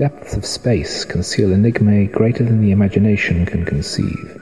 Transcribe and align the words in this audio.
depths 0.00 0.34
of 0.34 0.46
space 0.46 1.04
conceal 1.04 1.50
enigmae 1.50 2.10
greater 2.10 2.42
than 2.42 2.62
the 2.62 2.70
imagination 2.70 3.44
can 3.44 3.66
conceive. 3.66 4.40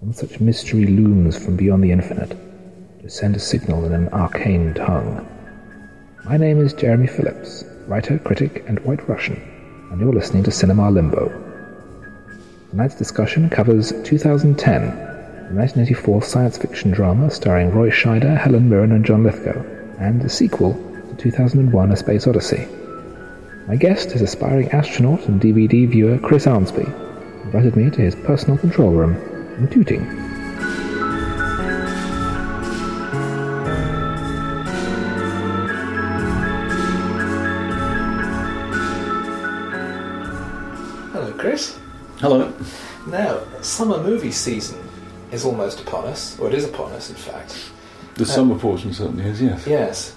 One 0.00 0.12
such 0.12 0.40
mystery 0.40 0.84
looms 0.84 1.38
from 1.38 1.54
beyond 1.54 1.84
the 1.84 1.92
infinite 1.92 2.36
to 3.02 3.08
send 3.08 3.36
a 3.36 3.38
signal 3.38 3.84
in 3.84 3.92
an 3.92 4.08
arcane 4.08 4.74
tongue. 4.74 5.24
My 6.24 6.36
name 6.36 6.58
is 6.58 6.72
Jeremy 6.72 7.06
Phillips, 7.06 7.62
writer, 7.86 8.18
critic, 8.18 8.64
and 8.66 8.80
white 8.80 9.08
Russian, 9.08 9.40
and 9.92 10.00
you're 10.00 10.12
listening 10.12 10.42
to 10.42 10.50
Cinema 10.50 10.90
Limbo. 10.90 11.28
Tonight's 12.70 12.96
discussion 12.96 13.48
covers 13.48 13.92
2010, 14.02 14.56
the 14.56 15.54
1984 15.54 16.20
science 16.24 16.58
fiction 16.58 16.90
drama 16.90 17.30
starring 17.30 17.70
Roy 17.70 17.90
Scheider, 17.90 18.36
Helen 18.36 18.68
Mirren, 18.68 18.90
and 18.90 19.04
John 19.04 19.22
Lithgow, 19.22 19.62
and 20.00 20.20
the 20.20 20.28
sequel 20.28 20.74
to 21.10 21.14
2001 21.14 21.92
A 21.92 21.96
Space 21.96 22.26
Odyssey. 22.26 22.66
My 23.68 23.76
guest 23.76 24.10
is 24.12 24.22
aspiring 24.22 24.70
astronaut 24.70 25.28
and 25.28 25.40
DVD 25.40 25.88
viewer 25.88 26.18
Chris 26.18 26.46
Arnsby, 26.46 26.84
who 26.84 27.42
invited 27.44 27.76
me 27.76 27.90
to 27.90 28.00
his 28.00 28.16
personal 28.16 28.58
control 28.58 28.90
room 28.90 29.14
in 29.56 29.68
Tooting. 29.68 30.04
Hello, 41.12 41.32
Chris. 41.38 41.78
Hello. 42.18 42.52
Now, 43.06 43.42
summer 43.62 44.02
movie 44.02 44.32
season 44.32 44.80
is 45.30 45.44
almost 45.44 45.80
upon 45.80 46.06
us, 46.06 46.36
or 46.40 46.48
it 46.48 46.54
is 46.54 46.64
upon 46.64 46.90
us, 46.92 47.10
in 47.10 47.16
fact. 47.16 47.70
The 48.16 48.26
summer 48.26 48.58
portion 48.58 48.92
certainly 48.92 49.24
is, 49.24 49.40
yes. 49.40 49.66
Yes. 49.68 50.16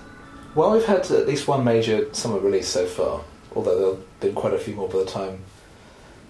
Well, 0.56 0.72
we've 0.72 0.86
had 0.86 1.10
at 1.12 1.28
least 1.28 1.48
one 1.48 1.64
major 1.64 2.12
summer 2.14 2.40
release 2.40 2.68
so 2.68 2.86
far, 2.86 3.22
although 3.56 3.78
there'll 3.78 3.96
have 3.96 4.20
been 4.20 4.36
quite 4.36 4.54
a 4.54 4.60
few 4.60 4.76
more 4.76 4.90
by 4.90 5.00
the 5.00 5.06
time 5.06 5.40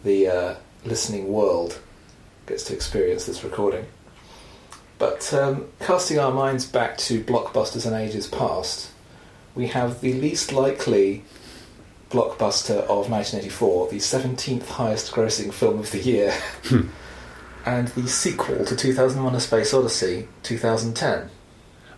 the 0.03 0.27
uh, 0.27 0.55
listening 0.85 1.27
world 1.27 1.79
gets 2.45 2.63
to 2.65 2.73
experience 2.73 3.25
this 3.25 3.43
recording. 3.43 3.85
But 4.97 5.33
um, 5.33 5.65
casting 5.79 6.19
our 6.19 6.31
minds 6.31 6.65
back 6.65 6.97
to 6.99 7.21
blockbusters 7.21 7.85
in 7.85 7.93
ages 7.93 8.27
past, 8.27 8.91
we 9.55 9.67
have 9.67 10.01
the 10.01 10.13
least 10.13 10.53
likely 10.53 11.23
blockbuster 12.09 12.79
of 12.83 13.09
1984, 13.09 13.89
the 13.89 13.97
17th 13.97 14.67
highest 14.67 15.11
grossing 15.11 15.51
film 15.51 15.79
of 15.79 15.91
the 15.91 15.99
year, 15.99 16.33
and 17.65 17.87
the 17.89 18.07
sequel 18.07 18.63
to 18.63 18.75
2001 18.75 19.35
A 19.35 19.39
Space 19.39 19.73
Odyssey, 19.73 20.27
2010. 20.43 21.29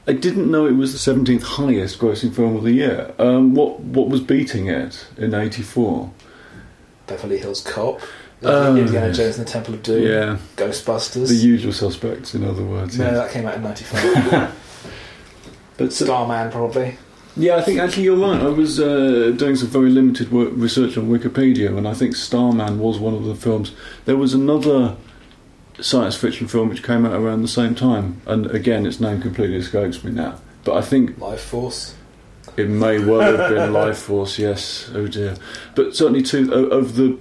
I 0.08 0.14
didn't 0.14 0.50
know 0.50 0.66
it 0.66 0.72
was 0.76 0.94
the 0.94 1.12
17th 1.14 1.44
highest 1.44 2.00
grossing 2.00 2.34
film 2.34 2.56
of 2.56 2.64
the 2.64 2.72
year. 2.72 3.14
Um, 3.20 3.54
what 3.56 3.80
what 3.82 4.08
was 4.10 4.22
beating 4.22 4.68
it 4.68 5.06
in 5.18 5.34
84? 5.34 6.12
Beverly 7.08 7.38
Hills 7.38 7.62
Cop, 7.62 8.00
Oh, 8.44 8.76
Indiana. 8.76 9.14
Jones 9.14 9.38
and 9.38 9.48
the 9.48 9.52
Temple 9.52 9.74
of 9.74 9.84
Doom, 9.84 10.04
Yeah, 10.04 10.38
Ghostbusters. 10.56 11.28
the 11.30 11.36
usual 11.36 11.74
suspects, 11.74 12.34
in 12.36 12.44
other 12.44 12.64
words. 12.64 12.98
no, 12.98 13.06
yes. 13.06 13.14
that 13.18 13.32
came 13.32 13.46
out 13.46 13.56
in 13.56 13.64
95. 13.64 14.54
But 15.78 15.94
Starman, 15.94 16.52
probably. 16.52 16.98
yeah, 17.36 17.58
I 17.58 17.62
think 17.62 17.80
actually 17.80 18.04
you're 18.04 18.18
right. 18.18 18.42
I 18.42 18.48
was 18.48 18.80
uh, 18.80 19.32
doing 19.38 19.56
some 19.56 19.68
very 19.68 19.92
limited 19.92 20.32
work, 20.32 20.50
research 20.54 20.98
on 20.98 21.08
Wikipedia, 21.10 21.78
and 21.78 21.88
I 21.88 21.94
think 21.94 22.16
Starman 22.16 22.80
was 22.80 22.98
one 22.98 23.14
of 23.14 23.26
the 23.26 23.36
films. 23.36 23.74
There 24.06 24.18
was 24.18 24.34
another 24.34 24.96
science 25.80 26.16
fiction 26.16 26.48
film 26.48 26.70
which 26.70 26.84
came 26.84 27.06
out 27.06 27.14
around 27.14 27.42
the 27.42 27.48
same 27.48 27.76
time, 27.76 28.22
and 28.26 28.48
again, 28.52 28.86
its 28.86 29.00
name 29.00 29.22
completely 29.22 29.58
escapes 29.58 30.04
me 30.04 30.12
now. 30.12 30.40
But 30.64 30.76
I 30.78 30.82
think 30.82 31.18
Lifeforce. 31.20 31.94
It 32.56 32.70
may 32.70 32.98
well 33.04 33.22
have 33.38 33.50
been 33.50 33.72
Lifeforce, 33.74 34.40
yes. 34.40 34.90
Oh 34.94 35.08
dear. 35.08 35.36
But 35.76 35.96
certainly, 35.96 36.24
two 36.24 36.52
o- 36.54 36.66
of 36.78 36.96
the 36.96 37.18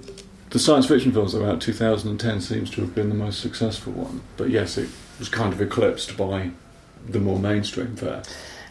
the 0.51 0.59
science 0.59 0.87
fiction 0.87 1.13
films 1.13 1.35
about 1.35 1.61
2010 1.61 2.41
seems 2.41 2.71
to 2.71 2.81
have 2.81 2.95
been 2.95 3.09
the 3.09 3.15
most 3.15 3.41
successful 3.41 3.93
one. 3.93 4.23
But 4.37 4.49
yes, 4.51 4.79
it 4.79 4.89
was 5.19 5.29
kind 5.29 5.53
of 5.53 5.61
eclipsed 5.61 6.17
by 6.17 6.51
the 7.07 7.19
more 7.21 7.39
mainstream 7.39 7.97
fare. 7.97 8.23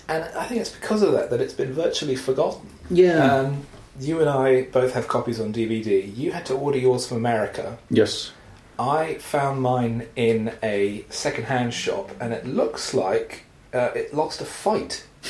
And 0.07 0.23
I 0.35 0.45
think 0.45 0.61
it's 0.61 0.69
because 0.71 1.01
of 1.01 1.11
that 1.13 1.29
that 1.29 1.41
it's 1.41 1.53
been 1.53 1.73
virtually 1.73 2.15
forgotten. 2.15 2.69
Yeah. 2.89 3.33
Um, 3.35 3.65
you 3.99 4.19
and 4.19 4.29
I 4.29 4.63
both 4.63 4.93
have 4.93 5.07
copies 5.07 5.39
on 5.39 5.53
DVD. 5.53 6.15
You 6.17 6.31
had 6.31 6.45
to 6.47 6.53
order 6.55 6.77
yours 6.77 7.07
from 7.07 7.17
America. 7.17 7.77
yes. 7.89 8.31
I 8.77 9.15
found 9.15 9.61
mine 9.61 10.07
in 10.15 10.53
a 10.61 11.05
second-hand 11.09 11.73
shop, 11.73 12.11
and 12.19 12.33
it 12.33 12.45
looks 12.45 12.93
like 12.93 13.43
uh, 13.73 13.91
it 13.95 14.13
lost 14.13 14.41
a 14.41 14.45
fight. 14.45 15.05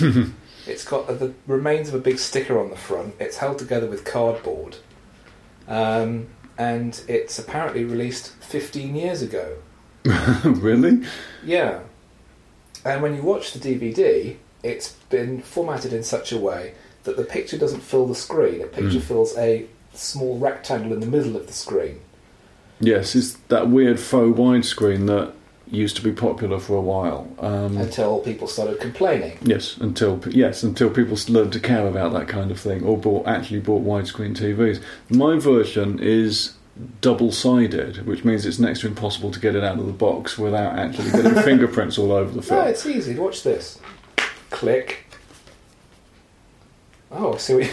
it's 0.68 0.84
got 0.86 1.08
the 1.08 1.34
remains 1.48 1.90
of 1.90 1.96
a 1.96 2.00
big 2.00 2.18
sticker 2.20 2.60
on 2.60 2.70
the 2.70 2.76
front. 2.76 3.16
It's 3.20 3.38
held 3.38 3.60
together 3.60 3.88
with 3.88 4.04
cardboard, 4.06 4.78
um, 5.68 6.28
and 6.58 7.02
it's 7.08 7.38
apparently 7.40 7.84
released 7.86 8.34
15 8.42 8.96
years 8.96 9.22
ago. 9.22 9.58
really? 10.44 11.04
Yeah, 11.44 11.82
and 12.84 13.02
when 13.02 13.16
you 13.16 13.22
watch 13.24 13.54
the 13.54 13.60
DVD, 13.60 14.38
it's 14.64 14.94
been 15.10 15.42
formatted 15.42 15.94
in 15.94 16.04
such 16.04 16.32
a 16.32 16.38
way 16.38 16.74
that 17.04 17.18
the 17.18 17.24
picture 17.24 17.58
doesn't 17.58 17.82
fill 17.82 18.08
the 18.08 18.16
screen. 18.16 18.60
The 18.60 18.68
picture 18.68 18.98
Mm. 19.00 19.04
fills 19.04 19.38
a 19.38 19.68
small 19.94 20.38
rectangle 20.40 20.92
in 20.94 21.00
the 21.00 21.06
middle 21.06 21.36
of 21.36 21.46
the 21.48 21.54
screen. 21.54 22.00
Yes, 22.80 23.16
it's 23.16 23.34
that 23.48 23.70
weird 23.70 24.00
faux 24.00 24.38
widescreen 24.38 25.08
that 25.08 25.34
used 25.68 25.96
to 25.96 26.02
be 26.04 26.12
popular 26.12 26.60
for 26.60 26.76
a 26.78 26.82
while. 26.82 27.28
Um, 27.40 27.78
Until 27.78 28.20
people 28.20 28.48
started 28.48 28.80
complaining. 28.80 29.38
Yes, 29.42 29.78
until 29.78 30.22
yes, 30.30 30.62
until 30.64 30.90
people 30.90 31.18
learned 31.28 31.54
to 31.54 31.60
care 31.60 31.88
about 31.88 32.14
that 32.14 32.28
kind 32.28 32.52
of 32.52 32.60
thing, 32.60 32.84
or 32.84 32.98
bought 32.98 33.28
actually 33.28 33.60
bought 33.60 33.84
widescreen 33.84 34.36
TVs. 34.36 34.82
My 35.10 35.38
version 35.40 36.00
is 36.00 36.56
double-sided, 37.02 38.06
which 38.06 38.26
means 38.26 38.46
it's 38.46 38.60
next 38.60 38.82
to 38.82 38.88
impossible 38.88 39.32
to 39.32 39.40
get 39.40 39.56
it 39.56 39.64
out 39.64 39.80
of 39.80 39.86
the 39.86 39.94
box 39.94 40.38
without 40.38 40.78
actually 40.78 41.10
getting 41.12 41.34
fingerprints 41.44 41.98
all 41.98 42.12
over 42.12 42.32
the 42.32 42.42
film. 42.42 42.62
No, 42.62 42.68
it's 42.68 42.86
easy. 42.86 43.16
Watch 43.16 43.44
this. 43.44 43.80
Click. 44.50 45.05
Oh, 47.18 47.38
see 47.38 47.54
what 47.54 47.64
you 47.64 47.72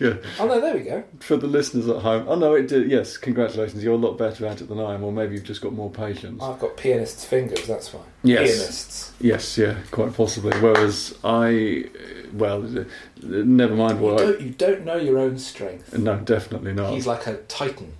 Yeah, 0.00 0.16
Oh 0.38 0.46
no, 0.46 0.60
there 0.60 0.74
we 0.74 0.80
go. 0.82 1.02
for 1.20 1.36
the 1.36 1.48
listeners 1.48 1.88
at 1.88 1.96
home, 2.02 2.26
oh 2.28 2.36
no, 2.36 2.54
it 2.54 2.68
did. 2.68 2.88
Yes, 2.90 3.16
congratulations, 3.16 3.82
you're 3.82 3.94
a 3.94 3.96
lot 3.96 4.16
better 4.16 4.46
at 4.46 4.60
it 4.60 4.68
than 4.68 4.78
I 4.78 4.94
am, 4.94 5.02
or 5.02 5.10
maybe 5.10 5.34
you've 5.34 5.44
just 5.44 5.60
got 5.60 5.72
more 5.72 5.90
patience. 5.90 6.40
I've 6.42 6.60
got 6.60 6.76
pianist's 6.76 7.24
fingers. 7.24 7.66
That's 7.66 7.92
why. 7.92 8.02
Yes. 8.22 8.50
Pianists. 8.50 9.12
Yes, 9.20 9.58
yeah, 9.58 9.78
quite 9.90 10.14
possibly. 10.14 10.56
Whereas 10.60 11.18
I, 11.24 11.86
well, 12.32 12.62
never 13.22 13.74
mind 13.74 13.98
You 13.98 14.04
what. 14.04 14.20
I, 14.20 14.24
don't, 14.26 14.40
you 14.42 14.50
don't 14.50 14.84
know 14.84 14.96
your 14.96 15.18
own 15.18 15.38
strength. 15.38 15.96
no, 15.98 16.18
definitely 16.20 16.74
not. 16.74 16.92
He's 16.92 17.06
like 17.06 17.26
a 17.26 17.38
titan. 17.48 17.94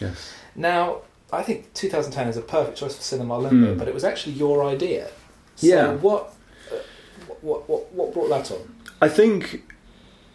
yes. 0.00 0.32
Now, 0.56 1.02
I 1.32 1.42
think 1.42 1.72
2010 1.74 2.28
is 2.28 2.36
a 2.36 2.42
perfect 2.42 2.78
choice 2.78 2.96
for 2.96 3.02
Cinema 3.02 3.38
Limbo, 3.38 3.72
Hmm. 3.72 3.78
but 3.78 3.88
it 3.88 3.94
was 3.94 4.04
actually 4.04 4.34
your 4.34 4.64
idea. 4.64 5.08
So 5.56 5.66
Yeah. 5.66 5.92
What, 5.96 6.34
uh, 6.72 6.76
what, 7.42 7.68
what, 7.68 7.92
what 7.92 8.12
brought 8.14 8.28
that 8.30 8.50
on? 8.50 8.74
I 9.02 9.08
think 9.08 9.64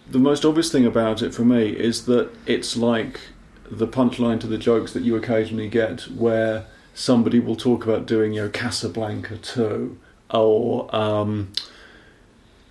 the 0.09 0.19
most 0.19 0.43
obvious 0.43 0.69
thing 0.69 0.85
about 0.85 1.21
it 1.21 1.33
for 1.33 1.45
me 1.45 1.69
is 1.69 2.05
that 2.05 2.29
it's 2.45 2.75
like 2.75 3.21
the 3.71 3.87
punchline 3.87 4.41
to 4.41 4.47
the 4.47 4.57
jokes 4.57 4.91
that 4.91 5.03
you 5.03 5.15
occasionally 5.15 5.69
get 5.69 6.01
where 6.11 6.65
somebody 6.93 7.39
will 7.39 7.55
talk 7.55 7.85
about 7.85 8.05
doing, 8.05 8.33
you 8.33 8.41
know, 8.41 8.49
Casablanca 8.49 9.37
2 9.37 9.97
or. 10.31 10.95
Um, 10.95 11.53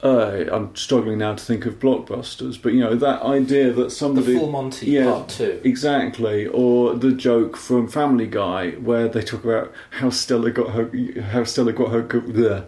uh, 0.03 0.45
I'm 0.53 0.77
struggling 0.77 1.19
now 1.19 1.35
to 1.35 1.43
think 1.43 1.65
of 1.65 1.81
blockbusters, 1.81 2.61
but 2.61 2.75
you 2.75 2.81
know 2.81 2.95
that 2.95 3.23
idea 3.23 3.73
that 3.73 3.91
somebody 3.91 4.35
The 4.35 4.41
Full 4.41 4.51
Monty 4.51 4.91
yeah. 4.91 5.07
Part 5.07 5.31
Two. 5.31 5.61
Exactly, 5.65 6.47
or 6.47 6.95
the 6.95 7.13
joke 7.13 7.57
from 7.57 7.89
Family 7.89 8.27
Guy 8.27 8.73
where 8.73 9.09
they 9.09 9.23
talk 9.23 9.43
about 9.43 9.73
how 9.93 10.11
Stella 10.11 10.51
got 10.51 10.73
her, 10.73 10.91
how 11.23 11.45
Stella 11.45 11.73
got 11.73 11.91
her, 11.91 12.03
bleh. 12.03 12.67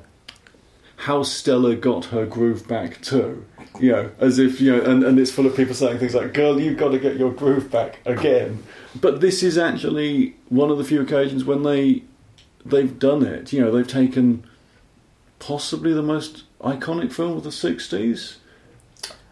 How 0.98 1.22
Stella 1.22 1.76
got 1.76 2.06
her 2.06 2.26
groove 2.26 2.66
back 2.66 3.00
too. 3.00 3.44
You 3.78 3.92
know, 3.92 4.10
as 4.18 4.38
if 4.40 4.60
you 4.60 4.72
know, 4.76 4.82
and, 4.82 5.04
and 5.04 5.18
it's 5.18 5.30
full 5.30 5.46
of 5.46 5.56
people 5.56 5.74
saying 5.74 5.98
things 5.98 6.14
like, 6.14 6.34
"Girl, 6.34 6.60
you've 6.60 6.76
got 6.76 6.88
to 6.90 6.98
get 6.98 7.16
your 7.16 7.32
groove 7.32 7.70
back 7.70 8.00
again." 8.04 8.64
But 9.00 9.20
this 9.20 9.42
is 9.42 9.56
actually 9.56 10.34
one 10.48 10.70
of 10.70 10.78
the 10.78 10.84
few 10.84 11.00
occasions 11.00 11.44
when 11.44 11.62
they 11.62 12.02
they've 12.66 12.98
done 12.98 13.24
it. 13.24 13.52
You 13.52 13.60
know, 13.60 13.70
they've 13.70 13.86
taken 13.86 14.44
possibly 15.38 15.92
the 15.92 16.02
most 16.02 16.42
iconic 16.60 17.12
film 17.12 17.36
of 17.36 17.44
the 17.44 17.50
'60s. 17.50 18.36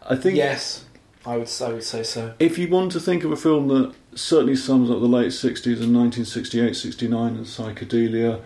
I 0.08 0.14
think 0.14 0.36
Yes, 0.36 0.84
I 1.24 1.36
would. 1.36 1.50
I 1.60 1.68
would 1.72 1.82
say 1.82 2.04
so. 2.04 2.34
if 2.38 2.58
you 2.58 2.68
want 2.68 2.92
to 2.92 3.00
think 3.00 3.24
of 3.24 3.32
a 3.32 3.36
film 3.36 3.66
that 3.68 3.92
certainly 4.14 4.54
sums 4.56 4.88
up 4.90 5.00
the 5.00 5.06
late 5.06 5.32
60s 5.32 5.82
and 5.82 5.94
1968 5.94 6.74
69 6.76 7.36
and 7.36 7.44
psychedelia 7.44 8.40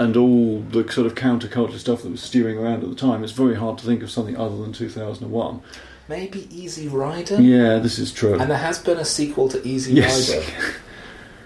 and 0.00 0.16
all 0.16 0.60
the 0.62 0.90
sort 0.90 1.06
of 1.06 1.14
counterculture 1.14 1.78
stuff 1.78 2.02
that 2.02 2.10
was 2.10 2.22
stewing 2.22 2.58
around 2.58 2.82
at 2.82 2.88
the 2.88 2.96
time, 2.96 3.22
it's 3.22 3.32
very 3.34 3.54
hard 3.54 3.78
to 3.78 3.84
think 3.86 4.02
of 4.02 4.10
something 4.10 4.36
other 4.36 4.56
than 4.56 4.72
2001. 4.72 5.60
Maybe 6.08 6.48
Easy 6.50 6.88
Rider. 6.88 7.40
Yeah, 7.40 7.78
this 7.78 7.98
is 7.98 8.12
true. 8.12 8.34
And 8.40 8.50
there 8.50 8.58
has 8.58 8.78
been 8.78 8.96
a 8.98 9.04
sequel 9.04 9.48
to 9.50 9.64
Easy 9.66 9.92
Yes. 9.94 10.30
Rider. 10.34 10.44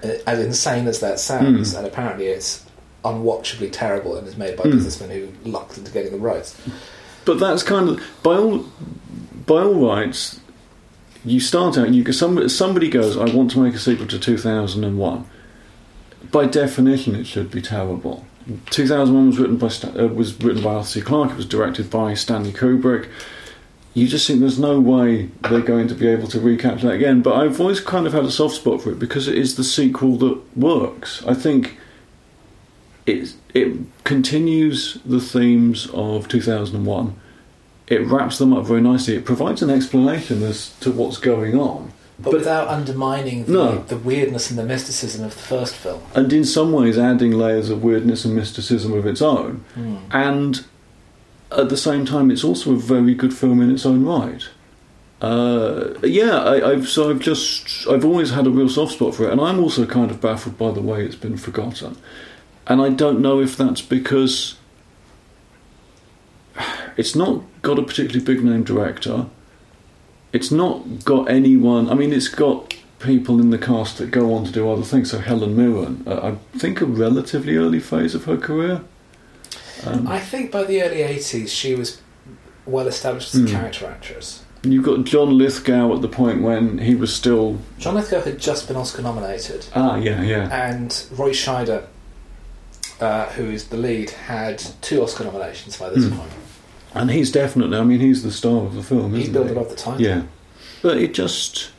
Uh, 0.04 0.18
As 0.26 0.38
insane 0.38 0.86
as 0.86 1.00
that 1.00 1.18
sounds, 1.18 1.72
Hmm. 1.72 1.78
and 1.78 1.86
apparently 1.86 2.26
it's 2.26 2.62
unwatchably 3.06 3.70
terrible 3.72 4.16
and 4.18 4.28
is 4.28 4.36
made 4.36 4.54
by 4.54 4.64
Hmm. 4.64 4.72
businessmen 4.72 5.08
who 5.08 5.28
lucked 5.50 5.78
into 5.78 5.90
getting 5.90 6.12
the 6.12 6.18
rights. 6.18 6.54
But 7.24 7.40
that's 7.40 7.62
kind 7.62 7.88
of 7.88 8.00
by 8.22 8.36
all 8.36 8.66
by 9.46 9.62
all 9.62 9.74
rights. 9.74 10.40
you 11.24 11.40
start 11.40 11.78
out, 11.78 11.88
you 11.94 12.12
somebody, 12.12 12.50
somebody 12.50 12.90
goes, 12.90 13.16
I 13.16 13.24
want 13.34 13.50
to 13.52 13.58
make 13.60 13.72
a 13.74 13.78
sequel 13.78 14.06
to 14.08 14.18
2001. 14.18 15.24
By 16.30 16.44
definition, 16.44 17.14
it 17.16 17.26
should 17.26 17.50
be 17.50 17.62
terrible. 17.62 18.26
2001 18.70 19.26
was 19.28 19.38
written 19.38 19.56
by 19.56 19.66
uh, 19.66 20.08
was 20.08 20.40
written 20.42 20.62
by 20.62 20.74
Arthur 20.74 20.88
C. 20.88 21.00
Clarke. 21.00 21.32
It 21.32 21.36
was 21.36 21.46
directed 21.46 21.90
by 21.90 22.14
Stanley 22.14 22.52
Kubrick. 22.52 23.08
You 23.94 24.08
just 24.08 24.26
think 24.26 24.40
there's 24.40 24.58
no 24.58 24.80
way 24.80 25.30
they're 25.42 25.60
going 25.60 25.88
to 25.88 25.94
be 25.94 26.08
able 26.08 26.26
to 26.28 26.40
recapture 26.40 26.88
that 26.88 26.94
again. 26.94 27.22
But 27.22 27.34
I've 27.36 27.60
always 27.60 27.80
kind 27.80 28.06
of 28.06 28.12
had 28.12 28.24
a 28.24 28.30
soft 28.30 28.56
spot 28.56 28.82
for 28.82 28.90
it 28.90 28.98
because 28.98 29.28
it 29.28 29.38
is 29.38 29.54
the 29.54 29.64
sequel 29.64 30.16
that 30.18 30.56
works. 30.56 31.24
I 31.26 31.34
think 31.34 31.78
it 33.06 33.34
it 33.54 33.78
continues 34.04 34.98
the 35.06 35.20
themes 35.20 35.88
of 35.94 36.28
2001. 36.28 37.16
It 37.86 38.06
wraps 38.06 38.38
them 38.38 38.52
up 38.52 38.66
very 38.66 38.80
nicely. 38.80 39.14
It 39.14 39.24
provides 39.24 39.62
an 39.62 39.70
explanation 39.70 40.42
as 40.42 40.70
to 40.80 40.90
what's 40.90 41.18
going 41.18 41.58
on. 41.58 41.92
But, 42.18 42.32
without 42.32 42.68
undermining 42.68 43.44
the, 43.44 43.52
No. 43.52 43.78
the 43.88 43.96
weirdness 43.96 44.48
and 44.50 44.58
the 44.58 44.64
mysticism 44.64 45.24
of 45.24 45.34
the 45.34 45.40
first 45.42 45.74
film. 45.74 46.00
and 46.14 46.32
in 46.32 46.44
some 46.44 46.70
ways 46.72 46.96
adding 46.96 47.32
layers 47.32 47.70
of 47.70 47.82
weirdness 47.82 48.24
and 48.24 48.34
mysticism 48.36 48.92
of 48.92 49.04
its 49.06 49.20
own. 49.20 49.64
And 50.12 50.64
at 51.50 51.68
the 51.70 51.76
same 51.76 52.04
time, 52.06 52.30
it's 52.30 52.44
also 52.44 52.72
a 52.72 52.76
very 52.76 53.14
good 53.14 53.34
film 53.34 53.60
in 53.60 53.70
its 53.70 53.84
own 53.84 54.04
right. 54.04 54.48
Uh, 55.20 55.94
yeah, 56.02 56.38
I, 56.38 56.70
I've 56.72 56.88
so 56.88 57.08
I've 57.10 57.20
just 57.20 57.86
I've 57.88 58.04
always 58.04 58.30
had 58.30 58.46
a 58.46 58.50
real 58.50 58.68
soft 58.68 58.92
spot 58.92 59.14
for 59.14 59.24
it, 59.24 59.32
and 59.32 59.40
I'm 59.40 59.58
also 59.58 59.86
kind 59.86 60.10
of 60.10 60.20
baffled 60.20 60.58
by 60.58 60.70
the 60.72 60.82
way 60.82 61.04
it's 61.04 61.16
been 61.16 61.36
forgotten. 61.36 61.96
And 62.66 62.80
I 62.82 62.90
don't 62.90 63.20
know 63.20 63.40
if 63.40 63.56
that's 63.56 63.80
because 63.82 64.56
it's 66.96 67.14
not 67.14 67.42
got 67.62 67.78
a 67.78 67.82
particularly 67.82 68.24
big 68.24 68.44
name 68.44 68.64
director. 68.64 69.26
It's 70.34 70.50
not 70.50 71.04
got 71.04 71.30
anyone. 71.30 71.88
I 71.88 71.94
mean, 71.94 72.12
it's 72.12 72.28
got 72.28 72.74
people 72.98 73.40
in 73.40 73.50
the 73.50 73.58
cast 73.58 73.98
that 73.98 74.10
go 74.10 74.34
on 74.34 74.44
to 74.44 74.50
do 74.52 74.68
other 74.70 74.82
things. 74.82 75.10
So 75.12 75.18
Helen 75.20 75.56
Mirren, 75.56 76.02
uh, 76.06 76.32
I 76.52 76.58
think 76.58 76.80
a 76.80 76.86
relatively 76.86 77.56
early 77.56 77.78
phase 77.80 78.14
of 78.16 78.24
her 78.24 78.36
career. 78.36 78.80
Um, 79.86 80.08
I 80.08 80.18
think 80.18 80.50
by 80.50 80.64
the 80.64 80.82
early 80.82 81.02
80s 81.02 81.48
she 81.48 81.74
was 81.74 82.00
well 82.66 82.88
established 82.88 83.34
as 83.34 83.40
a 83.42 83.44
Hmm. 83.44 83.50
character 83.50 83.86
actress. 83.86 84.42
You've 84.62 84.84
got 84.84 85.04
John 85.04 85.36
Lithgow 85.38 85.94
at 85.94 86.00
the 86.00 86.08
point 86.08 86.40
when 86.42 86.78
he 86.78 86.94
was 86.94 87.14
still 87.14 87.58
John 87.78 87.94
Lithgow 87.94 88.22
had 88.22 88.38
just 88.40 88.66
been 88.66 88.76
Oscar 88.76 89.02
nominated, 89.02 89.66
ah 89.74 89.96
yeah 89.96 90.22
yeah 90.22 90.48
and 90.70 91.04
Roy 91.12 91.30
Scheider, 91.32 91.82
uh, 93.00 93.26
who 93.36 93.44
is 93.50 93.64
the 93.68 93.76
lead, 93.76 94.10
had 94.10 94.62
two 94.80 95.02
Oscar 95.02 95.24
nominations 95.24 95.76
by 95.76 95.90
this 95.90 96.04
Hmm. 96.06 96.16
point. 96.18 96.30
And 96.94 97.10
he's 97.10 97.30
definitely 97.32 97.76
I 97.76 97.82
mean 97.84 98.00
he's 98.00 98.22
the 98.22 98.30
star 98.32 98.64
of 98.64 98.74
the 98.74 98.82
film 98.82 99.12
He's 99.14 99.22
isn't 99.28 99.32
billed 99.34 99.46
he? 99.46 99.52
above 99.52 99.68
the 99.70 99.76
title. 99.76 100.00
yeah 100.00 100.22
but 100.82 100.96
it 100.98 101.12
just 101.14 101.70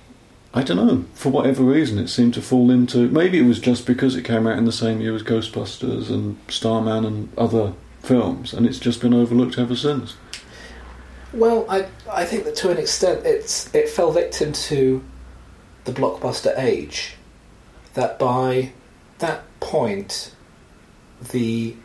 I 0.54 0.64
don't 0.64 0.78
know 0.78 1.06
for 1.14 1.30
whatever 1.30 1.64
reason 1.64 1.98
it 2.00 2.08
seemed 2.08 2.34
to 2.36 2.42
fall 2.42 2.70
into 2.72 3.08
maybe 3.10 3.40
it 3.40 3.46
was 3.46 3.60
just 3.60 3.86
because 3.86 4.16
it 4.16 4.24
came 4.24 4.46
out 4.48 4.58
in 4.58 4.66
the 4.66 4.72
same 4.72 5.02
year 5.02 5.16
as 5.16 5.24
Ghostbusters 5.24 6.10
and 6.10 6.38
Starman 6.50 7.06
and 7.06 7.30
other 7.38 7.74
films 8.02 8.54
and 8.54 8.66
it's 8.66 8.80
just 8.80 9.02
been 9.02 9.14
overlooked 9.14 9.58
ever 9.58 9.76
since 9.76 10.16
Well, 11.34 11.66
I 11.70 11.88
I 12.10 12.24
think 12.26 12.44
that 12.46 12.56
to 12.58 12.70
an 12.72 12.78
extent 12.78 13.26
it's 13.26 13.74
it 13.76 13.90
fell 13.90 14.12
victim 14.12 14.54
to 14.70 15.04
the 15.84 15.92
blockbuster 15.92 16.58
age. 16.58 17.16
That 17.96 18.18
by 18.18 18.72
that 19.20 19.44
point, 19.60 20.34
the 21.32 21.76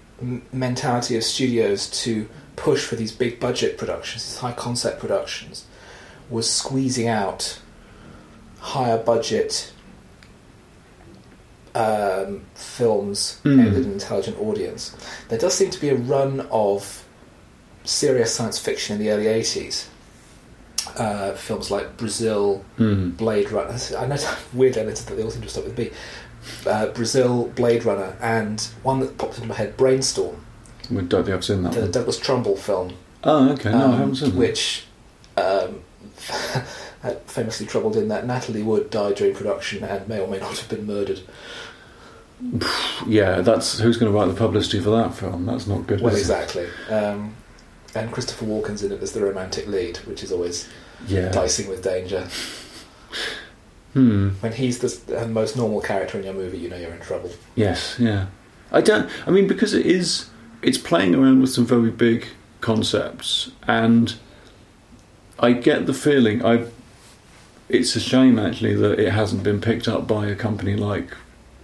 mentality 0.52 1.16
of 1.16 1.24
studios 1.24 1.88
to 2.04 2.28
push 2.60 2.84
for 2.84 2.96
these 2.96 3.10
big 3.12 3.40
budget 3.40 3.76
productions, 3.78 4.24
these 4.24 4.38
high 4.38 4.52
concept 4.52 5.00
productions, 5.00 5.64
was 6.28 6.48
squeezing 6.50 7.08
out 7.08 7.58
higher 8.60 8.98
budget 8.98 9.72
um, 11.74 12.42
films 12.54 13.38
Mm. 13.44 13.64
aimed 13.64 13.76
at 13.76 13.82
an 13.84 13.92
intelligent 13.92 14.38
audience. 14.40 14.94
There 15.28 15.38
does 15.38 15.54
seem 15.54 15.70
to 15.70 15.80
be 15.80 15.88
a 15.88 15.94
run 15.94 16.46
of 16.50 17.04
serious 17.84 18.34
science 18.34 18.58
fiction 18.58 18.96
in 18.96 19.02
the 19.02 19.10
early 19.12 19.26
80s. 19.28 19.86
Uh, 20.96 21.32
films 21.34 21.70
like 21.70 21.96
Brazil, 21.96 22.64
Hmm. 22.76 23.10
Blade 23.10 23.50
Runner. 23.52 23.78
I 23.96 24.06
know 24.06 24.14
it's 24.20 24.26
weird 24.52 24.76
edited 24.76 25.06
that 25.06 25.14
they 25.14 25.22
all 25.22 25.30
seem 25.30 25.42
to 25.42 25.48
start 25.48 25.66
with 25.66 25.76
B. 25.76 25.90
Uh, 26.66 26.86
Brazil, 26.86 27.46
Blade 27.54 27.84
Runner, 27.84 28.16
and 28.20 28.60
one 28.82 28.98
that 29.00 29.16
popped 29.18 29.36
into 29.36 29.48
my 29.48 29.54
head, 29.54 29.76
Brainstorm, 29.76 30.44
we 30.90 31.02
don't 31.02 31.24
think 31.24 31.34
I've 31.34 31.44
seen 31.44 31.62
that 31.62 31.72
the 31.72 31.82
one. 31.82 31.90
Douglas 31.90 32.18
Trumbull 32.18 32.56
film, 32.56 32.94
oh 33.24 33.52
okay 33.52 33.70
no 33.70 33.78
I 33.78 33.82
um, 33.84 33.92
haven't 33.92 34.14
seen 34.16 34.36
which 34.36 34.84
um, 35.36 35.80
famously 37.26 37.66
troubled 37.66 37.96
in 37.96 38.08
that 38.08 38.26
Natalie 38.26 38.62
Wood 38.62 38.90
died 38.90 39.16
during 39.16 39.34
production 39.34 39.84
and 39.84 40.06
may 40.08 40.20
or 40.20 40.28
may 40.28 40.38
not 40.38 40.58
have 40.58 40.68
been 40.68 40.86
murdered. 40.86 41.20
yeah 43.06 43.40
that's 43.42 43.78
who's 43.78 43.98
going 43.98 44.10
to 44.10 44.18
write 44.18 44.26
the 44.28 44.34
publicity 44.34 44.80
for 44.80 44.90
that 44.90 45.14
film 45.14 45.44
that's 45.46 45.66
not 45.66 45.86
good 45.86 46.00
Well, 46.00 46.14
exactly. 46.16 46.66
Um, 46.88 47.34
and 47.94 48.10
Christopher 48.12 48.46
Walken's 48.46 48.82
in 48.82 48.92
it 48.92 49.02
as 49.02 49.12
the 49.12 49.20
romantic 49.20 49.66
lead, 49.66 49.98
which 49.98 50.22
is 50.22 50.32
always 50.32 50.68
yeah 51.06 51.28
dicing 51.30 51.68
with 51.68 51.82
danger. 51.82 52.28
hmm 53.92 54.28
When 54.40 54.52
he's 54.52 54.78
the 54.78 55.26
most 55.28 55.56
normal 55.56 55.80
character 55.80 56.18
in 56.18 56.24
your 56.24 56.34
movie, 56.34 56.58
you 56.58 56.68
know 56.70 56.76
you're 56.76 56.92
in 56.92 57.00
trouble. 57.00 57.30
Yes, 57.56 57.96
yeah. 57.98 58.26
I 58.72 58.80
don't. 58.80 59.10
I 59.26 59.30
mean, 59.30 59.48
because 59.48 59.74
it 59.74 59.84
is, 59.84 60.29
it's 60.62 60.78
playing 60.78 61.14
around 61.14 61.40
with 61.40 61.50
some 61.50 61.66
very 61.66 61.90
big 61.90 62.26
concepts, 62.60 63.50
and 63.66 64.14
I 65.38 65.52
get 65.52 65.86
the 65.86 65.94
feeling. 65.94 66.44
I. 66.44 66.66
It's 67.68 67.94
a 67.94 68.00
shame 68.00 68.36
actually 68.38 68.74
that 68.74 68.98
it 68.98 69.12
hasn't 69.12 69.44
been 69.44 69.60
picked 69.60 69.86
up 69.86 70.08
by 70.08 70.26
a 70.26 70.34
company 70.34 70.74
like 70.74 71.16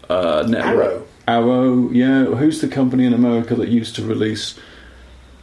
uh, 0.08 0.44
Network. 0.46 0.76
Arrow. 0.76 1.06
Arrow, 1.26 1.90
yeah. 1.90 2.24
Who's 2.26 2.60
the 2.60 2.68
company 2.68 3.04
in 3.04 3.12
America 3.12 3.56
that 3.56 3.68
used 3.68 3.96
to 3.96 4.04
release? 4.04 4.56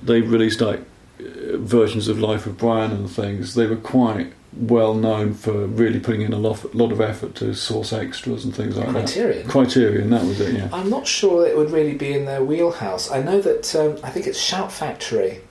They 0.02 0.22
released 0.22 0.62
like 0.62 0.82
versions 1.20 2.08
of 2.08 2.20
Life 2.20 2.46
of 2.46 2.58
Brian 2.58 2.92
and 2.92 3.10
things. 3.10 3.56
They 3.56 3.68
were 3.68 3.76
quite 3.76 4.34
well 4.58 4.94
known 4.94 5.34
for 5.34 5.66
really 5.66 6.00
putting 6.00 6.22
in 6.22 6.32
a 6.34 6.38
lot, 6.38 6.76
lot 6.76 6.92
of 6.92 7.02
effort 7.02 7.34
to 7.36 7.54
source 7.56 7.92
extras 7.92 8.46
and 8.46 8.56
things 8.56 8.78
like 8.78 8.86
that. 8.88 8.94
Criterion. 8.94 9.48
Criterion, 9.48 10.10
that 10.12 10.24
was 10.24 10.40
it, 10.40 10.54
yeah. 10.56 10.70
I'm 10.72 10.90
not 10.90 11.08
sure 11.08 11.46
it 11.48 11.58
would 11.58 11.72
really 11.72 11.96
be 11.96 12.14
in 12.14 12.26
their 12.26 12.44
wheelhouse. 12.44 13.10
I 13.12 13.22
know 13.22 13.42
that 13.42 13.76
um, 13.76 13.98
I 14.04 14.10
think 14.12 14.28
it's 14.28 14.40
Shout 14.40 14.72
Factory 14.72 15.42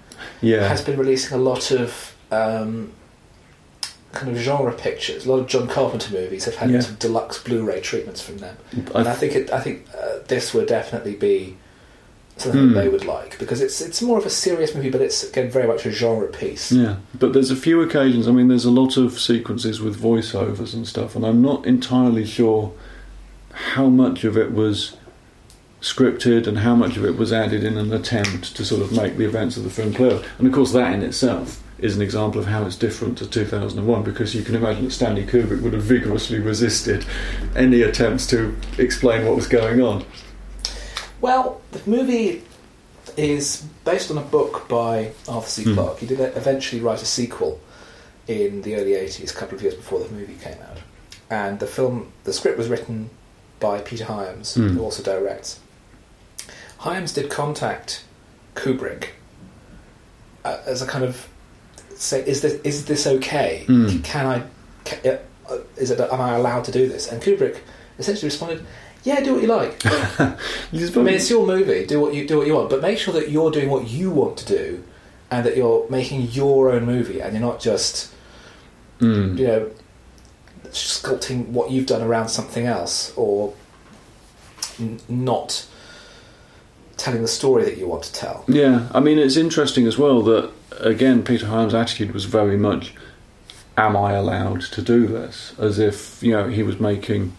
Yeah. 0.40 0.68
has 0.68 0.82
been 0.82 0.98
releasing 0.98 1.36
a 1.36 1.40
lot 1.40 1.70
of 1.72 2.14
um, 2.30 2.92
kind 4.12 4.30
of 4.30 4.36
genre 4.42 4.72
pictures. 4.72 5.26
A 5.26 5.30
lot 5.32 5.40
of 5.40 5.46
John 5.48 5.66
Carpenter 5.68 6.12
movies 6.12 6.44
have 6.44 6.56
had 6.56 6.70
Yeah. 6.70 6.80
some 6.80 6.94
deluxe 6.96 7.42
Blu-ray 7.42 7.80
treatments 7.80 8.20
from 8.20 8.38
them, 8.38 8.56
I- 8.94 9.00
and 9.00 9.08
I 9.08 9.14
think 9.14 9.34
it, 9.34 9.52
I 9.52 9.60
think 9.60 9.86
uh, 9.98 10.18
this 10.28 10.54
would 10.54 10.68
definitely 10.68 11.14
be 11.14 11.56
something 12.36 12.60
that 12.60 12.68
hmm. 12.68 12.74
they 12.74 12.88
would 12.88 13.04
like 13.04 13.38
because 13.38 13.60
it's 13.60 13.80
it's 13.80 14.02
more 14.02 14.18
of 14.18 14.26
a 14.26 14.30
serious 14.30 14.74
movie, 14.74 14.90
but 14.90 15.00
it's 15.00 15.22
again 15.22 15.50
very 15.50 15.66
much 15.66 15.86
a 15.86 15.90
genre 15.90 16.28
piece. 16.28 16.72
yeah, 16.72 16.96
but 17.18 17.32
there's 17.32 17.50
a 17.50 17.56
few 17.56 17.80
occasions. 17.82 18.26
I 18.28 18.32
mean, 18.32 18.48
there's 18.48 18.64
a 18.64 18.70
lot 18.70 18.96
of 18.96 19.18
sequences 19.18 19.80
with 19.80 20.00
voiceovers 20.00 20.74
and 20.74 20.86
stuff, 20.86 21.14
and 21.14 21.24
I'm 21.24 21.42
not 21.42 21.66
entirely 21.66 22.24
sure 22.24 22.72
how 23.52 23.88
much 23.88 24.24
of 24.24 24.36
it 24.36 24.52
was 24.52 24.96
scripted 25.82 26.46
and 26.46 26.58
how 26.58 26.76
much 26.76 26.96
of 26.96 27.04
it 27.04 27.16
was 27.16 27.32
added 27.32 27.64
in 27.64 27.76
an 27.76 27.92
attempt 27.92 28.56
to 28.56 28.64
sort 28.64 28.80
of 28.80 28.92
make 28.92 29.16
the 29.16 29.24
events 29.24 29.56
of 29.56 29.64
the 29.64 29.70
film 29.70 29.92
clear. 29.92 30.22
And 30.38 30.46
of 30.46 30.52
course, 30.52 30.72
that 30.72 30.94
in 30.94 31.02
itself 31.02 31.62
is 31.78 31.96
an 31.96 32.02
example 32.02 32.40
of 32.40 32.46
how 32.46 32.64
it's 32.64 32.76
different 32.76 33.18
to 33.18 33.28
2001 33.28 34.04
because 34.04 34.34
you 34.34 34.42
can 34.42 34.54
imagine 34.54 34.84
that 34.84 34.92
Stanley 34.92 35.26
Kubrick 35.26 35.60
would 35.60 35.72
have 35.72 35.82
vigorously 35.82 36.38
resisted 36.38 37.04
any 37.56 37.82
attempts 37.82 38.26
to 38.28 38.56
explain 38.78 39.26
what 39.26 39.34
was 39.34 39.48
going 39.48 39.82
on. 39.82 40.04
Well, 41.22 41.60
the 41.70 41.80
movie 41.88 42.42
is 43.16 43.64
based 43.84 44.10
on 44.10 44.18
a 44.18 44.22
book 44.22 44.68
by 44.68 45.12
Arthur 45.28 45.48
C. 45.48 45.64
Hmm. 45.64 45.74
Clarke. 45.74 45.98
He 46.00 46.06
did 46.06 46.20
eventually 46.20 46.82
write 46.82 47.00
a 47.00 47.06
sequel 47.06 47.60
in 48.28 48.62
the 48.62 48.76
early 48.76 48.92
80s, 48.92 49.32
a 49.32 49.34
couple 49.34 49.54
of 49.56 49.62
years 49.62 49.74
before 49.74 50.00
the 50.00 50.08
movie 50.10 50.34
came 50.42 50.58
out. 50.68 50.78
And 51.30 51.58
the 51.60 51.66
film, 51.66 52.12
the 52.24 52.32
script 52.32 52.58
was 52.58 52.68
written 52.68 53.08
by 53.60 53.80
Peter 53.80 54.04
Hyams, 54.04 54.54
Hmm. 54.54 54.68
who 54.76 54.82
also 54.82 55.02
directs. 55.02 55.60
Hyams 56.78 57.12
did 57.12 57.30
contact 57.30 58.04
Kubrick 58.56 59.10
uh, 60.44 60.58
as 60.66 60.82
a 60.82 60.86
kind 60.86 61.04
of 61.04 61.28
say, 61.94 62.20
is 62.26 62.42
this 62.42 62.54
is 62.64 62.86
this 62.86 63.06
okay? 63.06 63.62
Hmm. 63.66 64.00
Can 64.00 64.26
I? 64.26 64.42
Can, 64.84 65.18
uh, 65.48 65.58
is 65.76 65.92
it? 65.92 66.00
Am 66.00 66.20
I 66.20 66.34
allowed 66.34 66.64
to 66.64 66.72
do 66.72 66.88
this? 66.88 67.06
And 67.10 67.22
Kubrick 67.22 67.58
essentially 68.00 68.26
responded, 68.26 68.66
"Yeah, 69.04 69.20
do 69.22 69.34
what 69.34 69.42
you 69.42 69.48
like." 69.48 69.80
I 70.20 70.36
mean, 70.72 71.08
it's 71.14 71.28
your 71.30 71.46
movie. 71.46 71.84
Do 71.86 72.00
what 72.00 72.14
you 72.14 72.26
do 72.26 72.38
what 72.38 72.46
you 72.46 72.54
want, 72.54 72.70
but 72.70 72.80
make 72.82 72.98
sure 72.98 73.12
that 73.14 73.30
you're 73.30 73.50
doing 73.50 73.68
what 73.70 73.88
you 73.88 74.10
want 74.10 74.36
to 74.38 74.46
do, 74.46 74.84
and 75.30 75.44
that 75.46 75.56
you're 75.56 75.86
making 75.90 76.22
your 76.32 76.70
own 76.72 76.84
movie, 76.86 77.20
and 77.20 77.32
you're 77.34 77.42
not 77.42 77.60
just 77.60 78.10
Mm. 79.00 79.36
you 79.38 79.46
know 79.46 79.70
sculpting 80.70 81.48
what 81.48 81.70
you've 81.70 81.86
done 81.86 82.02
around 82.02 82.28
something 82.28 82.66
else, 82.66 83.12
or 83.16 83.52
n- 84.80 85.00
not 85.08 85.66
telling 86.96 87.22
the 87.22 87.28
story 87.28 87.64
that 87.64 87.76
you 87.78 87.86
want 87.88 88.04
to 88.04 88.12
tell. 88.12 88.44
Yeah, 88.46 88.88
I 88.94 89.00
mean, 89.00 89.18
it's 89.18 89.36
interesting 89.36 89.86
as 89.86 89.98
well 89.98 90.22
that, 90.22 90.50
again, 90.78 91.24
Peter 91.24 91.46
Hyams' 91.46 91.74
attitude 91.74 92.12
was 92.12 92.24
very 92.26 92.56
much 92.56 92.94
am 93.76 93.96
I 93.96 94.12
allowed 94.12 94.60
to 94.60 94.82
do 94.82 95.06
this? 95.06 95.54
As 95.58 95.78
if 95.78 96.22
you 96.22 96.32
know 96.32 96.48
he 96.48 96.62
was 96.62 96.78
making 96.78 97.32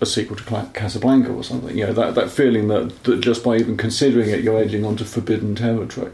a 0.00 0.06
sequel 0.06 0.36
to 0.36 0.70
Casablanca 0.74 1.30
or 1.32 1.42
something. 1.42 1.76
You 1.76 1.86
know 1.86 1.92
that 1.92 2.14
that 2.14 2.30
feeling 2.30 2.68
that, 2.68 3.02
that 3.04 3.20
just 3.20 3.42
by 3.44 3.56
even 3.56 3.76
considering 3.76 4.30
it, 4.30 4.44
you're 4.44 4.58
edging 4.58 4.84
onto 4.84 5.04
forbidden 5.04 5.54
territory. 5.54 6.12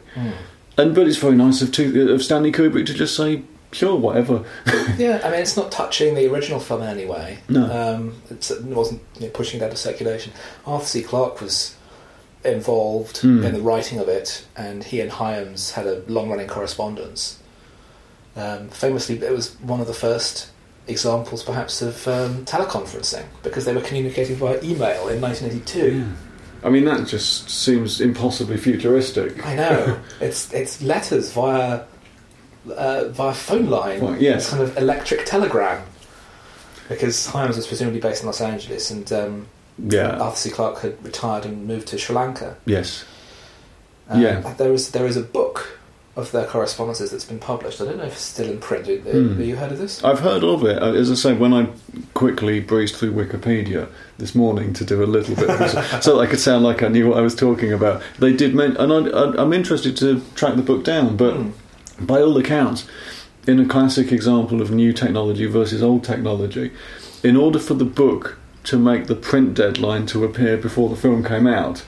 And 0.76 0.95
but 0.95 1.07
it's 1.07 1.19
very 1.19 1.37
nice 1.37 1.62
of, 1.62 1.71
two, 1.71 2.11
of 2.12 2.23
Stanley 2.23 2.50
Kubrick 2.50 2.87
to 2.87 2.95
just 2.95 3.14
say, 3.17 3.43
sure, 3.73 3.97
whatever. 3.97 4.45
Yeah, 4.99 5.21
I 5.25 5.31
mean, 5.31 5.41
it's 5.41 5.57
not 5.57 5.71
touching 5.73 6.14
the 6.14 6.31
original 6.33 6.61
film 6.61 6.83
in 6.83 6.88
any 6.88 7.05
way. 7.07 7.38
No. 7.49 7.64
Um, 7.64 8.14
it 8.31 8.50
wasn't 8.62 9.00
you 9.17 9.26
know, 9.26 9.33
pushing 9.33 9.61
it 9.61 9.64
out 9.64 9.73
of 9.73 9.79
circulation. 9.79 10.33
Arthur 10.67 10.87
C. 10.87 11.03
Clarke 11.03 11.41
was 11.41 11.76
involved 12.45 13.19
Hmm. 13.19 13.45
in 13.45 13.55
the 13.55 13.61
writing 13.61 13.99
of 13.99 14.09
it, 14.09 14.45
and 14.57 14.85
he 14.85 15.00
and 15.00 15.11
Hyams 15.12 15.73
had 15.73 15.87
a 15.87 16.03
long 16.09 16.29
running 16.31 16.47
correspondence. 16.47 17.38
Um, 18.37 18.69
famously, 18.69 19.17
it 19.19 19.31
was 19.33 19.55
one 19.61 19.81
of 19.81 19.87
the 19.87 19.95
first 19.95 20.50
examples, 20.87 21.43
perhaps, 21.43 21.83
of 21.83 22.07
um, 22.09 22.45
teleconferencing 22.45 23.25
because 23.43 23.64
they 23.64 23.75
were 23.75 23.81
communicating 23.81 24.37
via 24.37 24.57
email 24.62 25.09
in 25.09 25.21
1982. 25.21 26.07
I 26.62 26.71
mean, 26.71 26.85
that 26.87 27.07
just 27.07 27.50
seems 27.50 28.00
impossibly 28.00 28.57
futuristic. 28.57 29.45
I 29.47 29.55
know 29.55 29.99
it's 30.21 30.53
it's 30.53 30.83
letters 30.83 31.33
via 31.33 31.83
uh, 32.75 33.09
via 33.09 33.35
phone 33.35 33.67
line. 33.67 34.00
Well, 34.00 34.17
yes. 34.21 34.43
It's 34.43 34.50
kind 34.50 34.62
of 34.62 34.76
electric 34.79 35.26
telegram. 35.26 35.83
Because 36.88 37.26
Hyams 37.26 37.57
was 37.57 37.67
presumably 37.67 38.00
based 38.00 38.23
in 38.23 38.26
Los 38.26 38.41
Angeles, 38.43 38.91
and 38.91 39.11
um, 39.12 39.47
Yeah. 39.79 40.19
Arthur 40.19 40.37
C. 40.37 40.50
Clarke 40.50 40.81
had 40.81 41.03
retired 41.05 41.47
and 41.47 41.67
moved 41.67 41.88
to 41.88 41.99
Sri 41.99 42.14
Lanka. 42.14 42.57
Yes. 42.67 43.05
Um, 44.09 44.21
Yeah. 44.21 44.41
there 44.59 44.73
is 44.73 44.91
there 44.91 45.07
is 45.07 45.17
a 45.17 45.23
book 45.23 45.79
of 46.16 46.30
their 46.30 46.44
correspondences 46.47 47.11
that's 47.11 47.25
been 47.25 47.40
published. 47.40 47.80
I 47.80 47.87
don't 47.87 47.99
know 47.99 48.04
if 48.04 48.12
it's 48.12 48.21
still 48.23 48.49
in 48.49 48.59
print. 48.59 48.87
Have 48.87 49.02
Hmm. 49.02 49.40
you 49.42 49.56
heard 49.56 49.73
of 49.73 49.78
this? 49.78 50.02
I've 50.04 50.21
heard 50.21 50.44
of 50.44 50.64
it. 50.64 50.80
Uh, 50.80 50.92
As 50.92 51.11
I 51.11 51.14
say, 51.14 51.33
when 51.35 51.52
I 51.52 51.68
quickly 52.14 52.61
breezed 52.61 52.94
through 52.94 53.12
Wikipedia 53.14 53.88
this 54.18 54.33
morning 54.35 54.73
to 54.75 54.85
do 54.85 55.02
a 55.02 55.06
little 55.06 55.35
bit, 55.35 55.50
of 55.50 56.02
so 56.04 56.21
I 56.21 56.26
could 56.26 56.38
sound 56.38 56.62
like 56.62 56.83
I 56.85 56.88
knew 56.88 57.09
what 57.09 57.18
I 57.18 57.23
was 57.23 57.35
talking 57.35 57.73
about, 57.73 58.00
they 58.21 58.33
did. 58.33 58.54
Men- 58.54 58.76
and 58.76 58.92
I, 58.92 58.97
I, 59.11 59.42
I'm 59.42 59.52
interested 59.52 59.97
to 59.99 60.21
track 60.37 60.54
the 60.54 60.62
book 60.62 60.85
down, 60.85 61.16
but 61.16 61.35
Hmm. 61.35 61.49
by 62.06 62.21
all 62.21 62.37
accounts, 62.38 62.87
in 63.49 63.59
a 63.59 63.66
classic 63.66 64.12
example 64.12 64.62
of 64.62 64.71
new 64.71 64.92
technology 64.92 65.47
versus 65.47 65.83
old 65.83 66.04
technology, 66.04 66.71
in 67.25 67.37
order 67.37 67.59
for 67.59 67.75
the 67.75 67.85
book 67.85 68.38
to 68.64 68.78
make 68.78 69.09
the 69.09 69.14
print 69.16 69.54
deadline 69.54 70.06
to 70.06 70.25
appear 70.25 70.56
before 70.56 70.88
the 70.88 70.97
film 70.97 71.25
came 71.25 71.47
out, 71.49 71.83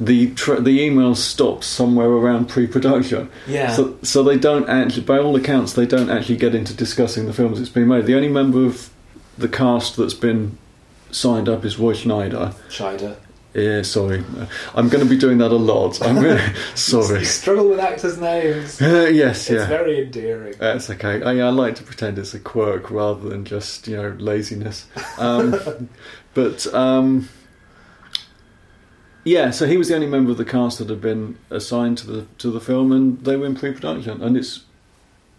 the 0.00 0.32
tr 0.34 0.54
the 0.56 0.80
email 0.82 1.14
stopped 1.14 1.64
somewhere 1.64 2.08
around 2.08 2.48
pre-production. 2.48 3.30
Yeah. 3.46 3.72
So, 3.72 3.98
so 4.02 4.22
they 4.22 4.38
don't 4.38 4.68
actually, 4.68 5.02
by 5.04 5.18
all 5.18 5.36
accounts, 5.36 5.74
they 5.74 5.86
don't 5.86 6.10
actually 6.10 6.36
get 6.36 6.54
into 6.54 6.74
discussing 6.74 7.26
the 7.26 7.32
films 7.32 7.58
that's 7.58 7.70
been 7.70 7.88
made. 7.88 8.06
The 8.06 8.14
only 8.16 8.28
member 8.28 8.64
of 8.64 8.90
the 9.38 9.48
cast 9.48 9.96
that's 9.96 10.14
been 10.14 10.58
signed 11.10 11.48
up 11.48 11.64
is 11.64 11.78
Roy 11.78 11.92
Schneider. 11.92 12.54
Schneider. 12.68 13.16
Yeah, 13.54 13.82
sorry, 13.82 14.24
I'm 14.74 14.88
going 14.88 15.04
to 15.04 15.10
be 15.10 15.18
doing 15.18 15.36
that 15.38 15.50
a 15.50 15.56
lot. 15.56 16.00
I'm 16.00 16.18
really 16.18 16.40
sorry. 16.74 17.18
You 17.18 17.24
struggle 17.26 17.68
with 17.68 17.80
actors' 17.80 18.16
names. 18.16 18.80
Uh, 18.80 19.10
yes, 19.12 19.40
It's 19.40 19.50
yeah. 19.50 19.66
very 19.66 20.02
endearing. 20.02 20.54
That's 20.58 20.88
okay. 20.88 21.22
I, 21.22 21.32
I 21.46 21.50
like 21.50 21.74
to 21.74 21.82
pretend 21.82 22.18
it's 22.18 22.32
a 22.32 22.40
quirk 22.40 22.90
rather 22.90 23.28
than 23.28 23.44
just 23.44 23.86
you 23.88 23.96
know 23.98 24.16
laziness. 24.18 24.86
Um, 25.18 25.90
but 26.34 26.66
um, 26.72 27.28
yeah, 29.24 29.50
so 29.50 29.66
he 29.66 29.76
was 29.76 29.88
the 29.88 29.94
only 29.94 30.06
member 30.06 30.30
of 30.30 30.36
the 30.36 30.44
cast 30.44 30.78
that 30.78 30.88
had 30.88 31.00
been 31.00 31.38
assigned 31.50 31.98
to 31.98 32.06
the 32.06 32.26
to 32.38 32.50
the 32.50 32.60
film, 32.60 32.92
and 32.92 33.24
they 33.24 33.36
were 33.36 33.46
in 33.46 33.54
pre-production. 33.54 34.22
And 34.22 34.36
it's 34.36 34.64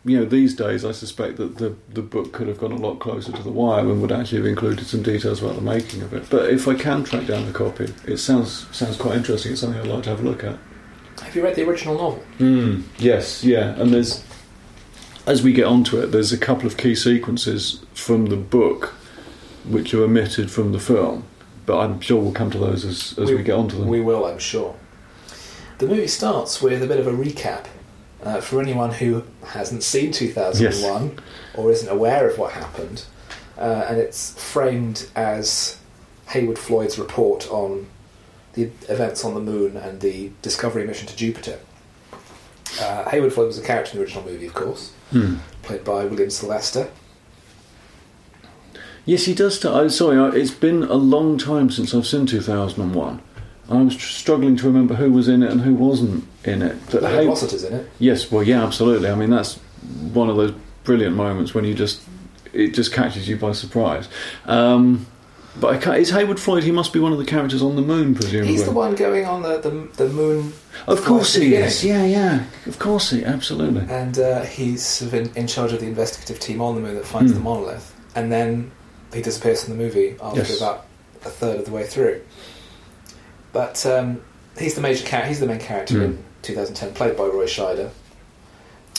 you 0.06 0.18
know 0.18 0.26
these 0.26 0.56
days, 0.56 0.86
I 0.86 0.92
suspect 0.92 1.38
that 1.38 1.58
the 1.58 1.76
the 1.90 2.02
book 2.02 2.32
could 2.32 2.48
have 2.48 2.60
gone 2.60 2.72
a 2.72 2.78
lot 2.78 3.00
closer 3.00 3.32
to 3.32 3.44
the 3.44 3.52
wire 3.52 3.82
and 3.82 4.02
would 4.02 4.12
actually 4.12 4.40
have 4.40 4.48
included 4.48 4.86
some 4.86 5.04
details 5.04 5.42
about 5.42 5.56
the 5.56 5.62
making 5.62 6.02
of 6.02 6.14
it. 6.14 6.30
But 6.30 6.50
if 6.50 6.68
I 6.68 6.76
can 6.76 7.04
track 7.04 7.28
down 7.28 7.46
the 7.46 7.54
copy, 7.54 7.94
it 8.06 8.18
sounds 8.18 8.68
sounds 8.76 8.98
quite 8.98 9.16
interesting. 9.16 9.52
It's 9.52 9.62
something 9.62 9.82
I'd 9.82 9.88
like 9.88 10.04
to 10.04 10.10
have 10.10 10.22
a 10.22 10.24
look 10.24 10.44
at. 10.44 10.58
Have 11.22 11.36
you 11.36 11.44
read 11.44 11.56
the 11.56 11.68
original 11.68 11.96
novel? 11.96 12.24
Mm, 12.40 12.84
yes, 12.98 13.44
yeah, 13.44 13.80
and 13.80 13.94
there's 13.94 14.24
as 15.26 15.42
we 15.42 15.54
get 15.54 15.66
onto 15.66 15.98
it, 16.00 16.08
there's 16.08 16.34
a 16.34 16.38
couple 16.38 16.68
of 16.68 16.78
key 16.78 16.96
sequences 16.96 17.84
from 17.94 18.28
the 18.28 18.36
book 18.36 18.94
which 19.66 19.94
are 19.94 20.04
omitted 20.04 20.52
from 20.52 20.74
the 20.74 20.80
film, 20.80 21.26
but 21.66 21.78
I'm 21.80 22.00
sure 22.02 22.22
we'll 22.22 22.32
come 22.34 22.52
to 22.52 22.58
those 22.58 22.86
as, 22.86 23.18
as 23.18 23.32
we, 23.32 23.42
get 23.44 23.56
onto 23.56 23.78
them. 23.78 23.88
We 23.88 24.02
will, 24.02 24.26
I'm 24.26 24.40
sure. 24.40 24.76
The 25.80 25.88
movie 25.88 26.08
starts 26.08 26.62
with 26.62 26.82
a 26.84 26.88
bit 26.88 27.00
of 27.00 27.08
a 27.08 27.12
recap 27.12 27.66
uh, 28.24 28.40
for 28.42 28.62
anyone 28.62 28.92
who 28.92 29.24
hasn't 29.46 29.84
seen 29.84 30.12
2001 30.12 31.20
or 31.56 31.72
isn't 31.72 31.90
aware 31.90 32.30
of 32.30 32.38
what 32.38 32.54
happened, 32.54 33.06
uh, 33.58 33.86
and 33.90 33.98
it's 33.98 34.34
framed 34.52 35.10
as 35.16 35.78
Heywood 36.28 36.58
Floyd's 36.58 36.98
report 36.98 37.50
on 37.52 37.88
the 38.54 38.64
events 38.88 39.26
on 39.26 39.34
the 39.34 39.42
moon 39.42 39.76
and 39.78 40.00
the 40.00 40.32
Discovery 40.42 40.86
mission 40.86 41.08
to 41.08 41.16
Jupiter. 41.16 41.60
Uh, 42.80 43.10
Heywood 43.10 43.34
Floyd 43.34 43.48
was 43.48 43.58
a 43.58 43.64
character 43.64 43.94
in 43.94 43.98
the 44.00 44.04
original 44.04 44.24
movie, 44.26 44.48
of 44.48 44.54
course, 44.54 44.92
Hmm. 45.12 45.36
played 45.64 45.84
by 45.84 46.06
William 46.06 46.30
Sylvester. 46.30 46.90
Yes, 49.06 49.26
he 49.26 49.34
does. 49.34 49.60
T- 49.60 49.68
I'm 49.68 49.90
sorry, 49.90 50.18
I, 50.18 50.30
it's 50.36 50.52
been 50.52 50.84
a 50.84 50.94
long 50.96 51.38
time 51.38 51.70
since 51.70 51.94
I've 51.94 52.08
seen 52.08 52.26
2001. 52.26 53.22
I 53.70 53.82
was 53.82 54.02
struggling 54.02 54.56
to 54.58 54.68
remember 54.68 54.94
who 54.96 55.12
was 55.12 55.28
in 55.28 55.42
it 55.44 55.52
and 55.52 55.62
who 55.62 55.74
wasn't 55.74 56.26
in 56.44 56.62
it. 56.62 56.78
But 56.92 57.02
Rossiter's 57.04 57.64
in 57.64 57.74
it. 57.74 57.90
Yes, 58.00 58.32
well, 58.32 58.44
yeah, 58.44 58.64
absolutely. 58.64 59.10
I 59.10 59.16
mean, 59.16 59.30
that's 59.30 59.56
one 60.14 60.30
of 60.30 60.36
those 60.38 60.54
brilliant 60.84 61.16
moments 61.16 61.54
when 61.54 61.64
you 61.66 61.74
just 61.74 62.02
it 62.52 62.74
just 62.74 62.92
catches 62.94 63.28
you 63.28 63.36
by 63.38 63.52
surprise. 63.54 64.08
Um, 64.46 65.08
but 65.60 65.74
I 65.74 65.78
can't, 65.78 65.98
is 65.98 66.10
Heywood 66.12 66.40
Floyd? 66.40 66.64
He 66.64 66.72
must 66.72 66.94
be 66.94 67.00
one 67.00 67.12
of 67.14 67.20
the 67.20 67.26
characters 67.26 67.62
on 67.62 67.76
the 67.76 67.82
moon, 67.82 68.16
presumably. 68.16 68.52
He's 68.52 68.66
the 68.66 68.72
one 68.72 68.96
going 68.96 69.26
on 69.26 69.42
the, 69.44 69.60
the, 69.60 69.70
the 70.04 70.10
moon. 70.10 70.54
Of 70.88 71.04
course 71.04 71.36
he 71.36 71.56
is. 71.56 71.84
Yeah, 71.86 72.06
yeah. 72.06 72.46
Of 72.66 72.80
course 72.80 73.12
he. 73.12 73.24
Absolutely. 73.24 73.82
and 73.90 74.18
uh, 74.20 74.42
he's 74.44 74.84
sort 74.84 75.14
of 75.14 75.20
in, 75.32 75.36
in 75.36 75.48
charge 75.48 75.72
of 75.72 75.80
the 75.80 75.86
investigative 75.88 76.40
team 76.40 76.62
on 76.62 76.76
the 76.76 76.82
moon 76.82 76.96
that 76.96 77.06
finds 77.06 77.32
Hmm. 77.32 77.38
the 77.38 77.44
monolith, 77.44 77.96
and 78.16 78.32
then 78.32 78.72
he 79.14 79.22
disappears 79.22 79.64
from 79.64 79.78
the 79.78 79.84
movie 79.84 80.16
after 80.22 80.40
Yes. 80.42 80.58
about 80.58 80.86
a 81.26 81.30
third 81.30 81.60
of 81.60 81.66
the 81.66 81.72
way 81.72 81.86
through. 81.86 82.22
But 83.52 83.86
um, 83.86 84.22
he's 84.58 84.76
the 84.76 84.82
major 84.82 85.06
character. 85.06 85.30
He's 85.30 85.40
the 85.40 85.46
main 85.48 85.60
character 85.60 85.96
Hmm. 86.00 86.04
in 86.04 86.24
2010, 86.42 86.94
played 86.94 87.16
by 87.18 87.24
Roy 87.26 87.46
Scheider. 87.46 87.90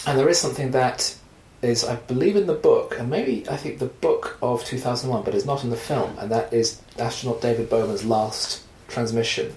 And 0.06 0.18
there 0.18 0.28
is 0.28 0.38
something 0.38 0.71
that 0.73 1.14
is, 1.62 1.83
I 1.85 1.97
believe, 1.97 2.37
in 2.37 2.47
the 2.47 2.52
book, 2.54 2.97
and 2.99 3.09
maybe 3.11 3.44
I 3.50 3.56
think 3.56 3.78
the 3.78 3.87
book 3.87 4.38
of 4.42 4.64
2001, 4.64 5.23
but 5.25 5.35
is 5.35 5.47
not 5.47 5.64
in 5.64 5.71
the 5.71 5.76
film, 5.76 6.16
and 6.18 6.30
that 6.30 6.52
is 6.52 6.80
astronaut 6.99 7.40
David 7.40 7.71
Bowman's 7.71 8.04
last 8.04 8.61
transmission 8.88 9.54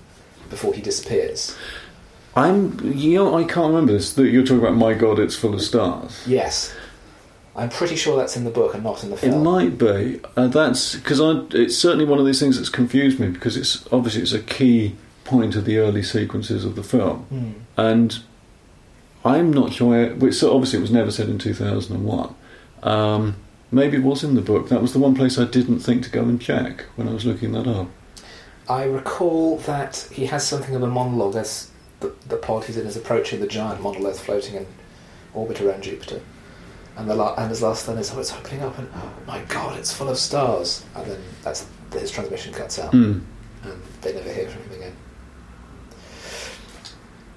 before 0.49 0.73
he 0.73 0.81
disappears. 0.81 1.53
I'm. 2.35 2.79
You 2.95 3.15
know, 3.15 3.37
I 3.37 3.43
can't 3.43 3.67
remember 3.67 3.91
this. 3.93 4.13
That 4.13 4.27
You're 4.29 4.43
talking 4.43 4.59
about. 4.59 4.75
My 4.75 4.93
God, 4.93 5.19
it's 5.19 5.35
full 5.35 5.53
of 5.53 5.61
stars. 5.61 6.21
Yes. 6.25 6.73
I'm 7.57 7.69
pretty 7.69 7.95
sure 7.95 8.15
that's 8.15 8.37
in 8.37 8.43
the 8.43 8.51
book 8.51 8.75
and 8.75 8.83
not 8.83 9.03
in 9.03 9.09
the 9.09 9.17
film. 9.17 9.33
It 9.33 9.37
might 9.39 9.77
be. 9.79 10.19
Uh, 10.37 10.47
that's 10.47 10.95
because 10.95 11.19
I. 11.19 11.41
It's 11.57 11.75
certainly 11.77 12.05
one 12.05 12.19
of 12.19 12.25
these 12.25 12.39
things 12.39 12.57
that's 12.57 12.69
confused 12.69 13.19
me 13.19 13.27
because 13.29 13.57
it's 13.57 13.85
obviously 13.91 14.21
it's 14.21 14.31
a 14.33 14.39
key 14.41 14.95
point 15.23 15.55
of 15.55 15.65
the 15.65 15.77
early 15.79 16.03
sequences 16.03 16.63
of 16.63 16.75
the 16.75 16.83
film, 16.83 17.17
Hmm. 17.29 17.51
and 17.75 18.19
I'm 19.25 19.51
not 19.51 19.73
sure. 19.73 20.13
Which 20.15 20.35
so 20.35 20.53
obviously 20.53 20.77
it 20.79 20.83
was 20.83 20.91
never 20.91 21.11
said 21.11 21.29
in 21.29 21.37
2001. 21.39 22.35
Um, 22.83 23.35
maybe 23.71 23.97
it 23.97 24.03
was 24.03 24.23
in 24.23 24.35
the 24.35 24.41
book. 24.41 24.69
That 24.69 24.81
was 24.81 24.93
the 24.93 24.99
one 24.99 25.15
place 25.15 25.37
I 25.39 25.45
didn't 25.45 25.79
think 25.79 26.03
to 26.03 26.09
go 26.11 26.21
and 26.21 26.39
check 26.39 26.81
when 26.95 27.07
I 27.09 27.13
was 27.13 27.25
looking 27.25 27.51
that 27.53 27.67
up. 27.67 27.87
I 28.69 28.83
recall 28.83 29.57
that 29.59 30.07
he 30.11 30.25
has 30.27 30.45
something 30.45 30.75
of 30.75 30.83
a 30.83 30.87
monologue 30.87 31.35
as 31.35 31.71
the, 32.01 32.13
the 32.27 32.35
pod 32.37 32.65
he's 32.65 32.77
in 32.77 32.85
is 32.85 32.95
approaching 32.97 33.39
the 33.39 33.47
giant 33.47 33.81
monolith 33.81 34.19
floating 34.19 34.55
in 34.55 34.67
orbit 35.33 35.59
around 35.61 35.83
Jupiter. 35.83 36.21
And, 36.97 37.07
the 37.09 37.15
la- 37.15 37.35
and 37.35 37.49
his 37.49 37.61
last 37.61 37.87
line 37.87 37.97
is, 37.99 38.11
oh, 38.13 38.19
it's 38.19 38.33
opening 38.33 38.63
up, 38.63 38.77
and 38.79 38.89
oh 38.95 39.11
my 39.27 39.39
god, 39.43 39.77
it's 39.77 39.93
full 39.93 40.09
of 40.09 40.17
stars. 40.17 40.83
And 40.95 41.09
then 41.11 41.19
that's 41.43 41.65
his 41.93 42.09
transmission 42.11 42.53
cuts 42.53 42.79
out, 42.79 42.91
Hmm. 42.91 43.19
and 43.63 43.81
they 44.01 44.13
never 44.13 44.31
hear 44.33 44.49
from 44.49 44.63
him 44.63 44.71
again. 44.73 44.93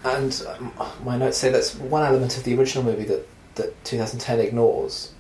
And 0.02 0.43
um, 0.49 0.73
my 1.05 1.19
notes 1.19 1.37
say 1.37 1.50
that's 1.50 1.75
one 1.75 2.02
element 2.05 2.37
of 2.38 2.45
the 2.45 2.59
original 2.59 2.85
movie 2.85 3.05
that, 3.05 3.26
that 3.57 3.85
2010 3.85 4.40
ignores. 4.40 5.12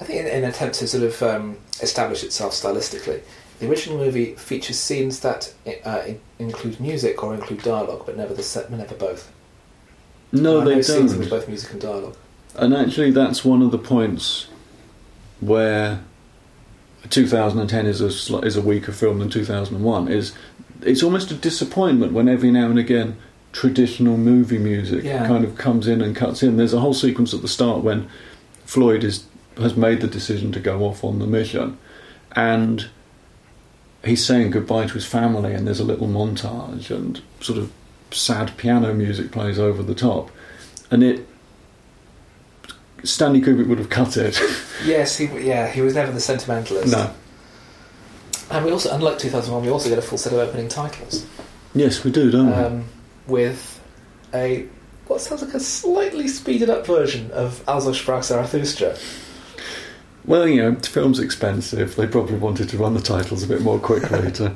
I 0.00 0.04
think 0.04 0.20
in, 0.20 0.26
in 0.26 0.44
an 0.44 0.50
attempt 0.50 0.76
to 0.76 0.86
sort 0.86 1.04
of 1.04 1.22
um, 1.22 1.56
establish 1.80 2.22
itself 2.22 2.52
stylistically, 2.52 3.22
the 3.58 3.68
original 3.70 3.98
movie 3.98 4.34
features 4.34 4.78
scenes 4.78 5.20
that 5.20 5.52
uh, 5.84 6.02
include 6.38 6.78
music 6.78 7.22
or 7.24 7.34
include 7.34 7.62
dialogue, 7.62 8.02
but 8.06 8.16
never 8.16 8.34
the 8.34 8.42
set, 8.42 8.70
never 8.70 8.94
both. 8.94 9.32
No, 10.30 10.60
they 10.60 10.74
know 10.76 10.80
scenes 10.82 11.16
with 11.16 11.30
both 11.30 11.48
music 11.48 11.72
and 11.72 11.80
dialogue. 11.80 12.16
And 12.56 12.74
actually, 12.74 13.10
that's 13.10 13.44
one 13.44 13.62
of 13.62 13.70
the 13.70 13.78
points 13.78 14.48
where 15.40 16.00
2010 17.10 17.86
is 17.86 18.00
a 18.00 18.38
is 18.40 18.56
a 18.56 18.62
weaker 18.62 18.92
film 18.92 19.18
than 19.20 19.30
2001. 19.30 20.08
Is 20.08 20.32
it's 20.82 21.02
almost 21.02 21.30
a 21.30 21.34
disappointment 21.34 22.12
when 22.12 22.28
every 22.28 22.50
now 22.50 22.66
and 22.66 22.78
again 22.78 23.16
traditional 23.52 24.16
movie 24.16 24.58
music 24.58 25.04
Yeah. 25.04 25.26
kind 25.26 25.44
of 25.44 25.56
comes 25.56 25.88
in 25.88 26.02
and 26.02 26.14
cuts 26.14 26.42
in. 26.42 26.56
There's 26.56 26.74
a 26.74 26.80
whole 26.80 26.94
sequence 26.94 27.32
at 27.32 27.40
the 27.42 27.48
start 27.48 27.82
when 27.82 28.08
Floyd 28.64 29.04
is 29.04 29.24
has 29.56 29.76
made 29.76 30.00
the 30.00 30.06
decision 30.06 30.52
to 30.52 30.60
go 30.60 30.84
off 30.84 31.02
on 31.02 31.18
the 31.18 31.26
mission, 31.26 31.76
and 32.32 32.88
he's 34.04 34.24
saying 34.24 34.50
goodbye 34.52 34.86
to 34.86 34.94
his 34.94 35.04
family, 35.06 35.52
and 35.52 35.66
there's 35.66 35.80
a 35.80 35.84
little 35.84 36.06
montage 36.06 36.90
and 36.94 37.20
sort 37.40 37.58
of 37.58 37.72
sad 38.12 38.56
piano 38.56 38.94
music 38.94 39.30
plays 39.32 39.58
over 39.58 39.82
the 39.82 39.94
top, 39.94 40.30
and 40.90 41.02
it. 41.04 41.26
Stanley 43.04 43.40
Kubrick 43.40 43.66
would 43.68 43.78
have 43.78 43.90
cut 43.90 44.16
it. 44.16 44.40
Yes, 44.84 45.16
he 45.16 45.26
yeah 45.46 45.68
he 45.68 45.80
was 45.80 45.94
never 45.94 46.12
the 46.12 46.20
sentimentalist. 46.20 46.92
no. 46.92 47.10
And 48.50 48.64
we 48.64 48.70
also, 48.72 48.94
unlike 48.94 49.18
2001, 49.18 49.62
we 49.62 49.70
also 49.70 49.90
get 49.90 49.98
a 49.98 50.02
full 50.02 50.16
set 50.16 50.32
of 50.32 50.38
opening 50.38 50.68
titles 50.68 51.26
Yes, 51.74 52.02
we 52.02 52.10
do, 52.10 52.30
don't 52.30 52.46
we? 52.46 52.52
um, 52.54 52.84
with 53.26 53.78
a 54.32 54.66
what 55.06 55.20
sounds 55.20 55.42
like 55.42 55.52
a 55.54 55.60
slightly 55.60 56.28
speeded 56.28 56.70
up 56.70 56.86
version 56.86 57.30
of 57.32 57.62
Also 57.68 57.92
sprach 57.92 58.24
Zarathustra. 58.24 58.96
Well, 60.24 60.46
you 60.48 60.60
know, 60.62 60.70
the 60.72 60.86
film's 60.88 61.18
expensive. 61.20 61.96
They 61.96 62.06
probably 62.06 62.36
wanted 62.36 62.68
to 62.70 62.76
run 62.78 62.94
the 62.94 63.00
titles 63.00 63.42
a 63.42 63.46
bit 63.46 63.62
more 63.62 63.78
quickly. 63.78 64.30
to, 64.38 64.54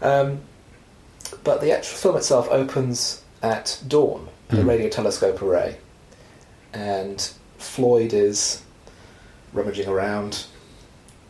Um, 0.00 0.40
but 1.44 1.60
the 1.60 1.72
actual 1.72 1.96
film 1.98 2.16
itself 2.16 2.48
opens 2.50 3.22
at 3.42 3.80
dawn 3.86 4.28
at 4.50 4.58
a 4.58 4.62
Hmm. 4.62 4.68
radio 4.68 4.88
telescope 4.88 5.42
array, 5.42 5.76
and 6.72 7.30
Floyd 7.58 8.12
is 8.12 8.62
rummaging 9.52 9.88
around, 9.88 10.44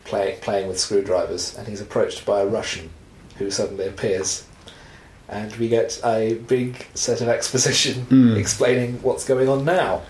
play, 0.05 0.37
playing 0.41 0.67
with 0.67 0.79
screwdrivers, 0.79 1.57
and 1.57 1.67
he's 1.67 1.81
approached 1.81 2.25
by 2.25 2.41
a 2.41 2.45
Russian 2.45 2.89
who 3.37 3.49
suddenly 3.51 3.87
appears. 3.87 4.45
And 5.27 5.55
we 5.57 5.69
get 5.69 5.99
a 6.03 6.33
big 6.47 6.85
set 6.95 7.21
of 7.21 7.27
exposition 7.29 8.01
Hmm. 8.09 8.35
explaining 8.35 9.01
what's 9.03 9.25
going 9.25 9.47
on 9.47 9.63
now. 9.65 10.01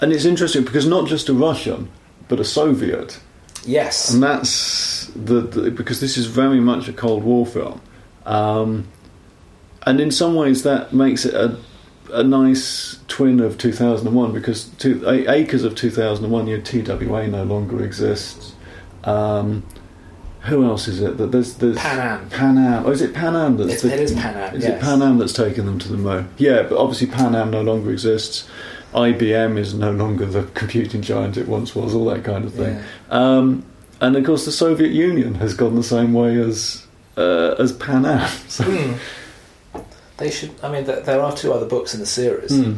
and 0.00 0.12
it's 0.12 0.24
interesting 0.24 0.64
because 0.64 0.86
not 0.86 1.08
just 1.08 1.28
a 1.28 1.32
Russian, 1.34 1.88
but 2.28 2.40
a 2.40 2.44
Soviet, 2.44 3.18
Yes. 3.64 4.12
and 4.12 4.22
that's 4.22 5.06
the, 5.14 5.40
the 5.40 5.70
because 5.70 6.00
this 6.00 6.16
is 6.18 6.26
very 6.26 6.60
much 6.60 6.88
a 6.88 6.92
Cold 6.92 7.22
War 7.24 7.46
film, 7.46 7.80
um, 8.26 8.86
and 9.86 10.00
in 10.00 10.10
some 10.10 10.34
ways 10.34 10.62
that 10.64 10.92
makes 10.92 11.24
it 11.24 11.32
a 11.34 11.56
a 12.14 12.22
nice 12.22 12.98
twin 13.08 13.40
of 13.40 13.58
2001 13.58 14.32
because 14.32 14.64
two, 14.78 15.02
A- 15.06 15.30
Acres 15.30 15.64
of 15.64 15.74
2001, 15.74 16.46
you 16.46 16.56
know, 16.58 16.62
TWA 16.62 17.26
no 17.28 17.44
longer 17.44 17.84
exists. 17.84 18.54
Um, 19.04 19.62
who 20.42 20.64
else 20.64 20.88
is 20.88 21.00
it? 21.00 21.16
That 21.16 21.32
there's 21.32 21.54
there's 21.54 21.76
Pan 21.78 21.98
Am. 22.00 22.28
Pan 22.30 22.58
Am. 22.58 22.86
Oh, 22.86 22.90
is 22.90 23.00
it 23.00 23.14
Pan 23.14 23.34
Am 23.34 23.56
that's 23.56 23.74
It's, 23.74 23.82
the- 23.82 23.94
it 23.94 24.00
is 24.00 24.12
Pan 24.12 24.36
Am. 24.36 24.54
Is 24.54 24.62
yes. 24.64 24.72
it 24.74 24.84
Pan 24.84 25.00
Am 25.02 25.18
that's 25.18 25.32
taken 25.32 25.64
them 25.66 25.78
to 25.78 25.88
the 25.88 25.96
moon? 25.96 26.28
Yeah, 26.38 26.62
but 26.64 26.76
obviously 26.78 27.06
Pan 27.06 27.34
Am 27.34 27.50
no 27.50 27.62
longer 27.62 27.90
exists. 27.90 28.46
IBM 28.92 29.58
is 29.58 29.74
no 29.74 29.90
longer 29.90 30.24
the 30.26 30.44
computing 30.54 31.02
giant 31.02 31.36
it 31.36 31.48
once 31.48 31.74
was. 31.74 31.94
All 31.94 32.04
that 32.06 32.22
kind 32.24 32.44
of 32.44 32.52
thing. 32.54 32.76
Yeah. 32.76 32.82
Um, 33.10 33.64
and 34.00 34.14
of 34.16 34.24
course, 34.24 34.44
the 34.44 34.52
Soviet 34.52 34.92
Union 34.92 35.34
has 35.36 35.54
gone 35.54 35.74
the 35.76 35.82
same 35.82 36.12
way 36.12 36.36
as 36.36 36.86
uh, 37.16 37.54
as 37.58 37.72
Pan 37.72 38.04
Am. 38.04 38.28
So, 38.48 38.64
Hmm. 38.64 38.94
They 40.16 40.30
should. 40.30 40.52
I 40.62 40.70
mean, 40.70 40.84
th- 40.84 41.04
there 41.04 41.20
are 41.20 41.34
two 41.36 41.52
other 41.52 41.66
books 41.66 41.94
in 41.94 42.00
the 42.00 42.06
series. 42.06 42.50
Hmm. 42.56 42.74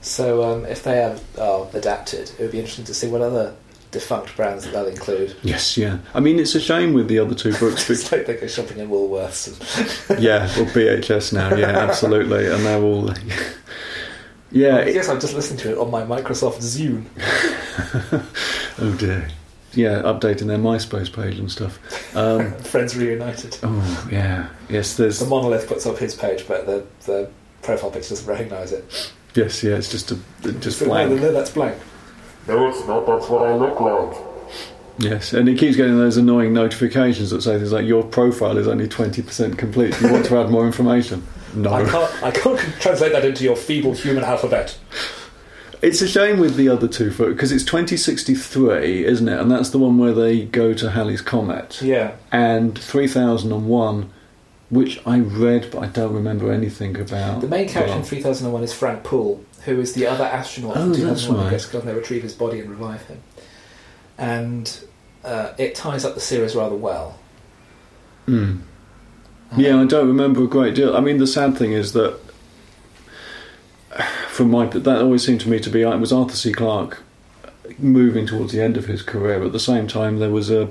So 0.00 0.44
um, 0.44 0.64
if 0.66 0.82
they 0.82 1.02
are, 1.02 1.16
are 1.40 1.66
adapted, 1.74 2.30
it 2.38 2.40
would 2.40 2.52
be 2.52 2.58
interesting 2.58 2.84
to 2.86 2.94
see 2.94 3.08
what 3.08 3.20
other 3.22 3.54
defunct 3.92 4.36
brands 4.36 4.64
that 4.64 4.72
they'll 4.72 4.86
include. 4.86 5.36
Yes, 5.42 5.76
yeah. 5.76 5.98
I 6.14 6.20
mean, 6.20 6.38
it's 6.38 6.54
a 6.54 6.60
shame 6.60 6.92
with 6.92 7.08
the 7.08 7.18
other 7.18 7.34
two 7.34 7.52
books. 7.52 7.88
it's 7.90 8.04
Because, 8.04 8.12
like 8.12 8.26
they 8.26 8.36
go 8.36 8.46
shopping 8.46 8.78
in 8.78 8.88
Woolworths. 8.88 10.10
And 10.10 10.20
yeah, 10.22 10.44
or 10.44 10.66
BHS 10.66 11.32
now. 11.32 11.54
Yeah, 11.54 11.68
absolutely. 11.88 12.46
And 12.46 12.64
they're 12.64 12.82
all. 12.82 13.10
yeah. 14.50 14.78
it- 14.78 14.94
yes, 14.94 15.08
I'm 15.08 15.20
just 15.20 15.34
listening 15.34 15.60
to 15.60 15.72
it 15.72 15.78
on 15.78 15.90
my 15.90 16.02
Microsoft 16.02 16.58
Zune. 16.58 17.04
oh 18.78 18.96
dear. 18.98 19.28
Yeah, 19.76 20.02
updating 20.02 20.46
their 20.48 20.58
MySpace 20.58 21.12
page 21.12 21.38
and 21.38 21.50
stuff. 21.52 21.78
Um, 22.16 22.52
Friends 22.62 22.96
reunited. 22.96 23.58
oh 23.62 24.08
yeah. 24.10 24.48
Yes, 24.68 24.96
there's. 24.96 25.18
The 25.20 25.26
monolith 25.26 25.68
puts 25.68 25.86
up 25.86 25.98
his 25.98 26.14
page, 26.14 26.48
but 26.48 26.66
the 26.66 26.84
the 27.04 27.30
profile 27.62 27.90
picture 27.90 28.08
doesn't 28.10 28.26
recognise 28.26 28.72
it. 28.72 29.12
Yes, 29.34 29.62
yeah. 29.62 29.76
It's 29.76 29.90
just 29.90 30.10
a 30.10 30.18
just 30.60 30.78
So, 30.78 30.86
no, 30.86 30.90
blank. 30.92 31.20
no, 31.20 31.32
that's 31.32 31.50
blank. 31.50 31.76
No, 32.48 32.68
it's 32.68 32.86
not. 32.88 33.06
That's 33.06 33.28
what 33.28 33.42
I 33.46 33.54
look 33.54 33.78
like. 33.80 34.16
Yes, 34.98 35.34
and 35.34 35.46
it 35.46 35.58
keeps 35.58 35.76
getting 35.76 35.98
those 35.98 36.16
annoying 36.16 36.54
notifications 36.54 37.28
that 37.28 37.42
say 37.42 37.58
things 37.58 37.70
like 37.72 37.84
your 37.84 38.02
profile 38.02 38.56
is 38.56 38.66
only 38.66 38.88
twenty 38.88 39.20
percent 39.20 39.58
complete. 39.58 39.92
Do 39.98 40.06
you 40.06 40.12
want 40.12 40.24
to 40.26 40.38
add 40.38 40.48
more 40.48 40.64
information? 40.66 41.22
No. 41.54 41.70
I 41.72 41.84
can't. 41.84 42.22
I 42.22 42.30
can't 42.30 42.58
translate 42.80 43.12
that 43.12 43.24
into 43.26 43.44
your 43.44 43.56
feeble 43.56 43.92
human 43.92 44.24
alphabet. 44.24 44.78
It's 45.82 46.00
a 46.02 46.08
shame 46.08 46.38
with 46.38 46.56
the 46.56 46.68
other 46.68 46.88
two 46.88 47.10
because 47.10 47.52
it's 47.52 47.64
twenty 47.64 47.96
sixty 47.96 48.34
three, 48.34 49.04
isn't 49.04 49.28
it? 49.28 49.38
And 49.40 49.50
that's 49.50 49.70
the 49.70 49.78
one 49.78 49.98
where 49.98 50.12
they 50.12 50.44
go 50.44 50.72
to 50.74 50.90
Halley's 50.90 51.20
Comet. 51.20 51.80
Yeah. 51.82 52.16
And 52.32 52.78
three 52.78 53.06
thousand 53.08 53.52
and 53.52 53.66
one, 53.68 54.10
which 54.70 55.00
I 55.06 55.18
read 55.18 55.70
but 55.70 55.80
I 55.82 55.86
don't 55.86 56.12
remember 56.14 56.50
anything 56.52 56.98
about. 56.98 57.40
The 57.40 57.48
main 57.48 57.68
character 57.68 57.94
in 57.96 58.02
3001 58.02 58.62
is 58.64 58.72
Frank 58.72 59.04
Poole, 59.04 59.44
who 59.64 59.80
is 59.80 59.92
the 59.94 60.06
other 60.06 60.24
astronaut 60.24 60.76
Oh, 60.76 60.80
from 60.80 60.88
that's 60.92 61.00
2001 61.22 61.36
who 61.38 61.44
right. 61.44 61.50
gets 61.50 61.74
and 61.74 61.82
they 61.82 61.94
retrieve 61.94 62.22
his 62.22 62.32
body 62.34 62.60
and 62.60 62.70
revive 62.70 63.06
him. 63.06 63.22
And 64.18 64.80
uh, 65.24 65.52
it 65.58 65.74
ties 65.74 66.04
up 66.04 66.14
the 66.14 66.20
series 66.20 66.54
rather 66.56 66.74
well. 66.76 67.18
mm. 68.26 68.32
Um, 68.32 68.64
Yeah, 69.56 69.80
I 69.80 69.84
don't 69.84 70.08
remember 70.08 70.42
a 70.44 70.46
great 70.46 70.74
deal. 70.74 70.96
I 70.96 71.00
mean, 71.00 71.18
the 71.18 71.26
sad 71.26 71.56
thing 71.56 71.72
is 71.72 71.92
that, 71.92 72.18
from 74.36 74.50
my 74.50 74.66
that 74.66 75.00
always 75.00 75.24
seemed 75.24 75.40
to 75.40 75.48
me 75.48 75.58
to 75.58 75.70
be 75.70 75.80
it 75.80 75.96
was 75.98 76.12
Arthur 76.12 76.36
C. 76.36 76.52
Clarke 76.52 77.02
moving 77.78 78.26
towards 78.26 78.52
the 78.52 78.62
end 78.62 78.76
of 78.76 78.84
his 78.84 79.02
career. 79.02 79.42
At 79.42 79.52
the 79.52 79.58
same 79.58 79.88
time, 79.88 80.18
there 80.18 80.30
was 80.30 80.50
a 80.50 80.68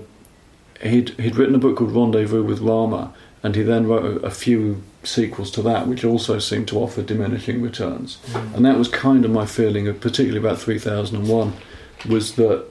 he'd 0.81 1.09
he'd 1.19 1.35
written 1.35 1.55
a 1.55 1.57
book 1.57 1.77
called 1.77 1.91
Rendezvous 1.91 2.43
with 2.43 2.59
Rama, 2.59 3.11
and 3.41 3.55
he 3.55 3.63
then 3.63 3.87
wrote 3.87 4.23
a, 4.23 4.27
a 4.27 4.29
few 4.29 4.83
sequels 5.03 5.49
to 5.51 5.63
that, 5.63 5.87
which 5.87 6.05
also 6.05 6.37
seemed 6.37 6.67
to 6.67 6.77
offer 6.77 7.01
diminishing 7.01 7.61
returns. 7.61 8.17
Mm. 8.27 8.55
And 8.55 8.65
that 8.65 8.77
was 8.77 8.87
kind 8.87 9.25
of 9.25 9.31
my 9.31 9.47
feeling, 9.47 9.87
of, 9.87 9.99
particularly 9.99 10.45
about 10.45 10.59
3001, 10.59 11.53
was 12.07 12.35
that 12.35 12.65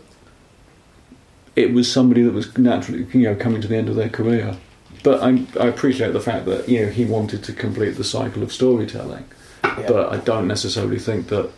it 1.56 1.72
was 1.72 1.90
somebody 1.90 2.22
that 2.22 2.32
was 2.32 2.56
naturally, 2.56 3.06
you 3.12 3.24
know, 3.24 3.34
coming 3.34 3.60
to 3.60 3.68
the 3.68 3.76
end 3.76 3.88
of 3.88 3.96
their 3.96 4.08
career. 4.08 4.56
But 5.02 5.22
I, 5.22 5.44
I 5.60 5.66
appreciate 5.66 6.12
the 6.12 6.20
fact 6.20 6.46
that 6.46 6.68
you 6.68 6.86
know 6.86 6.92
he 6.92 7.04
wanted 7.04 7.42
to 7.44 7.52
complete 7.52 7.96
the 7.96 8.04
cycle 8.04 8.44
of 8.44 8.52
storytelling. 8.52 9.24
Yeah. 9.64 9.86
But 9.88 10.12
I 10.12 10.18
don't 10.18 10.46
necessarily 10.46 10.98
think 10.98 11.28
that 11.28 11.50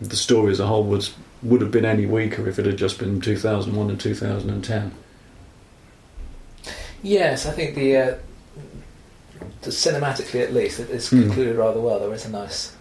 the 0.00 0.16
story 0.16 0.52
as 0.52 0.60
a 0.60 0.66
whole 0.66 0.84
was 0.84 1.14
would 1.42 1.60
have 1.60 1.70
been 1.70 1.84
any 1.84 2.06
weaker 2.06 2.48
if 2.48 2.58
it 2.58 2.66
had 2.66 2.76
just 2.76 2.98
been 2.98 3.20
2001 3.20 3.90
and 3.90 3.98
2010. 4.00 4.92
Yes, 7.02 7.46
I 7.46 7.50
think 7.52 7.74
the, 7.74 7.96
uh, 7.96 8.14
the 9.62 9.70
cinematically 9.70 10.42
at 10.42 10.52
least 10.52 10.80
it 10.80 10.90
is 10.90 11.08
Hmm. 11.08 11.22
concluded 11.22 11.56
rather 11.56 11.80
well. 11.80 11.98
There 11.98 12.12
is 12.12 12.26
a 12.26 12.30
nice 12.30 12.72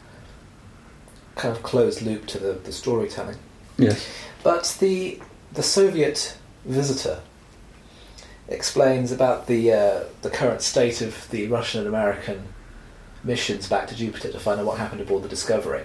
kind 1.36 1.56
of 1.56 1.64
closed 1.64 2.02
loop 2.02 2.26
to 2.28 2.38
the, 2.40 2.54
the 2.54 2.72
storytelling. 2.74 3.38
Yes. 3.78 4.06
But 4.44 4.76
the 4.80 5.20
the 5.54 5.64
Soviet 5.64 6.36
visitor 6.66 7.20
explains 8.50 9.12
about 9.12 9.48
the 9.48 9.72
uh, 9.72 10.04
the 10.22 10.30
current 10.30 10.62
state 10.62 11.02
of 11.02 11.30
the 11.30 11.48
Russian 11.48 11.80
and 11.80 11.88
American 11.88 12.44
missions 13.24 13.68
back 13.68 13.88
to 13.88 13.96
Jupiter 13.96 14.32
to 14.32 14.40
find 14.40 14.60
out 14.60 14.66
what 14.66 14.78
happened 14.78 15.02
aboard 15.02 15.24
the 15.24 15.30
Discovery. 15.30 15.84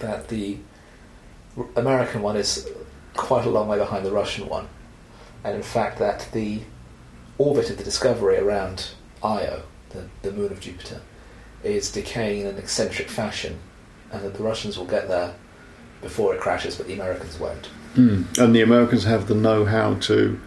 That 0.00 0.28
the 0.28 0.58
American 1.76 2.22
one 2.22 2.36
is 2.36 2.68
quite 3.14 3.44
a 3.44 3.50
long 3.50 3.68
way 3.68 3.78
behind 3.78 4.06
the 4.06 4.12
Russian 4.12 4.48
one, 4.48 4.68
and 5.44 5.56
in 5.56 5.62
fact 5.62 5.98
that 5.98 6.28
the 6.32 6.60
orbit 7.36 7.70
of 7.70 7.78
the 7.78 7.84
Discovery 7.84 8.36
around 8.38 8.90
Io, 9.22 9.62
the, 9.90 10.04
the 10.22 10.32
moon 10.32 10.52
of 10.52 10.60
Jupiter, 10.60 11.00
is 11.64 11.90
decaying 11.90 12.42
in 12.42 12.46
an 12.46 12.58
eccentric 12.58 13.08
fashion, 13.08 13.58
and 14.12 14.22
that 14.22 14.34
the 14.34 14.42
Russians 14.42 14.78
will 14.78 14.86
get 14.86 15.08
there 15.08 15.34
before 16.00 16.34
it 16.34 16.40
crashes, 16.40 16.76
but 16.76 16.86
the 16.86 16.94
Americans 16.94 17.38
won't. 17.38 17.68
Mm. 17.96 18.38
And 18.38 18.54
the 18.54 18.62
Americans 18.62 19.04
have 19.04 19.26
the 19.26 19.34
know-how 19.34 19.94
to 19.94 20.40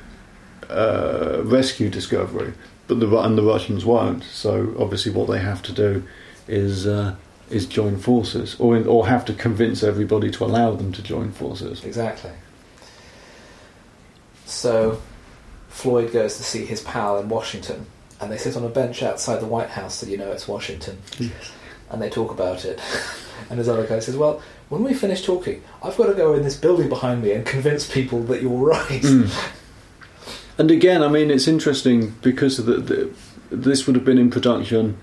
uh, 0.69 1.41
rescue 1.43 1.89
Discovery, 1.89 2.53
but 2.91 2.99
the 2.99 3.17
and 3.19 3.37
the 3.37 3.41
Russians 3.41 3.85
won't. 3.85 4.25
So 4.25 4.75
obviously, 4.77 5.13
what 5.13 5.29
they 5.29 5.39
have 5.39 5.63
to 5.63 5.71
do 5.71 6.03
is 6.49 6.85
uh, 6.85 7.15
is 7.49 7.65
join 7.65 7.97
forces, 7.97 8.59
or 8.59 8.85
or 8.85 9.07
have 9.07 9.23
to 9.25 9.33
convince 9.33 9.81
everybody 9.81 10.29
to 10.31 10.43
allow 10.43 10.75
them 10.75 10.91
to 10.91 11.01
join 11.01 11.31
forces. 11.31 11.85
Exactly. 11.85 12.31
So 14.45 15.01
Floyd 15.69 16.11
goes 16.11 16.35
to 16.35 16.43
see 16.43 16.65
his 16.65 16.81
pal 16.81 17.17
in 17.17 17.29
Washington, 17.29 17.85
and 18.19 18.29
they 18.29 18.37
sit 18.37 18.57
on 18.57 18.65
a 18.65 18.69
bench 18.69 19.01
outside 19.03 19.39
the 19.39 19.45
White 19.45 19.69
House 19.69 19.95
so 19.95 20.07
you 20.07 20.17
know 20.17 20.33
it's 20.33 20.49
Washington. 20.49 20.97
Yes. 21.17 21.53
And 21.91 22.01
they 22.01 22.09
talk 22.09 22.29
about 22.31 22.65
it. 22.65 22.81
and 23.49 23.57
his 23.57 23.69
other 23.69 23.87
guy 23.87 23.99
says, 23.99 24.17
Well, 24.17 24.41
when 24.67 24.83
we 24.83 24.93
finish 24.93 25.25
talking, 25.25 25.63
I've 25.81 25.95
got 25.95 26.07
to 26.07 26.13
go 26.13 26.33
in 26.33 26.43
this 26.43 26.57
building 26.57 26.89
behind 26.89 27.23
me 27.23 27.31
and 27.31 27.45
convince 27.45 27.89
people 27.89 28.21
that 28.23 28.41
you're 28.41 28.51
right. 28.51 29.01
Mm. 29.01 29.49
And 30.61 30.69
again, 30.69 31.01
I 31.01 31.07
mean, 31.07 31.31
it's 31.31 31.47
interesting 31.47 32.13
because 32.21 32.59
of 32.59 32.67
the, 32.67 32.77
the, 32.77 33.09
this 33.49 33.87
would 33.87 33.95
have 33.95 34.05
been 34.05 34.19
in 34.19 34.29
production 34.29 34.95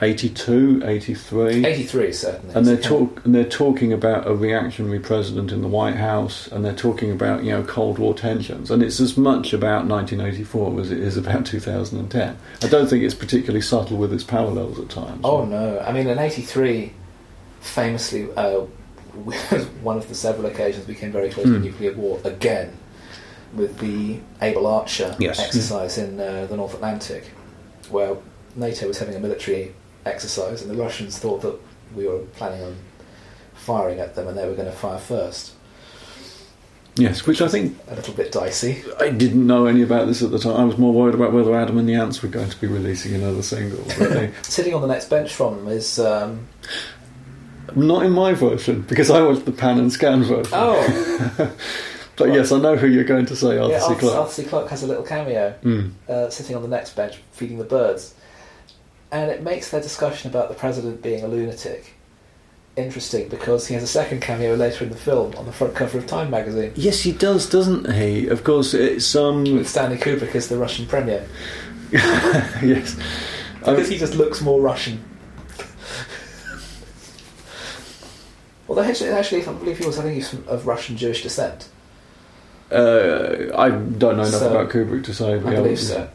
82, 0.00 0.82
83. 0.84 1.64
83 1.66 2.12
certainly. 2.12 2.54
and 2.54 2.64
they're 2.64 2.74
It's 2.76 2.86
kind 2.86 3.02
of- 3.02 3.14
talk 3.16 3.24
and 3.24 3.34
they're 3.34 3.44
talking 3.44 3.92
about 3.92 4.28
a 4.28 4.32
reactionary 4.34 5.00
president 5.00 5.50
in 5.50 5.60
the 5.60 5.66
White 5.66 5.96
House, 5.96 6.46
and 6.52 6.64
they're 6.64 6.72
talking 6.72 7.10
about 7.10 7.42
you 7.42 7.50
know 7.50 7.64
Cold 7.64 7.98
War 7.98 8.14
tensions, 8.14 8.70
and 8.70 8.80
it's 8.80 9.00
as 9.00 9.16
much 9.16 9.52
about 9.52 9.86
1984 9.88 10.80
as 10.82 10.92
it 10.92 10.98
is 11.00 11.16
about 11.16 11.46
2010. 11.46 12.36
I 12.62 12.68
don't 12.68 12.86
think 12.88 13.02
it's 13.02 13.14
particularly 13.14 13.62
subtle 13.62 13.96
with 13.96 14.12
its 14.12 14.22
parallels 14.22 14.78
at 14.78 14.88
times. 14.88 15.22
Oh 15.24 15.44
no! 15.46 15.80
I 15.80 15.90
mean, 15.92 16.06
in 16.06 16.18
'83, 16.18 16.92
famously, 17.60 18.28
uh, 18.36 18.60
one 19.82 19.96
of 19.96 20.08
the 20.08 20.14
several 20.14 20.46
occasions 20.46 20.84
became 20.84 21.10
very 21.10 21.30
close 21.30 21.46
to 21.46 21.56
Hmm. 21.56 21.64
nuclear 21.64 21.94
war 21.94 22.20
again, 22.22 22.72
with 23.56 23.78
the 23.78 24.20
Able 24.42 24.66
Archer 24.66 25.16
Yes. 25.18 25.40
exercise 25.40 25.98
in 25.98 26.20
uh, 26.20 26.46
the 26.46 26.56
North 26.56 26.74
Atlantic, 26.74 27.24
where 27.90 28.16
NATO 28.54 28.86
was 28.88 28.98
having 28.98 29.14
a 29.14 29.20
military 29.20 29.74
exercise, 30.04 30.62
and 30.62 30.70
the 30.70 30.74
Russians 30.82 31.18
thought 31.18 31.42
that 31.42 31.58
we 31.94 32.06
were 32.06 32.18
planning 32.36 32.62
on 32.62 32.76
firing 33.54 33.98
at 34.00 34.14
them, 34.14 34.28
and 34.28 34.36
they 34.36 34.46
were 34.46 34.54
going 34.54 34.70
to 34.70 34.76
fire 34.76 34.98
first. 34.98 35.52
yes, 36.96 37.26
which 37.26 37.40
I 37.42 37.48
think 37.48 37.76
A 37.88 37.94
little 37.94 38.14
bit 38.14 38.32
dicey. 38.32 38.82
I 39.00 39.10
didn't 39.10 39.46
know 39.46 39.66
any 39.66 39.82
about 39.82 40.06
this 40.06 40.22
at 40.22 40.30
the 40.30 40.38
time. 40.38 40.56
I 40.56 40.64
was 40.64 40.78
more 40.78 40.92
worried 40.92 41.14
about 41.14 41.32
whether 41.32 41.54
Adam 41.54 41.76
and 41.78 41.88
the 41.88 41.94
Ants 41.94 42.22
were 42.22 42.28
going 42.28 42.48
to 42.48 42.60
be 42.60 42.66
releasing 42.66 43.14
another 43.14 43.42
single. 43.42 43.84
But 43.98 44.10
they, 44.10 44.32
Sitting 44.42 44.74
on 44.74 44.80
the 44.82 44.86
next 44.88 45.10
bench 45.10 45.34
from 45.34 45.56
them 45.56 45.68
is 45.68 45.98
um, 45.98 46.46
not 47.74 48.04
in 48.06 48.12
my 48.12 48.32
version 48.32 48.82
because 48.82 49.10
I 49.10 49.20
watched 49.20 49.44
the 49.44 49.52
pan 49.52 49.78
and 49.78 49.92
scan 49.92 50.22
version. 50.22 50.52
oh 50.54 51.52
but 52.16 52.32
yes, 52.32 52.52
I 52.52 52.58
know 52.58 52.76
who 52.76 52.86
you're 52.86 53.04
going 53.04 53.26
to 53.26 53.36
say, 53.36 53.58
Arthur 53.58 53.72
yeah, 53.72 53.78
C. 53.78 53.84
Arthur, 53.84 54.00
Clarke. 54.00 54.16
Arthur 54.16 54.42
C. 54.42 54.48
Clarke 54.48 54.70
has 54.70 54.82
a 54.82 54.86
little 54.86 55.04
cameo. 55.04 55.54
Mm. 55.62 55.92
uh, 56.08 56.30
sitting 56.30 56.56
on 56.56 56.62
the 56.62 56.68
next 56.68 56.96
bench 56.96 57.18
feeding 57.32 57.58
the 57.58 57.64
birds. 57.64 58.14
And 59.12 59.30
it 59.30 59.42
makes 59.42 59.70
their 59.70 59.80
discussion 59.80 60.30
about 60.30 60.48
the 60.48 60.54
president 60.54 61.02
being 61.02 61.22
a 61.22 61.28
lunatic 61.28 61.94
interesting 62.76 63.28
because 63.28 63.66
he 63.66 63.74
has 63.74 63.82
a 63.82 63.86
second 63.86 64.20
cameo 64.20 64.54
later 64.54 64.84
in 64.84 64.90
the 64.90 64.96
film 64.96 65.34
on 65.36 65.46
the 65.46 65.52
front 65.52 65.74
cover 65.74 65.96
of 65.96 66.06
Time 66.06 66.30
magazine 66.30 66.72
Yes, 66.76 67.00
he 67.00 67.12
does, 67.12 67.48
doesn't 67.48 67.90
he? 67.92 68.28
Of 68.28 68.44
course, 68.44 68.74
it's 68.74 69.16
um. 69.16 69.44
with 69.44 69.68
Stanley 69.68 69.96
Kubrick 69.96 70.34
as 70.34 70.48
the 70.48 70.58
Russian 70.58 70.86
premier 70.86 71.26
yes. 71.92 72.96
because 73.60 73.88
he 73.88 73.96
just 73.96 74.14
looks 74.14 74.40
more 74.40 74.60
Russian. 74.60 75.02
Although 78.68 78.82
actually, 78.82 79.10
actually, 79.10 79.46
I 79.46 79.52
believe 79.52 79.78
he 79.78 79.86
was, 79.86 79.98
I 79.98 80.02
think 80.02 80.16
he's 80.16 80.28
from, 80.28 80.46
of 80.48 80.66
Russian 80.66 80.96
Jewish 80.96 81.22
descent. 81.22 81.68
Uh, 82.70 83.52
I 83.56 83.68
don't 83.70 84.16
know 84.16 84.22
enough 84.24 84.28
So- 84.40 84.50
about 84.50 84.70
Kubrick 84.70 85.04
to 85.04 85.14
say. 85.14 85.34
I 85.34 85.38
believe 85.38 85.78
so. 85.80 86.08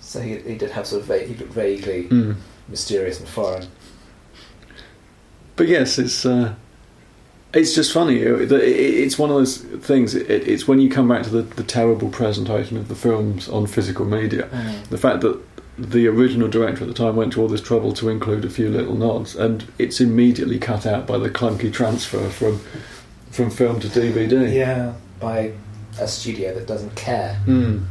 So 0.00 0.20
he, 0.20 0.36
he 0.38 0.54
did 0.56 0.70
have 0.70 0.86
sort 0.86 1.02
of 1.02 1.08
va- 1.08 1.20
he 1.20 1.34
looked 1.34 1.52
vaguely 1.52 2.04
Mm. 2.04 2.34
mysterious 2.68 3.20
and 3.20 3.28
foreign. 3.28 3.66
But 5.56 5.68
yes, 5.68 5.98
it's 5.98 6.24
uh, 6.24 6.54
it's 7.52 7.74
just 7.74 7.92
funny. 7.92 8.18
It- 8.22 8.50
it- 8.52 8.62
It's 9.04 9.18
one 9.18 9.30
of 9.30 9.36
those 9.36 9.58
things. 9.58 10.14
It, 10.14 10.28
it's 10.30 10.66
when 10.66 10.80
you 10.80 10.88
come 10.88 11.08
back 11.08 11.22
to 11.24 11.30
the, 11.30 11.42
the 11.42 11.62
terrible 11.62 12.08
presentation 12.08 12.76
of 12.76 12.88
the 12.88 12.94
films 12.94 13.48
on 13.48 13.66
physical 13.66 14.04
media. 14.06 14.48
The 14.90 14.98
fact 14.98 15.20
that 15.20 15.38
the 15.78 16.06
original 16.08 16.48
director 16.48 16.82
at 16.84 16.88
the 16.88 16.94
time 16.94 17.16
went 17.16 17.32
to 17.34 17.40
all 17.40 17.48
this 17.48 17.60
trouble 17.60 17.92
to 17.94 18.08
include 18.08 18.44
a 18.44 18.50
few 18.50 18.68
little 18.68 18.94
nods, 18.96 19.34
and 19.36 19.64
it's 19.78 20.00
immediately 20.00 20.58
cut 20.58 20.86
out 20.86 21.06
by 21.06 21.18
the 21.18 21.30
clunky 21.30 21.72
transfer 21.72 22.28
from 22.30 22.60
from 23.30 23.50
film 23.50 23.78
to 23.80 23.88
DVD. 23.88 24.52
Yeah, 24.52 24.94
by 25.20 25.52
a 26.00 26.08
studio 26.08 26.54
that 26.54 26.66
doesn't 26.66 26.94
care. 26.96 27.38
Mm. 27.46 27.84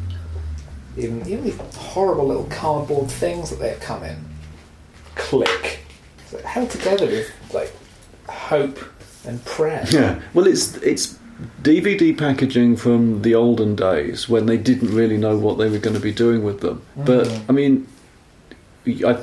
Even, 0.97 1.27
even 1.27 1.43
these 1.45 1.57
horrible 1.75 2.27
little 2.27 2.45
cardboard 2.45 3.09
things 3.09 3.49
that 3.51 3.59
they've 3.59 3.79
come 3.79 4.03
in. 4.03 4.17
Click. 5.15 5.79
So 6.27 6.37
held 6.39 6.69
together 6.69 7.05
with 7.05 7.31
like 7.53 7.73
hope 8.27 8.79
and 9.25 9.43
prayer. 9.45 9.85
Yeah. 9.91 10.19
Well, 10.33 10.47
it's 10.47 10.75
it's 10.77 11.17
DVD 11.61 12.17
packaging 12.17 12.75
from 12.75 13.21
the 13.21 13.33
olden 13.35 13.75
days 13.75 14.27
when 14.27 14.45
they 14.45 14.57
didn't 14.57 14.93
really 14.93 15.17
know 15.17 15.37
what 15.37 15.57
they 15.57 15.69
were 15.69 15.77
going 15.79 15.95
to 15.95 16.01
be 16.01 16.11
doing 16.11 16.43
with 16.43 16.59
them. 16.61 16.81
But 16.97 17.27
Mm. 17.27 17.41
I 17.49 17.51
mean, 17.53 17.87
I, 19.05 19.17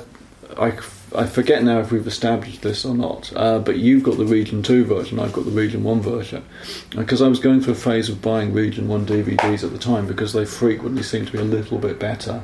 I, 0.59 0.73
I 1.17 1.27
forget 1.27 1.63
now 1.65 1.81
if 1.81 1.91
we've 1.91 2.07
established 2.07 2.63
this 2.63 2.85
or 2.85 2.95
not. 2.95 3.33
Uh, 3.35 3.59
but 3.59 3.79
you've 3.79 4.03
got 4.03 4.19
the 4.19 4.25
Region 4.27 4.63
Two 4.63 4.85
version. 4.85 5.19
I've 5.19 5.33
got 5.33 5.45
the 5.45 5.51
Region 5.51 5.83
One 5.85 6.01
version. 6.01 6.45
Because 6.91 7.23
I 7.23 7.29
was 7.29 7.39
going 7.41 7.61
through 7.61 7.73
a 7.75 7.77
phase 7.77 8.09
of 8.09 8.21
buying 8.23 8.53
Region 8.53 8.89
One 8.89 9.07
DVDs 9.07 9.65
at 9.65 9.73
the 9.73 9.79
time 9.79 10.07
because 10.07 10.33
they 10.33 10.45
frequently 10.45 11.03
seem 11.03 11.27
to 11.27 11.33
be 11.33 11.39
a 11.39 11.43
little 11.45 11.79
bit 11.79 11.99
better 11.99 12.43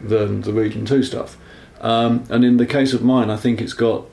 than 0.00 0.40
the 0.42 0.52
Region 0.52 0.84
Two 0.86 1.02
stuff. 1.02 1.36
Um, 1.80 2.24
and 2.30 2.44
in 2.44 2.56
the 2.56 2.66
case 2.66 2.92
of 2.94 3.02
mine, 3.02 3.30
I 3.30 3.36
think 3.36 3.60
it's 3.60 3.74
got 3.74 4.06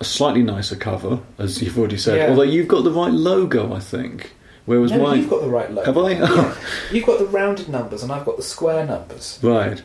a 0.00 0.04
slightly 0.04 0.42
nicer 0.42 0.76
cover, 0.76 1.20
as 1.38 1.60
you've 1.62 1.78
already 1.78 1.96
said. 1.98 2.18
Yeah. 2.18 2.28
Although 2.28 2.42
you've 2.42 2.68
got 2.68 2.84
the 2.84 2.90
right 2.92 3.12
logo, 3.12 3.72
I 3.72 3.80
think. 3.80 4.32
Whereas 4.66 4.90
No, 4.90 4.98
mine, 5.02 5.20
you've 5.20 5.30
got 5.30 5.42
the 5.42 5.48
right 5.48 5.70
logo. 5.72 5.84
have 5.86 5.96
I? 5.96 6.10
Yeah. 6.10 6.54
You've 6.92 7.06
got 7.06 7.20
the 7.20 7.26
rounded 7.26 7.68
numbers 7.68 8.02
and 8.02 8.10
I've 8.10 8.24
got 8.24 8.36
the 8.36 8.42
square 8.42 8.84
numbers. 8.84 9.38
right. 9.40 9.80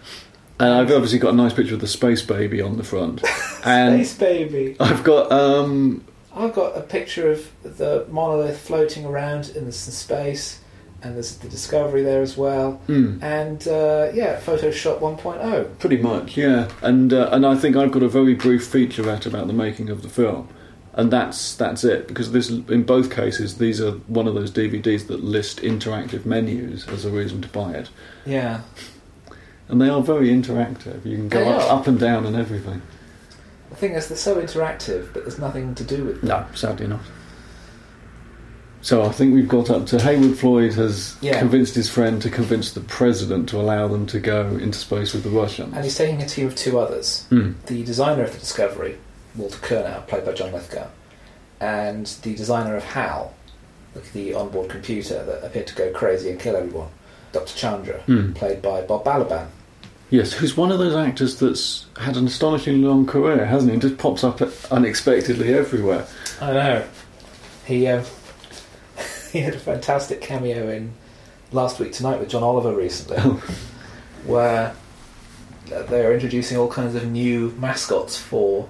And 0.62 0.74
I've 0.74 0.92
obviously 0.92 1.18
got 1.20 1.34
a 1.34 1.38
nice 1.38 1.54
picture 1.54 1.74
of 1.74 1.82
the 1.82 1.88
space 1.88 2.22
baby 2.22 2.62
on 2.62 2.78
the 2.78 2.84
front, 2.84 3.24
and 3.66 4.06
Space 4.06 4.18
baby. 4.18 4.76
I've 4.80 5.04
got 5.04 5.32
um, 5.32 6.04
I've 6.36 6.54
got 6.54 6.78
a 6.78 6.82
picture 6.82 7.32
of 7.32 7.50
the 7.64 8.06
monolith 8.12 8.60
floating 8.60 9.06
around 9.06 9.50
in 9.56 9.64
the 9.64 9.70
s- 9.70 9.92
space, 9.94 10.60
and 11.02 11.16
there's 11.16 11.36
the 11.38 11.50
Discovery 11.50 12.04
there 12.04 12.22
as 12.22 12.38
well. 12.38 12.74
hmm, 12.86 13.18
And 13.24 13.68
uh, 13.68 14.12
yeah, 14.14 14.40
Photoshop 14.40 15.00
oh. 15.02 15.16
1.0. 15.18 15.80
pretty 15.80 15.98
much, 15.98 16.38
yeah. 16.38 16.70
And 16.84 17.12
uh, 17.12 17.30
and 17.32 17.44
I 17.46 17.56
think 17.56 17.76
I've 17.76 17.92
got 17.92 18.04
a 18.04 18.08
very 18.10 18.36
brief 18.36 18.62
featurette 18.72 19.26
about 19.26 19.48
the 19.48 19.54
making 19.54 19.90
of 19.90 20.04
the 20.04 20.10
film, 20.10 20.48
and 20.94 21.10
that's 21.12 21.56
that's 21.56 21.84
it. 21.84 22.08
Because 22.08 22.34
this, 22.34 22.50
in 22.52 22.84
both 22.84 23.10
cases, 23.14 23.58
these 23.58 23.82
are 23.82 23.94
one 24.08 24.28
of 24.28 24.36
those 24.36 24.52
DVDs 24.52 25.08
that 25.08 25.24
list 25.24 25.60
interactive 25.62 26.24
menus 26.26 26.88
as 26.90 27.04
a 27.04 27.10
reason 27.10 27.42
to 27.42 27.48
buy 27.50 27.72
it, 27.74 27.90
Yeah. 28.28 28.62
And 29.72 29.80
they 29.82 29.88
are 29.90 30.02
very 30.02 30.28
interactive. 30.28 31.06
You 31.06 31.16
can 31.16 31.30
go 31.30 31.40
They 31.40 31.50
up, 31.50 31.62
are. 31.72 31.80
up 31.80 31.88
and 31.88 31.98
down 31.98 32.26
and 32.26 32.36
everything. 32.36 32.82
The 33.70 33.76
thing 33.78 33.94
is, 33.94 34.10
they're 34.10 34.18
so 34.18 34.36
interactive, 34.36 35.14
but 35.14 35.24
there's 35.24 35.40
nothing 35.40 35.74
to 35.76 35.84
do 35.86 36.04
with 36.04 36.20
them. 36.20 36.28
No, 36.30 36.46
sadly 36.54 36.88
not. 36.88 37.00
So 38.82 39.04
I 39.04 39.10
think 39.10 39.34
we've 39.34 39.48
got 39.48 39.70
up 39.70 39.86
to 39.88 39.98
Heywood 39.98 40.38
Floyd 40.38 40.74
has 40.74 41.16
Yeah. 41.22 41.40
convinced 41.40 41.76
his 41.76 41.88
friend 41.88 42.22
to 42.24 42.30
convince 42.30 42.72
the 42.74 42.82
president 42.82 43.48
to 43.50 43.58
allow 43.62 43.88
them 43.88 44.06
to 44.08 44.20
go 44.20 44.48
into 44.48 44.78
space 44.78 45.14
with 45.14 45.24
the 45.24 45.30
Russians. 45.30 45.74
And 45.76 45.84
he's 45.86 45.96
taking 45.96 46.22
a 46.22 46.26
team 46.28 46.48
of 46.48 46.56
two 46.56 46.78
others. 46.80 47.26
Hmm. 47.30 47.52
The 47.68 47.84
designer 47.84 48.24
of 48.24 48.34
the 48.34 48.40
Discovery, 48.40 48.98
Walter 49.38 49.58
Curnow, 49.60 50.06
played 50.08 50.26
by 50.26 50.34
John 50.34 50.52
Lithgow, 50.52 50.88
and 51.62 52.08
the 52.24 52.34
designer 52.36 52.76
of 52.76 52.84
HAL, 52.84 53.34
like 53.96 54.12
the 54.14 54.34
onboard 54.34 54.70
computer 54.70 55.24
that 55.24 55.46
appeared 55.46 55.68
to 55.68 55.76
go 55.76 55.92
crazy 55.92 56.30
and 56.32 56.40
kill 56.40 56.56
everyone, 56.56 56.90
Dr. 57.32 57.54
Chandra, 57.56 58.02
Hmm. 58.08 58.34
played 58.34 58.62
by 58.64 58.82
Bob 58.82 59.06
Balaban. 59.06 59.46
Yes, 60.12 60.34
who's 60.34 60.58
one 60.58 60.74
of 60.74 60.78
those 60.78 60.94
actors 60.94 61.40
that's 61.40 61.86
had 61.98 62.18
an 62.18 62.28
astonishingly 62.28 62.82
long 62.86 63.06
career, 63.06 63.46
hasn't 63.46 63.72
he? 63.72 63.80
Just 63.80 63.98
pops 63.98 64.26
up 64.26 64.42
unexpectedly 64.70 65.54
everywhere. 65.54 66.06
I 66.42 66.52
know. 66.52 66.88
He 67.66 67.88
um, 67.88 68.04
he 69.32 69.40
had 69.40 69.56
a 69.56 69.60
fantastic 69.60 70.20
cameo 70.22 70.70
in 70.70 70.94
Last 71.54 71.80
Week 71.80 71.94
Tonight 71.94 72.20
with 72.20 72.28
John 72.30 72.44
Oliver 72.44 72.76
recently, 72.76 73.18
where 74.26 74.76
uh, 75.74 75.84
they 75.84 76.06
are 76.06 76.14
introducing 76.14 76.58
all 76.58 76.68
kinds 76.70 76.94
of 76.96 77.10
new 77.10 77.52
mascots 77.58 78.18
for 78.18 78.68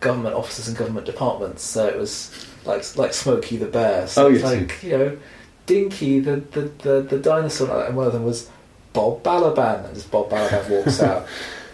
government 0.00 0.34
offices 0.34 0.68
and 0.68 0.76
government 0.76 1.06
departments. 1.06 1.62
So 1.62 1.86
it 1.86 1.96
was 1.96 2.46
like 2.66 2.84
like 2.98 3.14
Smokey 3.14 3.56
the 3.56 3.66
Bear. 3.66 4.06
So 4.06 4.26
Oh, 4.26 4.30
it's 4.30 4.42
yes, 4.42 4.52
like 4.52 4.82
you 4.82 4.98
know, 4.98 5.18
Dinky 5.64 6.20
the 6.20 6.36
the, 6.36 6.60
the, 6.60 7.00
the 7.08 7.18
dinosaur, 7.18 7.86
and 7.86 7.96
one 7.96 8.06
of 8.06 8.12
them 8.12 8.26
was 8.26 8.50
Bob 8.94 9.22
Balaban, 9.22 9.84
and 9.84 9.94
just 9.94 10.10
Bob 10.10 10.30
Balaban 10.30 10.70
walks 10.70 11.00
out, 11.02 11.26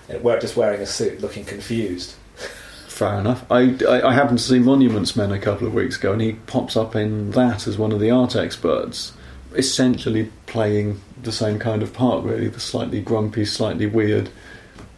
just 0.40 0.56
wearing 0.56 0.80
a 0.80 0.87
suit, 0.87 1.20
looking 1.20 1.44
confused. 1.44 2.14
Fair 2.88 3.20
enough. 3.20 3.44
I, 3.50 3.76
I, 3.88 4.09
I 4.09 4.12
happened 4.12 4.38
to 4.38 4.44
see 4.44 4.59
Monuments 4.59 5.14
Men 5.16 5.30
a 5.30 5.38
couple 5.38 5.66
of 5.68 5.72
weeks 5.74 5.96
ago, 5.96 6.12
and 6.12 6.20
he 6.20 6.33
pops 6.33 6.76
up 6.76 6.96
in 6.96 7.30
that 7.30 7.66
as 7.68 7.78
one 7.78 7.92
of 7.92 8.00
the 8.00 8.11
art 8.11 8.35
experts, 8.35 9.12
essentially 9.54 10.30
playing 10.46 11.00
the 11.22 11.33
same 11.33 11.59
kind 11.59 11.83
of 11.83 11.92
part, 11.92 12.24
really, 12.24 12.48
the 12.48 12.61
slightly 12.61 13.00
grumpy, 13.00 13.44
slightly 13.44 13.87
weird 13.87 14.28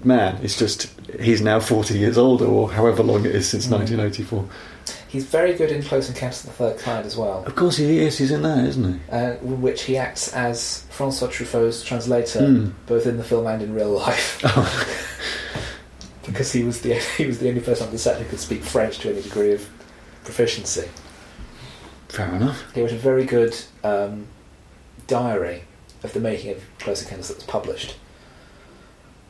man. 0.03 0.39
It's 0.43 0.59
just 0.59 0.89
he's 1.21 1.41
now 1.41 1.61
40 1.61 1.99
years 1.99 2.19
older, 2.19 2.45
or 2.47 2.73
however 2.73 3.03
long 3.03 3.25
it 3.25 3.35
is 3.35 3.49
since 3.49 3.67
Mm. 3.67 3.79
1984. 3.79 4.49
He's 5.09 5.27
very 5.27 5.53
good 5.55 5.71
in 5.71 5.83
Close 5.83 6.09
Encounters 6.09 6.41
of 6.45 6.47
the 6.47 6.53
Third 6.53 6.79
Kind 6.79 7.05
as 7.07 7.17
well. 7.17 7.45
Of 7.45 7.55
course 7.55 7.77
he 7.77 7.99
is, 7.99 8.17
he's 8.19 8.31
in 8.31 8.43
that, 8.43 8.65
isn't 8.65 8.95
he? 8.95 9.11
uh, 9.11 9.33
which 9.43 9.83
he 9.83 9.97
acts 9.99 10.33
as 10.33 10.85
Francois 10.91 11.29
Truffaut's 11.29 11.83
translator, 11.85 12.39
Hmm. 12.47 12.71
both 12.87 13.07
in 13.07 13.19
the 13.19 13.25
film 13.25 13.47
and 13.47 13.63
in 13.63 13.75
real 13.75 13.91
life. 13.91 14.41
because 16.27 16.53
he 16.53 16.63
was 16.65 16.81
the 16.81 16.95
he 17.17 17.27
was 17.27 17.39
the 17.39 17.49
only 17.49 17.61
person 17.61 17.87
on 17.87 17.93
the 17.93 17.99
set 17.99 18.21
who 18.21 18.29
could 18.29 18.41
speak 18.41 18.63
French 18.63 18.99
to 19.01 19.11
any 19.11 19.23
degree 19.23 19.53
of 19.53 19.69
proficiency. 20.25 20.89
Fair 22.09 22.35
enough. 22.35 22.63
He 22.75 22.81
wrote 22.83 22.93
a 22.93 22.97
very 22.97 23.25
good 23.25 23.57
um, 23.85 24.27
diary 25.07 25.63
of 26.03 26.13
the 26.13 26.21
making 26.21 26.51
of 26.53 26.63
Close 26.79 27.03
Encounters 27.03 27.29
that 27.29 27.37
was 27.37 27.45
published. 27.45 27.97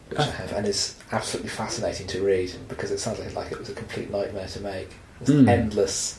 which 0.08 0.18
I 0.18 0.24
have, 0.24 0.52
and 0.52 0.66
is 0.66 0.96
absolutely 1.12 1.50
fascinating 1.50 2.06
to 2.08 2.22
read 2.22 2.52
because 2.68 2.90
it 2.90 2.98
sounds 2.98 3.18
like, 3.20 3.34
like 3.34 3.52
it 3.52 3.58
was 3.58 3.68
a 3.68 3.74
complete 3.74 4.10
nightmare 4.10 4.48
to 4.48 4.60
make. 4.60 4.90
This 5.24 5.36
Mm. 5.36 5.48
endless 5.48 6.18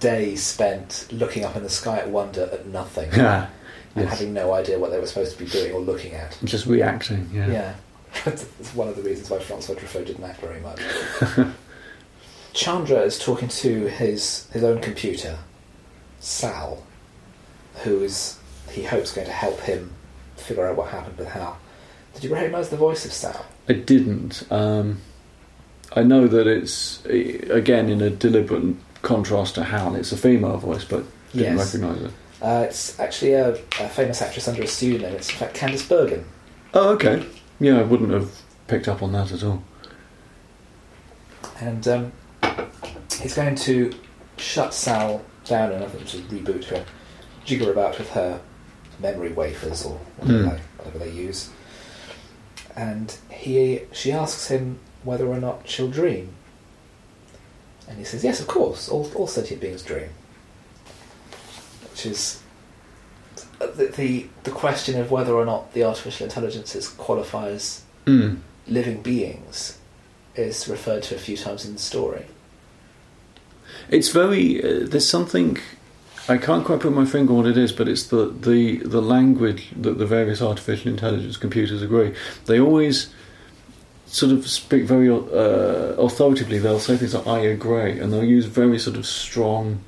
days 0.00 0.42
spent 0.42 1.06
looking 1.10 1.44
up 1.44 1.56
in 1.56 1.62
the 1.62 1.70
sky 1.70 1.98
at 1.98 2.08
wonder 2.10 2.48
at 2.52 2.66
nothing 2.66 3.10
Yeah. 3.16 3.46
and 3.94 4.04
Yes. 4.04 4.10
having 4.18 4.32
no 4.34 4.52
idea 4.52 4.78
what 4.78 4.90
they 4.90 4.98
were 4.98 5.06
supposed 5.06 5.36
to 5.38 5.44
be 5.44 5.50
doing 5.50 5.72
or 5.72 5.80
looking 5.80 6.14
at. 6.14 6.36
Just 6.44 6.66
reacting. 6.66 7.30
Yeah. 7.32 7.50
Yeah. 7.50 7.74
it's 8.26 8.74
one 8.74 8.88
of 8.88 8.96
the 8.96 9.02
reasons 9.02 9.30
why 9.30 9.38
Francois 9.38 9.74
Truffaut 9.76 10.06
didn't 10.06 10.24
act 10.24 10.40
very 10.40 10.60
much. 10.60 10.80
Chandra 12.52 13.00
is 13.00 13.18
talking 13.18 13.48
to 13.48 13.86
his 13.88 14.46
his 14.52 14.62
own 14.62 14.80
computer, 14.80 15.38
Sal, 16.20 16.84
who 17.82 18.02
is 18.02 18.36
he 18.70 18.84
hopes 18.84 19.12
going 19.12 19.26
to 19.26 19.32
help 19.32 19.60
him 19.60 19.92
figure 20.36 20.66
out 20.66 20.76
what 20.76 20.88
happened 20.90 21.16
with 21.18 21.28
Hal. 21.28 21.58
Did 22.14 22.24
you 22.24 22.32
recognise 22.34 22.68
the 22.68 22.76
voice 22.76 23.04
of 23.04 23.12
Sal? 23.12 23.44
I 23.68 23.72
didn't. 23.72 24.44
Um, 24.50 25.00
I 25.94 26.02
know 26.02 26.26
that 26.26 26.46
it's 26.46 27.04
again 27.06 27.88
in 27.88 28.00
a 28.00 28.10
deliberate 28.10 28.74
contrast 29.02 29.54
to 29.56 29.64
Hal. 29.64 29.94
It's 29.94 30.12
a 30.12 30.16
female 30.16 30.56
voice, 30.56 30.84
but 30.84 31.04
didn't 31.32 31.56
Yes. 31.58 31.74
recognise 31.74 32.02
it. 32.02 32.10
Uh, 32.42 32.64
it's 32.68 32.98
actually 33.00 33.32
a, 33.32 33.50
a 33.54 33.88
famous 33.88 34.20
actress 34.20 34.48
under 34.48 34.62
a 34.62 34.66
pseudonym. 34.66 35.14
It's 35.14 35.30
in 35.30 35.36
fact 35.36 35.56
Candice 35.56 35.88
Bergen. 35.88 36.24
Oh, 36.74 36.90
okay. 36.94 37.24
Yeah, 37.60 37.78
I 37.78 37.82
wouldn't 37.82 38.10
have 38.10 38.30
picked 38.66 38.88
up 38.88 39.02
on 39.02 39.12
that 39.12 39.32
at 39.32 39.42
all. 39.44 39.62
And 41.60 41.86
um, 41.88 42.12
he's 43.20 43.34
going 43.34 43.54
to 43.54 43.92
shut 44.36 44.74
Sal 44.74 45.22
down 45.44 45.72
and 45.72 45.84
I 45.84 45.86
think 45.88 46.06
just 46.06 46.28
reboot 46.28 46.64
her, 46.64 46.84
jigger 47.44 47.70
about 47.70 47.98
with 47.98 48.10
her 48.10 48.40
memory 49.00 49.32
wafers 49.32 49.84
or 49.84 49.98
whatever, 50.16 50.38
Hmm. 50.42 50.48
they, 50.48 50.60
whatever 50.78 50.98
they 50.98 51.10
use. 51.10 51.50
And 52.76 53.16
he, 53.30 53.82
she 53.92 54.10
asks 54.10 54.48
him 54.48 54.78
whether 55.04 55.26
or 55.26 55.38
not 55.38 55.68
she'll 55.68 55.90
dream. 55.90 56.30
And 57.88 57.98
he 57.98 58.04
says, 58.04 58.24
yes, 58.24 58.40
of 58.40 58.46
course, 58.46 58.88
all, 58.88 59.10
all 59.14 59.26
sentient 59.26 59.60
beings 59.60 59.82
dream. 59.82 60.08
Which 61.90 62.06
is 62.06 62.42
the, 63.58 63.92
the, 63.96 64.26
the 64.42 64.50
question 64.50 64.98
of 65.00 65.10
whether 65.10 65.34
or 65.34 65.44
not 65.44 65.72
the 65.74 65.84
artificial 65.84 66.24
intelligences 66.24 66.88
qualify 66.88 67.48
as 67.48 67.82
Mm. 68.06 68.40
living 68.68 69.00
beings 69.00 69.78
is 70.34 70.68
referred 70.68 71.02
to 71.04 71.14
a 71.14 71.18
few 71.18 71.38
times 71.38 71.64
in 71.64 71.72
the 71.72 71.78
story. 71.78 72.26
It's 73.88 74.10
very. 74.10 74.62
Uh, 74.62 74.86
there's 74.86 75.08
something. 75.08 75.56
I 76.28 76.36
can't 76.36 76.66
quite 76.66 76.80
put 76.80 76.92
my 76.92 77.06
finger 77.06 77.32
on 77.32 77.38
what 77.38 77.46
it 77.46 77.56
is, 77.56 77.72
but 77.72 77.88
it's 77.88 78.04
the, 78.08 78.26
the, 78.26 78.76
the 78.78 79.00
language 79.00 79.68
that 79.76 79.96
the 79.96 80.04
various 80.04 80.42
artificial 80.42 80.90
intelligence 80.90 81.38
computers 81.38 81.82
agree. 81.82 82.14
They 82.44 82.60
always 82.60 83.08
sort 84.14 84.30
of 84.30 84.48
speak 84.48 84.84
very 84.84 85.10
uh, 85.10 85.96
authoritatively. 85.98 86.58
They'll 86.58 86.78
say 86.78 86.96
things 86.96 87.14
like 87.14 87.26
"I 87.26 87.40
agree," 87.40 87.98
and 87.98 88.12
they'll 88.12 88.22
use 88.22 88.46
very 88.46 88.78
sort 88.78 88.96
of 88.96 89.06
strong 89.06 89.80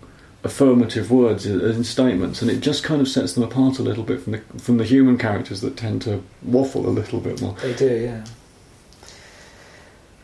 affirmative 0.43 1.11
words 1.11 1.47
in, 1.47 1.61
in 1.61 1.85
statements, 1.85 2.43
and 2.43 2.51
it 2.51 2.61
just 2.61 2.83
kind 2.83 3.01
of 3.01 3.09
sets 3.09 3.35
them 3.35 3.45
apart 3.45 3.79
a 3.79 3.83
little 3.83 4.03
bit 4.03 4.21
from 4.21 4.33
the 4.33 4.39
from 4.59 4.79
the 4.79 4.85
human 4.85 5.17
characters 5.17 5.61
that 5.61 5.77
tend 5.77 6.03
to 6.03 6.25
waffle 6.43 6.89
a 6.89 6.91
little 6.91 7.21
bit 7.21 7.41
more. 7.41 7.55
They 7.63 7.75
do, 7.75 7.95
yeah. 7.97 8.25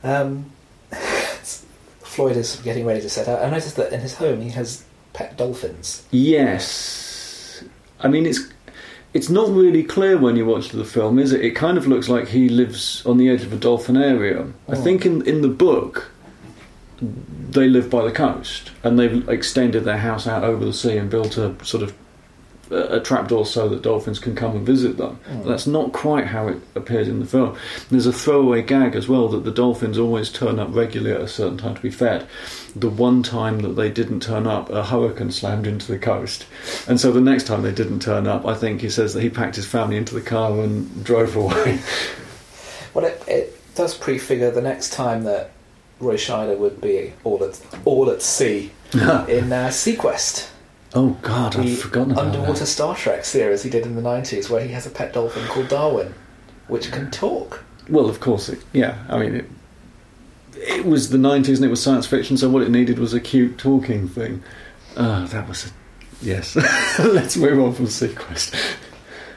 Um, 0.02 0.50
Floyd 0.90 2.36
is 2.36 2.56
getting 2.56 2.84
ready 2.84 3.00
to 3.02 3.08
set 3.08 3.28
out. 3.28 3.40
I 3.40 3.50
noticed 3.50 3.76
that 3.76 3.92
in 3.92 4.00
his 4.00 4.16
home 4.16 4.40
he 4.40 4.50
has 4.50 4.84
pet 5.12 5.36
dolphins. 5.36 6.04
Yes, 6.10 7.62
I 8.00 8.08
mean 8.08 8.26
it's 8.26 8.40
it's 9.14 9.28
not 9.28 9.48
really 9.50 9.82
clear 9.82 10.16
when 10.18 10.36
you 10.36 10.46
watch 10.46 10.70
the 10.70 10.84
film, 10.84 11.18
is 11.18 11.32
it? 11.32 11.44
It 11.44 11.50
kind 11.50 11.76
of 11.76 11.86
looks 11.86 12.08
like 12.08 12.28
he 12.28 12.48
lives 12.48 13.04
on 13.04 13.18
the 13.18 13.28
edge 13.28 13.42
of 13.42 13.52
a 13.52 13.56
dolphinarium. 13.56 14.52
I 14.68 14.72
Oh. 14.72 14.74
think 14.76 15.04
in 15.06 15.22
in 15.26 15.42
the 15.42 15.48
book 15.48 16.10
they 17.50 17.68
live 17.68 17.90
by 17.90 18.04
the 18.04 18.12
coast 18.12 18.70
and 18.84 18.98
they've 18.98 19.28
extended 19.28 19.84
their 19.84 19.98
house 19.98 20.26
out 20.26 20.44
over 20.44 20.64
the 20.64 20.72
sea 20.72 20.96
and 20.96 21.10
built 21.10 21.36
a 21.36 21.54
sort 21.64 21.82
of 21.82 21.92
a, 22.70 23.00
trapdoor 23.00 23.44
so 23.44 23.68
that 23.68 23.82
dolphins 23.82 24.18
can 24.18 24.34
come 24.34 24.56
and 24.56 24.64
visit 24.64 24.96
them. 24.96 25.18
Mm. 25.30 25.44
That's 25.44 25.66
not 25.66 25.92
quite 25.92 26.26
how 26.28 26.48
it 26.48 26.56
appears 26.74 27.06
in 27.08 27.18
the 27.20 27.26
film. 27.26 27.54
There's 27.90 28.06
a 28.06 28.12
throwaway 28.12 28.62
gag 28.62 28.94
as 28.96 29.08
well 29.08 29.28
that 29.28 29.44
the 29.44 29.50
dolphins 29.50 29.98
always 29.98 30.30
turn 30.30 30.58
up 30.58 30.68
regularly 30.74 31.14
at 31.14 31.20
a 31.20 31.28
certain 31.28 31.58
time 31.58 31.74
to 31.74 31.82
be 31.82 31.90
fed. 31.90 32.26
The 32.74 32.88
one 32.88 33.22
time 33.22 33.60
that 33.60 33.76
they 33.76 33.90
didn't 33.90 34.20
turn 34.20 34.46
up, 34.46 34.70
a 34.70 34.84
hurricane 34.84 35.30
slammed 35.30 35.66
into 35.66 35.90
the 35.90 35.98
coast. 35.98 36.46
And 36.88 36.98
so 36.98 37.12
the 37.12 37.20
next 37.20 37.46
time 37.46 37.62
they 37.62 37.72
didn't 37.72 38.00
turn 38.00 38.26
up, 38.26 38.46
I 38.46 38.54
think 38.54 38.80
he 38.80 38.88
says 38.88 39.12
that 39.14 39.22
he 39.22 39.28
packed 39.28 39.56
his 39.56 39.66
family 39.66 39.96
into 39.96 40.14
the 40.14 40.22
car 40.22 40.58
and 40.60 41.04
drove 41.04 41.36
away. 41.36 41.80
Well, 42.94 43.06
it, 43.06 43.22
it 43.26 43.74
does 43.74 43.96
prefigure 43.96 44.50
the 44.50 44.60
next 44.60 44.92
time 44.92 45.24
that 45.24 45.50
Roy 45.98 46.16
Scheider 46.16 46.58
would 46.58 46.80
be 46.80 47.14
all 47.24 47.42
at 47.42 47.60
all 47.84 48.10
at 48.10 48.20
sea 48.22 48.70
in 48.92 49.00
uh, 49.52 49.68
seaQuest, 49.68 50.50
oh 50.94 51.16
God, 51.22 51.56
I've 51.56 51.80
forgotten 51.80 52.12
about 52.12 52.26
underwater 52.26 52.60
that. 52.60 52.66
Star 52.66 52.94
Trek 52.94 53.24
series 53.24 53.62
he 53.62 53.70
did 53.70 53.86
in 53.86 53.94
the 53.96 54.02
nineties, 54.02 54.50
where 54.50 54.62
he 54.62 54.72
has 54.72 54.86
a 54.86 54.90
pet 54.90 55.12
dolphin 55.12 55.46
called 55.46 55.68
Darwin, 55.68 56.14
which 56.68 56.90
can 56.92 57.10
talk. 57.10 57.64
Well, 57.88 58.08
of 58.08 58.20
course, 58.20 58.48
it, 58.48 58.62
yeah. 58.72 59.02
I 59.08 59.18
mean, 59.18 59.34
it, 59.36 59.50
it 60.62 60.84
was 60.86 61.10
the 61.10 61.18
90s 61.18 61.56
and 61.56 61.64
it 61.64 61.68
was 61.68 61.82
science 61.82 62.06
fiction, 62.06 62.36
so 62.36 62.48
what 62.48 62.62
it 62.62 62.70
needed 62.70 62.98
was 62.98 63.12
a 63.14 63.20
cute 63.20 63.58
talking 63.58 64.08
thing. 64.08 64.42
Ah, 64.96 65.26
that 65.30 65.48
was 65.48 65.66
a. 65.66 65.70
Yes. 66.24 66.54
Let's 66.98 67.36
move 67.36 67.58
on 67.60 67.72
from 67.74 67.86
seaQuest. 67.86 68.54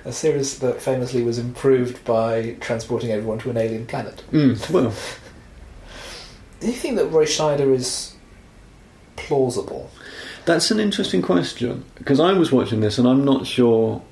A 0.05 0.11
series 0.11 0.59
that 0.59 0.81
famously 0.81 1.23
was 1.23 1.39
improved 1.39 2.03
by 2.05 2.55
transporting 2.59 3.11
everyone 3.11 3.39
to 3.39 3.49
an 3.49 3.57
alien 3.57 3.87
planet. 3.87 4.23
Mm, 4.31 4.69
well, 4.69 4.93
Do 6.59 6.67
you 6.67 6.73
think 6.73 6.95
that 6.97 7.07
Roy 7.07 7.25
Schneider 7.25 7.71
is 7.73 8.15
plausible? 9.15 9.89
that's 10.45 10.69
an 10.69 10.79
interesting 10.79 11.23
question 11.23 11.83
because 11.95 12.19
I 12.19 12.33
was 12.33 12.51
watching 12.51 12.79
this 12.79 12.99
and 12.99 13.07
I'm 13.07 13.25
not 13.25 13.47
sure 13.47 14.03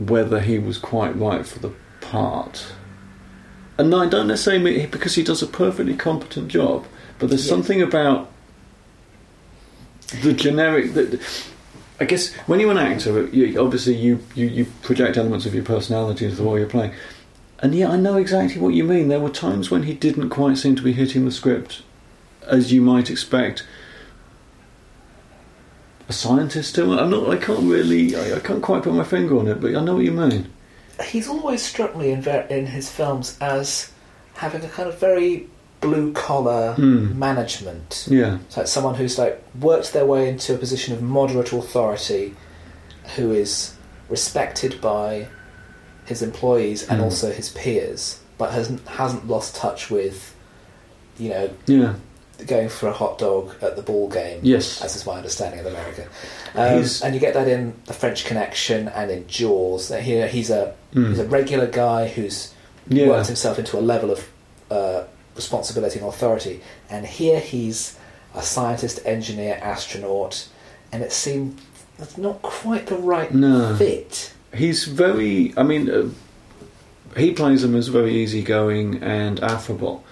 whether 0.00 0.40
he 0.40 0.58
was 0.58 0.76
quite 0.76 1.16
right 1.16 1.46
for 1.46 1.60
the 1.60 1.72
part. 2.00 2.72
And 3.82 3.92
I 3.96 4.06
don't 4.06 4.28
necessarily 4.28 4.62
mean 4.62 4.90
because 4.90 5.16
he 5.16 5.24
does 5.24 5.42
a 5.42 5.46
perfectly 5.46 5.96
competent 5.96 6.46
job, 6.46 6.86
but 7.18 7.30
there's 7.30 7.42
Yes. 7.44 7.50
something 7.50 7.82
about 7.82 8.30
the 10.22 10.32
generic. 10.32 10.94
that. 10.94 11.20
I 11.98 12.04
guess 12.04 12.32
when 12.46 12.60
you're 12.60 12.70
an 12.70 12.78
actor, 12.78 13.26
you, 13.28 13.60
obviously 13.60 13.94
you, 13.96 14.20
you, 14.36 14.46
you 14.46 14.64
project 14.82 15.16
elements 15.16 15.46
of 15.46 15.54
your 15.54 15.64
personality 15.64 16.24
into 16.26 16.36
the 16.36 16.44
role 16.44 16.56
you're 16.58 16.68
playing. 16.68 16.92
And 17.58 17.74
yeah, 17.74 17.90
I 17.90 17.96
know 17.96 18.16
exactly 18.18 18.60
what 18.60 18.72
you 18.74 18.84
mean. 18.84 19.08
There 19.08 19.18
were 19.20 19.30
times 19.30 19.68
when 19.70 19.82
he 19.82 19.94
didn't 19.94 20.30
quite 20.30 20.58
seem 20.58 20.76
to 20.76 20.82
be 20.82 20.92
hitting 20.92 21.24
the 21.24 21.32
script 21.32 21.82
as 22.46 22.72
you 22.72 22.82
might 22.82 23.10
expect 23.10 23.64
a 26.08 26.12
scientist 26.12 26.74
to. 26.76 26.92
I'm 27.00 27.10
not. 27.10 27.28
I 27.28 27.36
can't 27.36 27.64
really. 27.64 28.14
I, 28.14 28.36
I 28.36 28.40
can't 28.40 28.62
quite 28.62 28.82
put 28.84 28.94
my 28.94 29.04
finger 29.04 29.38
on 29.38 29.48
it, 29.48 29.60
but 29.60 29.74
I 29.74 29.80
know 29.82 29.94
what 29.96 30.04
you 30.04 30.12
mean. 30.12 30.50
He's 31.04 31.28
always 31.28 31.62
struck 31.62 31.96
me 31.96 32.10
in, 32.10 32.22
ver- 32.22 32.46
in 32.50 32.66
his 32.66 32.88
films 32.90 33.36
as 33.40 33.90
having 34.34 34.64
a 34.64 34.68
kind 34.68 34.88
of 34.88 34.98
very 34.98 35.48
blue 35.80 36.12
collar 36.12 36.74
Hmm. 36.74 37.18
management. 37.18 38.06
Yeah. 38.10 38.38
It's 38.46 38.56
like 38.56 38.66
someone 38.68 38.94
who's 38.94 39.18
like 39.18 39.42
worked 39.60 39.92
their 39.92 40.06
way 40.06 40.28
into 40.28 40.54
a 40.54 40.58
position 40.58 40.94
of 40.94 41.02
moderate 41.02 41.52
authority, 41.52 42.34
who 43.16 43.32
is 43.32 43.74
respected 44.08 44.80
by 44.80 45.26
his 46.04 46.22
employees 46.22 46.86
and 46.88 47.00
Mm. 47.00 47.04
also 47.04 47.32
his 47.32 47.48
peers, 47.50 48.18
but 48.38 48.52
hasn't 48.52 48.86
hasn't 48.86 49.26
lost 49.28 49.56
touch 49.56 49.90
with, 49.90 50.34
you 51.18 51.30
know, 51.30 51.50
Yeah. 51.66 51.94
going 52.46 52.68
for 52.68 52.88
a 52.88 52.92
hot 52.92 53.18
dog 53.18 53.52
at 53.60 53.76
the 53.76 53.82
ball 53.82 54.08
game. 54.08 54.40
Yes. 54.42 54.82
as 54.82 54.94
is 54.96 55.04
my 55.06 55.16
understanding 55.16 55.60
of 55.60 55.66
America. 55.66 56.04
Um, 56.54 56.84
and 57.04 57.14
you 57.14 57.20
get 57.20 57.34
that 57.34 57.48
in 57.48 57.74
The 57.86 57.92
French 57.92 58.24
Connection 58.24 58.88
and 58.88 59.10
in 59.10 59.26
Jaws. 59.28 59.88
Here, 59.88 60.26
he's 60.28 60.50
a 60.50 60.74
Mm. 60.94 61.08
he's 61.10 61.18
a 61.18 61.24
regular 61.26 61.66
guy 61.66 62.08
who's 62.08 62.52
Yeah. 62.88 63.08
worked 63.08 63.28
himself 63.28 63.58
into 63.58 63.78
a 63.78 63.80
level 63.80 64.10
of 64.10 64.28
uh, 64.70 65.04
responsibility 65.36 65.98
and 65.98 66.08
authority. 66.08 66.60
And 66.90 67.06
here 67.06 67.40
he's 67.40 67.96
a 68.34 68.42
scientist, 68.42 69.00
engineer, 69.04 69.58
astronaut, 69.62 70.48
and 70.92 71.02
it 71.02 71.12
seemed 71.12 71.58
that's 71.98 72.16
not 72.18 72.42
quite 72.42 72.86
the 72.86 72.96
right 72.96 73.32
No. 73.34 73.76
fit. 73.76 74.32
He's 74.54 74.84
very. 74.84 75.54
I 75.56 75.62
mean, 75.62 75.88
uh, 75.90 76.08
he 77.16 77.32
plays 77.32 77.62
him 77.64 77.74
as 77.74 77.88
very 77.88 78.14
easygoing 78.14 79.02
and 79.02 79.40
affable. 79.40 80.02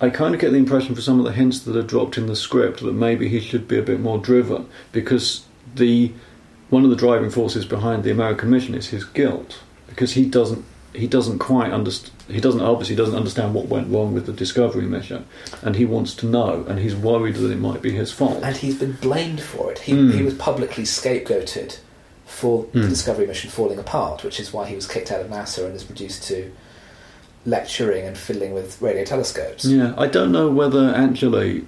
I 0.00 0.10
kind 0.10 0.34
of 0.34 0.40
get 0.40 0.50
the 0.52 0.58
impression 0.58 0.94
from 0.94 1.02
some 1.02 1.18
of 1.18 1.24
the 1.24 1.32
hints 1.32 1.60
that 1.60 1.74
are 1.76 1.82
dropped 1.82 2.16
in 2.18 2.26
the 2.26 2.36
script 2.36 2.80
that 2.82 2.92
maybe 2.94 3.28
he 3.28 3.40
should 3.40 3.66
be 3.66 3.78
a 3.78 3.82
bit 3.82 3.98
more 4.00 4.18
driven 4.18 4.66
because 4.92 5.44
the 5.74 6.12
one 6.70 6.84
of 6.84 6.90
the 6.90 6.96
driving 6.96 7.30
forces 7.30 7.64
behind 7.64 8.04
the 8.04 8.10
American 8.10 8.50
mission 8.50 8.74
is 8.74 8.88
his 8.88 9.04
guilt 9.04 9.60
because 9.98 10.12
he 10.12 10.24
doesn't 10.24 10.64
he 10.94 11.08
doesn't 11.08 11.40
quite 11.40 11.72
understand 11.72 12.14
he 12.28 12.40
doesn't 12.40 12.60
obviously 12.60 12.94
doesn't 12.94 13.16
understand 13.16 13.52
what 13.52 13.66
went 13.66 13.90
wrong 13.92 14.14
with 14.14 14.26
the 14.26 14.32
discovery 14.32 14.86
mission 14.86 15.24
and 15.62 15.74
he 15.74 15.84
wants 15.84 16.14
to 16.14 16.24
know 16.24 16.64
and 16.68 16.78
he's 16.78 16.94
worried 16.94 17.34
that 17.34 17.50
it 17.50 17.58
might 17.58 17.82
be 17.82 17.90
his 17.90 18.12
fault 18.12 18.40
And 18.44 18.56
he's 18.56 18.78
been 18.78 18.92
blamed 18.92 19.40
for 19.40 19.72
it. 19.72 19.80
He, 19.80 19.92
Mm. 19.94 20.14
he 20.14 20.22
was 20.22 20.34
publicly 20.34 20.84
scapegoated 20.84 21.78
for 22.26 22.66
the 22.72 22.80
Mm. 22.80 22.88
Discovery 22.90 23.26
mission 23.26 23.50
falling 23.50 23.78
apart, 23.78 24.22
which 24.22 24.38
is 24.38 24.52
why 24.52 24.66
he 24.68 24.76
was 24.76 24.86
kicked 24.86 25.10
out 25.10 25.20
of 25.20 25.28
NASA 25.28 25.64
and 25.66 25.74
is 25.74 25.88
reduced 25.88 26.22
to 26.28 26.50
lecturing 27.46 28.06
and 28.06 28.16
fiddling 28.16 28.52
with 28.54 28.80
radio 28.82 29.04
telescopes. 29.04 29.64
Yeah, 29.64 29.94
I 29.96 30.06
don't 30.06 30.30
know 30.32 30.48
whether 30.50 30.92
actually 30.94 31.64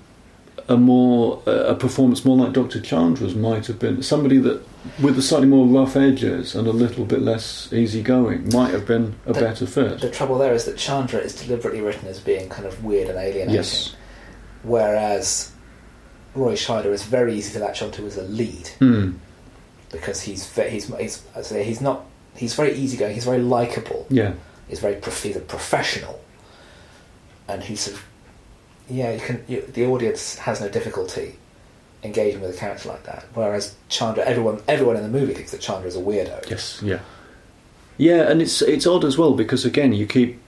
a 0.70 0.76
more 0.76 1.42
a 1.46 1.74
performance 1.74 2.24
more 2.24 2.37
like 2.37 2.52
Dr. 2.54 2.80
Chandra's 2.80 3.35
might 3.35 3.66
have 3.66 3.78
been 3.78 4.02
somebody 4.02 4.38
that 4.38 4.62
with 5.02 5.16
the 5.16 5.22
slightly 5.22 5.46
more 5.48 5.66
rough 5.66 5.96
edges 5.96 6.54
and 6.54 6.66
a 6.66 6.72
little 6.72 7.04
bit 7.04 7.20
less 7.20 7.70
easygoing 7.72 8.48
might 8.54 8.70
have 8.72 8.87
been 8.87 9.14
a 9.26 9.33
The- 9.35 9.40
better 9.40 9.66
fit. 9.66 10.00
The 10.00 10.11
trouble 10.11 10.38
there 10.38 10.54
is 10.54 10.64
that 10.64 10.76
Chandra 10.78 11.20
is 11.20 11.35
deliberately 11.35 11.80
written 11.83 12.09
as 12.09 12.20
being 12.20 12.48
kind 12.48 12.66
of 12.66 12.83
weird 12.85 13.09
and 13.11 13.18
alienating. 13.18 13.54
Yes. 13.54 13.94
Whereas 14.62 15.50
Roy 16.35 16.54
Scheider 16.54 16.92
is 16.92 17.02
very 17.02 17.35
easy 17.35 17.52
to 17.54 17.59
latch 17.59 17.83
onto 17.83 18.06
as 18.06 18.16
a 18.16 18.22
lead 18.22 18.68
Hmm. 18.78 19.12
because 19.90 20.22
he's 20.22 20.48
he's 20.56 20.87
he's 20.98 21.22
I 21.37 21.42
say 21.42 21.64
he's 21.64 21.80
not 21.80 22.04
he's 22.37 22.54
very 22.54 22.72
easygoing. 22.74 23.14
He's 23.14 23.24
very 23.24 23.42
likable. 23.42 24.06
Yeah. 24.09 24.33
He's 24.68 24.78
very 24.80 24.94
prof- 24.94 25.22
he's 25.24 25.35
a 25.37 25.40
professional, 25.40 26.20
and 27.48 27.64
he's 27.64 27.80
sort 27.80 27.96
of 27.96 28.04
yeah. 28.90 29.12
You 29.12 29.20
can 29.20 29.44
you, 29.48 29.62
the 29.62 29.87
audience 29.87 30.37
has 30.38 30.61
no 30.61 30.68
difficulty 30.68 31.37
engaging 32.03 32.40
with 32.40 32.55
a 32.55 32.59
character 32.59 32.88
like 32.88 33.05
that. 33.05 33.24
Whereas 33.35 33.74
Chandra, 33.88 34.24
everyone 34.24 34.62
everyone 34.68 34.96
in 34.96 35.03
the 35.03 35.09
movie 35.09 35.35
thinks 35.35 35.50
that 35.53 35.61
Chandra 35.61 35.88
is 35.88 35.96
a 35.96 36.00
weirdo. 36.00 36.48
Yes. 36.48 36.81
Yeah. 36.83 37.00
Yeah, 37.98 38.31
and 38.31 38.40
it's 38.40 38.62
it's 38.62 38.87
odd 38.87 39.05
as 39.05 39.18
well 39.18 39.35
because 39.35 39.64
again 39.64 39.92
you 39.92 40.07
keep 40.07 40.40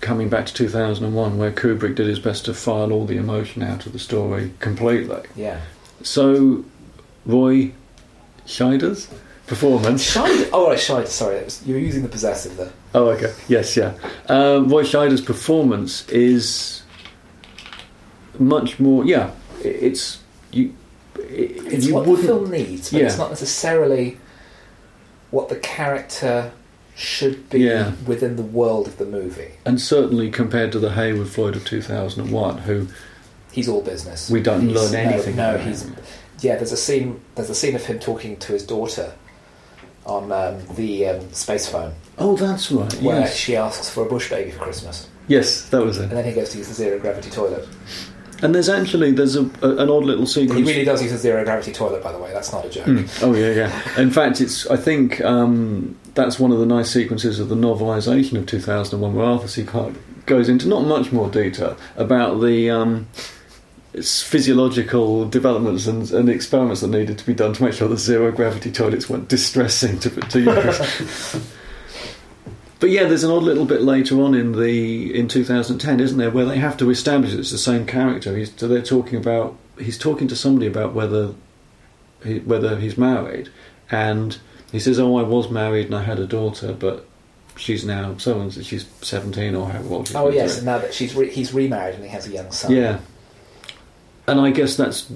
coming 0.00 0.28
back 0.28 0.46
to 0.46 0.54
2001 0.54 1.38
where 1.38 1.50
Kubrick 1.50 1.94
did 1.94 2.06
his 2.06 2.18
best 2.18 2.44
to 2.44 2.54
file 2.54 2.92
all 2.92 3.06
the 3.06 3.16
emotion 3.16 3.62
out 3.62 3.86
of 3.86 3.92
the 3.92 3.98
story 3.98 4.52
completely. 4.60 5.22
Yeah. 5.34 5.60
So 6.02 6.64
Roy 7.24 7.72
Scheider's 8.46 9.08
performance. 9.46 10.14
Scheider. 10.14 10.50
Oh, 10.52 10.68
right, 10.68 10.78
Scheider. 10.78 11.06
Sorry, 11.06 11.42
was, 11.42 11.66
you 11.66 11.74
were 11.74 11.80
using 11.80 12.02
the 12.02 12.08
possessive 12.08 12.56
there. 12.56 12.72
Oh, 12.94 13.08
okay. 13.10 13.32
Yes, 13.48 13.76
yeah. 13.76 13.94
Um, 14.28 14.68
Roy 14.68 14.82
Scheider's 14.82 15.20
performance 15.20 16.06
is 16.08 16.82
much 18.38 18.78
more. 18.80 19.04
Yeah, 19.04 19.30
it's 19.62 20.18
you. 20.52 20.72
i- 21.16 21.20
It's 21.28 21.86
you 21.86 21.94
what 21.94 22.06
the 22.06 22.16
film 22.16 22.50
needs, 22.50 22.90
but 22.90 23.02
it's 23.02 23.18
not 23.18 23.30
necessarily 23.30 24.18
what 25.30 25.48
the 25.48 25.56
character 25.56 26.52
should 26.96 27.50
be 27.50 27.60
Yeah. 27.60 27.92
within 28.06 28.36
the 28.36 28.42
world 28.42 28.86
of 28.86 28.98
the 28.98 29.04
movie. 29.04 29.52
and 29.64 29.80
certainly 29.80 30.30
compared 30.30 30.70
to 30.72 30.78
the 30.78 30.90
Heywood 30.92 31.28
Floyd 31.28 31.56
of 31.56 31.64
2001, 31.64 32.58
who 32.58 32.86
He's 33.50 33.68
all 33.68 33.82
business. 33.82 34.28
We 34.30 34.40
don't 34.40 34.68
He's- 34.68 34.74
learn 34.92 34.94
anything 34.94 35.36
No, 35.36 35.52
no 35.52 35.58
he's 35.58 35.86
yeah. 36.40 36.56
There's 36.56 36.72
a 36.72 36.76
scene. 36.76 37.20
There's 37.36 37.50
a 37.50 37.54
scene 37.54 37.74
of 37.76 37.84
him 37.86 37.98
talking 38.00 38.36
to 38.38 38.52
his 38.52 38.64
daughter 38.64 39.12
on 40.06 40.30
um, 40.32 40.56
the 40.76 41.06
um, 41.08 41.32
space 41.32 41.66
phone, 41.66 41.92
oh, 42.18 42.36
that's 42.36 42.70
right. 42.70 42.92
where 43.00 43.20
Yes, 43.20 43.34
she 43.36 43.56
asks 43.56 43.88
for 43.88 44.04
a 44.04 44.08
bush 44.08 44.28
baby 44.28 44.50
for 44.50 44.58
Christmas, 44.64 45.08
yes, 45.28 45.62
that 45.70 45.82
was 45.82 45.96
it. 45.98 46.02
and 46.02 46.12
then 46.12 46.24
he 46.26 46.32
goes 46.32 46.50
to 46.50 46.58
use 46.58 46.68
the 46.68 46.74
zero 46.74 46.98
gravity 46.98 47.30
toilet. 47.30 47.66
And 48.42 48.54
there's 48.54 48.68
actually 48.68 49.12
there's 49.12 49.36
a, 49.36 49.42
a 49.62 49.76
an 49.76 49.90
odd 49.90 50.04
little 50.04 50.26
sequence. 50.26 50.60
He 50.60 50.64
really 50.66 50.84
does 50.84 51.02
use 51.02 51.12
a 51.12 51.18
zero 51.18 51.44
gravity 51.44 51.72
toilet, 51.72 52.02
by 52.02 52.12
the 52.12 52.18
way. 52.18 52.32
That's 52.32 52.52
not 52.52 52.64
a 52.64 52.68
joke. 52.68 52.86
Mm. 52.86 53.22
Oh 53.22 53.34
yeah, 53.34 53.50
yeah. 53.50 54.00
In 54.00 54.10
fact, 54.10 54.40
it's. 54.40 54.66
I 54.68 54.76
think 54.76 55.20
um, 55.22 55.96
that's 56.14 56.38
one 56.38 56.52
of 56.52 56.58
the 56.58 56.66
nice 56.66 56.90
sequences 56.90 57.38
of 57.40 57.48
the 57.48 57.54
novelisation 57.54 58.38
of 58.38 58.46
2001, 58.46 59.14
where 59.14 59.24
Arthur 59.24 59.48
C. 59.48 59.64
Clarke 59.64 59.94
goes 60.26 60.48
into 60.48 60.68
not 60.68 60.84
much 60.84 61.12
more 61.12 61.30
detail 61.30 61.76
about 61.96 62.40
the 62.40 62.70
um, 62.70 63.06
s- 63.94 64.22
physiological 64.22 65.28
developments 65.28 65.86
and, 65.86 66.10
and 66.12 66.28
experiments 66.28 66.80
that 66.80 66.88
needed 66.88 67.18
to 67.18 67.26
be 67.26 67.34
done 67.34 67.52
to 67.52 67.62
make 67.62 67.74
sure 67.74 67.88
the 67.88 67.96
zero 67.96 68.32
gravity 68.32 68.70
toilets 68.72 69.08
weren't 69.08 69.28
distressing 69.28 69.98
to, 70.00 70.10
to 70.10 70.40
use. 70.40 71.46
But 72.84 72.90
yeah, 72.90 73.04
there's 73.04 73.24
an 73.24 73.30
odd 73.30 73.44
little 73.44 73.64
bit 73.64 73.80
later 73.80 74.20
on 74.20 74.34
in 74.34 74.60
the 74.60 75.18
in 75.18 75.26
2010, 75.26 76.00
isn't 76.00 76.18
there, 76.18 76.30
where 76.30 76.44
they 76.44 76.58
have 76.58 76.76
to 76.76 76.90
establish 76.90 77.32
it's 77.32 77.50
the 77.50 77.56
same 77.56 77.86
character. 77.86 78.36
He's, 78.36 78.52
so 78.54 78.68
they're 78.68 78.82
talking 78.82 79.16
about 79.16 79.56
he's 79.78 79.96
talking 79.96 80.28
to 80.28 80.36
somebody 80.36 80.66
about 80.66 80.92
whether 80.92 81.32
he, 82.22 82.40
whether 82.40 82.78
he's 82.78 82.98
married, 82.98 83.48
and 83.90 84.36
he 84.70 84.78
says, 84.78 85.00
"Oh, 85.00 85.16
I 85.16 85.22
was 85.22 85.48
married 85.48 85.86
and 85.86 85.94
I 85.94 86.02
had 86.02 86.18
a 86.18 86.26
daughter, 86.26 86.74
but 86.74 87.06
she's 87.56 87.86
now 87.86 88.18
so 88.18 88.38
and 88.38 88.52
she's 88.52 88.84
17 89.00 89.54
or 89.54 89.70
however 89.70 89.94
old." 89.94 90.12
Oh 90.14 90.28
yes, 90.28 90.58
and 90.58 90.66
now 90.66 90.76
that 90.76 90.92
she's 90.92 91.14
re- 91.14 91.30
he's 91.30 91.54
remarried 91.54 91.94
and 91.94 92.04
he 92.04 92.10
has 92.10 92.26
a 92.26 92.32
young 92.32 92.52
son. 92.52 92.70
Yeah, 92.70 93.00
and 94.26 94.38
I 94.38 94.50
guess 94.50 94.76
that's 94.76 95.10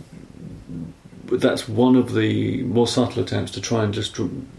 that's 1.40 1.68
one 1.68 1.96
of 1.96 2.14
the 2.14 2.62
more 2.62 2.86
subtle 2.86 3.22
attempts 3.22 3.52
to 3.52 3.60
try 3.60 3.84
and 3.84 3.92
just 3.92 4.18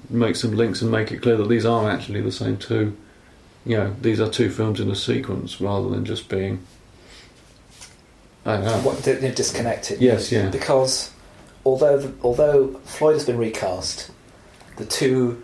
make 0.09 0.35
some 0.35 0.55
links 0.55 0.81
and 0.81 0.91
make 0.91 1.11
it 1.11 1.21
clear 1.21 1.37
that 1.37 1.49
these 1.49 1.65
are 1.65 1.89
actually 1.89 2.21
the 2.21 2.31
same 2.31 2.57
two. 2.57 2.95
You 3.65 3.77
know, 3.77 3.95
these 4.01 4.19
are 4.19 4.29
two 4.29 4.49
films 4.49 4.79
in 4.79 4.89
a 4.89 4.95
sequence 4.95 5.59
rather 5.59 5.89
than 5.89 6.05
just 6.05 6.29
being. 6.29 6.65
I 8.45 8.55
don't 8.55 8.65
know. 8.65 8.79
What, 8.79 8.99
they're 8.99 9.31
disconnected. 9.33 10.01
Yes, 10.01 10.31
yeah. 10.31 10.49
Because 10.49 11.11
although 11.65 11.97
the, 11.97 12.13
although 12.23 12.75
Floyd 12.85 13.15
has 13.15 13.25
been 13.25 13.37
recast, 13.37 14.11
the 14.77 14.85
two 14.85 15.43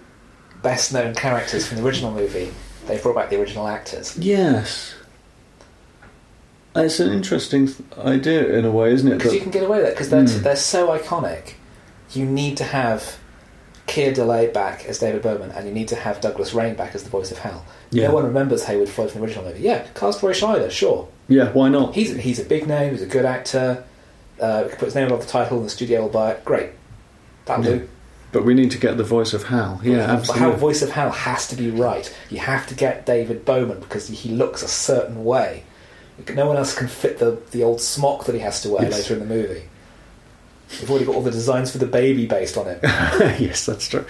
best 0.63 0.93
known 0.93 1.13
characters 1.13 1.67
from 1.67 1.77
the 1.77 1.83
original 1.85 2.11
movie 2.11 2.51
they 2.87 2.97
brought 2.97 3.15
back 3.15 3.29
the 3.29 3.39
original 3.39 3.67
actors. 3.67 4.17
Yes. 4.17 4.95
It's 6.75 6.99
an 6.99 7.11
interesting 7.13 7.69
idea 7.97 8.47
in 8.57 8.65
a 8.65 8.71
way, 8.71 8.91
isn't 8.91 9.09
it? 9.09 9.17
Because 9.17 9.33
you 9.33 9.39
can 9.41 9.51
get 9.51 9.63
away 9.63 9.77
with 9.79 9.87
it 9.87 9.93
because 9.93 10.09
they're 10.09 10.23
Mm. 10.23 10.43
they're 10.43 10.55
so 10.55 10.87
iconic. 10.97 11.53
You 12.13 12.25
need 12.25 12.57
to 12.57 12.63
have 12.65 13.17
Keir 13.87 14.11
Dullea 14.13 14.51
back 14.53 14.85
as 14.87 14.99
David 14.99 15.21
Bowman, 15.21 15.51
and 15.51 15.67
you 15.67 15.73
need 15.73 15.87
to 15.89 15.95
have 15.95 16.19
Douglas 16.19 16.53
Rain 16.53 16.73
back 16.75 16.95
as 16.95 17.03
the 17.03 17.09
voice 17.09 17.31
of 17.31 17.39
Hal. 17.39 17.63
Yeah. 17.91 18.07
No 18.07 18.15
one 18.15 18.23
remembers 18.25 18.65
Heywood 18.65 18.89
Floyd 18.89 19.11
from 19.11 19.21
the 19.21 19.27
original 19.27 19.45
movie. 19.45 19.61
Yeah, 19.61 19.83
cast 19.93 20.21
Roy 20.23 20.31
Scheider, 20.33 20.69
sure. 20.71 21.07
yeah, 21.27 21.51
why 21.51 21.69
not? 21.69 21.93
He's 21.95 22.15
he's 22.15 22.39
a 22.39 22.43
big 22.45 22.67
name. 22.67 22.91
He's 22.91 23.01
a 23.01 23.05
good 23.07 23.25
actor. 23.25 23.83
Uh, 24.39 24.61
we 24.63 24.69
can 24.69 24.77
put 24.79 24.85
his 24.85 24.95
name 24.95 25.07
above 25.07 25.21
the 25.21 25.27
title, 25.31 25.57
and 25.57 25.65
the 25.65 25.69
studio 25.69 26.01
will 26.01 26.09
buy 26.09 26.31
it. 26.31 26.43
Great, 26.43 26.71
that'll 27.45 27.63
Yeah. 27.63 27.71
do. 27.77 27.87
But 28.33 28.43
we 28.43 28.53
need 28.53 28.71
to 28.71 28.77
get 28.77 28.97
the 28.97 29.03
voice 29.03 29.33
of 29.33 29.43
Hal. 29.45 29.79
Yeah, 29.81 29.99
absolutely. 30.11 30.57
Voice 30.59 30.81
of 30.81 30.89
Hal 30.91 31.09
has 31.11 31.47
to 31.47 31.55
be 31.55 31.69
right. 31.71 32.13
You 32.29 32.39
have 32.39 32.67
to 32.67 32.73
get 32.75 33.05
David 33.05 33.45
Bowman 33.45 33.79
because 33.79 34.07
he 34.07 34.29
looks 34.31 34.61
a 34.61 34.67
certain 34.67 35.23
way. 35.23 35.63
No 36.33 36.45
one 36.47 36.57
else 36.57 36.73
can 36.75 36.87
fit 36.87 37.19
the, 37.19 37.37
the 37.51 37.63
old 37.63 37.81
smock 37.81 38.25
that 38.25 38.35
he 38.35 38.41
has 38.41 38.61
to 38.61 38.69
wear 38.69 38.83
Yes. 38.83 38.93
later 38.93 39.13
in 39.15 39.19
the 39.19 39.25
movie. 39.35 39.63
We've 40.79 40.89
already 40.89 41.05
got 41.05 41.15
all 41.15 41.21
the 41.21 41.31
designs 41.31 41.71
for 41.71 41.77
the 41.77 41.85
baby 41.85 42.25
based 42.25 42.57
on 42.57 42.67
it. 42.67 42.79
yes, 42.83 43.65
that's 43.65 43.87
true. 43.87 44.05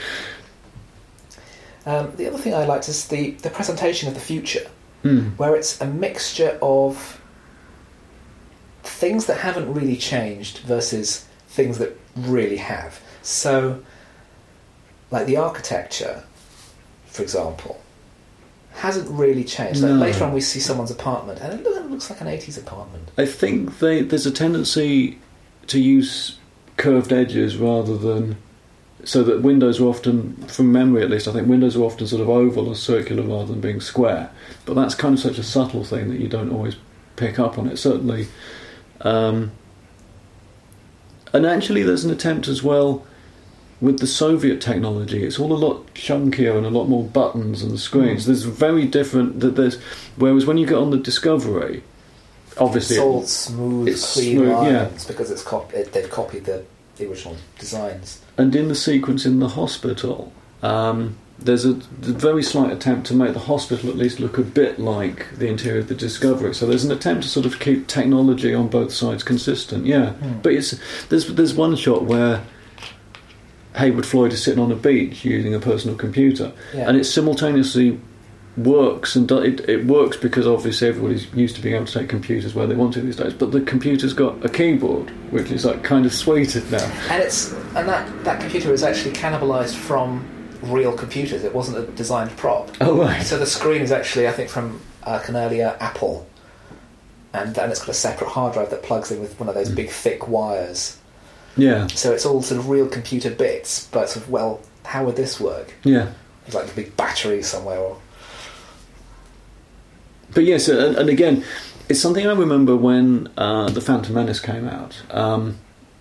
Um, 1.86 2.16
the 2.16 2.28
other 2.28 2.38
thing 2.38 2.54
I 2.54 2.66
liked 2.66 2.88
is 2.90 3.08
the, 3.08 3.32
the 3.32 3.50
presentation 3.50 4.08
of 4.08 4.14
the 4.16 4.20
future, 4.22 4.68
Hmm. 5.04 5.30
where 5.38 5.56
it's 5.56 5.80
a 5.82 5.86
mixture 5.86 6.58
of 6.62 7.22
things 8.84 9.26
that 9.28 9.38
haven't 9.38 9.72
really 9.74 9.98
changed 9.98 10.60
versus 10.60 11.26
things 11.50 11.78
that 11.80 12.00
really 12.16 12.58
have. 12.58 13.00
So, 13.22 13.84
like 15.12 15.26
the 15.28 15.38
architecture, 15.38 16.24
for 17.08 17.22
example, 17.22 17.80
hasn't 18.76 19.10
really 19.10 19.44
changed. 19.44 19.82
Like 19.82 19.92
No. 19.92 19.98
later 19.98 20.24
on, 20.26 20.34
we 20.34 20.42
see 20.42 20.60
someone's 20.60 20.92
apartment, 20.92 21.40
and 21.42 21.60
it 21.60 21.66
it 21.66 21.90
looks 21.90 22.10
like 22.10 22.22
an 22.22 22.28
80s 22.28 22.58
apartment. 22.58 23.10
I 23.18 23.26
think 23.26 23.80
they, 23.80 24.02
there's 24.02 24.26
a 24.26 24.32
tendency 24.32 25.20
to 25.68 25.80
use 25.80 26.38
curved 26.78 27.14
edges 27.14 27.58
rather 27.58 27.98
than 27.98 28.38
so 29.04 29.24
that 29.24 29.42
windows 29.44 29.80
are 29.80 29.86
often, 29.86 30.36
from 30.48 30.72
memory 30.72 31.04
at 31.04 31.10
least, 31.12 31.28
I 31.28 31.32
think 31.34 31.48
windows 31.48 31.78
are 31.78 31.84
often 31.84 32.08
sort 32.08 32.22
of 32.24 32.30
oval 32.30 32.68
or 32.68 32.76
circular 32.76 33.22
rather 33.22 33.46
than 33.46 33.62
being 33.62 33.80
square. 33.80 34.32
But 34.66 34.74
that's 34.74 34.96
kind 34.96 35.14
of 35.14 35.20
such 35.20 35.38
a 35.38 35.44
subtle 35.44 35.84
thing 35.84 36.10
that 36.10 36.20
you 36.20 36.28
don't 36.28 36.52
always 36.52 36.76
pick 37.16 37.38
up 37.38 37.60
on 37.60 37.68
it. 37.68 37.78
Certainly, 37.78 38.28
um, 39.02 39.52
and 41.34 41.46
actually, 41.46 41.84
there's 41.84 42.04
an 42.04 42.12
attempt 42.12 42.48
as 42.48 42.64
well 42.64 43.06
with 43.82 44.00
the 44.00 44.08
Soviet 44.08 44.62
technology. 44.62 45.24
It's 45.24 45.40
all 45.40 45.52
a 45.54 45.56
lot 45.58 45.94
chunkier 45.94 46.58
and 46.58 46.66
a 46.66 46.70
lot 46.70 46.86
more 46.88 47.04
buttons 47.04 47.62
and 47.62 47.80
screens. 47.80 48.24
Mm. 48.24 48.28
There's 48.28 48.44
very 48.44 48.86
different. 48.86 49.40
That 49.42 49.56
there's 49.56 49.76
whereas 50.16 50.46
when 50.46 50.58
you 50.58 50.66
get 50.66 50.78
on 50.78 50.92
the 50.92 50.98
Discovery, 50.98 51.84
obviously 52.58 52.96
It's 52.98 53.04
all 53.04 53.24
smooth, 53.24 53.88
it's 53.90 54.14
clean 54.14 54.38
smooth, 54.38 54.50
yeah. 54.50 54.84
lines 54.84 55.06
because 55.06 55.30
it's 55.32 55.44
cop- 55.44 55.74
it, 55.74 55.92
they've 55.94 56.10
copied 56.10 56.46
the, 56.46 56.64
the 56.96 57.08
original 57.10 57.36
designs. 57.60 58.22
And 58.38 58.56
in 58.56 58.68
the 58.70 58.76
sequence 58.76 59.26
in 59.26 59.40
the 59.40 59.50
hospital, 59.50 60.32
um, 60.64 61.18
there's 61.38 61.66
a 61.66 61.74
very 61.74 62.42
slight 62.42 62.72
attempt 62.72 63.08
to 63.08 63.14
make 63.14 63.34
the 63.34 63.40
hospital 63.40 63.90
at 63.90 63.98
least 63.98 64.22
look 64.22 64.38
a 64.38 64.42
bit 64.42 64.80
like 64.80 65.38
the 65.38 65.48
interior 65.48 65.80
of 65.82 65.90
the 65.90 65.96
Discovery. 65.96 66.56
So 66.56 66.66
there's 66.66 66.86
an 66.86 66.92
attempt 66.94 67.24
to 67.24 67.30
sort 67.30 67.46
of 67.46 67.60
keep 67.60 67.88
technology 67.88 68.54
on 68.54 68.70
both 68.70 68.94
sides 68.94 69.22
consistent. 69.22 69.86
Yeah, 69.86 70.12
Hmm. 70.14 70.40
but 70.42 70.54
it's 70.54 70.76
there's 71.10 71.28
there's 71.34 71.54
one 71.54 71.76
shot 71.76 72.04
where 72.06 72.42
Heywood 73.78 74.06
Floyd 74.06 74.34
is 74.34 74.44
sitting 74.44 74.60
on 74.64 74.72
a 74.72 74.76
beach 74.76 75.26
using 75.26 75.54
a 75.54 75.60
personal 75.60 75.96
computer, 75.98 76.52
Yeah. 76.74 76.88
and 76.88 76.98
it 76.98 77.04
simultaneously 77.06 78.00
works 78.58 79.18
and 79.18 79.28
do, 79.28 79.38
it, 79.40 79.68
it 79.70 79.86
works 79.86 80.16
because 80.16 80.48
obviously 80.48 80.88
everybody's 80.88 81.28
used 81.34 81.58
to 81.58 81.62
being 81.62 81.76
able 81.76 81.86
to 81.86 82.00
take 82.00 82.08
computers 82.08 82.56
where 82.56 82.66
they 82.66 82.76
want 82.76 82.94
to 82.94 83.02
these 83.02 83.18
days. 83.18 83.34
But 83.34 83.52
the 83.52 83.60
computer's 83.62 84.14
got 84.14 84.44
a 84.46 84.50
keyboard, 84.50 85.10
which 85.32 85.52
is 85.52 85.66
like 85.66 85.84
kind 85.84 86.06
of 86.06 86.14
sweeted 86.14 86.72
now. 86.72 86.86
And 87.10 87.22
it's 87.22 87.52
and 87.76 87.88
that 87.90 88.24
that 88.24 88.40
computer 88.40 88.72
is 88.72 88.82
actually 88.82 89.12
cannibalized 89.14 89.76
from 89.76 90.26
real 90.62 90.94
computers. 90.94 91.44
It 91.44 91.54
wasn't 91.54 91.78
a 91.80 91.92
designed 91.92 92.32
prop. 92.38 92.70
Oh 92.80 92.98
right. 92.98 93.22
So 93.24 93.38
the 93.38 93.46
screen 93.46 93.82
is 93.82 93.92
actually, 93.92 94.28
I 94.28 94.32
think, 94.32 94.50
from 94.50 94.80
uh, 95.04 95.22
an 95.28 95.36
earlier 95.36 95.76
Apple, 95.82 96.26
and 97.34 97.54
then 97.56 97.70
it's 97.72 97.80
got 97.82 97.90
a 97.90 97.94
separate 97.94 98.30
hard 98.30 98.54
drive 98.54 98.70
that 98.70 98.84
plugs 98.84 99.12
in 99.12 99.20
with 99.20 99.38
one 99.38 99.50
of 99.50 99.56
those 99.56 99.70
big 99.70 99.90
thick 99.90 100.30
wires. 100.30 100.98
Yeah. 101.58 101.88
So 101.88 102.14
it's 102.14 102.26
all 102.26 102.42
sort 102.42 102.60
of 102.60 102.70
real 102.70 102.88
computer 102.88 103.30
bits, 103.30 103.88
but 103.88 104.10
sort 104.10 104.26
of 104.26 104.32
well, 104.32 104.62
how 104.84 105.06
would 105.06 105.16
this 105.16 105.40
work? 105.40 105.74
Yeah. 105.84 106.12
It's 106.46 106.56
like 106.56 106.72
a 106.72 106.76
big 106.76 106.96
battery 106.96 107.42
somewhere. 107.42 107.80
Or, 107.80 107.98
But 110.34 110.44
yes, 110.44 110.68
and, 110.68 110.96
and 110.96 111.10
again, 111.10 111.44
it's 111.90 112.00
something 112.00 112.26
I 112.26 112.34
remember 112.34 112.76
when 112.76 113.30
uh, 113.38 113.70
the 113.70 113.82
Phantom 113.82 114.14
Menace 114.14 114.40
came 114.40 114.68
out. 114.68 115.02
Um, 115.12 115.58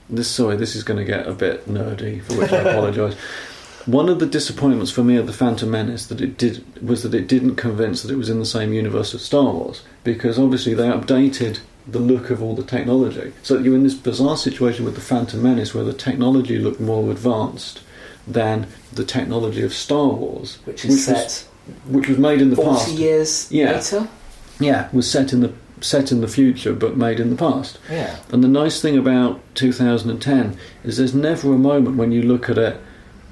this 0.08 0.28
sorry, 0.28 0.56
this 0.56 0.76
is 0.76 0.82
going 0.82 0.98
to 0.98 1.04
get 1.04 1.26
a 1.26 1.32
bit 1.32 1.66
nerdy, 1.68 2.22
for 2.22 2.36
which 2.38 2.52
I 2.52 2.56
apologise. 2.70 3.14
One 3.86 4.08
of 4.08 4.18
the 4.18 4.26
disappointments 4.26 4.90
for 4.90 5.04
me 5.04 5.16
of 5.16 5.26
the 5.26 5.32
Phantom 5.32 5.70
Menace 5.70 6.06
that 6.06 6.20
it 6.20 6.38
did 6.38 6.64
was 6.82 7.02
that 7.02 7.14
it 7.14 7.26
didn't 7.26 7.56
convince 7.56 8.02
that 8.02 8.10
it 8.10 8.16
was 8.16 8.30
in 8.30 8.38
the 8.38 8.46
same 8.46 8.72
universe 8.72 9.14
as 9.14 9.22
Star 9.22 9.52
Wars, 9.52 9.82
because 10.04 10.38
obviously 10.38 10.72
they 10.74 10.88
updated 10.88 11.60
the 11.86 11.98
look 11.98 12.30
of 12.30 12.42
all 12.42 12.54
the 12.54 12.62
technology. 12.62 13.32
So 13.42 13.58
you're 13.58 13.74
in 13.74 13.82
this 13.82 13.94
bizarre 13.94 14.36
situation 14.36 14.84
with 14.84 14.94
the 14.94 15.00
Phantom 15.00 15.42
Menace 15.42 15.74
where 15.74 15.84
the 15.84 15.92
technology 15.92 16.58
looked 16.58 16.80
more 16.80 17.10
advanced 17.10 17.80
than 18.26 18.66
the 18.92 19.04
technology 19.04 19.62
of 19.62 19.74
Star 19.74 20.08
Wars, 20.08 20.58
which 20.64 20.84
is 20.84 20.92
was- 20.92 21.04
set 21.04 21.44
which 21.88 22.08
was 22.08 22.18
made 22.18 22.40
in 22.42 22.50
the 22.50 22.56
40 22.56 22.70
past. 22.70 22.92
years 22.92 23.46
Yeah. 23.50 23.72
later. 23.76 24.08
Yeah, 24.60 24.88
was 24.92 25.10
set 25.10 25.32
in 25.32 25.40
the 25.40 25.52
set 25.80 26.10
in 26.12 26.20
the 26.22 26.28
future 26.28 26.72
but 26.72 26.96
made 26.96 27.20
in 27.20 27.28
the 27.28 27.36
past. 27.36 27.78
Yeah. 27.90 28.16
And 28.30 28.42
the 28.42 28.48
nice 28.48 28.80
thing 28.80 28.96
about 28.96 29.40
2010 29.54 30.56
is 30.84 30.96
there's 30.96 31.14
never 31.14 31.52
a 31.52 31.58
moment 31.58 31.96
when 31.96 32.12
you 32.12 32.22
look 32.22 32.48
at 32.48 32.56
it. 32.56 32.76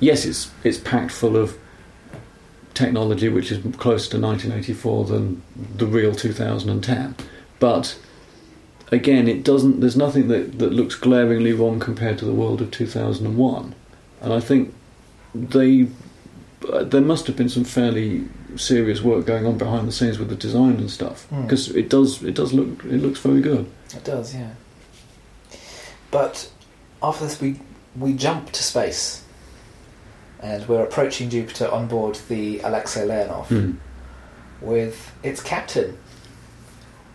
Yes, 0.00 0.24
it's 0.26 0.50
it's 0.64 0.78
packed 0.78 1.11
full 1.12 1.36
of 1.36 1.57
technology 2.74 3.28
which 3.28 3.53
is 3.53 3.59
closer 3.76 4.11
to 4.11 4.18
1984 4.18 5.05
than 5.07 5.42
the 5.76 5.86
real 5.86 6.14
2010, 6.14 7.14
but 7.59 7.96
again, 8.93 9.26
it 9.26 9.43
doesn't. 9.43 9.80
There's 9.80 9.97
nothing 9.97 10.28
that 10.28 10.59
that 10.61 10.72
looks 10.72 10.95
glaringly 10.95 11.53
wrong 11.53 11.80
compared 11.80 12.18
to 12.18 12.24
the 12.24 12.32
world 12.32 12.61
of 12.62 12.70
2001, 12.70 13.74
and 14.20 14.32
I 14.32 14.38
think 14.40 14.72
they. 15.34 15.88
uh, 16.72 16.84
There 16.84 17.01
must 17.01 17.26
have 17.26 17.36
been 17.36 17.49
some 17.49 17.64
fairly 17.64 18.28
serious 18.57 19.01
work 19.03 19.24
going 19.26 19.47
on 19.47 19.57
behind 19.59 19.88
the 19.88 19.93
scenes 19.93 20.18
with 20.18 20.28
the 20.28 20.36
design 20.36 20.76
and 20.76 20.90
stuff 20.90 21.24
Hmm. 21.30 21.43
because 21.43 21.70
it 21.74 21.88
does 21.88 22.22
it 22.22 22.34
does 22.34 22.53
look 22.53 22.84
it 22.84 23.01
looks 23.03 23.18
very 23.20 23.40
good. 23.40 23.66
It 23.97 24.05
does, 24.05 24.34
yeah. 24.34 24.51
But 26.11 26.51
after 27.03 27.24
this, 27.24 27.40
we 27.40 27.61
we 27.97 28.12
jump 28.14 28.53
to 28.53 28.62
space, 28.62 29.22
and 30.40 30.66
we're 30.68 30.82
approaching 30.84 31.30
Jupiter 31.30 31.68
on 31.68 31.88
board 31.88 32.18
the 32.28 32.61
Alexei 32.61 33.07
Leonov 33.07 33.47
Hmm. 33.47 33.72
with 34.61 35.11
its 35.22 35.43
captain, 35.43 35.97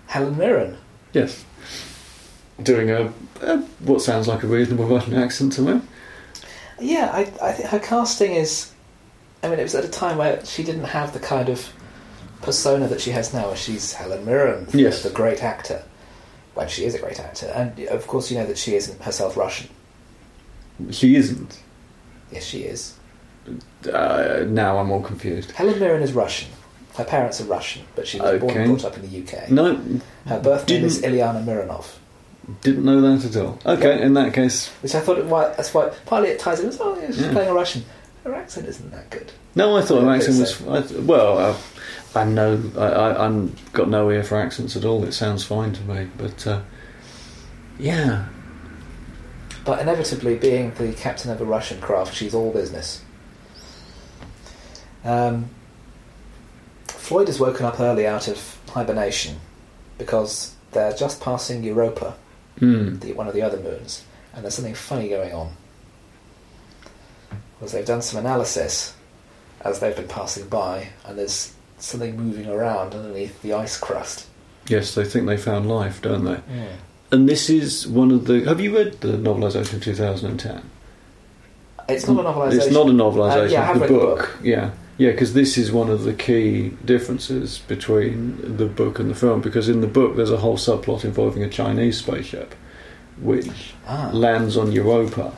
Helen 0.07 0.38
Mirren. 0.38 0.78
Yes. 1.13 1.45
Doing 2.63 2.89
a, 2.89 3.13
a 3.41 3.57
what 3.79 4.01
sounds 4.01 4.27
like 4.27 4.43
a 4.43 4.47
reasonable 4.47 4.85
Russian 4.85 5.13
accent 5.15 5.53
to 5.53 5.61
me. 5.61 5.81
Yeah, 6.79 7.11
I, 7.13 7.21
I 7.41 7.51
think 7.53 7.69
her 7.69 7.79
casting 7.79 8.33
is. 8.33 8.71
I 9.43 9.49
mean, 9.49 9.59
it 9.59 9.63
was 9.63 9.75
at 9.75 9.85
a 9.85 9.89
time 9.89 10.17
where 10.17 10.43
she 10.45 10.63
didn't 10.63 10.85
have 10.85 11.13
the 11.13 11.19
kind 11.19 11.49
of 11.49 11.71
persona 12.41 12.87
that 12.87 12.99
she 13.01 13.11
has 13.11 13.33
now. 13.33 13.47
where 13.47 13.55
She's 13.55 13.93
Helen 13.93 14.25
Mirren, 14.25 14.67
Yes. 14.73 15.03
the 15.03 15.09
great 15.11 15.43
actor. 15.43 15.83
Well, 16.55 16.67
she 16.67 16.85
is 16.85 16.95
a 16.95 16.99
great 16.99 17.19
actor, 17.19 17.45
and 17.53 17.79
of 17.89 18.07
course, 18.07 18.31
you 18.31 18.37
know 18.39 18.47
that 18.47 18.57
she 18.57 18.75
isn't 18.75 19.01
herself 19.03 19.37
Russian. 19.37 19.69
She 20.91 21.15
isn't. 21.15 21.59
Yes, 22.31 22.43
she 22.43 22.61
is. 22.63 22.95
Uh, 23.91 24.43
now 24.47 24.77
I'm 24.79 24.91
all 24.91 25.01
confused. 25.01 25.51
Helen 25.51 25.79
Mirren 25.79 26.01
is 26.01 26.13
Russian. 26.13 26.49
Her 26.95 27.03
parents 27.05 27.39
are 27.39 27.45
Russian, 27.45 27.83
but 27.95 28.07
she 28.07 28.19
was 28.19 28.39
born 28.39 28.57
and 28.57 28.65
brought 28.71 28.85
up 28.85 28.97
in 28.97 29.07
the 29.07 29.21
UK. 29.21 29.51
No, 29.51 29.79
Her 30.25 30.39
birth 30.39 30.67
name 30.67 30.83
is 30.83 31.01
Ilyana 31.03 31.45
Mironov, 31.45 31.85
didn't 32.61 32.85
know 32.85 33.01
that 33.01 33.25
at 33.25 33.35
all. 33.43 33.59
Okay, 33.65 34.01
in 34.01 34.13
that 34.13 34.33
case, 34.33 34.69
which 34.81 34.95
I 34.95 34.99
thought 35.01 35.17
it, 35.17 35.25
why, 35.25 35.49
that's 35.49 35.73
why 35.73 35.89
partly 36.05 36.29
it 36.29 36.39
ties 36.39 36.59
in. 36.61 36.67
with, 36.67 36.77
Oh, 36.81 36.97
yeah, 36.99 37.07
she's 37.07 37.19
Yeah. 37.21 37.31
playing 37.33 37.49
a 37.49 37.53
Russian. 37.53 37.83
Her 38.23 38.33
accent 38.35 38.67
isn't 38.67 38.91
that 38.91 39.09
good. 39.09 39.31
no, 39.55 39.77
I 39.77 39.81
thought 39.81 40.01
I 40.03 40.05
her 40.05 40.15
accent 40.15 40.39
was. 40.39 40.93
I, 40.93 40.99
well, 41.01 41.37
uh, 41.37 41.57
I 42.15 42.23
know 42.23 42.61
I, 42.77 43.25
I'm 43.25 43.55
got 43.73 43.89
no 43.89 44.09
ear 44.11 44.23
for 44.23 44.37
accents 44.37 44.75
at 44.75 44.85
all. 44.85 45.03
It 45.03 45.11
sounds 45.13 45.43
fine 45.43 45.71
to 45.73 45.81
me, 45.83 46.07
but 46.17 46.45
uh, 46.47 46.61
yeah, 47.79 48.25
But 49.65 49.79
inevitably, 49.79 50.35
being 50.37 50.73
the 50.75 50.93
captain 50.93 51.29
of 51.31 51.39
a 51.41 51.45
Russian 51.45 51.79
craft, 51.81 52.15
she's 52.15 52.33
all 52.33 52.51
business. 52.51 53.01
Um, 55.05 55.49
Floyd 56.87 57.27
has 57.27 57.39
woken 57.39 57.65
up 57.65 57.79
early 57.79 58.05
out 58.07 58.27
of 58.27 58.57
hibernation 58.69 59.37
because 59.97 60.55
they're 60.71 60.93
just 60.93 61.21
passing 61.21 61.63
Europa, 61.63 62.15
mm. 62.59 62.99
the, 62.99 63.13
one 63.13 63.27
of 63.27 63.33
the 63.33 63.41
other 63.41 63.59
moons, 63.59 64.05
and 64.33 64.43
there's 64.43 64.55
something 64.55 64.75
funny 64.75 65.09
going 65.09 65.33
on. 65.33 65.53
Because 67.57 67.71
they've 67.71 67.85
done 67.85 68.01
some 68.01 68.19
analysis 68.19 68.95
as 69.61 69.79
they've 69.79 69.95
been 69.95 70.07
passing 70.07 70.47
by, 70.47 70.89
and 71.05 71.17
there's 71.17 71.53
something 71.79 72.15
moving 72.17 72.47
around 72.47 72.93
underneath 72.93 73.41
the 73.41 73.53
ice 73.53 73.77
crust. 73.77 74.27
yes, 74.67 74.95
they 74.95 75.05
think 75.05 75.27
they 75.27 75.37
found 75.37 75.67
life, 75.67 76.01
don't 76.01 76.25
they? 76.25 76.39
And 77.11 77.27
this 77.27 77.49
is 77.49 77.87
one 77.87 78.11
of 78.11 78.25
the. 78.25 78.41
Have 78.45 78.59
you 78.59 78.75
read 78.75 78.99
the 78.99 79.13
novelisation 79.13 79.81
2010? 79.81 80.61
It's 81.87 82.07
not 82.07 82.25
a 82.25 82.29
novelisation. 82.29 82.53
It's 82.53 82.71
not 82.71 82.87
a 82.87 82.91
novelisation. 82.91 83.43
Uh, 83.43 83.45
yeah, 83.45 83.73
the 83.73 83.79
read 83.79 83.89
the 83.89 83.93
book. 83.93 84.19
book. 84.19 84.37
Yeah, 84.43 84.71
yeah, 84.97 85.11
because 85.11 85.33
this 85.33 85.57
is 85.57 85.71
one 85.71 85.89
of 85.89 86.03
the 86.03 86.13
key 86.13 86.69
differences 86.83 87.59
between 87.59 88.57
the 88.57 88.65
book 88.65 88.99
and 88.99 89.09
the 89.09 89.15
film. 89.15 89.41
Because 89.41 89.69
in 89.69 89.81
the 89.81 89.87
book, 89.87 90.15
there's 90.15 90.31
a 90.31 90.37
whole 90.37 90.57
subplot 90.57 91.03
involving 91.03 91.43
a 91.43 91.49
Chinese 91.49 91.97
spaceship, 91.97 92.55
which 93.21 93.73
Ah. 93.87 94.09
lands 94.13 94.57
on 94.57 94.71
Europa, 94.71 95.33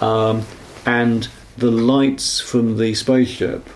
um, 0.00 0.42
and 0.86 1.28
the 1.58 1.70
lights 1.70 2.40
from 2.40 2.78
the 2.78 2.94
spaceship 2.94 3.68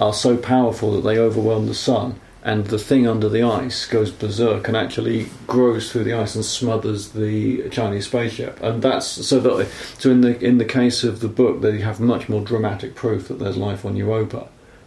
are 0.00 0.12
so 0.14 0.36
powerful 0.36 0.92
that 0.92 1.08
they 1.08 1.18
overwhelm 1.18 1.66
the 1.66 1.74
sun. 1.74 2.14
And 2.44 2.66
the 2.66 2.78
thing 2.78 3.08
under 3.08 3.28
the 3.28 3.42
ice 3.42 3.86
goes 3.86 4.12
berserk 4.12 4.68
and 4.68 4.76
actually 4.76 5.26
grows 5.48 5.90
through 5.90 6.04
the 6.04 6.12
ice 6.12 6.36
and 6.36 6.44
smothers 6.44 7.08
the 7.08 7.68
Chinese 7.70 8.06
spaceship. 8.06 8.62
And 8.62 8.82
that's 8.82 9.06
so 9.06 9.40
that 9.40 9.66
so 9.98 10.10
in 10.12 10.20
the 10.20 10.38
in 10.44 10.58
the 10.58 10.64
case 10.64 11.02
of 11.02 11.18
the 11.18 11.28
book, 11.28 11.60
they 11.60 11.80
have 11.80 11.98
much 11.98 12.28
more 12.28 12.40
dramatic 12.40 12.94
proof 12.94 13.26
that 13.26 13.40
there's 13.40 13.56
life 13.56 13.84
on 13.84 13.96
Europa, 13.96 14.46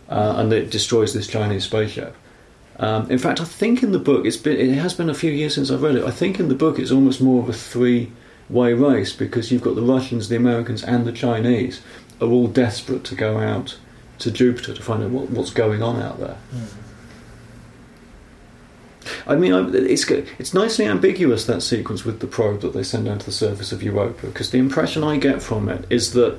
uh, 0.10 0.36
and 0.38 0.52
it 0.52 0.72
destroys 0.72 1.14
this 1.14 1.28
Chinese 1.28 1.64
spaceship. 1.66 2.16
Um, 2.80 3.10
in 3.12 3.18
fact, 3.20 3.42
I 3.42 3.44
think 3.46 3.84
in 3.84 3.92
the 3.92 4.00
book 4.00 4.26
it's 4.26 4.38
been 4.38 4.58
it 4.58 4.76
has 4.76 4.94
been 4.94 5.10
a 5.10 5.14
few 5.14 5.32
years 5.32 5.56
since 5.56 5.70
I've 5.70 5.82
read 5.84 5.96
it. 5.96 6.06
I 6.06 6.12
think 6.12 6.40
in 6.40 6.48
the 6.50 6.56
book 6.56 6.80
it's 6.80 6.92
almost 6.92 7.22
more 7.22 7.44
of 7.44 7.50
a 7.50 7.54
three 7.54 8.12
way 8.50 8.74
race 8.74 9.14
because 9.14 9.52
you've 9.52 9.62
got 9.62 9.76
the 9.76 9.82
Russians, 9.82 10.30
the 10.30 10.36
Americans, 10.38 10.84
and 10.84 11.06
the 11.06 11.12
Chinese 11.12 11.82
are 12.22 12.28
all 12.28 12.48
desperate 12.48 13.04
to 13.06 13.16
go 13.16 13.38
out 13.40 13.78
to 14.20 14.32
Jupiter 14.32 14.74
to 14.74 14.82
find 14.82 15.04
out 15.04 15.12
what, 15.12 15.30
what's 15.30 15.52
going 15.52 15.82
on 15.84 16.02
out 16.02 16.20
there. 16.20 16.38
I 19.28 19.36
mean, 19.36 19.54
I- 19.54 19.70
it's 19.70 20.10
it's 20.10 20.54
nicely 20.54 20.86
ambiguous 20.86 21.46
that 21.46 21.62
sequence 21.62 22.04
with 22.06 22.20
the 22.20 22.28
probe 22.28 22.62
that 22.62 22.74
they 22.74 22.84
send 22.84 23.06
down 23.06 23.20
to 23.20 23.26
the 23.26 23.32
surface 23.32 23.72
of 23.72 23.82
Europa 23.84 24.28
because 24.28 24.52
the 24.52 24.58
impression 24.58 25.04
I 25.04 25.18
get 25.18 25.42
from 25.42 25.70
it 25.70 25.86
is 25.90 26.14
that 26.14 26.38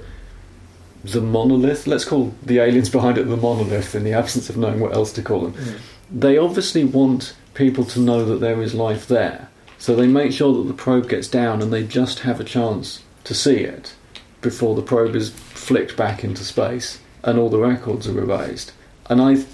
the 1.05 1.20
monolith, 1.20 1.86
let's 1.86 2.05
call 2.05 2.34
the 2.42 2.59
aliens 2.59 2.90
behind 2.90 3.18
it 3.18 3.24
the 3.24 3.36
monolith 3.36 3.94
in 3.94 4.05
the 4.05 4.12
absence 4.12 4.51
of 4.51 4.57
knowing 4.57 4.80
what 4.80 4.94
else 4.94 5.12
to 5.12 5.22
call 5.22 5.42
them, 5.42 5.53
mm. 5.53 5.78
they 6.11 6.36
obviously 6.36 6.84
want 6.84 7.34
people 7.55 7.84
to 7.84 8.01
know 8.01 8.24
that 8.24 8.40
there 8.40 8.61
is 8.62 8.74
life 8.74 9.07
there. 9.07 9.48
So 9.78 9.96
they 9.96 10.07
make 10.07 10.32
sure 10.32 10.53
that 10.55 10.68
the 10.68 10.74
probe 10.74 11.09
gets 11.09 11.26
down 11.26 11.62
and 11.62 11.72
they 11.72 11.84
just 11.84 12.20
have 12.20 12.38
a 12.38 12.44
chance 12.44 13.03
to 13.24 13.34
see 13.34 13.57
it 13.57 13.94
before 14.40 14.74
the 14.74 14.82
probe 14.82 15.16
is 15.16 15.30
flicked 15.30 15.96
back 15.96 16.22
into 16.22 16.44
space 16.44 17.01
and 17.22 17.38
all 17.38 17.48
the 17.48 17.59
records 17.59 18.07
are 18.07 18.18
erased. 18.18 18.72
And 19.09 19.20
I, 19.20 19.44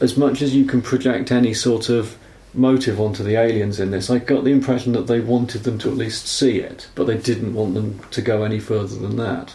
as 0.00 0.16
much 0.16 0.42
as 0.42 0.54
you 0.54 0.64
can 0.64 0.82
project 0.82 1.30
any 1.30 1.54
sort 1.54 1.88
of 1.88 2.16
motive 2.54 3.00
onto 3.00 3.22
the 3.22 3.36
aliens 3.36 3.80
in 3.80 3.90
this, 3.90 4.10
I 4.10 4.18
got 4.18 4.44
the 4.44 4.50
impression 4.52 4.92
that 4.92 5.06
they 5.06 5.20
wanted 5.20 5.64
them 5.64 5.78
to 5.78 5.90
at 5.90 5.96
least 5.96 6.26
see 6.26 6.58
it, 6.58 6.88
but 6.94 7.06
they 7.06 7.16
didn't 7.16 7.54
want 7.54 7.74
them 7.74 8.00
to 8.10 8.20
go 8.22 8.42
any 8.42 8.60
further 8.60 8.96
than 8.96 9.16
that. 9.16 9.54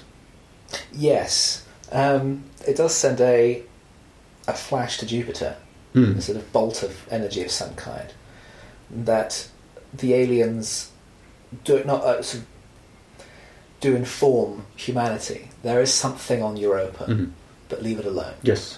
Yes, 0.92 1.66
um, 1.92 2.44
it 2.68 2.78
does 2.78 2.94
send 2.96 3.22
a 3.22 3.64
a 4.48 4.54
flash 4.54 4.98
to 5.00 5.06
Jupiter, 5.06 5.58
Hmm. 5.94 6.14
a 6.18 6.22
sort 6.22 6.38
of 6.38 6.52
bolt 6.54 6.82
of 6.82 7.06
energy 7.12 7.44
of 7.44 7.52
some 7.52 7.76
kind. 7.76 8.14
That 8.90 9.48
the 9.94 10.14
aliens 10.14 10.92
do 11.66 11.84
not 11.84 12.02
uh, 12.04 12.22
sort 12.22 12.44
of 12.44 12.48
do 13.82 13.96
inform 13.96 14.66
humanity. 14.76 15.50
There 15.64 15.82
is 15.82 15.94
something 15.94 16.42
on 16.42 16.56
Europa, 16.58 17.06
Mhm. 17.06 17.32
but 17.70 17.84
leave 17.84 18.00
it 18.00 18.06
alone. 18.06 18.34
Yes. 18.42 18.78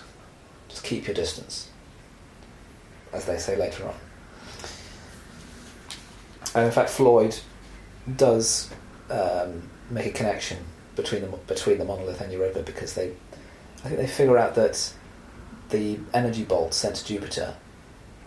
Just 0.70 0.84
keep 0.84 1.06
your 1.08 1.14
distance, 1.16 1.68
as 3.14 3.26
they 3.26 3.38
say 3.38 3.56
later 3.56 3.88
on. 3.88 3.96
And 6.56 6.66
in 6.66 6.72
fact, 6.72 6.90
Floyd 6.90 7.36
does 8.16 8.70
um, 9.10 9.64
make 9.90 10.06
a 10.08 10.12
connection 10.12 10.58
between 10.96 11.22
the 11.22 11.28
between 11.48 11.78
the 11.78 11.86
monolith 11.86 12.22
and 12.22 12.32
Europa 12.32 12.62
because 12.64 12.94
they, 12.96 13.12
I 13.84 13.88
think 13.90 13.98
they 13.98 14.08
figure 14.08 14.38
out 14.38 14.56
that 14.56 14.94
the 15.70 16.00
energy 16.14 16.44
bolt 16.44 16.74
sent 16.74 16.96
to 16.98 17.06
Jupiter 17.06 17.56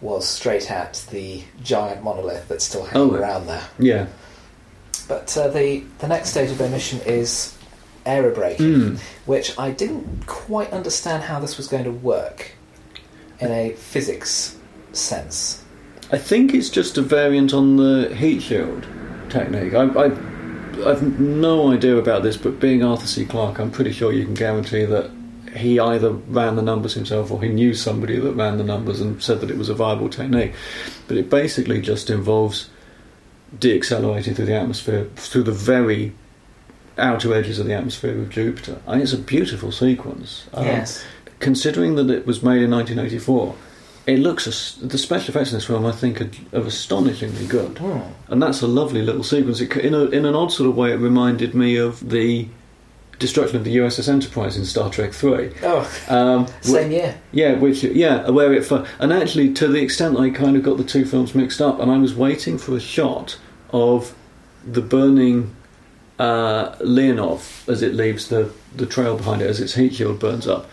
was 0.01 0.27
straight 0.27 0.70
at 0.70 1.05
the 1.11 1.43
giant 1.62 2.03
monolith 2.03 2.49
that's 2.49 2.64
still 2.64 2.85
hanging 2.85 3.14
Oh. 3.14 3.14
around 3.18 3.47
there. 3.47 3.62
Yeah. 3.79 4.07
But 5.09 5.37
uh, 5.37 5.49
the 5.49 5.85
the 5.99 6.09
next 6.09 6.31
stage 6.31 6.51
of 6.51 6.59
their 6.59 6.70
mission 6.70 7.01
is 7.07 7.57
aerobraking, 8.07 8.59
Mm. 8.59 8.99
which 9.27 9.57
I 9.59 9.70
didn't 9.70 10.27
quite 10.27 10.73
understand 10.73 11.25
how 11.25 11.39
this 11.41 11.57
was 11.57 11.68
going 11.68 11.85
to 11.85 11.91
work 11.93 12.53
in 13.41 13.51
a 13.51 13.73
physics 13.75 14.57
sense. 14.93 15.61
I 16.12 16.18
think 16.18 16.52
it's 16.52 16.68
just 16.68 16.98
a 16.98 17.02
variant 17.02 17.54
on 17.54 17.76
the 17.76 18.14
heat 18.14 18.42
shield 18.42 18.86
technique. 19.30 19.72
I, 19.72 19.84
I, 19.84 20.04
I've 20.86 21.18
no 21.18 21.72
idea 21.72 21.96
about 21.96 22.22
this, 22.22 22.36
but 22.36 22.60
being 22.60 22.84
Arthur 22.84 23.06
C. 23.06 23.24
Clarke, 23.24 23.58
I'm 23.58 23.70
pretty 23.70 23.92
sure 23.92 24.12
you 24.12 24.26
can 24.26 24.34
guarantee 24.34 24.84
that 24.84 25.10
he 25.56 25.80
either 25.80 26.10
ran 26.10 26.56
the 26.56 26.62
numbers 26.62 26.92
himself 26.94 27.30
or 27.30 27.42
he 27.42 27.48
knew 27.48 27.72
somebody 27.74 28.18
that 28.18 28.32
ran 28.32 28.58
the 28.58 28.64
numbers 28.64 29.00
and 29.00 29.22
said 29.22 29.40
that 29.40 29.50
it 29.50 29.56
was 29.56 29.70
a 29.70 29.74
viable 29.74 30.10
technique. 30.10 30.52
But 31.08 31.16
it 31.16 31.30
basically 31.30 31.80
just 31.80 32.10
involves 32.10 32.68
deaccelerating 33.58 34.36
through 34.36 34.46
the 34.46 34.54
atmosphere, 34.54 35.08
through 35.16 35.44
the 35.44 35.52
very 35.52 36.12
outer 36.98 37.32
edges 37.32 37.58
of 37.58 37.66
the 37.66 37.74
atmosphere 37.74 38.18
of 38.18 38.28
Jupiter. 38.28 38.80
I 38.86 38.92
think 38.92 39.04
it's 39.04 39.12
a 39.14 39.18
beautiful 39.18 39.72
sequence. 39.72 40.46
Um, 40.52 40.66
yes. 40.66 41.04
considering 41.38 41.94
that 41.96 42.10
it 42.10 42.26
was 42.26 42.42
made 42.42 42.62
in 42.62 42.70
1984, 42.70 43.56
it 44.07 44.18
looks 44.18 44.74
the 44.82 44.98
special 44.98 45.30
effects 45.30 45.53
in 45.53 45.57
this 45.59 45.66
film 45.66 45.86
I 45.86 45.92
think 45.92 46.20
are, 46.20 46.30
are 46.55 46.66
astonishingly 46.66 47.46
good, 47.46 47.78
Hmm. 47.78 48.00
and 48.28 48.42
that's 48.42 48.61
a 48.62 48.66
lovely 48.66 49.03
little 49.03 49.22
sequence. 49.24 49.61
It, 49.61 49.76
in 49.76 49.94
a 49.94 50.05
in 50.07 50.24
an 50.24 50.34
odd 50.34 50.53
sort 50.53 50.68
of 50.68 50.76
way, 50.76 50.92
it 50.92 50.96
reminded 50.96 51.55
me 51.55 51.76
of 51.76 52.09
the 52.09 52.48
destruction 53.18 53.57
of 53.57 53.62
the 53.64 53.76
USS 53.76 54.09
Enterprise 54.09 54.57
in 54.57 54.64
Star 54.64 54.90
Trek 54.90 55.12
Three. 55.12 55.53
Oh, 55.62 55.88
Um, 56.09 56.46
same 56.62 56.90
year. 56.90 57.14
yeah, 57.30 57.53
which 57.55 57.84
yeah, 57.84 58.28
where 58.30 58.53
it 58.53 58.64
fu- 58.64 58.84
and 58.98 59.12
actually 59.12 59.53
to 59.55 59.68
the 59.68 59.80
extent 59.80 60.18
I 60.18 60.30
kind 60.30 60.57
of 60.57 60.62
got 60.64 60.76
the 60.78 60.84
two 60.84 61.05
films 61.05 61.34
mixed 61.34 61.61
up, 61.61 61.78
and 61.78 61.90
I 61.90 61.98
was 61.98 62.14
waiting 62.14 62.59
for 62.59 62.74
a 62.76 62.80
shot 62.80 63.38
of 63.72 64.14
the 64.66 64.80
burning 64.82 65.55
uh, 66.18 66.72
Leonov 66.80 67.68
as 67.68 67.82
it 67.82 67.94
leaves 67.94 68.28
the 68.28 68.50
the 68.76 68.86
trail 68.86 69.16
behind 69.16 69.42
it 69.42 69.48
as 69.50 69.61
its 69.61 69.74
heat 69.74 69.94
shield 69.94 70.18
burns 70.18 70.46
up. 70.48 70.68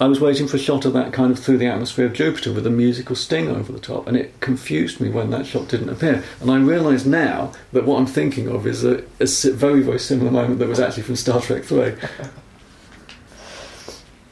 I 0.00 0.06
was 0.06 0.20
waiting 0.20 0.46
for 0.46 0.56
a 0.56 0.60
shot 0.60 0.84
of 0.84 0.92
that 0.92 1.12
kind 1.12 1.32
of 1.32 1.40
through 1.40 1.58
the 1.58 1.66
atmosphere 1.66 2.06
of 2.06 2.12
Jupiter 2.12 2.52
with 2.52 2.64
a 2.66 2.70
musical 2.70 3.16
sting 3.16 3.48
over 3.48 3.72
the 3.72 3.80
top, 3.80 4.06
and 4.06 4.16
it 4.16 4.38
confused 4.40 5.00
me 5.00 5.08
when 5.08 5.30
that 5.30 5.44
shot 5.44 5.68
didn't 5.68 5.88
appear. 5.88 6.22
And 6.40 6.50
I 6.50 6.58
realise 6.58 7.04
now 7.04 7.52
that 7.72 7.84
what 7.84 7.98
I'm 7.98 8.06
thinking 8.06 8.48
of 8.48 8.66
is 8.66 8.84
a, 8.84 9.02
a 9.20 9.26
very 9.52 9.82
very 9.82 9.98
similar 9.98 10.30
moment 10.30 10.60
that 10.60 10.68
was 10.68 10.78
actually 10.78 11.02
from 11.02 11.16
Star 11.16 11.40
Trek 11.40 11.64
Three. 11.64 11.94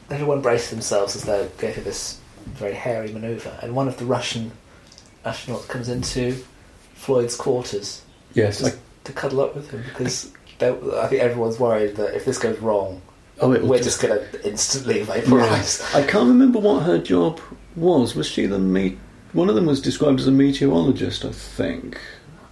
Everyone 0.09 0.41
braced 0.41 0.69
themselves 0.69 1.17
as 1.17 1.23
they 1.23 1.49
go 1.57 1.69
through 1.71 1.83
this 1.83 2.21
very 2.45 2.73
hairy 2.73 3.11
manoeuvre, 3.11 3.59
and 3.61 3.75
one 3.75 3.89
of 3.89 3.97
the 3.97 4.05
Russian 4.05 4.53
astronauts 5.25 5.67
comes 5.67 5.89
into 5.89 6.41
Floyd's 6.93 7.35
quarters 7.35 8.03
Yes, 8.33 8.59
just 8.59 8.77
to 9.03 9.11
cuddle 9.11 9.41
up 9.41 9.53
with 9.55 9.71
him 9.71 9.83
because 9.89 10.31
I 10.61 11.07
think 11.07 11.21
everyone's 11.21 11.59
worried 11.59 11.97
that 11.97 12.15
if 12.15 12.23
this 12.23 12.37
goes 12.37 12.57
wrong, 12.59 13.01
oh, 13.39 13.53
it 13.53 13.63
we're 13.63 13.81
just 13.81 14.01
going 14.01 14.19
to 14.19 14.47
instantly 14.47 15.03
vaporise. 15.05 15.93
I 15.95 16.05
can't 16.05 16.27
remember 16.27 16.59
what 16.59 16.83
her 16.83 16.97
job 16.97 17.39
was. 17.75 18.15
Was 18.15 18.27
she 18.27 18.45
the 18.45 18.59
me? 18.59 18.97
One 19.33 19.49
of 19.49 19.55
them 19.55 19.65
was 19.65 19.81
described 19.81 20.19
as 20.19 20.27
a 20.27 20.31
meteorologist, 20.31 21.25
I 21.25 21.31
think. 21.31 21.99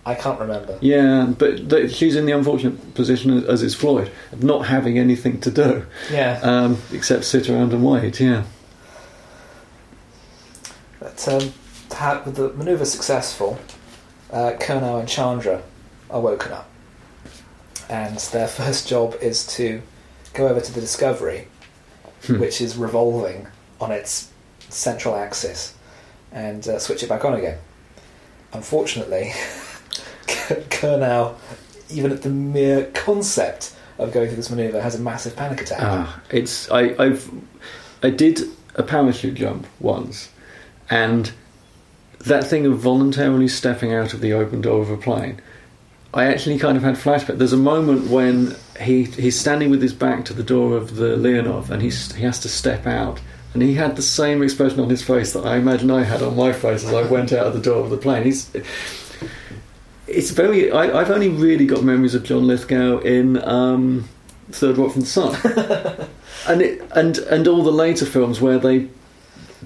I 0.07 0.13
can't 0.13 0.39
remember. 0.39 0.77
Yeah, 0.81 1.33
but 1.35 1.67
th- 1.69 1.91
she's 1.91 2.15
in 2.15 2.27
the 2.27 2.31
unfortunate 2.33 2.93
position, 2.93 3.43
as 3.45 3.63
is 3.63 3.73
Floyd, 3.73 4.11
of 4.31 4.43
not 4.43 4.67
having 4.67 4.99
anything 4.99 5.41
to 5.41 5.49
do 5.49 5.85
Yeah, 6.11 6.39
um, 6.43 6.77
except 6.91 7.23
sit 7.23 7.49
around 7.49 7.73
and 7.73 7.83
wait. 7.83 8.19
Yeah. 8.19 8.43
but 10.99 11.27
um, 11.27 11.53
with 12.25 12.35
the 12.35 12.53
manoeuvre 12.55 12.85
successful, 12.85 13.57
uh, 14.31 14.51
Curnow 14.59 14.99
and 14.99 15.09
Chandra 15.09 15.63
are 16.11 16.21
woken 16.21 16.51
up, 16.51 16.69
and 17.89 18.17
their 18.17 18.47
first 18.59 18.87
job 18.87 19.15
is 19.21 19.47
to 19.55 19.81
go 20.35 20.47
over 20.47 20.61
to 20.61 20.71
the 20.73 20.81
Discovery, 20.81 21.47
Hmm. 22.27 22.39
which 22.39 22.59
is 22.61 22.75
revolving 22.77 23.47
on 23.79 23.91
its 23.91 24.29
central 24.69 25.15
axis, 25.15 25.73
and 26.31 26.67
uh, 26.67 26.79
switch 26.79 27.03
it 27.03 27.09
back 27.09 27.23
on 27.25 27.33
again. 27.35 27.57
Unfortunately, 28.53 29.31
Curnow, 30.27 31.35
even 31.89 32.11
at 32.11 32.21
the 32.23 32.29
mere 32.29 32.85
concept 32.93 33.73
of 33.97 34.11
going 34.11 34.27
through 34.27 34.37
this 34.37 34.49
manoeuvre, 34.49 34.81
has 34.81 34.95
a 34.95 34.99
massive 34.99 35.35
panic 35.35 35.61
attack. 35.61 35.79
Ah, 35.81 36.21
it's 36.29 36.69
I, 36.71 36.95
I've 36.97 37.29
I 38.03 38.09
did 38.09 38.41
a 38.75 38.83
parachute 38.83 39.35
jump 39.35 39.67
once, 39.79 40.29
and 40.89 41.31
that 42.19 42.45
thing 42.45 42.65
of 42.65 42.79
voluntarily 42.79 43.47
stepping 43.47 43.93
out 43.93 44.13
of 44.13 44.21
the 44.21 44.33
open 44.33 44.61
door 44.61 44.81
of 44.81 44.89
a 44.89 44.97
plane. 44.97 45.41
I 46.13 46.25
actually 46.25 46.57
kind 46.57 46.77
of 46.77 46.83
had 46.83 46.95
flashback. 46.95 47.37
There's 47.37 47.53
a 47.53 47.57
moment 47.57 48.09
when 48.09 48.55
he 48.81 49.03
he's 49.03 49.39
standing 49.39 49.69
with 49.69 49.81
his 49.81 49.93
back 49.93 50.25
to 50.25 50.33
the 50.33 50.43
door 50.43 50.75
of 50.75 50.95
the 50.95 51.15
Leonov, 51.15 51.69
and 51.69 51.81
he's 51.81 52.13
he 52.13 52.23
has 52.23 52.39
to 52.39 52.49
step 52.49 52.85
out, 52.85 53.19
and 53.53 53.61
he 53.61 53.75
had 53.75 53.95
the 53.95 54.01
same 54.01 54.41
expression 54.41 54.79
on 54.79 54.89
his 54.89 55.01
face 55.03 55.33
that 55.33 55.45
I 55.45 55.57
imagine 55.57 55.91
I 55.91 56.03
had 56.03 56.21
on 56.21 56.35
my 56.35 56.51
face 56.51 56.83
as 56.83 56.93
I 56.93 57.03
went 57.03 57.31
out 57.31 57.47
of 57.47 57.53
the 57.53 57.61
door 57.61 57.83
of 57.83 57.89
the 57.89 57.97
plane. 57.97 58.23
He's 58.23 58.49
it's 60.07 60.31
very. 60.31 60.71
I, 60.71 60.99
I've 60.99 61.09
only 61.09 61.29
really 61.29 61.65
got 61.65 61.83
memories 61.83 62.15
of 62.15 62.23
John 62.23 62.47
Lithgow 62.47 62.99
in 62.99 63.43
um, 63.47 64.07
Third 64.51 64.77
Rock 64.77 64.91
from 64.93 65.01
the 65.01 65.07
Sun, 65.07 65.35
and 66.47 66.61
it, 66.61 66.81
and 66.95 67.17
and 67.17 67.47
all 67.47 67.63
the 67.63 67.71
later 67.71 68.05
films 68.05 68.41
where 68.41 68.59
they 68.59 68.89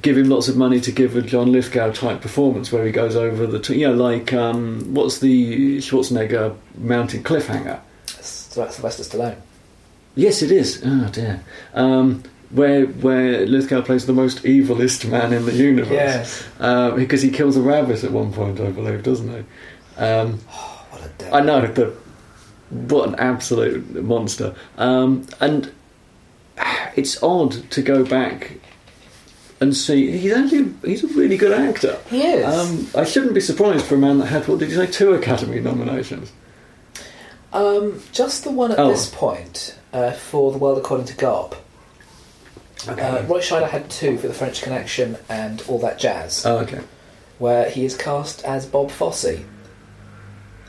give 0.02 0.18
him 0.18 0.30
lots 0.30 0.48
of 0.48 0.56
money 0.56 0.80
to 0.80 0.92
give 0.92 1.16
a 1.16 1.22
John 1.22 1.52
Lithgow 1.52 1.92
type 1.92 2.22
performance, 2.22 2.72
where 2.72 2.86
he 2.86 2.92
goes 2.92 3.16
over 3.16 3.46
the, 3.46 3.60
t- 3.60 3.82
you 3.82 3.88
know, 3.88 3.94
like 3.94 4.32
um, 4.32 4.94
what's 4.94 5.20
the 5.20 5.80
Schwarzenegger 5.80 6.56
mountain 6.78 7.24
cliffhanger? 7.24 7.82
Syl- 8.68 8.72
Sylvester 8.72 9.04
Stallone. 9.04 9.36
Yes, 10.16 10.42
it 10.42 10.52
is. 10.52 10.82
Oh 10.86 11.08
dear. 11.12 11.44
Um, 11.74 12.24
where 12.50 12.86
where 12.88 13.46
Lithgow 13.46 13.82
plays 13.84 14.06
the 14.06 14.14
most 14.14 14.44
evilest 14.44 15.10
man 15.10 15.34
in 15.34 15.46
the 15.46 15.54
universe. 15.54 15.92
Yes. 15.92 16.44
Uh, 16.60 16.92
because 16.92 17.22
he 17.22 17.30
kills 17.30 17.56
a 17.56 17.62
rabbit 17.62 18.04
at 18.04 18.12
one 18.12 18.34
point, 18.34 18.60
I 18.60 18.72
believe, 18.72 19.04
doesn't 19.04 19.30
he? 19.30 20.02
Um, 20.04 20.40
What 20.90 21.06
a 21.06 21.10
devil. 21.18 21.36
I 21.36 21.42
know 21.42 21.68
the 21.68 21.94
what 22.88 23.08
an 23.10 23.16
absolute 23.16 24.04
monster. 24.04 24.56
Um, 24.78 25.26
and 25.40 25.72
it's 26.96 27.22
odd 27.24 27.70
to 27.72 27.82
go 27.82 28.04
back 28.04 28.54
and 29.62 29.76
see 29.76 30.18
he's 30.18 30.34
actually 30.34 30.74
he's 30.84 31.04
a 31.04 31.08
really 31.08 31.38
good 31.38 31.52
actor. 31.52 31.98
He 32.10 32.22
is. 32.24 32.46
Um, 32.46 32.88
I 33.00 33.06
shouldn't 33.06 33.34
be 33.34 33.42
surprised 33.42 33.86
for 33.86 33.96
a 33.96 33.98
man 34.00 34.18
that 34.20 34.28
had 34.28 34.48
what 34.48 34.60
did 34.60 34.70
you 34.70 34.76
say 34.76 34.88
two 34.88 35.14
Academy 35.14 35.60
nominations? 35.60 36.32
Um, 37.52 38.02
just 38.12 38.44
the 38.44 38.52
one 38.52 38.72
at 38.72 38.80
Oh. 38.80 38.90
this 38.90 39.10
point 39.10 39.76
uh, 39.94 40.12
for 40.12 40.52
The 40.52 40.58
World 40.58 40.78
According 40.78 41.08
to 41.08 41.14
Garp. 41.16 41.56
Uh, 42.88 43.24
Roy 43.28 43.40
Scheider 43.42 43.68
had 43.70 43.90
two 43.90 44.18
for 44.18 44.28
The 44.28 44.34
French 44.34 44.62
Connection 44.62 45.18
and 45.28 45.62
All 45.68 45.80
That 45.80 46.00
Jazz, 46.00 46.46
Oh, 46.46 46.60
okay. 46.60 46.80
where 47.38 47.70
he 47.70 47.84
is 47.86 47.98
cast 47.98 48.44
as 48.46 48.66
Bob 48.66 48.90
Fosse, 48.92 49.40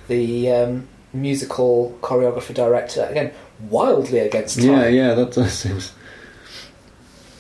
the 0.09 0.51
um, 0.51 0.89
musical 1.13 1.97
choreographer 2.03 2.53
director. 2.55 3.07
Again, 3.09 3.33
wildly 3.69 4.19
against 4.21 4.59
time. 4.59 4.67
Yeah, 4.69 4.87
yeah, 4.89 5.15
that, 5.15 5.33
that 5.33 5.51
seems. 5.51 5.93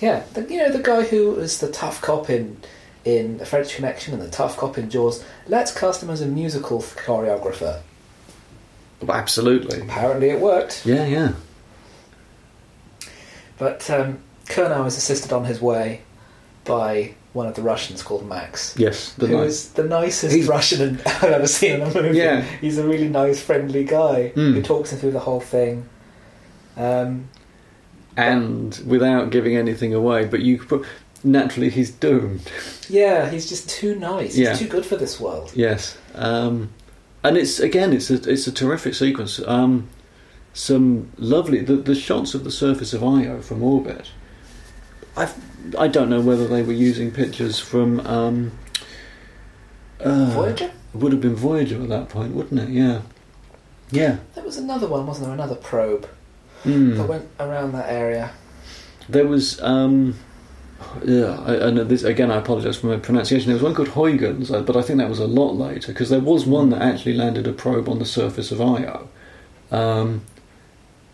Yeah, 0.01 0.23
the, 0.35 0.43
you 0.43 0.59
know 0.59 0.71
the 0.71 0.83
guy 0.83 1.03
who 1.03 1.33
was 1.33 1.59
the 1.61 1.71
tough 1.71 2.01
cop 2.01 2.31
in 2.31 2.57
in 3.05 3.39
The 3.39 3.47
French 3.47 3.75
Connection 3.75 4.15
and 4.15 4.23
the 4.23 4.31
tough 4.31 4.57
cop 4.57 4.79
in 4.79 4.89
Jaws. 4.89 5.25
Let's 5.49 5.77
cast 5.77 6.03
him 6.03 6.11
as 6.11 6.21
a 6.21 6.27
musical 6.27 6.81
choreographer. 6.81 7.81
Absolutely. 9.09 9.81
Apparently, 9.81 10.31
it 10.31 10.41
worked. 10.41 10.85
Yeah, 10.87 11.07
yeah. 11.07 11.33
But 13.59 13.89
um, 13.91 14.19
Curnow 14.47 14.87
is 14.87 14.97
assisted 14.97 15.33
on 15.33 15.45
his 15.45 15.61
way 15.61 16.03
by 16.65 17.15
one 17.33 17.47
of 17.47 17.55
the 17.55 17.63
Russians 17.63 18.03
called 18.03 18.27
Max, 18.29 18.75
Yes, 18.77 19.13
the 19.15 19.29
who 19.29 19.37
nice. 19.39 19.49
is 19.51 19.69
the 19.73 19.85
nicest 19.85 20.35
He's- 20.35 20.49
Russian 20.49 21.01
I've 21.07 21.25
ever 21.25 21.47
seen 21.47 21.75
in 21.77 21.83
a 21.83 21.95
movie. 21.95 22.19
Yeah. 22.19 22.43
He's 22.61 22.79
a 22.79 22.87
really 22.87 23.09
nice, 23.09 23.41
friendly 23.41 23.85
guy 23.85 24.33
Mm. 24.35 24.55
who 24.55 24.63
talks 24.63 24.93
him 24.93 24.99
through 24.99 25.13
the 25.13 25.21
whole 25.21 25.41
thing. 25.41 25.89
Um, 26.77 27.29
And 28.17 28.77
without 28.87 29.31
giving 29.31 29.57
anything 29.57 29.95
away, 29.95 30.25
but 30.25 30.41
you 30.41 30.59
put, 30.59 30.85
naturally 31.23 31.71
he's 31.71 31.91
doomed. 31.93 32.43
yeah, 32.89 33.31
he's 33.31 33.49
just 33.49 33.69
too 33.71 33.95
nice. 33.95 34.37
Yeah. 34.37 34.51
He's 34.51 34.59
too 34.61 34.69
good 34.69 34.85
for 34.85 34.97
this 34.97 35.21
world. 35.21 35.53
Yes, 35.55 35.97
um, 36.17 36.71
and 37.23 37.37
it's 37.37 37.61
again, 37.61 37.93
it's 37.93 38.11
a 38.11 38.31
it's 38.31 38.47
a 38.47 38.53
terrific 38.53 38.95
sequence. 38.95 39.41
Um, 39.47 39.89
some 40.53 41.11
lovely 41.17 41.61
the, 41.61 41.77
the 41.77 41.95
shots 41.95 42.35
of 42.35 42.45
the 42.45 42.51
surface 42.51 42.93
of 42.93 43.05
Io 43.05 43.41
from 43.41 43.63
orbit. 43.63 44.11
I 45.17 45.33
I 45.79 45.89
don't 45.89 46.11
know 46.11 46.21
whether 46.21 46.47
they 46.47 46.63
were 46.63 46.73
using 46.73 47.11
pictures 47.11 47.59
from 47.59 48.01
um, 48.01 48.53
uh, 50.01 50.27
Voyager? 50.27 50.71
It 50.95 50.97
would 50.97 51.13
have 51.13 51.21
been 51.21 51.37
Voyager 51.37 51.83
at 51.83 51.89
that 51.89 52.09
point, 52.09 52.35
wouldn't 52.35 52.61
it? 52.61 52.71
Yeah, 52.71 53.03
yeah. 53.91 54.19
There 54.35 54.45
was 54.45 54.57
another 54.57 54.89
one, 54.89 55.07
wasn't 55.07 55.27
there? 55.27 55.35
Another 55.35 55.57
probe. 55.57 56.09
Mm. 56.65 56.99
that 56.99 57.09
went 57.09 57.29
around 57.39 57.73
that 57.73 57.89
area. 57.89 58.33
There 59.09 59.27
was, 59.27 59.61
um, 59.63 60.17
yeah, 61.05 61.41
I, 61.41 61.71
know 61.71 61.85
this 61.85 62.03
again. 62.03 62.31
I 62.31 62.37
apologise 62.37 62.77
for 62.79 62.87
my 62.89 62.97
pronunciation. 62.97 63.47
There 63.49 63.55
was 63.55 63.63
one 63.63 63.75
called 63.75 63.89
Huygens, 63.89 64.51
uh, 64.51 64.63
but 64.63 64.77
I 64.77 64.83
think 64.83 64.99
that 64.99 65.09
was 65.09 65.19
a 65.19 65.27
lot 65.27 65.55
later 65.57 65.93
because 65.93 66.11
there 66.11 66.21
was 66.21 66.47
one 66.47 66.71
that 66.71 66.83
actually 66.83 67.15
landed 67.15 67.47
a 67.47 67.53
probe 67.53 67.89
on 67.89 67.99
the 67.99 68.05
surface 68.05 68.51
of 68.51 68.61
Io. 68.61 69.09
Um, 69.71 70.23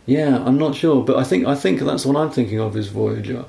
yeah, 0.06 0.42
I'm 0.44 0.58
not 0.58 0.74
sure, 0.74 1.04
but 1.04 1.16
I 1.16 1.24
think 1.24 1.46
I 1.46 1.54
think 1.54 1.80
that's 1.80 2.06
what 2.06 2.16
I'm 2.16 2.30
thinking 2.30 2.60
of 2.60 2.76
is 2.76 2.88
Voyager 2.88 3.44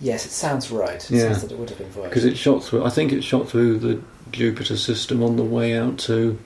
Yes, 0.00 0.24
it 0.26 0.30
sounds 0.30 0.70
right. 0.70 0.96
It 0.96 1.10
Yeah. 1.10 1.32
says 1.32 1.42
that 1.42 1.52
it 1.52 1.58
would 1.58 1.68
have 1.68 1.78
been 1.78 1.90
Voyager. 1.90 2.08
because 2.08 2.24
it 2.24 2.36
shot 2.36 2.64
through. 2.64 2.84
I 2.84 2.90
think 2.90 3.12
it 3.12 3.22
shot 3.22 3.48
through 3.48 3.78
the 3.78 4.00
Jupiter 4.32 4.76
system 4.76 5.22
on 5.22 5.36
the 5.36 5.44
way 5.44 5.76
out 5.76 5.98
to 5.98 6.38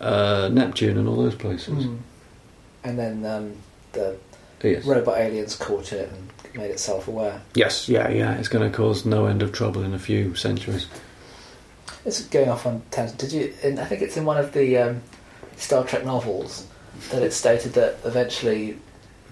uh, 0.00 0.48
Neptune 0.52 0.96
and 0.98 1.08
all 1.08 1.16
those 1.16 1.34
places. 1.34 1.86
Mm. 1.86 1.98
And 2.84 2.98
then 2.98 3.26
um, 3.26 3.52
the 3.92 4.16
Yes. 4.62 4.84
robot 4.84 5.18
aliens 5.18 5.56
caught 5.56 5.92
it 5.92 6.10
and 6.12 6.28
made 6.60 6.70
it 6.70 6.78
self-aware. 6.80 7.40
Yes. 7.54 7.88
Yeah. 7.88 8.08
Yeah. 8.10 8.34
It's 8.34 8.48
going 8.48 8.70
to 8.70 8.76
cause 8.76 9.06
no 9.06 9.26
end 9.26 9.42
of 9.42 9.52
trouble 9.52 9.82
in 9.82 9.94
a 9.94 9.98
few 9.98 10.34
centuries. 10.34 10.86
It's 12.04 12.22
going 12.26 12.48
off 12.48 12.66
on 12.66 12.82
tangent. 12.90 13.18
Did 13.18 13.32
you? 13.32 13.54
In, 13.62 13.78
I 13.78 13.84
think 13.84 14.02
it's 14.02 14.16
in 14.16 14.24
one 14.24 14.36
of 14.36 14.52
the 14.52 14.76
um, 14.78 15.02
Star 15.56 15.84
Trek 15.84 16.04
novels 16.04 16.66
that 17.10 17.22
it 17.22 17.32
stated 17.32 17.72
that 17.74 17.98
eventually 18.04 18.78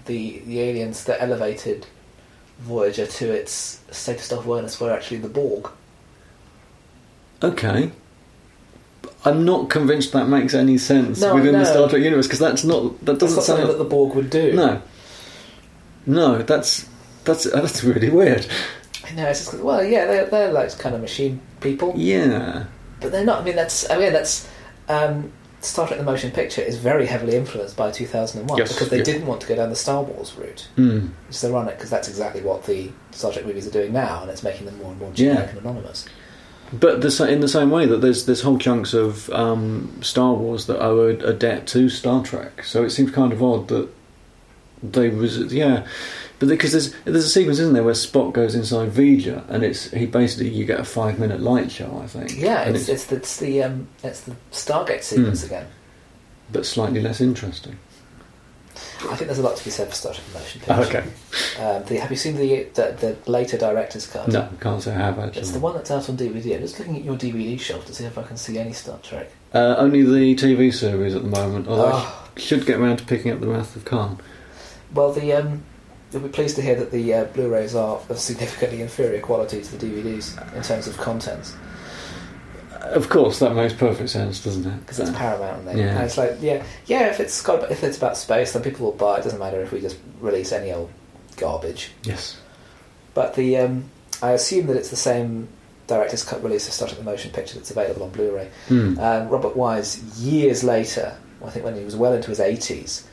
the 0.05 0.39
the 0.39 0.59
aliens 0.61 1.03
that 1.05 1.21
elevated 1.21 1.85
Voyager 2.59 3.05
to 3.05 3.31
its 3.31 3.79
state 3.91 4.17
of 4.17 4.21
self-awareness 4.23 4.79
were 4.81 4.91
actually 4.91 5.17
the 5.17 5.29
Borg. 5.29 5.69
Okay. 7.41 7.91
I'm 9.23 9.45
not 9.45 9.69
convinced 9.69 10.11
that 10.13 10.27
makes 10.27 10.53
any 10.53 10.77
sense 10.77 11.21
No, 11.21 11.35
within 11.35 11.53
the. 11.53 11.65
Star 11.65 11.87
Trek 11.89 12.01
universe 12.01 12.27
because 12.27 12.39
that's 12.39 12.63
not 12.63 12.99
that 13.05 13.19
doesn't 13.19 13.37
not 13.37 13.45
something 13.45 13.65
sound 13.65 13.69
that 13.69 13.77
the 13.83 13.89
Borg 13.89 14.15
would 14.15 14.29
do. 14.29 14.53
no 14.53 14.81
no 16.05 16.41
that's 16.41 16.88
that's 17.29 17.43
that's 17.51 17.83
really 17.83 18.09
weird 18.09 18.45
I 19.09 19.13
know. 19.13 19.27
It's 19.27 19.45
just, 19.45 19.63
well, 19.63 19.83
yeah, 19.83 20.05
they're, 20.05 20.25
they're 20.25 20.51
like 20.51 20.77
kind 20.77 20.93
of 20.93 21.01
machine 21.01 21.41
people, 21.61 21.93
yeah 21.97 22.65
but 23.01 23.11
they're 23.11 23.25
not. 23.25 23.41
I 23.41 23.43
mean, 23.45 23.55
that's. 23.55 23.89
I 23.89 23.97
mean, 23.97 24.13
that's. 24.13 24.47
Um, 24.87 25.31
Star 25.61 25.87
Trek: 25.87 25.99
The 25.99 26.05
Motion 26.05 26.31
Picture 26.31 26.61
is 26.61 26.77
very 26.77 27.05
heavily 27.05 27.35
influenced 27.35 27.75
by 27.75 27.91
2001 27.91 28.57
Yes, 28.57 28.73
because 28.73 28.89
they 28.89 28.97
yeah. 28.97 29.03
didn't 29.03 29.25
want 29.27 29.41
to 29.41 29.47
go 29.47 29.55
down 29.55 29.69
the 29.69 29.75
Star 29.75 30.03
Wars 30.03 30.33
route. 30.35 30.67
Hmm. 30.75 31.07
Which 31.27 31.35
is 31.37 31.45
ironic 31.45 31.75
because 31.77 31.89
that's 31.89 32.07
exactly 32.07 32.41
what 32.41 32.65
the 32.65 32.91
Star 33.11 33.31
Trek 33.31 33.45
movies 33.45 33.65
are 33.67 33.71
doing 33.71 33.93
now, 33.93 34.21
and 34.21 34.29
it's 34.31 34.43
making 34.43 34.65
them 34.67 34.77
more 34.77 34.91
and 34.91 34.99
more 34.99 35.09
Yeah. 35.15 35.33
generic 35.33 35.49
and 35.51 35.59
anonymous. 35.59 36.05
but 36.71 37.01
the, 37.01 37.27
in 37.27 37.39
the 37.39 37.47
same 37.47 37.71
way 37.71 37.85
that 37.87 38.01
there's 38.01 38.25
there's 38.25 38.41
whole 38.41 38.57
chunks 38.59 38.93
of 38.93 39.29
um, 39.31 39.97
Star 40.01 40.33
Wars 40.33 40.65
that 40.67 40.79
owe 40.79 40.99
a, 41.07 41.15
a 41.31 41.33
debt 41.33 41.65
to 41.67 41.89
Star 41.89 42.21
Trek 42.23 42.63
so 42.63 42.83
it 42.83 42.91
seems 42.91 43.11
kind 43.11 43.33
of 43.33 43.41
odd 43.41 43.69
that 43.69 43.89
they 44.83 45.09
was 45.09 45.37
yeah 45.53 45.85
but 46.39 46.47
because 46.49 46.71
there's 46.71 46.93
there's 47.05 47.25
a 47.25 47.29
sequence 47.29 47.59
isn't 47.59 47.73
there 47.73 47.83
where 47.83 47.93
Spock 47.93 48.33
goes 48.33 48.55
inside 48.55 48.91
V'Ger 48.91 49.43
and 49.49 49.63
it's 49.63 49.91
he 49.91 50.05
basically 50.05 50.49
you 50.49 50.65
get 50.65 50.79
a 50.79 50.83
five 50.85 51.19
minute 51.19 51.41
light 51.41 51.71
show 51.71 51.99
I 52.03 52.07
think 52.07 52.37
Yeah, 52.39 52.61
and 52.63 52.75
it's, 52.75 52.89
it's, 52.89 53.05
the, 53.05 53.15
it's 53.17 53.37
the 53.37 53.63
um, 53.63 53.87
it's 54.03 54.21
the 54.21 54.35
Stargate 54.51 55.03
sequence 55.03 55.41
Hmm. 55.41 55.47
again. 55.47 55.67
but 56.51 56.65
slightly 56.65 57.01
less 57.01 57.21
interesting 57.21 57.77
I 59.01 59.15
think 59.15 59.27
there's 59.27 59.39
a 59.39 59.43
lot 59.43 59.55
to 59.57 59.63
be 59.63 59.69
said 59.71 59.89
for 59.89 59.95
Star 59.95 60.13
Trek: 60.13 60.25
Motion 60.33 60.61
Picture. 60.61 60.73
okay 60.97 61.03
Um, 61.61 61.83
the, 61.85 61.99
have 61.99 62.09
you 62.11 62.15
seen 62.17 62.35
the, 62.37 62.63
the 62.73 63.15
the 63.23 63.31
later 63.31 63.57
director's 63.57 64.07
cut? 64.07 64.27
no 64.29 64.47
can't 64.61 64.81
say 64.81 64.91
I 64.93 64.97
have 64.97 65.19
actually 65.19 65.41
It's 65.41 65.51
the 65.51 65.59
one 65.59 65.73
that's 65.75 65.91
out 65.91 66.09
on 66.09 66.15
DVD. 66.17 66.55
I'm 66.55 66.61
just 66.61 66.79
looking 66.79 66.95
at 66.97 67.03
your 67.03 67.15
DVD 67.17 67.59
shelf 67.59 67.85
to 67.87 67.93
see 67.93 68.05
if 68.05 68.17
I 68.17 68.23
can 68.23 68.37
see 68.37 68.57
any 68.57 68.71
Star 68.73 68.97
Trek. 69.03 69.31
Uh, 69.53 69.75
only 69.77 70.03
the 70.03 70.35
TV 70.35 70.73
series 70.73 71.15
at 71.15 71.23
the 71.23 71.29
moment, 71.29 71.67
although 71.67 71.91
Oh. 71.93 72.29
I 72.35 72.39
sh- 72.39 72.43
should 72.43 72.65
get 72.65 72.79
around 72.79 72.97
to 72.97 73.03
picking 73.05 73.31
up 73.31 73.39
The 73.41 73.47
Wrath 73.47 73.75
of 73.75 73.83
Khan. 73.83 74.19
Well, 74.93 75.11
the 75.11 75.33
um, 75.33 75.63
you'll 76.11 76.21
be 76.23 76.29
pleased 76.29 76.55
to 76.55 76.61
hear 76.61 76.75
that 76.75 76.91
the 76.91 77.13
uh, 77.13 77.25
Blu-rays 77.25 77.75
are 77.75 77.99
of 78.09 78.19
significantly 78.19 78.81
inferior 78.81 79.21
quality 79.21 79.61
to 79.61 79.77
the 79.77 79.85
DVDs 79.85 80.35
in 80.55 80.63
terms 80.63 80.87
of 80.87 80.97
contents 80.97 81.55
Of 82.81 83.09
course, 83.09 83.39
that 83.39 83.53
makes 83.55 83.73
perfect 83.73 84.09
sense, 84.09 84.43
doesn't 84.43 84.65
it? 84.65 84.79
because 84.81 84.99
it's 84.99 85.09
Uh, 85.11 85.13
Paramount, 85.13 85.67
and, 85.67 85.77
Yeah. 85.79 85.85
and 85.95 86.05
it's 86.05 86.17
like 86.17 86.37
yeah, 86.41 86.63
yeah. 86.85 87.07
If 87.09 87.19
it's 87.19 87.41
got 87.41 87.69
if 87.71 87.83
it's 87.83 87.97
about 87.97 88.17
space, 88.17 88.53
then 88.53 88.63
people 88.63 88.85
will 88.85 88.93
buy. 88.97 89.15
it. 89.15 89.19
It 89.19 89.23
doesn't 89.25 89.39
matter 89.39 89.61
if 89.61 89.71
we 89.71 89.81
just 89.81 89.97
release 90.21 90.51
any 90.51 90.71
old 90.71 90.89
garbage. 91.37 91.91
yes. 92.03 92.37
But 93.13 93.35
the 93.35 93.57
um, 93.57 93.83
I 94.23 94.31
assume 94.31 94.67
that 94.67 94.77
it's 94.77 94.89
the 94.89 94.95
same 94.95 95.47
director's 95.87 96.23
cut 96.23 96.41
release 96.43 96.67
of 96.67 96.73
Star 96.73 96.87
Trek: 96.87 96.97
The 96.99 97.03
Motion 97.05 97.31
Picture 97.31 97.55
that's 97.55 97.71
available 97.71 98.03
on 98.03 98.09
Blu-ray. 98.11 98.47
Hmm. 98.69 98.97
Um, 98.99 99.27
Robert 99.29 99.55
Wise, 99.57 100.01
years 100.19 100.63
later, 100.63 101.17
I 101.45 101.49
think 101.49 101.65
when 101.65 101.75
he 101.75 101.83
was 101.83 101.95
well 101.95 102.13
into 102.13 102.29
his 102.29 102.39
80s, 102.39 103.03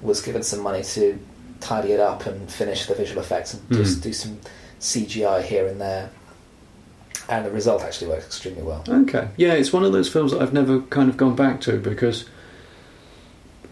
was 0.00 0.20
given 0.22 0.42
some 0.42 0.60
money 0.60 0.82
to 0.84 1.18
tidy 1.62 1.92
it 1.92 2.00
up 2.00 2.26
and 2.26 2.50
finish 2.50 2.86
the 2.86 2.94
visual 2.94 3.20
effects 3.22 3.54
and 3.54 3.62
just 3.72 4.00
Mm. 4.00 4.02
do 4.02 4.12
some 4.12 4.38
CGI 4.80 5.42
here 5.42 5.66
and 5.66 5.80
there. 5.80 6.10
And 7.28 7.46
the 7.46 7.50
result 7.50 7.82
actually 7.82 8.08
works 8.08 8.26
extremely 8.26 8.62
well. 8.62 8.84
Okay. 8.88 9.28
Yeah, 9.36 9.52
it's 9.52 9.72
one 9.72 9.84
of 9.84 9.92
those 9.92 10.08
films 10.08 10.32
that 10.32 10.42
I've 10.42 10.52
never 10.52 10.80
kind 10.80 11.08
of 11.08 11.16
gone 11.16 11.36
back 11.36 11.60
to 11.62 11.78
because 11.78 12.24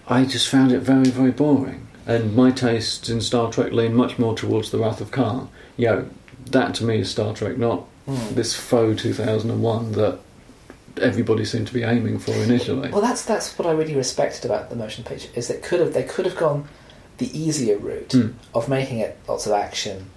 I 0.07 0.25
just 0.25 0.49
found 0.49 0.73
it 0.73 0.81
very, 0.81 1.11
very 1.11 1.31
boring. 1.33 1.87
And 2.07 2.35
my 2.35 2.51
tastes 2.51 3.09
in 3.09 3.21
Star 3.21 3.51
Trek 3.53 3.73
lean 3.73 3.95
much 3.95 4.19
more 4.19 4.35
towards 4.37 4.71
The 4.71 4.79
Wrath 4.79 5.01
of 5.01 5.11
Khan. 5.11 5.49
You 5.77 5.87
know, 5.87 6.05
that 6.51 6.75
to 6.77 6.85
me 6.85 7.01
is 7.01 7.11
Star 7.11 7.35
Trek, 7.35 7.59
not 7.59 7.85
Mm. 8.09 8.35
this 8.35 8.55
faux 8.55 9.03
2001 9.03 9.93
that 9.93 10.19
everybody 11.01 11.45
seemed 11.45 11.67
to 11.69 11.75
be 11.75 11.83
aiming 11.83 12.19
for 12.19 12.33
initially. 12.33 12.91
Well, 12.91 13.01
that's 13.03 13.23
that's 13.23 13.57
what 13.59 13.69
I 13.69 13.73
really 13.73 13.95
respected 13.95 14.45
about 14.45 14.71
the 14.71 14.77
motion 14.77 15.05
picture 15.05 15.29
is 15.35 15.47
that 15.49 15.63
could 15.63 15.81
have 15.81 15.93
they 15.93 16.03
could 16.03 16.25
have 16.25 16.37
gone 16.37 16.67
the 17.21 17.31
easier 17.39 17.79
route 17.79 18.09
Mm. 18.11 18.33
of 18.55 18.69
making 18.69 18.99
it 18.99 19.17
lots 19.29 19.47
of 19.47 19.53
action 19.53 20.11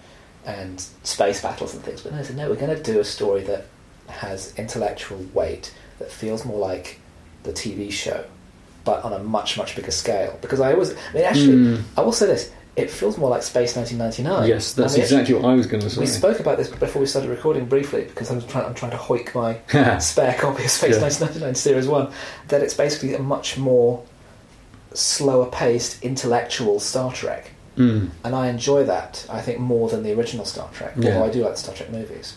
and 0.45 0.84
space 1.04 1.39
battles 1.41 1.74
and 1.74 1.84
things, 1.84 2.01
but 2.01 2.12
no, 2.12 2.18
they 2.18 2.24
said 2.26 2.36
no, 2.38 2.49
we're 2.49 2.56
going 2.66 2.76
to 2.76 2.82
do 2.91 2.99
a 2.99 3.04
story 3.06 3.43
that 3.43 3.66
has 4.08 4.54
intellectual 4.58 5.20
weight 5.34 5.74
that 5.99 6.12
feels 6.12 6.43
more 6.43 6.60
like 6.60 6.99
the 7.43 7.54
TV 7.54 7.91
show, 7.91 8.26
but 8.84 9.04
on 9.06 9.14
a 9.14 9.20
much 9.20 9.58
much 9.58 9.76
bigger 9.76 9.91
scale. 9.91 10.38
Because 10.41 10.60
I 10.60 10.74
always, 10.74 10.91
I 10.91 11.14
mean, 11.14 11.24
actually, 11.24 11.54
Mm. 11.78 11.82
I 11.97 12.01
will 12.01 12.12
say 12.12 12.26
this: 12.26 12.49
it 12.76 12.89
feels 12.89 13.18
more 13.18 13.30
like 13.30 13.43
Space 13.43 13.76
1999. 13.76 14.49
Yes, 14.49 14.74
that's 14.74 14.93
I 14.93 14.95
mean, 14.97 15.04
exactly 15.04 15.34
what 15.36 15.45
I 15.45 15.54
was 15.54 15.68
going 15.68 15.84
to 15.84 15.89
say. 15.89 15.99
We 16.01 16.08
spoke 16.08 16.39
about 16.39 16.58
this 16.58 16.68
before 16.70 16.99
we 17.01 17.06
started 17.08 17.30
recording 17.30 17.66
briefly 17.66 18.04
because 18.06 18.30
I'm 18.32 18.41
trying, 18.47 18.66
I'm 18.66 18.74
trying 18.74 18.91
to 18.91 18.97
hoik 18.97 19.34
my 19.36 19.51
spare 19.99 20.34
copy 20.34 20.64
of 20.66 20.72
Space 20.72 20.95
Yeah. 20.95 21.01
1999 21.01 21.56
Series 21.56 21.88
1 21.88 22.12
that 22.49 22.62
it's 22.64 22.74
basically 22.74 23.14
a 23.14 23.20
much 23.20 23.58
more 23.58 24.04
slower 24.94 25.48
paced 25.48 26.04
intellectual 26.04 26.80
Star 26.80 27.12
Trek. 27.12 27.52
Mm. 27.78 28.12
And 28.24 28.36
I 28.36 28.50
enjoy 28.50 28.84
that, 28.84 29.26
I 29.30 29.41
think, 29.41 29.60
more 29.60 29.89
than 29.89 30.04
the 30.04 30.14
original 30.14 30.46
Star 30.46 30.70
Trek, 30.74 30.94
Yeah. 30.96 31.14
although 31.16 31.26
I 31.26 31.30
do 31.32 31.44
like 31.44 31.54
the 31.54 31.60
Star 31.60 31.76
Trek 31.76 31.91
movies. 31.91 32.36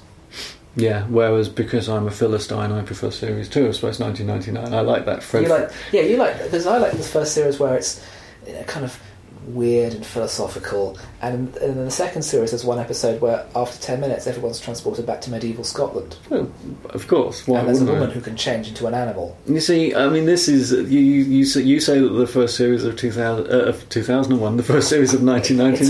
Yeah, 0.77 1.05
whereas 1.05 1.49
because 1.49 1.89
I'm 1.89 2.07
a 2.07 2.11
Philistine, 2.11 2.71
I 2.71 2.83
prefer 2.83 3.11
Series 3.11 3.49
2 3.49 3.67
of 3.67 3.77
Space 3.77 3.99
1999. 3.99 4.75
I 4.75 4.81
like 4.83 5.07
that 5.07 5.23
Fred. 5.23 5.45
You 5.45 5.49
like, 5.49 5.71
yeah, 5.91 6.03
you 6.03 6.17
like, 6.19 6.43
because 6.43 6.67
I 6.67 6.77
like 6.79 6.93
the 6.93 7.03
first 7.03 7.33
series 7.33 7.59
where 7.59 7.77
it's 7.77 8.05
you 8.47 8.53
know, 8.53 8.63
kind 8.65 8.85
of 8.85 9.01
weird 9.47 9.95
and 9.95 10.05
philosophical, 10.05 10.99
and, 11.23 11.57
and 11.57 11.79
in 11.79 11.85
the 11.85 11.91
second 11.91 12.23
series 12.23 12.51
there's 12.51 12.65
one 12.65 12.79
episode 12.79 13.21
where 13.21 13.47
after 13.55 13.81
10 13.81 14.01
minutes 14.01 14.27
everyone's 14.27 14.59
transported 14.61 15.07
back 15.07 15.21
to 15.23 15.31
medieval 15.31 15.65
Scotland. 15.65 16.17
Well, 16.29 16.51
of 16.91 17.07
course, 17.09 17.47
why 17.47 17.61
and 17.61 17.69
there's 17.69 17.81
a 17.81 17.85
wouldn't 17.85 17.99
I? 17.99 18.01
woman 18.01 18.15
who 18.15 18.21
can 18.21 18.37
change 18.37 18.69
into 18.69 18.87
an 18.87 18.95
animal. 18.95 19.37
You 19.47 19.61
see, 19.61 19.95
I 19.95 20.09
mean, 20.09 20.27
this 20.27 20.49
is 20.49 20.73
you. 20.73 21.01
You, 21.01 21.23
you, 21.25 21.45
say, 21.45 21.63
you 21.63 21.81
say 21.81 22.01
that 22.01 22.09
the 22.09 22.27
first 22.27 22.57
series 22.57 22.85
of 22.85 22.97
2000, 22.97 23.47
uh, 23.51 23.73
2001, 23.89 24.57
the 24.57 24.63
first 24.63 24.89
series 24.89 25.15
of 25.15 25.21
It's 25.23 25.29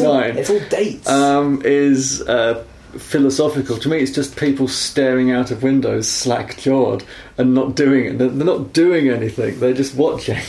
all, 0.01 0.15
1999, 0.15 0.39
it's 0.39 0.51
all 0.51 0.69
dates. 0.69 1.09
um, 1.09 1.63
is 1.65 2.23
uh, 2.23 2.63
philosophical. 2.99 3.77
To 3.79 3.89
me, 3.89 3.99
it's 3.99 4.13
just 4.13 4.37
people 4.37 4.69
staring 4.69 5.31
out 5.31 5.51
of 5.51 5.63
windows, 5.63 6.09
slack 6.09 6.59
jawed, 6.59 7.05
and 7.39 7.55
not 7.55 7.75
doing 7.75 8.05
it. 8.07 8.19
They're 8.19 8.31
not 8.31 8.73
doing 8.73 9.09
anything. 9.09 9.59
They're 9.61 9.73
just 9.75 9.95
watching. 9.95 10.39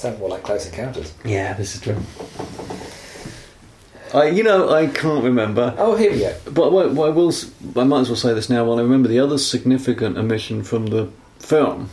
Sounds 0.00 0.18
more 0.18 0.30
like 0.30 0.42
Close 0.42 0.64
Encounters. 0.64 1.12
Yeah, 1.26 1.52
this 1.52 1.74
is 1.74 1.80
true. 1.82 1.96
I, 4.14 4.28
you 4.30 4.42
know, 4.42 4.70
I 4.70 4.86
can't 4.86 5.22
remember. 5.22 5.74
Oh, 5.76 5.94
here 5.94 6.10
we 6.10 6.20
go. 6.20 6.34
But 6.46 6.72
what, 6.72 6.92
what 6.92 7.08
I 7.08 7.12
will, 7.12 7.28
s- 7.28 7.50
I 7.76 7.84
might 7.84 8.00
as 8.00 8.08
well 8.08 8.16
say 8.16 8.32
this 8.32 8.48
now. 8.48 8.64
While 8.64 8.78
I 8.78 8.82
remember 8.82 9.10
the 9.10 9.18
other 9.20 9.36
significant 9.36 10.16
omission 10.16 10.62
from 10.64 10.86
the 10.86 11.10
film, 11.38 11.90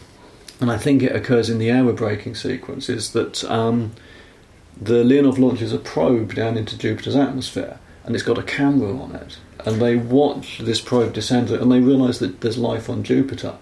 and 0.61 0.71
I 0.71 0.77
think 0.77 1.03
it 1.03 1.13
occurs 1.13 1.49
in 1.49 1.59
the 1.59 1.67
aerobraking 1.67 2.37
sequence, 2.37 2.87
is 2.87 3.11
that 3.11 3.43
um, 3.51 3.91
the 4.81 5.03
Leonov 5.03 5.37
launches 5.37 5.73
a 5.73 5.77
probe 5.77 6.33
down 6.33 6.55
into 6.57 6.77
Jupiter's 6.77 7.15
atmosphere, 7.17 7.77
and 8.05 8.15
it's 8.15 8.23
got 8.23 8.37
a 8.37 8.43
camera 8.43 8.97
on 8.97 9.15
it, 9.15 9.37
and 9.65 9.81
they 9.81 9.97
watch 9.97 10.59
this 10.59 10.79
probe 10.79 11.11
descend, 11.11 11.49
and 11.51 11.69
they 11.69 11.81
realise 11.81 12.19
that 12.19 12.39
there's 12.39 12.57
life 12.57 12.89
on 12.89 13.03
Jupiter. 13.03 13.57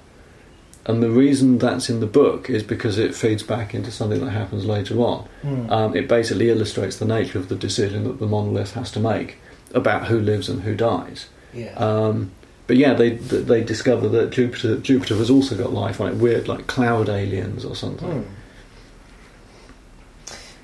And 0.87 1.01
the 1.01 1.09
reason 1.09 1.57
that's 1.57 1.89
in 1.89 1.99
the 1.99 2.05
book 2.05 2.49
is 2.49 2.61
because 2.61 2.99
it 2.99 3.15
feeds 3.15 3.41
back 3.41 3.73
into 3.73 3.91
something 3.91 4.23
that 4.23 4.31
happens 4.31 4.65
later 4.65 4.99
on. 4.99 5.27
Hmm. 5.41 5.69
Um, 5.71 5.95
it 5.95 6.07
basically 6.07 6.49
illustrates 6.49 6.97
the 6.97 7.05
nature 7.05 7.39
of 7.39 7.49
the 7.49 7.55
decision 7.55 8.03
that 8.03 8.19
the 8.19 8.27
monolith 8.27 8.73
has 8.73 8.91
to 8.91 8.99
make 8.99 9.37
about 9.73 10.07
who 10.07 10.19
lives 10.19 10.47
and 10.47 10.61
who 10.61 10.75
dies. 10.75 11.27
Yeah. 11.53 11.73
Um, 11.73 12.31
but 12.67 12.77
yeah, 12.77 12.93
they 12.93 13.11
they 13.11 13.63
discover 13.63 14.09
that 14.09 14.31
Jupiter 14.31 14.77
Jupiter 14.77 15.15
has 15.15 15.29
also 15.29 15.55
got 15.55 15.71
life 15.71 16.01
on 16.01 16.07
it, 16.11 16.15
weird 16.15 16.47
like 16.47 16.67
cloud 16.67 17.09
aliens 17.09 17.63
or 17.65 17.75
something. 17.75 18.23
Hmm. 18.23 18.31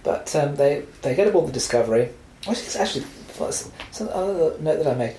But 0.03 0.36
um, 0.36 0.55
they 0.55 0.86
they 1.01 1.15
get 1.15 1.28
aboard 1.28 1.47
the 1.47 1.53
Discovery, 1.53 2.09
which 2.45 2.59
is 2.59 2.76
actually 2.76 3.05
some 3.91 4.07
note 4.07 4.63
that 4.63 4.88
I 4.88 4.95
made. 4.95 5.15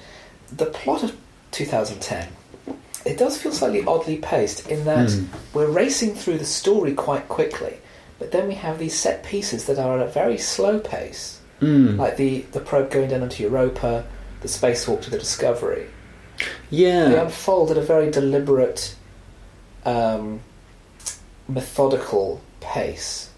The 0.51 0.67
plot 0.67 1.03
of 1.03 1.17
2010, 1.53 2.29
it 3.05 3.19
does 3.19 3.37
feel 3.39 3.53
slightly 3.53 3.85
oddly 3.85 4.17
paced 4.17 4.69
in 4.69 4.85
that 4.85 5.11
Hmm. 5.11 5.25
we're 5.55 5.67
racing 5.67 6.15
through 6.15 6.39
the 6.39 6.45
story 6.45 6.93
quite 6.95 7.29
quickly, 7.29 7.79
but 8.19 8.31
then 8.33 8.47
we 8.49 8.55
have 8.55 8.79
these 8.79 8.97
set 8.99 9.23
pieces 9.25 9.65
that 9.67 9.79
are 9.79 9.99
at 9.99 10.07
a 10.07 10.11
very 10.11 10.39
slow 10.39 10.79
pace, 10.79 11.39
Mm. 11.61 11.97
like 11.99 12.17
the 12.17 12.45
the 12.53 12.61
probe 12.61 12.91
going 12.91 13.11
down 13.11 13.23
onto 13.23 13.43
Europa, 13.43 14.05
the 14.41 14.49
spacewalk 14.49 15.01
to 15.03 15.11
the 15.11 15.19
Discovery. 15.19 15.87
Yeah. 16.71 17.09
They 17.11 17.19
unfold 17.19 17.71
at 17.71 17.77
a 17.77 17.83
very 17.83 18.11
deliberate, 18.11 18.95
um, 19.87 20.41
methodical 21.49 22.41
pace. 22.61 23.29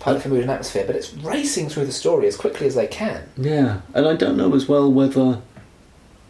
Pilot 0.00 0.22
for 0.22 0.28
mood 0.28 0.42
and 0.42 0.50
atmosphere, 0.50 0.84
but 0.86 0.94
it's 0.96 1.12
racing 1.14 1.68
through 1.68 1.86
the 1.86 1.92
story 1.92 2.28
as 2.28 2.36
quickly 2.36 2.66
as 2.66 2.74
they 2.74 2.86
can. 2.86 3.22
Yeah, 3.36 3.80
and 3.94 4.06
I 4.06 4.14
don't 4.14 4.36
know 4.36 4.54
as 4.54 4.68
well 4.68 4.90
whether, 4.92 5.38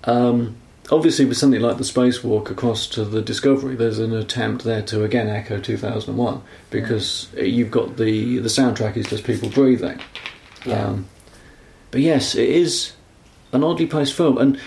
um, 0.04 0.56
obviously, 0.90 1.24
with 1.24 1.36
something 1.36 1.60
like 1.60 1.78
the 1.78 1.84
spacewalk 1.84 2.50
across 2.50 2.86
to 2.88 3.04
the 3.04 3.22
Discovery, 3.22 3.74
there's 3.76 3.98
an 3.98 4.14
attempt 4.14 4.64
there 4.64 4.82
to 4.82 5.04
again 5.04 5.28
echo 5.28 5.58
2001 5.60 6.42
because 6.70 7.28
you've 7.36 7.70
got 7.70 7.96
the 7.96 8.38
the 8.38 8.48
soundtrack 8.48 8.96
is 8.96 9.06
just 9.06 9.24
people 9.24 9.48
breathing. 9.50 10.00
Yeah. 10.64 10.86
Um, 10.86 11.06
but 11.90 12.00
yes, 12.00 12.34
it 12.34 12.48
is 12.48 12.92
an 13.52 13.62
oddly 13.64 13.86
paced 13.86 14.14
film, 14.14 14.38
and 14.38 14.60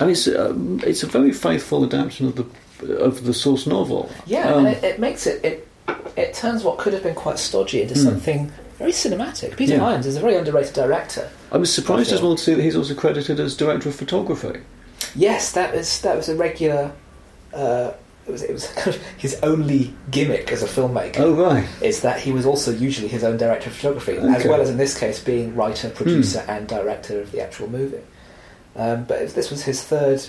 and 0.00 0.10
it's 0.10 0.28
um, 0.28 0.80
it's 0.84 1.02
a 1.02 1.06
very 1.06 1.32
faithful 1.32 1.84
adaptation 1.84 2.26
of 2.28 2.36
the 2.36 2.96
of 2.98 3.24
the 3.24 3.32
source 3.34 3.66
novel. 3.66 4.10
Yeah, 4.26 4.52
Um, 4.52 4.66
and 4.66 4.76
it, 4.76 4.84
it 4.84 5.00
makes 5.00 5.26
it, 5.26 5.42
it 5.44 5.68
it 6.16 6.34
turns 6.34 6.62
what 6.62 6.78
could 6.78 6.92
have 6.92 7.02
been 7.02 7.14
quite 7.14 7.38
stodgy 7.38 7.82
into 7.82 7.94
Hmm. 7.94 8.00
something 8.04 8.52
very 8.78 8.92
cinematic. 8.92 9.56
Peter 9.56 9.74
Yeah. 9.74 9.80
Hyams 9.80 10.04
is 10.06 10.16
a 10.16 10.20
very 10.20 10.36
underrated 10.36 10.74
director. 10.74 11.30
I 11.50 11.56
was 11.56 11.72
surprised 11.72 12.12
as 12.12 12.20
well 12.20 12.36
to 12.36 12.42
see 12.42 12.52
that 12.52 12.62
he's 12.62 12.76
also 12.76 12.94
credited 12.94 13.40
as 13.40 13.56
director 13.56 13.88
of 13.88 13.94
photography. 13.94 14.60
Yes, 15.14 15.52
that 15.52 15.74
was 15.74 16.00
that 16.02 16.16
was 16.16 16.28
a 16.28 16.36
regular. 16.36 16.92
Uh, 17.54 17.92
it 18.26 18.32
was 18.32 18.42
it 18.42 18.52
was 18.52 18.66
kind 18.76 18.88
of 18.96 19.02
his 19.18 19.38
only 19.42 19.94
gimmick 20.10 20.50
as 20.52 20.62
a 20.62 20.66
filmmaker. 20.66 21.18
Oh 21.20 21.34
right, 21.34 21.66
is 21.80 22.00
that 22.02 22.20
he 22.20 22.32
was 22.32 22.44
also 22.46 22.70
usually 22.72 23.08
his 23.08 23.24
own 23.24 23.36
director 23.36 23.70
of 23.70 23.76
photography, 23.76 24.16
as 24.16 24.24
Okay. 24.24 24.42
Hmm. 24.42 24.48
well 24.48 24.60
as 24.60 24.70
in 24.70 24.76
this 24.76 24.98
case 24.98 25.22
being 25.22 25.54
writer, 25.54 25.90
producer, 25.90 26.44
and 26.48 26.66
director 26.68 27.20
of 27.20 27.32
the 27.32 27.40
actual 27.40 27.68
movie. 27.68 28.02
Um, 28.74 29.04
but 29.04 29.30
this 29.34 29.50
was 29.50 29.62
his 29.64 29.82
third 29.82 30.22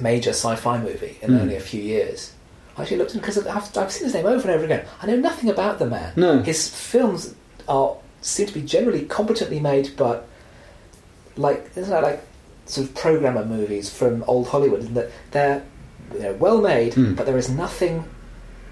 major 0.00 0.30
sci-fi 0.30 0.78
movie 0.78 1.18
in 1.20 1.30
Hmm. 1.32 1.38
only 1.40 1.56
a 1.56 1.60
few 1.60 1.82
years. 1.82 2.32
I 2.78 2.82
actually 2.82 2.96
looked 2.98 3.12
because 3.12 3.36
I've, 3.46 3.76
I've 3.76 3.92
seen 3.92 4.04
his 4.04 4.14
name 4.14 4.24
over 4.24 4.48
and 4.48 4.56
over 4.56 4.64
again. 4.64 4.86
I 5.02 5.06
know 5.06 5.16
nothing 5.16 5.50
about 5.50 5.78
the 5.78 5.86
man. 5.86 6.14
No. 6.16 6.40
His 6.42 6.68
films 6.68 7.34
are 7.68 7.96
seem 8.22 8.46
to 8.46 8.54
be 8.54 8.62
generally 8.62 9.04
competently 9.04 9.60
made, 9.60 9.90
but 9.96 10.26
like 11.36 11.70
isn't 11.76 11.90
that 11.90 12.02
like 12.02 12.24
sort 12.72 12.86
of 12.88 12.94
programmer 12.94 13.44
movies 13.44 13.90
from 13.90 14.24
old 14.26 14.48
Hollywood? 14.48 14.80
In 14.84 14.94
that 14.94 15.10
they're 15.32 15.62
know, 16.18 16.32
well 16.34 16.60
made, 16.60 16.94
Hmm. 16.94 17.14
but 17.14 17.26
there 17.26 17.38
is 17.38 17.48
nothing 17.50 18.04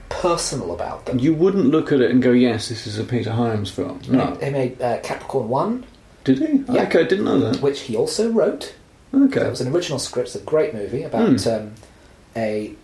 personal 0.09 0.73
about 0.75 1.07
them. 1.07 1.19
you 1.19 1.33
wouldn't 1.33 1.67
look 1.67 1.93
at 1.93 2.01
it 2.01 2.11
and 2.11 2.21
go, 2.23 2.33
"Yes, 2.33 2.69
this 2.69 2.87
is 2.87 2.99
a 2.99 3.05
Peter 3.05 3.31
Hyams 3.31 3.71
film." 3.71 4.01
No, 4.09 4.37
He 4.43 4.51
made 4.51 4.81
uh, 4.83 4.99
Capricorn 5.03 5.49
One, 5.49 5.85
did 6.25 6.39
he? 6.39 6.65
Yeah. 6.69 6.83
Okay, 6.85 7.01
I 7.01 7.05
didn't 7.05 7.25
know 7.25 7.39
that. 7.41 7.63
which 7.63 7.81
he 7.83 7.97
also 7.97 8.31
wrote. 8.31 8.75
Okay. 9.15 9.41
It 9.47 9.51
was 9.51 9.61
an 9.61 9.73
original 9.75 9.99
script, 9.99 10.29
it's 10.29 10.37
a 10.37 10.41
great 10.41 10.73
movie 10.75 11.03
about 11.03 11.29
Hmm. 11.41 11.49
um, 11.49 11.71
a 12.37 12.75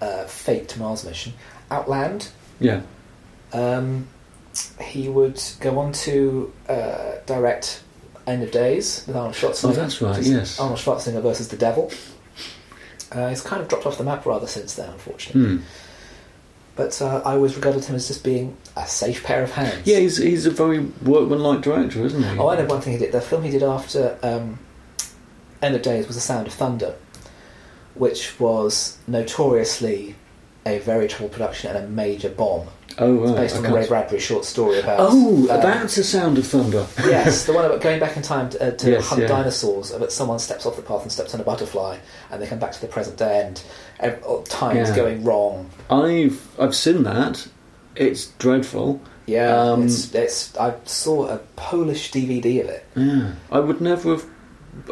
uh, 0.00 0.24
faked 0.24 0.78
Mars 0.78 1.04
mission. 1.04 1.32
Outland. 1.70 2.28
Yeah. 2.60 2.80
Um, 3.52 4.06
he 4.80 5.08
would 5.08 5.40
go 5.60 5.78
on 5.78 5.92
to 5.92 6.52
uh, 6.68 7.12
direct 7.26 7.82
End 8.28 8.42
of 8.42 8.50
Days 8.50 9.04
with 9.06 9.16
Arnold 9.16 9.34
Schwarzenegger. 9.34 9.70
Oh, 9.70 9.72
that's 9.72 10.02
right, 10.02 10.22
yes. 10.22 10.60
Arnold 10.60 10.78
Schwarzenegger 10.78 11.22
versus 11.22 11.48
the 11.48 11.56
Devil. 11.56 11.90
Uh, 13.10 13.28
he's 13.30 13.40
kind 13.40 13.62
of 13.62 13.68
dropped 13.68 13.86
off 13.86 13.96
the 13.96 14.04
map 14.04 14.26
rather 14.26 14.46
since 14.46 14.74
then, 14.74 14.90
unfortunately. 14.90 15.56
Hmm. 15.56 15.62
But 16.76 17.00
uh, 17.02 17.22
I 17.24 17.32
always 17.32 17.56
regarded 17.56 17.84
him 17.84 17.96
as 17.96 18.06
just 18.06 18.22
being 18.22 18.56
a 18.76 18.86
safe 18.86 19.24
pair 19.24 19.42
of 19.42 19.50
hands. 19.50 19.84
Yeah, 19.84 19.98
he's 19.98 20.18
he's 20.18 20.46
a 20.46 20.50
very 20.50 20.78
workmanlike 20.78 21.62
director, 21.62 22.04
isn't 22.04 22.22
he? 22.22 22.38
Oh, 22.38 22.48
I 22.48 22.56
know 22.56 22.66
one 22.66 22.80
thing 22.80 22.92
he 22.92 22.98
did. 23.00 23.10
The 23.10 23.20
film 23.20 23.42
he 23.42 23.50
did 23.50 23.64
after 23.64 24.16
um, 24.22 24.60
End 25.60 25.74
of 25.74 25.82
Days 25.82 26.06
was 26.06 26.14
The 26.14 26.22
Sound 26.22 26.46
of 26.46 26.52
Thunder, 26.52 26.94
which 27.94 28.38
was 28.38 28.98
notoriously 29.08 30.14
a 30.68 30.78
very 30.80 31.08
troubled 31.08 31.32
production 31.32 31.74
and 31.74 31.84
a 31.84 31.88
major 31.88 32.28
bomb. 32.28 32.68
Oh, 33.00 33.22
It's 33.24 33.32
based 33.32 33.56
on 33.56 33.62
the 33.62 33.72
Ray 33.72 33.86
Bradbury 33.86 34.20
short 34.20 34.44
story 34.44 34.80
about. 34.80 34.96
Oh, 35.00 35.36
um, 35.42 35.46
that's 35.46 35.96
a 35.98 36.04
sound 36.04 36.36
of 36.36 36.46
thunder. 36.46 36.84
yes, 36.98 37.44
the 37.46 37.52
one 37.52 37.64
about 37.64 37.80
going 37.80 38.00
back 38.00 38.16
in 38.16 38.22
time 38.22 38.50
to, 38.50 38.68
uh, 38.68 38.70
to 38.76 38.90
Yes, 38.90 39.06
hunt 39.08 39.22
yeah. 39.22 39.28
dinosaurs. 39.28 39.92
But 39.92 40.10
someone 40.10 40.38
steps 40.40 40.66
off 40.66 40.74
the 40.76 40.82
path 40.82 41.02
and 41.02 41.12
steps 41.12 41.32
on 41.34 41.40
a 41.40 41.44
butterfly, 41.44 41.98
and 42.30 42.42
they 42.42 42.46
come 42.46 42.58
back 42.58 42.72
to 42.72 42.80
the 42.80 42.88
present 42.88 43.16
day, 43.16 43.52
and 44.00 44.22
all 44.24 44.42
time's 44.42 44.88
Yeah. 44.90 44.96
going 44.96 45.22
wrong. 45.24 45.70
I've 45.90 46.46
I've 46.58 46.74
seen 46.74 47.04
that. 47.04 47.46
It's 47.94 48.26
dreadful. 48.38 49.00
Yeah, 49.26 49.60
Um, 49.60 49.84
it's, 49.84 50.12
it's. 50.14 50.56
I 50.56 50.74
saw 50.84 51.28
a 51.28 51.38
Polish 51.56 52.10
DVD 52.10 52.62
of 52.62 52.68
it. 52.70 52.84
Yeah. 52.96 53.32
I 53.52 53.60
would 53.60 53.80
never 53.80 54.10
have. 54.12 54.24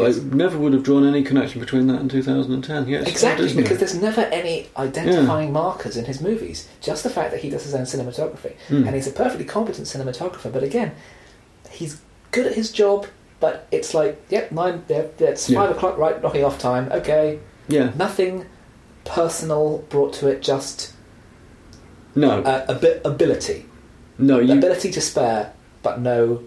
I 0.00 0.10
never 0.32 0.58
would 0.58 0.72
have 0.72 0.82
drawn 0.82 1.06
any 1.06 1.22
connection 1.22 1.60
between 1.60 1.86
that 1.88 2.00
and 2.00 2.10
2010. 2.10 2.88
Yes, 2.88 3.06
Exactly, 3.08 3.50
it? 3.50 3.56
because 3.56 3.78
there's 3.78 3.94
never 4.00 4.22
any 4.22 4.68
identifying 4.76 5.52
markers 5.52 5.96
in 5.96 6.04
his 6.06 6.20
movies. 6.20 6.68
Just 6.80 7.02
the 7.04 7.10
fact 7.10 7.30
that 7.30 7.40
he 7.40 7.50
does 7.50 7.64
his 7.64 7.74
own 7.74 7.82
cinematography. 7.84 8.54
Hmm. 8.68 8.84
And 8.86 8.94
he's 8.94 9.06
a 9.06 9.12
perfectly 9.12 9.44
competent 9.44 9.86
cinematographer, 9.86 10.52
but 10.52 10.62
again, 10.62 10.92
he's 11.70 12.00
good 12.32 12.46
at 12.46 12.54
his 12.54 12.70
job, 12.72 13.06
but 13.40 13.66
it's 13.70 13.94
like, 13.94 14.20
yep, 14.30 14.50
nine, 14.52 14.82
yep, 14.88 15.20
it's 15.20 15.48
Yeah. 15.48 15.60
five 15.60 15.76
o'clock, 15.76 15.98
right, 15.98 16.20
knocking 16.22 16.44
off 16.44 16.58
time, 16.58 16.90
okay. 16.92 17.38
yeah. 17.68 17.92
Nothing 17.96 18.46
personal 19.04 19.84
brought 19.88 20.12
to 20.14 20.28
it, 20.28 20.42
just 20.42 20.92
No, 22.14 22.40
uh, 22.42 22.64
abi- 22.68 23.00
ability. 23.04 23.66
no, 24.18 24.40
you 24.40 24.52
Ability 24.54 24.90
to 24.92 25.00
spare, 25.00 25.52
but 25.82 26.00
no 26.00 26.42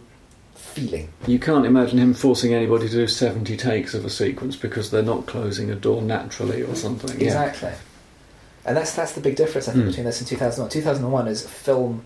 feeling. 0.60 1.10
you 1.26 1.40
can't 1.40 1.66
imagine 1.66 1.98
him 1.98 2.14
forcing 2.14 2.54
anybody 2.54 2.88
to 2.88 2.94
do 2.94 3.08
70 3.08 3.58
takes 3.58 3.94
of 3.94 4.06
a 4.06 4.10
sequence 4.10 4.56
because 4.56 4.92
they're 4.92 5.02
not 5.02 5.26
closing 5.26 5.72
a 5.72 5.76
door 5.76 6.02
naturally 6.02 6.62
or 6.62 6.76
something. 6.76 7.12
Yeah. 7.20 7.28
Exactly. 7.28 7.72
And 8.66 8.78
that's 8.78 8.94
that's 8.94 9.14
the 9.14 9.22
big 9.22 9.36
difference 9.36 9.68
I 9.68 9.72
think 9.72 9.86
Mm. 9.86 9.88
between 9.88 10.06
this 10.06 10.20
and 10.20 10.28
2001. 10.28 10.70
2001 10.70 11.28
is 11.28 11.46
a 11.46 11.48
film 11.48 12.04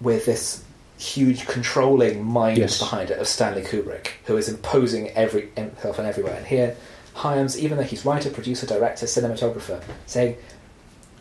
with 0.00 0.26
this 0.26 0.62
huge 0.98 1.46
controlling 1.46 2.24
mind 2.24 2.58
Yes. 2.58 2.78
behind 2.78 3.10
it 3.10 3.18
of 3.18 3.28
Stanley 3.28 3.62
Kubrick, 3.62 4.08
who 4.24 4.36
is 4.36 4.48
imposing 4.48 5.10
every 5.10 5.50
himself 5.56 5.98
and 5.98 6.08
everywhere. 6.08 6.34
And 6.36 6.46
here, 6.46 6.74
Hyams, 7.14 7.58
even 7.58 7.76
though 7.78 7.84
he's 7.84 8.04
writer, 8.04 8.28
producer, 8.30 8.66
director, 8.66 9.06
cinematographer, 9.06 9.80
saying, 10.06 10.36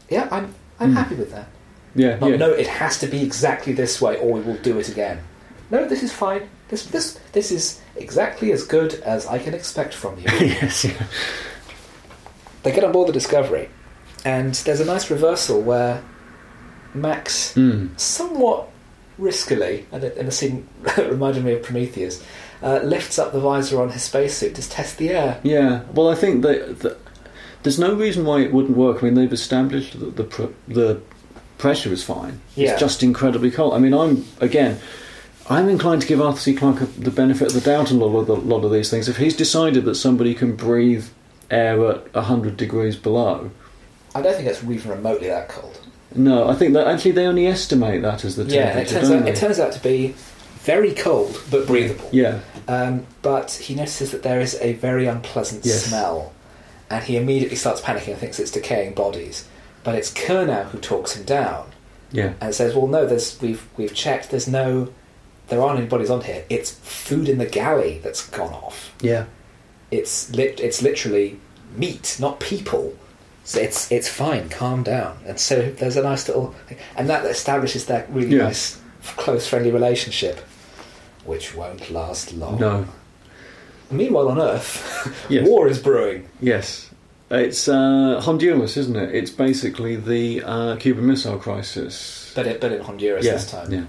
"Yeah, 0.09 0.27
I'm 0.31 0.55
I'm 0.79 0.91
Mm. 0.91 0.95
happy 0.97 1.15
with 1.15 1.31
that. 1.31 1.47
Yeah, 1.95 2.17
Not, 2.19 2.31
yeah. 2.31 2.35
No, 2.35 2.51
it 2.51 2.67
has 2.67 2.97
to 2.99 3.07
be 3.07 3.21
exactly 3.23 3.71
this 3.71 4.01
way, 4.01 4.17
or 4.17 4.33
we 4.33 4.41
will 4.41 4.57
do 4.57 4.77
it 4.79 4.89
again. 4.89 5.19
No, 5.71 5.85
this 5.87 6.03
is 6.03 6.11
fine. 6.11 6.49
This 6.69 6.85
this 6.87 7.19
this 7.31 7.51
is 7.51 7.81
exactly 7.95 8.51
as 8.51 8.63
good 8.65 8.95
as 8.95 9.25
I 9.27 9.39
can 9.39 9.53
expect 9.53 9.93
from 9.93 10.17
you." 10.17 10.25
yes, 10.39 10.85
yeah. 10.85 11.05
they 12.63 12.71
get 12.71 12.83
on 12.83 12.91
board 12.91 13.07
the 13.09 13.13
Discovery, 13.13 13.69
and 14.23 14.53
there's 14.55 14.79
a 14.79 14.85
nice 14.85 15.09
reversal 15.11 15.61
where 15.61 16.01
Max, 16.93 17.53
Mm. 17.55 17.99
somewhat 17.99 18.69
riskily, 19.19 19.85
and 19.91 20.03
in 20.03 20.27
a 20.27 20.31
scene 20.31 20.67
reminded 20.97 21.43
me 21.43 21.53
of 21.53 21.63
Prometheus, 21.63 22.23
uh, 22.63 22.79
lifts 22.83 23.19
up 23.19 23.33
the 23.33 23.39
visor 23.39 23.81
on 23.81 23.89
his 23.91 24.03
spacesuit 24.03 24.55
to 24.55 24.69
test 24.69 24.97
the 24.97 25.09
air. 25.09 25.39
Yeah, 25.43 25.81
well, 25.93 26.09
I 26.09 26.15
think 26.15 26.41
that, 26.43 26.79
that 26.79 26.97
there's 27.63 27.79
no 27.79 27.93
reason 27.93 28.25
why 28.25 28.41
it 28.41 28.53
wouldn't 28.53 28.77
work. 28.77 29.01
I 29.01 29.05
mean, 29.05 29.13
they've 29.15 29.31
established 29.31 29.99
that 29.99 30.15
the 30.15 30.23
pr- 30.23 30.53
the 30.67 31.01
pressure 31.57 31.91
is 31.93 32.03
fine. 32.03 32.41
Yeah. 32.55 32.71
It's 32.71 32.79
just 32.79 33.03
incredibly 33.03 33.51
cold. 33.51 33.73
I 33.73 33.79
mean, 33.79 33.93
I'm 33.93 34.25
again, 34.39 34.79
I'm 35.49 35.69
inclined 35.69 36.01
to 36.01 36.07
give 36.07 36.19
Arthur 36.21 36.39
C. 36.39 36.53
Clarke 36.55 36.79
the 36.97 37.11
benefit 37.11 37.49
of 37.49 37.53
the 37.53 37.61
doubt 37.61 37.91
on 37.91 38.01
a 38.01 38.05
lot 38.05 38.21
of, 38.21 38.27
the, 38.27 38.35
lot 38.35 38.63
of 38.63 38.71
these 38.71 38.89
things. 38.89 39.07
If 39.07 39.17
he's 39.17 39.35
decided 39.35 39.85
that 39.85 39.95
somebody 39.95 40.33
can 40.33 40.55
breathe 40.55 41.05
air 41.51 41.85
at 41.91 42.15
hundred 42.15 42.57
degrees 42.57 42.95
below, 42.95 43.51
I 44.15 44.21
don't 44.21 44.35
think 44.35 44.47
it's 44.47 44.63
even 44.63 44.89
remotely 44.91 45.27
that 45.27 45.47
cold. 45.49 45.79
no, 46.15 46.47
I 46.49 46.55
think 46.55 46.73
that 46.73 46.87
actually 46.87 47.11
they 47.11 47.25
only 47.27 47.45
estimate 47.47 48.01
that 48.01 48.25
as 48.25 48.35
the 48.37 48.45
yeah, 48.45 48.69
it 48.77 48.87
temperature. 48.87 48.99
turns 48.99 49.11
out 49.11 49.27
it 49.27 49.35
turns 49.35 49.59
out 49.59 49.71
to 49.73 49.83
be 49.83 50.15
very 50.61 50.93
cold 50.95 51.39
but 51.51 51.67
breathable. 51.67 52.09
yeah, 52.11 52.39
Um, 52.67 53.05
but 53.21 53.51
he 53.51 53.75
notices 53.75 54.11
that 54.11 54.23
there 54.23 54.39
is 54.39 54.57
a 54.61 54.73
very 54.73 55.05
unpleasant 55.05 55.63
Yes. 55.63 55.85
smell, 55.85 56.33
and 56.89 57.03
he 57.03 57.17
immediately 57.17 57.55
starts 57.57 57.81
panicking 57.81 58.09
and 58.13 58.17
thinks 58.17 58.39
it's 58.39 58.49
decaying 58.49 58.95
bodies. 58.95 59.47
But 59.83 59.93
it's 59.93 60.11
Curnow 60.11 60.65
who 60.69 60.79
talks 60.79 61.15
him 61.15 61.23
down. 61.25 61.67
yeah, 62.11 62.33
and 62.41 62.55
says, 62.55 62.73
"Well, 62.73 62.87
no, 62.87 63.05
there's 63.05 63.39
we've 63.39 63.67
we've 63.77 63.93
checked. 63.93 64.31
There's 64.31 64.47
no, 64.47 64.89
there 65.47 65.61
aren't 65.61 65.79
any 65.79 65.87
bodies 65.87 66.09
on 66.09 66.21
here. 66.21 66.43
It's 66.49 66.71
food 66.71 67.29
in 67.29 67.37
the 67.37 67.45
galley 67.45 67.99
that's 68.03 68.27
gone 68.29 68.53
off. 68.53 68.93
yeah. 69.01 69.25
It's 69.91 70.31
lit. 70.35 70.59
It's 70.59 70.81
literally 70.81 71.39
meat, 71.77 72.17
not 72.19 72.39
people. 72.39 72.95
So 73.43 73.59
it's 73.59 73.91
it's 73.91 74.09
fine. 74.09 74.49
Calm 74.49 74.81
down." 74.83 75.19
And 75.25 75.39
so 75.39 75.71
there's 75.77 75.95
a 75.95 76.01
nice 76.03 76.27
little, 76.27 76.55
and 76.97 77.07
that 77.07 77.23
establishes 77.25 77.85
that 77.85 78.09
really 78.11 78.35
Yeah. 78.35 78.45
nice 78.45 78.79
close, 79.15 79.47
friendly 79.47 79.71
relationship, 79.71 80.39
which 81.23 81.53
won't 81.55 81.91
last 81.91 82.33
long. 82.33 82.59
No. 82.59 82.85
Meanwhile, 83.91 84.29
on 84.29 84.39
Earth, 84.39 85.15
Yes. 85.29 85.47
war 85.47 85.67
is 85.67 85.77
brewing. 85.79 86.27
Yes. 86.41 86.89
It's 87.29 87.67
uh, 87.67 88.19
Honduras, 88.23 88.77
isn't 88.77 88.95
it? 88.95 89.13
It's 89.13 89.31
basically 89.31 89.95
the 89.95 90.41
uh, 90.43 90.75
Cuban 90.77 91.05
Missile 91.05 91.37
Crisis. 91.37 92.31
But 92.35 92.47
in, 92.47 92.59
but 92.59 92.71
in 92.71 92.81
Honduras 92.81 93.23
yeah. 93.25 93.33
this 93.33 93.49
time. 93.51 93.71
Yeah. 93.71 93.83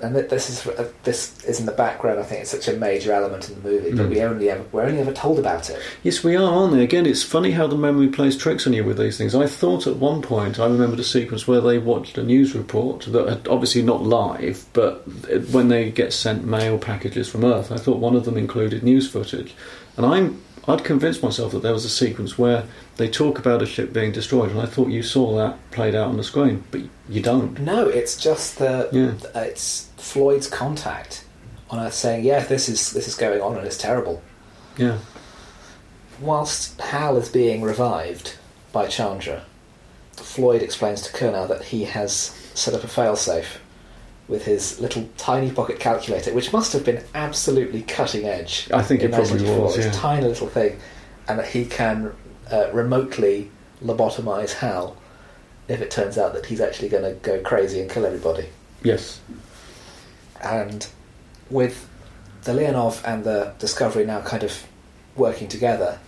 And 0.00 0.14
this 0.14 0.48
is 0.48 0.66
uh, 0.66 0.88
this 1.04 1.44
is 1.44 1.58
in 1.60 1.66
the 1.66 1.72
background. 1.72 2.20
I 2.20 2.22
think 2.22 2.42
it's 2.42 2.50
such 2.50 2.68
a 2.68 2.74
major 2.74 3.12
element 3.12 3.48
in 3.48 3.56
the 3.62 3.68
movie, 3.68 3.90
but 3.90 4.06
Mm. 4.06 4.10
we 4.10 4.22
only 4.22 4.50
ever 4.50 4.62
we're 4.72 4.84
only 4.84 5.00
ever 5.00 5.12
told 5.12 5.38
about 5.38 5.68
it. 5.70 5.80
Yes, 6.02 6.22
we 6.22 6.36
are, 6.36 6.42
aren't 6.52 6.74
they? 6.74 6.82
Again, 6.84 7.04
it's 7.06 7.22
funny 7.22 7.50
how 7.50 7.66
the 7.66 7.76
memory 7.76 8.08
plays 8.08 8.36
tricks 8.36 8.66
on 8.66 8.72
you 8.72 8.84
with 8.84 8.98
these 8.98 9.18
things. 9.18 9.34
I 9.34 9.46
thought 9.46 9.86
at 9.86 9.96
one 9.96 10.22
point, 10.22 10.58
I 10.60 10.66
remembered 10.66 11.00
a 11.00 11.04
sequence 11.04 11.48
where 11.48 11.60
they 11.60 11.78
watched 11.78 12.16
a 12.18 12.22
news 12.22 12.54
report 12.54 13.06
that 13.10 13.28
had 13.28 13.48
obviously 13.48 13.82
not 13.82 14.02
live, 14.02 14.64
but 14.72 15.02
when 15.50 15.68
they 15.68 15.90
get 15.90 16.12
sent 16.12 16.44
mail 16.44 16.78
packages 16.78 17.28
from 17.28 17.44
Earth, 17.44 17.72
I 17.72 17.76
thought 17.76 17.98
one 17.98 18.14
of 18.16 18.24
them 18.24 18.36
included 18.36 18.82
news 18.82 19.10
footage. 19.10 19.54
And 19.96 20.06
I'm, 20.06 20.40
I'd 20.68 20.84
convinced 20.84 21.22
myself 21.22 21.52
that 21.52 21.62
there 21.62 21.72
was 21.72 21.86
a 21.86 21.88
sequence 21.88 22.36
where 22.38 22.64
they 22.98 23.08
talk 23.08 23.38
about 23.38 23.62
a 23.62 23.66
ship 23.66 23.92
being 23.92 24.12
destroyed, 24.12 24.50
and 24.50 24.60
I 24.60 24.66
thought 24.66 24.88
you 24.88 25.02
saw 25.02 25.34
that 25.38 25.56
played 25.70 25.94
out 25.94 26.08
on 26.08 26.18
the 26.18 26.22
screen, 26.24 26.62
but 26.70 26.82
you 27.08 27.22
don't. 27.22 27.58
No, 27.60 27.88
it's 27.88 28.16
just 28.16 28.58
the 28.58 28.88
Yeah. 28.92 29.14
it's 29.40 29.86
Floyd's 29.96 30.46
contact 30.46 31.24
on 31.70 31.80
Earth 31.80 31.94
saying, 31.94 32.24
"Yeah, 32.24 32.44
this 32.44 32.68
is 32.68 32.92
this 32.92 33.08
is 33.08 33.14
going 33.14 33.40
on 33.40 33.56
and 33.56 33.66
it's 33.66 33.78
terrible." 33.78 34.20
Yeah. 34.76 34.98
Whilst 36.20 36.78
Hal 36.80 37.16
is 37.16 37.28
being 37.30 37.62
revived 37.62 38.34
by 38.72 38.88
Chandra, 38.88 39.42
Floyd 40.16 40.62
explains 40.62 41.00
to 41.02 41.12
Curnow 41.12 41.48
that 41.48 41.64
he 41.64 41.84
has 41.84 42.32
set 42.54 42.74
up 42.74 42.84
a 42.84 42.88
failsafe 42.88 43.58
with 44.28 44.44
his 44.44 44.78
little 44.78 45.08
tiny 45.16 45.50
pocket 45.50 45.80
calculator, 45.80 46.32
which 46.34 46.52
must 46.52 46.72
have 46.74 46.84
been 46.84 47.02
absolutely 47.14 47.82
cutting 47.82 48.26
edge. 48.26 48.68
I 48.72 48.82
think 48.82 49.02
it 49.02 49.10
probably 49.10 49.42
was, 49.42 49.78
yeah. 49.78 49.84
a 49.84 49.92
tiny 49.92 50.26
little 50.26 50.48
thing, 50.48 50.78
and 51.26 51.38
that 51.38 51.48
he 51.48 51.64
can 51.64 52.14
uh, 52.52 52.70
remotely 52.72 53.50
lobotomize 53.82 54.54
Hal 54.54 54.96
if 55.66 55.80
it 55.80 55.90
turns 55.90 56.18
out 56.18 56.32
that 56.34 56.46
he's 56.46 56.60
actually 56.60 56.88
going 56.88 57.04
to 57.04 57.12
go 57.20 57.40
crazy 57.40 57.80
and 57.80 57.90
kill 57.90 58.04
everybody. 58.04 58.48
Yes. 58.82 59.20
And 60.42 60.86
with 61.50 61.88
the 62.44 62.52
Leonov 62.52 63.02
and 63.04 63.24
the 63.24 63.54
Discovery 63.58 64.04
now 64.04 64.20
kind 64.20 64.42
of 64.42 64.64
working 65.16 65.48
together, 65.48 65.98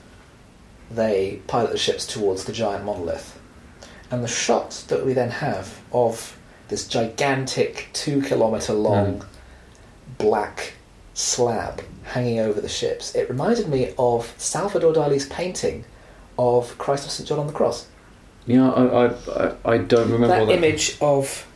they 0.90 1.40
pilot 1.46 1.72
the 1.72 1.78
ships 1.78 2.06
towards 2.06 2.44
the 2.44 2.52
giant 2.52 2.84
monolith. 2.84 3.38
And 4.10 4.24
the 4.24 4.28
shot 4.28 4.84
that 4.88 5.04
we 5.04 5.12
then 5.12 5.30
have 5.30 5.80
of 5.92 6.36
this 6.70 6.86
gigantic 6.88 7.88
two 7.92 8.22
kilometre 8.22 8.72
long 8.72 9.18
Mm. 9.20 9.24
black 10.18 10.72
slab 11.14 11.82
hanging 12.04 12.38
over 12.40 12.60
the 12.60 12.68
ships, 12.68 13.14
it 13.14 13.28
reminded 13.28 13.68
me 13.68 13.92
of 13.98 14.32
Salvador 14.38 14.92
Dali's 14.92 15.26
painting 15.26 15.84
of 16.38 16.76
Christ 16.78 17.04
of 17.06 17.10
St. 17.12 17.28
John 17.28 17.38
on 17.38 17.46
the 17.46 17.52
Cross. 17.52 17.86
Yeah, 18.46 18.70
I, 18.70 19.06
I, 19.06 19.52
I, 19.74 19.78
don't 19.78 20.10
remember 20.10 20.28
that 20.28 20.46
that 20.46 20.52
image 20.52 20.96
of 21.00 21.46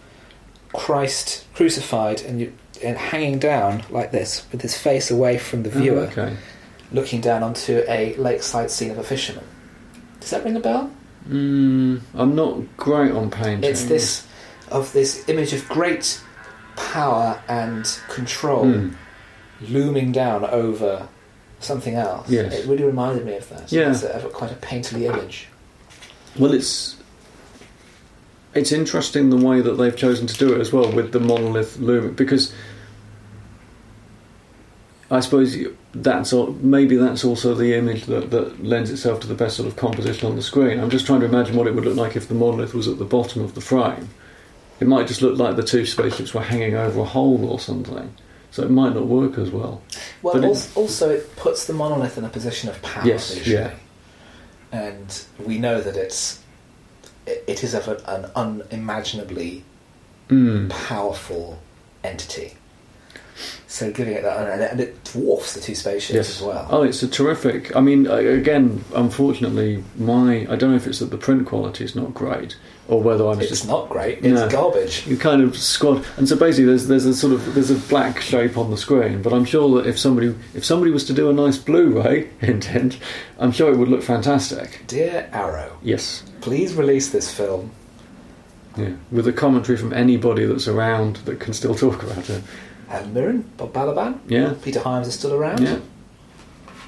Christ 0.73 1.45
crucified 1.55 2.21
and, 2.23 2.41
you, 2.41 2.53
and 2.83 2.97
hanging 2.99 3.39
down 3.39 3.83
like 3.91 4.11
this, 4.13 4.45
with 4.53 4.61
his 4.63 4.77
face 4.77 5.11
away 5.11 5.39
from 5.39 5.63
the 5.63 5.71
Oh, 5.71 5.81
viewer, 5.81 6.01
okay. 6.13 6.37
looking 6.93 7.21
down 7.21 7.43
onto 7.43 7.83
a 7.89 8.15
lakeside 8.17 8.71
scene 8.71 8.91
of 8.91 8.99
a 8.99 9.03
fisherman. 9.05 9.45
Does 10.21 10.31
that 10.31 10.45
ring 10.45 10.57
a 10.57 10.61
bell? 10.61 10.91
Mm, 11.29 12.03
I'm 12.15 12.35
not 12.35 12.77
great 12.77 13.13
on 13.13 13.31
painting. 13.31 13.69
It's 13.69 13.85
this 13.85 14.27
of 14.75 14.93
this 14.93 15.27
image 15.29 15.53
of 15.55 15.67
great 15.69 16.21
power 16.77 17.41
and 17.49 17.85
control 18.09 18.65
Mm. 18.67 18.95
looming 19.69 20.13
down 20.13 20.45
over 20.45 21.09
something 21.61 21.95
else. 21.95 22.29
Yes. 22.29 22.53
It 22.53 22.67
really 22.69 22.85
reminded 22.85 23.25
me 23.25 23.37
of 23.37 23.49
that. 23.51 23.71
Yeah. 23.73 23.91
It's 23.93 24.03
a, 24.03 24.29
quite 24.33 24.51
a 24.53 24.57
painterly 24.57 25.03
image. 25.03 25.49
Well, 26.39 26.53
it's 26.53 26.97
it's 28.55 28.73
interesting 28.73 29.31
the 29.31 29.37
way 29.49 29.61
that 29.61 29.73
they've 29.79 29.97
chosen 29.97 30.27
to 30.27 30.37
do 30.37 30.53
it 30.55 30.61
as 30.61 30.73
well 30.73 30.91
with 30.93 31.13
the 31.13 31.21
monolith 31.21 31.79
looming 31.79 32.15
because 32.15 32.53
I 35.11 35.21
suppose 35.21 35.57
that's 35.95 36.33
maybe 36.33 36.97
that's 36.97 37.25
also 37.25 37.55
the 37.55 37.75
image 37.75 38.07
that, 38.07 38.31
that 38.31 38.65
lends 38.65 38.91
itself 38.91 39.21
to 39.21 39.27
the 39.27 39.35
best 39.35 39.57
sort 39.57 39.69
of 39.69 39.77
composition 39.77 40.29
on 40.29 40.35
the 40.37 40.43
screen. 40.43 40.81
I'm 40.81 40.91
just 40.91 41.07
trying 41.07 41.21
to 41.21 41.27
imagine 41.27 41.57
what 41.57 41.67
it 41.67 41.75
would 41.75 41.85
look 41.85 41.97
like 41.97 42.17
if 42.17 42.27
the 42.29 42.35
monolith 42.35 42.75
was 42.75 42.89
at 42.89 42.99
the 42.99 43.05
bottom 43.05 43.43
of 43.43 43.55
the 43.55 43.61
frame. 43.61 44.09
It 44.81 44.87
might 44.89 45.07
just 45.07 45.23
look 45.23 45.39
like 45.39 45.57
the 45.57 45.63
two 45.63 45.87
spaceships 45.87 46.35
were 46.35 46.41
hanging 46.43 46.75
over 46.75 47.01
a 47.01 47.05
hole 47.05 47.45
or 47.49 47.59
something, 47.61 48.13
so 48.51 48.63
it 48.63 48.71
might 48.71 48.95
not 48.95 49.07
work 49.07 49.39
as 49.39 49.51
well. 49.51 49.83
Well, 50.23 50.35
But 50.35 50.45
it- 50.45 50.49
also, 50.49 50.81
also 50.81 51.11
it 51.11 51.37
puts 51.37 51.65
the 51.67 51.73
monolith 51.73 52.19
in 52.19 52.25
a 52.25 52.29
position 52.29 52.69
of 52.69 52.81
power 52.83 53.07
Yes, 53.07 53.47
yeah. 53.47 53.71
and 54.73 55.23
we 55.45 55.59
know 55.59 55.81
that 55.81 55.97
it's 55.97 56.41
it, 57.27 57.65
is 57.65 57.73
of 57.75 57.89
an 57.89 58.27
unimaginably 58.37 59.65
Mm. 60.29 60.69
powerful 60.71 61.59
entity. 62.03 62.55
So 63.67 63.91
giving 63.91 64.15
it 64.15 64.23
that, 64.23 64.61
and 64.71 64.81
it, 64.81 65.05
dwarfs 65.05 65.55
the 65.55 65.61
two 65.61 65.75
spaceships 65.75 66.15
Yes. 66.15 66.37
as 66.37 66.43
well. 66.43 66.67
Oh, 66.71 66.83
it's 66.83 67.03
a 67.03 67.09
terrific. 67.09 67.75
I 67.75 67.81
mean, 67.81 68.07
again, 68.07 68.85
unfortunately, 68.95 69.83
my 69.99 70.47
I 70.51 70.57
don't 70.57 70.71
know 70.71 70.77
if 70.77 70.87
it's 70.87 70.99
that 71.01 71.11
the 71.11 71.17
print 71.17 71.47
quality 71.47 71.83
is 71.85 71.95
not 71.97 72.13
great 72.15 72.57
or 72.87 73.03
whether 73.03 73.25
I 73.25 73.29
was 73.29 73.39
it's 73.41 73.49
just 73.49 73.67
not 73.67 73.89
great. 73.89 74.19
It's 74.19 74.27
No. 74.41 74.49
garbage. 74.49 75.07
you 75.07 75.17
kind 75.17 75.41
of 75.43 75.57
squad. 75.57 76.05
And 76.19 76.29
so 76.29 76.37
basically, 76.37 76.67
there's 76.67 76.87
there's 76.87 77.07
a 77.07 77.15
sort 77.15 77.33
of 77.33 77.55
there's 77.55 77.71
a 77.71 77.77
black 77.89 78.21
shape 78.21 78.59
on 78.59 78.71
the 78.71 78.77
screen. 78.77 79.23
But 79.23 79.33
I'm 79.33 79.45
sure 79.45 79.69
that 79.83 79.89
if 79.89 79.99
somebody 79.99 80.35
if 80.55 80.65
somebody 80.65 80.91
was 80.91 81.05
to 81.05 81.13
do 81.15 81.31
a 81.31 81.33
nice 81.33 81.57
Blu-ray 81.59 82.29
intent, 82.43 82.99
I'm 83.39 83.53
sure 83.53 83.73
it 83.73 83.77
would 83.79 83.89
look 83.89 84.03
fantastic. 84.03 84.83
Dear 84.87 85.29
Arrow, 85.33 85.73
Yes. 85.83 86.23
please 86.43 86.75
release 86.75 87.11
this 87.11 87.31
film. 87.33 87.71
Yeah. 88.77 88.91
With 89.13 89.27
a 89.29 89.33
commentary 89.33 89.79
from 89.79 89.93
anybody 89.93 90.45
that's 90.47 90.67
around 90.69 91.17
that 91.27 91.39
can 91.41 91.53
still 91.55 91.75
talk 91.75 92.03
about 92.03 92.29
it. 92.29 92.43
Helen 92.89 93.15
Mirren, 93.15 93.45
Bob 93.57 93.73
Balaban, 93.73 94.19
Yeah. 94.29 94.55
Peter 94.63 94.81
Hyams 94.81 95.07
is 95.09 95.15
still 95.15 95.33
around. 95.33 95.61
Yeah. 95.61 95.79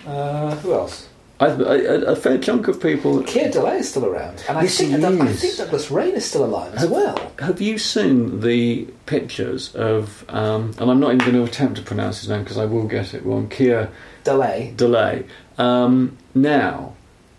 Uh, 0.06 0.54
who 0.56 0.72
else? 0.74 1.05
I, 1.38 1.48
a, 1.48 2.00
a 2.12 2.16
fair 2.16 2.38
chunk 2.38 2.66
of 2.66 2.80
people. 2.80 3.22
Keir 3.24 3.50
Dullea 3.50 3.80
is 3.80 3.90
still 3.90 4.06
around, 4.06 4.42
and 4.48 4.56
I 4.56 4.62
Yes, 4.62 4.78
think 4.78 4.92
he 4.92 5.00
Doug- 5.00 5.20
I 5.20 5.26
think 5.32 5.56
Douglas 5.58 5.90
Rain 5.90 6.14
is 6.14 6.24
still 6.24 6.44
alive 6.44 6.74
as 6.74 6.86
well. 6.88 7.32
Have 7.40 7.60
you 7.60 7.76
seen 7.76 8.40
the 8.40 8.84
pictures 9.04 9.74
of? 9.74 10.24
Um, 10.30 10.72
and 10.78 10.90
I'm 10.90 10.98
not 10.98 11.08
even 11.14 11.18
going 11.18 11.32
to 11.34 11.44
attempt 11.44 11.76
to 11.76 11.82
pronounce 11.82 12.20
his 12.20 12.28
name 12.30 12.42
because 12.42 12.56
I 12.56 12.64
will 12.64 12.86
get 12.86 13.12
it 13.12 13.22
wrong. 13.24 13.48
Keir 13.48 13.90
Dullea. 14.24 14.74
Dullea. 14.76 15.26
Um, 15.58 16.16
now, 16.34 16.94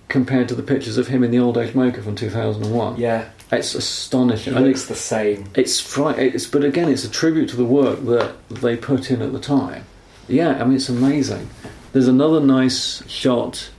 compared 0.09 0.47
to 0.49 0.55
the 0.55 0.63
pictures 0.63 0.97
of 0.99 1.07
him 1.07 1.23
in 1.23 1.31
the 1.31 1.39
old 1.39 1.57
age 1.57 1.73
maker 1.73 2.01
from 2.03 2.15
2001, 2.15 2.97
Yeah, 2.97 3.29
it's 3.51 3.73
astonishing. 3.73 4.53
And 4.55 4.63
looks 4.65 4.81
it's, 4.81 4.89
the 4.89 4.95
same. 4.95 5.45
it's 5.55 5.79
fright. 5.79 6.19
It's 6.19 6.45
but 6.45 6.63
again, 6.63 6.89
it's 6.89 7.03
a 7.03 7.09
tribute 7.09 7.49
to 7.49 7.55
the 7.55 7.65
work 7.65 8.05
that 8.05 8.35
they 8.49 8.77
put 8.77 9.09
in 9.09 9.23
at 9.23 9.33
the 9.33 9.39
time. 9.39 9.85
Yeah, 10.27 10.61
I 10.61 10.65
mean, 10.65 10.75
it's 10.75 10.89
amazing. 10.89 11.49
There's 11.93 12.07
another 12.07 12.39
nice 12.39 13.07
shot. 13.09 13.71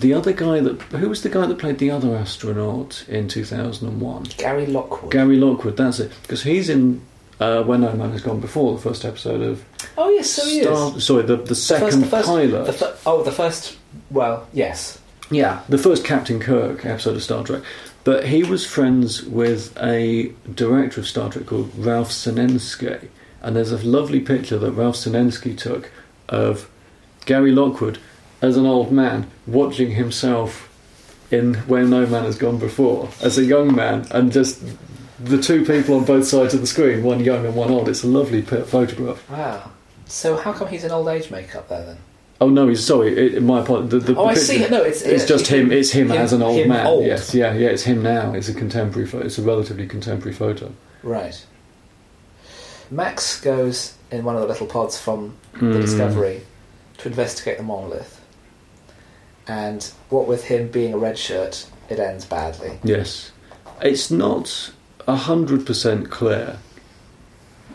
The 0.00 0.12
other 0.14 0.32
guy 0.32 0.60
that 0.60 0.80
who 0.82 1.08
was 1.08 1.22
the 1.22 1.28
guy 1.28 1.46
that 1.46 1.58
played 1.58 1.78
the 1.78 1.90
other 1.90 2.14
astronaut 2.16 3.04
in 3.08 3.28
2001? 3.28 4.22
Gary 4.36 4.66
Lockwood. 4.66 5.10
Gary 5.12 5.36
Lockwood, 5.36 5.76
that's 5.76 6.00
it. 6.00 6.12
Because 6.22 6.42
he's 6.42 6.68
in 6.68 7.00
uh, 7.40 7.62
When 7.64 7.80
No 7.82 7.92
Man 7.92 8.12
Has 8.12 8.20
Gone 8.22 8.40
Before, 8.40 8.74
the 8.74 8.80
first 8.82 9.04
episode 9.04 9.40
of 9.42 9.64
oh 9.96 10.10
yes, 10.10 10.30
so 10.30 10.44
he 10.44 10.62
Star- 10.62 10.96
is. 10.96 11.04
Sorry, 11.04 11.22
the, 11.22 11.36
the 11.36 11.44
The 11.44 11.54
second 11.54 12.00
the 12.00 12.06
first, 12.06 12.28
pilot. 12.28 12.66
The 12.66 12.72
fir- 12.72 12.96
oh, 13.06 13.22
the 13.22 13.32
first. 13.32 13.76
Well, 14.10 14.46
yes. 14.52 15.00
yeah, 15.30 15.62
the 15.68 15.78
first 15.78 16.04
Captain 16.04 16.38
Kirk 16.40 16.84
episode 16.84 17.16
of 17.16 17.22
Star 17.22 17.42
Trek. 17.44 17.62
But 18.04 18.26
he 18.28 18.44
was 18.44 18.64
friends 18.64 19.24
with 19.24 19.76
a 19.82 20.32
director 20.54 21.00
of 21.00 21.08
Star 21.08 21.30
Trek 21.30 21.46
called 21.46 21.72
Ralph 21.76 22.10
Senensky. 22.10 23.08
And 23.42 23.56
there's 23.56 23.72
a 23.72 23.78
lovely 23.78 24.20
picture 24.20 24.58
that 24.58 24.72
Ralph 24.72 24.94
Senensky 24.96 25.56
took 25.58 25.90
of 26.28 26.68
Gary 27.24 27.50
Lockwood 27.52 27.98
as 28.42 28.56
an 28.56 28.66
old 28.66 28.92
man 28.92 29.30
watching 29.46 29.92
himself 29.92 30.68
in 31.30 31.54
Where 31.54 31.84
No 31.84 32.06
Man 32.06 32.24
Has 32.24 32.36
Gone 32.38 32.58
Before 32.58 33.08
as 33.22 33.38
a 33.38 33.44
young 33.44 33.74
man 33.74 34.06
and 34.10 34.30
just 34.32 34.62
the 35.18 35.40
two 35.40 35.64
people 35.64 35.96
on 35.96 36.04
both 36.04 36.26
sides 36.26 36.52
of 36.54 36.60
the 36.60 36.66
screen, 36.66 37.02
one 37.02 37.20
young 37.24 37.44
and 37.46 37.54
one 37.56 37.70
old. 37.70 37.88
It's 37.88 38.04
a 38.04 38.06
lovely 38.06 38.42
photograph. 38.42 39.28
Wow. 39.30 39.70
So 40.04 40.36
how 40.36 40.52
come 40.52 40.68
he's 40.68 40.84
in 40.84 40.90
old 40.90 41.08
age 41.08 41.30
makeup 41.30 41.68
there 41.68 41.84
then? 41.84 41.98
Oh 42.38 42.50
no, 42.50 42.68
he's 42.68 42.84
sorry. 42.84 43.16
It, 43.16 43.42
my 43.42 43.60
apologies. 43.62 43.90
The, 44.04 44.12
the 44.12 44.20
Oh, 44.20 44.26
I 44.26 44.34
see. 44.34 44.58
No, 44.68 44.82
it's 44.82 45.00
It's 45.02 45.24
just 45.24 45.46
him. 45.46 45.72
It's 45.72 45.90
him, 45.90 46.10
him- 46.10 46.18
as 46.18 46.34
an 46.34 46.42
old 46.42 46.58
him 46.58 46.68
man. 46.68 46.86
old. 46.86 47.06
Yes, 47.06 47.34
yeah, 47.34 47.54
yeah. 47.54 47.68
It's 47.70 47.82
him 47.84 48.02
now. 48.02 48.34
It's 48.34 48.48
a 48.50 48.54
contemporary. 48.54 49.08
Photo. 49.08 49.24
It's 49.24 49.38
a 49.38 49.42
relatively 49.42 49.86
contemporary 49.86 50.34
photo. 50.34 50.70
Right. 51.02 51.44
Max 52.90 53.40
goes 53.40 53.94
in 54.10 54.22
one 54.24 54.36
of 54.36 54.42
the 54.42 54.48
little 54.48 54.66
pods 54.66 54.98
from 55.00 55.34
the 55.54 55.58
Mm. 55.60 55.80
Discovery 55.80 56.42
to 56.98 57.08
investigate 57.08 57.56
the 57.56 57.64
monolith. 57.64 58.15
And 59.48 59.84
what 60.10 60.26
with 60.26 60.44
him 60.44 60.68
being 60.68 60.92
a 60.94 60.98
red 60.98 61.18
shirt, 61.18 61.66
it 61.88 61.98
ends 61.98 62.24
badly. 62.24 62.78
Yes, 62.82 63.30
it's 63.80 64.10
not 64.10 64.72
a 65.06 65.16
hundred 65.16 65.64
percent 65.66 66.10
clear 66.10 66.58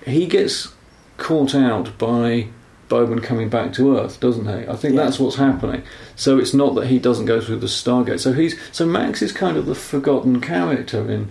he 0.05 0.26
gets 0.26 0.69
caught 1.17 1.53
out 1.53 1.97
by 1.97 2.47
Bowman 2.89 3.22
coming 3.22 3.49
back 3.49 3.72
to 3.74 3.97
Earth, 3.97 4.19
doesn't 4.19 4.45
he? 4.47 4.67
I 4.67 4.76
think 4.76 4.95
Yeah. 4.95 5.03
that's 5.03 5.19
what's 5.19 5.36
happening. 5.38 5.84
So 6.15 6.38
it's 6.39 6.53
not 6.53 6.76
that 6.76 6.88
he 6.88 6.99
doesn't 6.99 7.26
go 7.26 7.39
through 7.39 7.57
the 7.57 7.67
Stargate. 7.67 8.19
So 8.19 8.34
he's 8.34 8.57
so 8.72 8.86
Max 8.86 9.22
is 9.22 9.32
kind 9.32 9.57
of 9.57 9.65
the 9.65 9.76
forgotten 9.76 10.41
character 10.41 11.09
in 11.09 11.30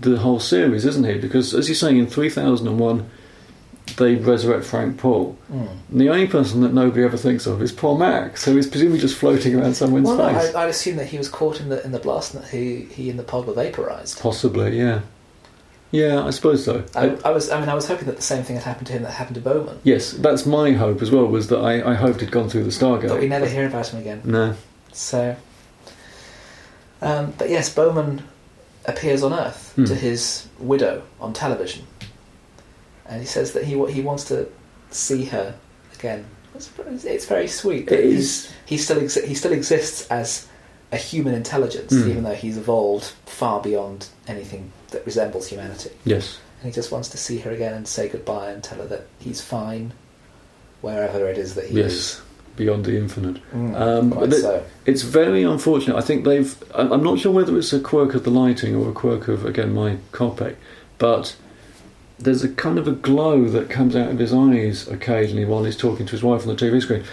the 0.00 0.18
whole 0.18 0.40
series, 0.40 0.84
isn't 0.84 1.04
he? 1.04 1.18
Because 1.18 1.54
as 1.54 1.68
you're 1.68 1.76
saying, 1.76 1.98
in 1.98 2.06
3001, 2.06 3.08
they 3.96 4.16
resurrect 4.16 4.64
Frank 4.66 4.98
Poole. 4.98 5.36
Mm. 5.52 5.68
And 5.90 6.00
the 6.00 6.08
only 6.10 6.26
person 6.26 6.60
that 6.62 6.72
nobody 6.72 7.02
ever 7.04 7.16
thinks 7.16 7.46
of 7.46 7.60
is 7.62 7.72
poor 7.72 7.96
Max, 7.98 8.42
so 8.44 8.54
he's 8.54 8.66
presumably 8.66 8.98
just 9.00 9.16
floating 9.16 9.54
around 9.54 9.74
somewhere 9.74 9.98
in 9.98 10.04
Well, 10.04 10.16
no, 10.16 10.38
space. 10.38 10.54
I, 10.54 10.62
I'd 10.64 10.68
assume 10.70 10.96
that 10.96 11.06
he 11.06 11.18
was 11.18 11.28
caught 11.28 11.60
in 11.60 11.68
the 11.68 11.84
in 11.84 11.92
the 11.92 11.98
blast 11.98 12.34
and 12.34 12.42
that 12.42 12.50
he 12.50 12.82
he 12.84 13.10
and 13.10 13.18
the 13.18 13.22
pod 13.24 13.46
were 13.46 13.54
vaporized. 13.54 14.20
Possibly, 14.20 14.78
yeah. 14.78 15.00
Yeah, 15.90 16.24
I 16.24 16.30
suppose 16.30 16.64
so. 16.64 16.82
I, 16.96 17.16
I 17.24 17.30
was 17.30 17.50
I 17.50 17.60
mean 17.60 17.68
I 17.68 17.74
was 17.74 17.86
hoping 17.86 18.06
that 18.06 18.16
the 18.16 18.22
same 18.22 18.42
thing 18.42 18.56
had 18.56 18.64
happened 18.64 18.88
to 18.88 18.92
him 18.94 19.02
that 19.02 19.12
happened 19.12 19.36
to 19.36 19.40
Bowman, 19.40 19.78
yes, 19.84 20.10
that's 20.12 20.44
my 20.44 20.72
hope 20.72 21.00
as 21.02 21.10
well. 21.12 21.26
Was 21.26 21.46
that 21.48 21.58
I, 21.58 21.92
I 21.92 21.94
hoped 21.94 22.20
he'd 22.20 22.32
gone 22.32 22.48
through 22.48 22.64
the 22.64 22.70
Stargate. 22.70 23.08
but 23.08 23.20
we 23.20 23.28
never 23.28 23.46
hear 23.46 23.66
about 23.66 23.88
him 23.88 24.00
again. 24.00 24.22
No. 24.24 24.56
So, 24.92 25.36
um, 27.00 27.32
but 27.38 27.50
yes, 27.50 27.72
Bowman 27.72 28.22
appears 28.86 29.22
on 29.22 29.32
Earth 29.32 29.72
Hmm. 29.76 29.84
to 29.86 29.94
his 29.94 30.46
widow 30.58 31.02
on 31.20 31.32
television, 31.32 31.84
and 33.06 33.20
he 33.20 33.26
says 33.26 33.52
that 33.52 33.64
he 33.64 33.72
he 33.92 34.00
wants 34.00 34.24
to 34.24 34.46
see 34.90 35.24
her 35.26 35.54
again. 35.98 36.24
It's, 36.54 36.70
it's 37.04 37.26
very 37.26 37.48
sweet. 37.48 37.90
It 37.90 38.04
He's- 38.04 38.20
is. 38.20 38.52
He 38.66 38.76
still 38.78 39.00
exi- 39.00 39.24
he 39.24 39.34
still 39.34 39.52
exists 39.52 40.06
as 40.10 40.46
a 40.92 40.96
human 40.96 41.34
intelligence, 41.34 41.92
Hmm. 41.92 42.08
even 42.10 42.22
though 42.22 42.34
he's 42.34 42.56
evolved 42.56 43.12
far 43.26 43.60
beyond 43.60 44.06
anything 44.28 44.70
that 44.90 45.04
resembles 45.04 45.48
humanity. 45.48 45.90
Yes. 46.04 46.38
And 46.62 46.70
he 46.70 46.74
just 46.74 46.92
wants 46.92 47.08
to 47.10 47.18
see 47.18 47.38
her 47.38 47.50
again 47.50 47.74
and 47.74 47.86
say 47.88 48.08
goodbye 48.08 48.50
and 48.52 48.62
tell 48.62 48.78
her 48.78 48.86
that 48.86 49.06
he's 49.18 49.40
fine 49.40 49.92
wherever 50.80 51.28
it 51.28 51.38
is 51.38 51.54
that 51.54 51.66
he 51.66 51.80
is. 51.80 52.20
Beyond 52.56 52.84
the 52.84 52.96
infinite. 52.96 53.38
Mm, 53.52 53.74
Um, 53.74 54.10
quite 54.12 54.32
so. 54.32 54.62
It's 54.86 55.02
very 55.02 55.42
unfortunate. 55.42 55.96
I 55.96 56.02
think 56.02 56.24
they've. 56.24 56.54
I'm 56.72 57.02
not 57.02 57.18
sure 57.18 57.32
whether 57.32 57.58
it's 57.58 57.72
a 57.72 57.80
quirk 57.80 58.14
of 58.14 58.22
the 58.22 58.30
lighting 58.30 58.76
or 58.76 58.88
a 58.88 58.92
quirk 58.92 59.26
of 59.26 59.44
again 59.44 59.74
my 59.74 59.96
copy, 60.12 60.54
but 60.98 61.34
there's 62.18 62.44
a 62.44 62.48
kind 62.48 62.78
of 62.78 62.86
a 62.86 62.92
glow 62.92 63.44
that 63.46 63.68
comes 63.68 63.96
out 63.96 64.10
of 64.10 64.18
his 64.18 64.32
eyes 64.32 64.88
occasionally 64.88 65.44
while 65.44 65.64
he's 65.64 65.76
talking 65.76 66.06
to 66.06 66.12
his 66.12 66.22
wife 66.22 66.42
on 66.42 66.48
the 66.48 66.54
TV 66.54 66.80
screen, 66.80 67.04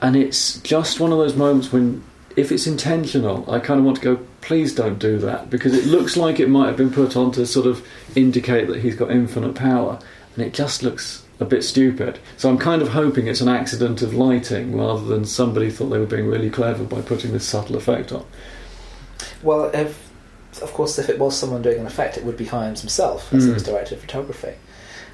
and 0.00 0.16
it's 0.16 0.58
just 0.60 1.00
one 1.00 1.12
of 1.12 1.18
those 1.18 1.36
moments 1.36 1.72
when, 1.72 2.02
if 2.36 2.50
it's 2.50 2.66
intentional, 2.66 3.50
I 3.50 3.60
kind 3.60 3.78
of 3.78 3.84
want 3.84 3.98
to 3.98 4.02
go, 4.02 4.26
please 4.40 4.74
don't 4.74 4.98
do 4.98 5.18
that 5.18 5.50
because 5.50 5.74
it 5.74 5.86
looks 5.86 6.16
like 6.16 6.40
it 6.40 6.48
might 6.48 6.68
have 6.68 6.76
been 6.76 6.92
put 6.92 7.16
on 7.16 7.32
to 7.32 7.46
sort 7.46 7.66
of 7.66 7.86
indicate 8.16 8.66
that 8.68 8.80
he's 8.80 8.96
got 8.96 9.10
infinite 9.10 9.54
power, 9.54 9.98
and 10.34 10.44
it 10.44 10.54
just 10.54 10.82
looks 10.82 11.24
a 11.38 11.44
bit 11.44 11.62
stupid. 11.64 12.18
So 12.36 12.50
I'm 12.50 12.58
kind 12.58 12.82
of 12.82 12.88
hoping 12.88 13.26
it's 13.26 13.40
an 13.40 13.48
accident 13.48 14.02
of 14.02 14.14
lighting 14.14 14.76
rather 14.76 15.04
than 15.04 15.24
somebody 15.24 15.70
thought 15.70 15.88
they 15.88 15.98
were 15.98 16.06
being 16.06 16.26
really 16.26 16.50
clever 16.50 16.84
by 16.84 17.00
putting 17.00 17.32
this 17.32 17.46
subtle 17.46 17.76
effect 17.76 18.12
on. 18.12 18.24
Well, 19.42 19.70
if, 19.72 20.09
of 20.62 20.72
course, 20.72 20.98
if 20.98 21.08
it 21.08 21.18
was 21.18 21.36
someone 21.36 21.62
doing 21.62 21.78
an 21.80 21.86
effect, 21.86 22.16
it 22.16 22.24
would 22.24 22.36
be 22.36 22.46
Hyams 22.46 22.80
himself 22.80 23.32
as 23.32 23.44
Mm. 23.44 23.48
he 23.48 23.52
was 23.54 23.62
director 23.62 23.94
of 23.94 24.00
photography. 24.00 24.54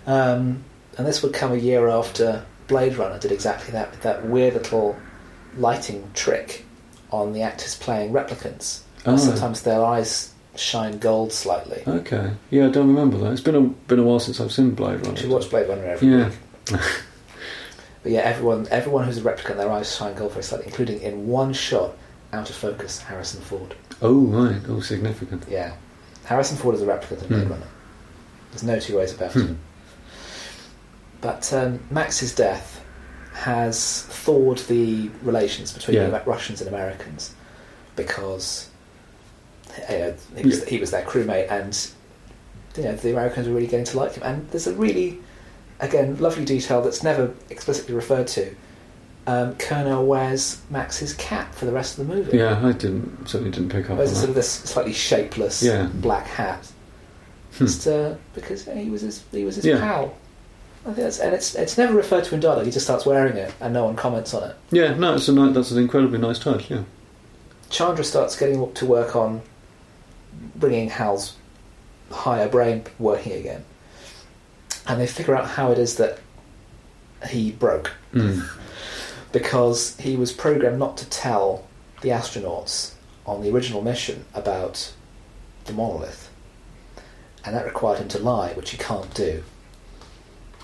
Um, 0.06 0.64
and 0.96 1.06
this 1.06 1.22
would 1.22 1.32
come 1.32 1.52
a 1.52 1.56
year 1.56 1.88
after 1.88 2.44
Blade 2.68 2.96
Runner 2.96 3.18
did 3.18 3.32
exactly 3.32 3.72
that 3.72 3.90
with 3.90 4.02
that 4.02 4.26
weird 4.26 4.54
little 4.54 4.96
lighting 5.58 6.10
trick 6.14 6.64
on 7.10 7.32
the 7.32 7.42
actors 7.42 7.74
playing 7.76 8.12
replicants. 8.12 8.80
Oh. 9.04 9.16
Sometimes 9.16 9.62
their 9.62 9.84
eyes 9.84 10.32
shine 10.56 10.98
gold 10.98 11.32
slightly. 11.32 11.82
Okay, 11.86 12.30
yeah, 12.50 12.66
I 12.66 12.70
don't 12.70 12.88
remember 12.88 13.18
that. 13.18 13.32
It's 13.32 13.40
been 13.40 13.54
a 13.54 13.60
been 13.60 13.98
a 13.98 14.02
while 14.02 14.18
since 14.18 14.40
I've 14.40 14.52
seen 14.52 14.70
Blade 14.72 14.98
You 15.00 15.04
Runner. 15.04 15.16
should 15.16 15.30
watch 15.30 15.50
Blade 15.50 15.68
Runner 15.68 15.84
every 15.84 16.08
Yeah. 16.08 16.28
week. 16.70 16.80
But 18.02 18.12
yeah, 18.12 18.20
everyone 18.20 18.66
everyone 18.70 19.04
who's 19.04 19.18
a 19.18 19.22
replicant, 19.22 19.56
their 19.56 19.70
eyes 19.70 19.94
shine 19.96 20.14
gold 20.14 20.32
very 20.32 20.44
slightly, 20.44 20.66
including 20.68 21.00
in 21.02 21.26
one 21.26 21.52
shot, 21.52 21.92
out 22.32 22.48
of 22.48 22.54
focus, 22.56 23.00
Harrison 23.00 23.40
Ford. 23.40 23.74
Oh 24.02 24.20
right, 24.26 24.60
oh 24.68 24.80
significant. 24.80 25.44
Yeah. 25.48 25.74
Harrison 26.24 26.56
Ford 26.56 26.74
is 26.74 26.82
a 26.82 26.86
replicant 26.86 27.22
of 27.22 27.28
Blade 27.28 27.44
Hmm. 27.44 27.52
Runner. 27.52 27.66
There's 28.50 28.62
no 28.64 28.78
two 28.80 28.96
ways 28.98 29.12
about 29.14 29.32
Hmm. 29.32 29.40
it. 29.40 29.56
But 31.20 31.52
um, 31.52 31.80
Max's 31.90 32.34
death 32.34 32.82
has 33.32 34.02
thawed 34.02 34.58
the 34.60 35.10
relations 35.22 35.72
between 35.72 35.96
Yeah. 35.96 36.08
the 36.08 36.22
Russians 36.26 36.60
and 36.60 36.68
Americans 36.68 37.34
because 37.96 38.68
you 39.90 39.98
know, 39.98 40.14
he, 40.36 40.42
was, 40.44 40.64
he 40.64 40.78
was 40.78 40.90
their 40.90 41.02
crewmate 41.04 41.50
and 41.50 41.88
you 42.76 42.82
know, 42.84 42.94
the 42.96 43.10
Americans 43.12 43.48
were 43.48 43.54
really 43.54 43.66
getting 43.66 43.86
to 43.86 43.96
like 43.98 44.14
him. 44.14 44.22
And 44.22 44.48
there's 44.50 44.66
a 44.66 44.74
really, 44.74 45.18
again, 45.80 46.16
lovely 46.18 46.44
detail 46.44 46.82
that's 46.82 47.02
never 47.02 47.32
explicitly 47.50 47.94
referred 47.94 48.26
to. 48.28 48.54
Um, 49.28 49.54
Curnow 49.56 50.06
wears 50.06 50.60
Max's 50.70 51.12
cap 51.14 51.52
for 51.54 51.64
the 51.66 51.72
rest 51.72 51.98
of 51.98 52.06
the 52.06 52.14
movie. 52.14 52.36
Yeah, 52.38 52.64
I 52.64 52.70
didn't 52.72 53.28
certainly 53.28 53.50
didn't 53.50 53.70
pick 53.70 53.86
up 53.86 53.92
on 53.92 53.96
Wears 53.98 54.10
sort 54.12 54.22
that. 54.22 54.28
of 54.28 54.34
this 54.36 54.48
slightly 54.50 54.92
shapeless 54.92 55.62
Yeah. 55.64 55.88
black 55.94 56.26
hat. 56.28 56.64
Hmm. 57.58 57.64
Just 57.66 57.86
uh, 57.88 58.14
because 58.34 58.64
he 58.66 58.88
was 58.88 59.00
his, 59.02 59.24
he 59.32 59.44
was 59.44 59.56
his 59.56 59.64
Yeah. 59.64 59.78
pal. 59.80 60.14
I 60.84 60.90
think 60.90 60.98
that's, 60.98 61.18
and 61.18 61.34
it's 61.34 61.56
it's 61.56 61.76
never 61.76 61.94
referred 61.94 62.22
to 62.24 62.34
in 62.36 62.40
dialogue. 62.40 62.66
He 62.66 62.70
just 62.70 62.86
starts 62.86 63.04
wearing 63.04 63.36
it, 63.36 63.52
and 63.60 63.74
no 63.74 63.84
one 63.84 63.96
comments 63.96 64.32
on 64.32 64.48
it. 64.50 64.56
Yeah, 64.70 64.94
no, 64.94 65.14
it's 65.16 65.26
a 65.26 65.32
ni- 65.32 65.52
that's 65.52 65.72
an 65.72 65.78
incredibly 65.78 66.18
nice 66.18 66.38
touch. 66.38 66.70
Yeah. 66.70 66.82
Chandra 67.68 68.04
starts 68.04 68.36
getting 68.36 68.72
to 68.74 68.86
work 68.86 69.16
on 69.16 69.42
bringing 70.54 70.88
Hal's 70.90 71.34
higher 72.12 72.48
brain 72.48 72.84
working 73.00 73.32
again, 73.32 73.64
and 74.86 75.00
they 75.00 75.08
figure 75.08 75.34
out 75.34 75.48
how 75.48 75.72
it 75.72 75.78
is 75.78 75.96
that 75.96 76.20
he 77.28 77.50
broke 77.50 77.90
Mm. 78.14 78.46
because 79.36 79.98
he 79.98 80.16
was 80.16 80.32
programmed 80.32 80.78
not 80.78 80.96
to 80.96 81.04
tell 81.10 81.66
the 82.00 82.08
astronauts 82.08 82.94
on 83.26 83.42
the 83.42 83.52
original 83.52 83.82
mission 83.82 84.24
about 84.32 84.94
the 85.66 85.74
monolith, 85.74 86.30
and 87.44 87.54
that 87.54 87.66
required 87.66 87.98
him 87.98 88.08
to 88.08 88.18
lie, 88.18 88.54
which 88.54 88.70
he 88.70 88.78
can't 88.78 89.12
do. 89.12 89.42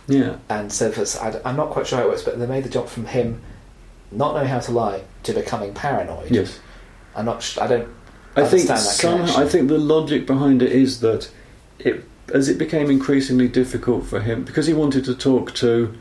Yeah. 0.08 0.36
And 0.48 0.72
so 0.72 0.90
for, 0.90 1.04
I, 1.22 1.38
I'm 1.44 1.54
not 1.54 1.68
quite 1.68 1.86
sure 1.86 1.98
how 1.98 2.06
it 2.06 2.08
works, 2.08 2.22
but 2.22 2.38
they 2.38 2.46
made 2.46 2.64
the 2.64 2.70
jump 2.70 2.88
from 2.88 3.04
him 3.04 3.42
not 4.10 4.34
knowing 4.34 4.48
how 4.48 4.60
to 4.60 4.72
lie 4.72 5.02
to 5.24 5.34
becoming 5.34 5.74
paranoid. 5.74 6.30
Yes. 6.30 6.58
I'm 7.14 7.26
not. 7.26 7.58
I 7.60 7.66
don't. 7.66 7.88
I 8.36 8.46
think 8.46 8.70
Understand 8.70 8.78
that 8.78 9.28
somehow. 9.28 9.36
I 9.36 9.46
think 9.46 9.68
the 9.68 9.76
logic 9.76 10.26
behind 10.26 10.62
it 10.62 10.72
is 10.72 11.00
that 11.00 11.30
it, 11.78 12.06
as 12.32 12.48
it 12.48 12.56
became 12.56 12.90
increasingly 12.90 13.48
difficult 13.48 14.06
for 14.06 14.20
him, 14.20 14.44
because 14.44 14.66
he 14.66 14.72
wanted 14.72 15.04
to 15.04 15.14
talk 15.14 15.52
to 15.56 15.94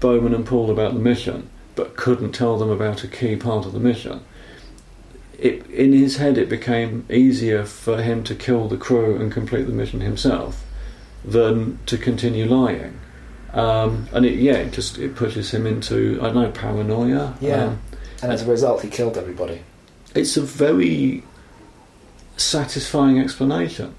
Bowman 0.00 0.34
and 0.34 0.44
Poole 0.44 0.72
about 0.72 0.94
the 0.94 0.98
mission, 0.98 1.48
but 1.76 1.96
couldn't 1.96 2.32
tell 2.32 2.58
them 2.58 2.70
about 2.70 3.04
a 3.04 3.08
key 3.08 3.36
part 3.36 3.64
of 3.66 3.72
the 3.72 3.78
mission. 3.78 4.20
It, 5.38 5.66
in 5.70 5.92
his 5.92 6.16
head, 6.16 6.38
it 6.38 6.48
became 6.48 7.06
easier 7.10 7.64
for 7.64 8.00
him 8.02 8.24
to 8.24 8.34
kill 8.34 8.66
the 8.68 8.78
crew 8.78 9.16
and 9.20 9.30
complete 9.30 9.64
the 9.66 9.72
mission 9.72 10.00
himself 10.00 10.64
than 11.24 11.78
to 11.86 11.96
continue 11.98 12.46
lying. 12.46 12.98
Um, 13.52 14.08
and 14.12 14.24
it, 14.26 14.34
yeah, 14.38 14.54
it 14.54 14.72
just 14.72 14.98
it 14.98 15.14
pushes 15.14 15.50
him 15.52 15.66
into 15.66 16.18
I 16.20 16.24
don't 16.26 16.34
know 16.34 16.50
paranoia. 16.50 17.36
Yeah. 17.40 17.64
Um, 17.64 17.78
And 18.22 18.32
as 18.32 18.42
a 18.42 18.46
result, 18.50 18.82
he 18.82 18.88
killed 18.88 19.16
everybody. 19.18 19.60
it's 20.14 20.36
a 20.38 20.42
very 20.42 21.22
satisfying 22.36 23.18
explanation. 23.20 23.94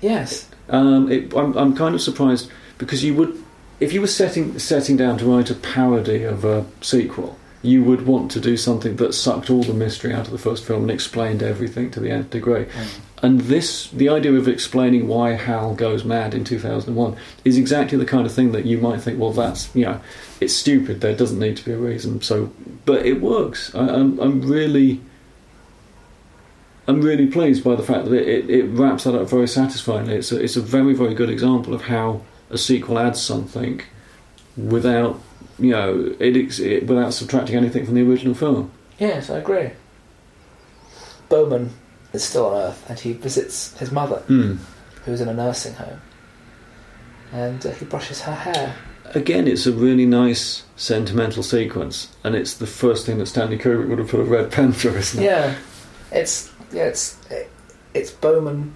Yes. 0.00 0.48
Um, 0.68 1.10
it, 1.10 1.34
I'm, 1.36 1.56
I'm 1.56 1.76
kind 1.76 1.94
of 1.94 2.00
surprised 2.00 2.50
because 2.78 3.02
you 3.04 3.14
would, 3.14 3.42
if 3.80 3.92
you 3.92 4.00
were 4.00 4.06
setting 4.06 4.58
setting 4.58 4.96
down 4.96 5.18
to 5.18 5.26
write 5.26 5.50
a 5.50 5.54
parody 5.54 6.22
of 6.22 6.44
a 6.44 6.64
sequel, 6.80 7.38
you 7.62 7.82
would 7.82 8.06
want 8.06 8.30
to 8.30 8.40
do 8.40 8.56
something 8.56 8.96
that 8.96 9.12
sucked 9.12 9.50
all 9.50 9.62
the 9.62 9.74
mystery 9.74 10.12
out 10.12 10.26
of 10.26 10.32
the 10.32 10.38
first 10.38 10.64
film 10.64 10.82
and 10.82 10.90
explained 10.90 11.42
everything 11.42 11.90
to 11.90 12.00
the 12.00 12.10
nth 12.10 12.30
degree. 12.30 12.64
Mm. 12.64 12.98
And 13.22 13.40
this, 13.42 13.90
the 13.90 14.08
idea 14.10 14.32
of 14.34 14.46
explaining 14.46 15.08
why 15.08 15.32
Hal 15.32 15.74
goes 15.74 16.04
mad 16.04 16.34
in 16.34 16.44
2001, 16.44 17.16
is 17.44 17.56
exactly 17.56 17.96
the 17.96 18.04
kind 18.04 18.26
of 18.26 18.32
thing 18.32 18.52
that 18.52 18.66
you 18.66 18.78
might 18.78 19.00
think, 19.00 19.18
well, 19.18 19.32
that's 19.32 19.74
you 19.74 19.84
know, 19.84 20.00
it's 20.40 20.54
stupid. 20.54 21.00
There 21.00 21.16
doesn't 21.16 21.38
need 21.38 21.56
to 21.56 21.64
be 21.64 21.72
a 21.72 21.78
reason. 21.78 22.20
So, 22.22 22.52
but 22.84 23.04
it 23.06 23.20
works. 23.20 23.74
I, 23.74 23.88
I'm, 23.88 24.18
I'm 24.20 24.42
really. 24.42 25.00
I'm 26.88 27.00
really 27.02 27.26
pleased 27.26 27.64
by 27.64 27.74
the 27.74 27.82
fact 27.82 28.04
that 28.04 28.14
it, 28.14 28.28
it, 28.28 28.50
it 28.50 28.64
wraps 28.66 29.04
that 29.04 29.14
up 29.20 29.28
very 29.28 29.48
satisfyingly. 29.48 30.14
It's 30.14 30.30
a, 30.30 30.40
it's 30.40 30.54
a 30.54 30.60
very, 30.60 30.94
very 30.94 31.14
good 31.14 31.28
example 31.28 31.74
of 31.74 31.82
how 31.82 32.22
a 32.50 32.58
sequel 32.58 32.98
adds 32.98 33.20
something 33.20 33.82
without, 34.56 35.20
you 35.58 35.70
know, 35.70 36.14
it, 36.18 36.36
it 36.60 36.86
without 36.86 37.12
subtracting 37.12 37.56
anything 37.56 37.84
from 37.84 37.94
the 37.94 38.02
original 38.02 38.34
film. 38.34 38.70
Yes, 38.98 39.28
I 39.30 39.38
agree. 39.38 39.70
Bowman 41.28 41.70
is 42.12 42.24
still 42.24 42.46
on 42.46 42.62
Earth, 42.62 42.88
and 42.88 42.98
he 42.98 43.12
visits 43.12 43.76
his 43.78 43.90
mother, 43.90 44.16
Hmm. 44.26 44.56
who's 45.04 45.20
in 45.20 45.28
a 45.28 45.34
nursing 45.34 45.74
home, 45.74 46.00
and 47.32 47.64
uh, 47.66 47.70
he 47.72 47.84
brushes 47.84 48.22
her 48.22 48.34
hair. 48.34 48.74
Again, 49.14 49.46
it's 49.46 49.66
a 49.66 49.72
really 49.72 50.06
nice 50.06 50.64
sentimental 50.76 51.42
sequence, 51.42 52.08
and 52.24 52.34
it's 52.34 52.54
the 52.54 52.66
first 52.66 53.06
thing 53.06 53.18
that 53.18 53.26
Stanley 53.26 53.58
Kubrick 53.58 53.88
would 53.88 53.98
have 53.98 54.08
put 54.08 54.20
a 54.20 54.24
red 54.24 54.50
pen 54.52 54.72
through, 54.72 54.94
isn't 54.96 55.22
it? 55.22 55.26
Yeah, 55.26 55.54
it's 56.12 56.50
yeah, 56.72 56.84
it's 56.84 57.16
it, 57.30 57.50
it's 57.94 58.10
Bowman 58.10 58.74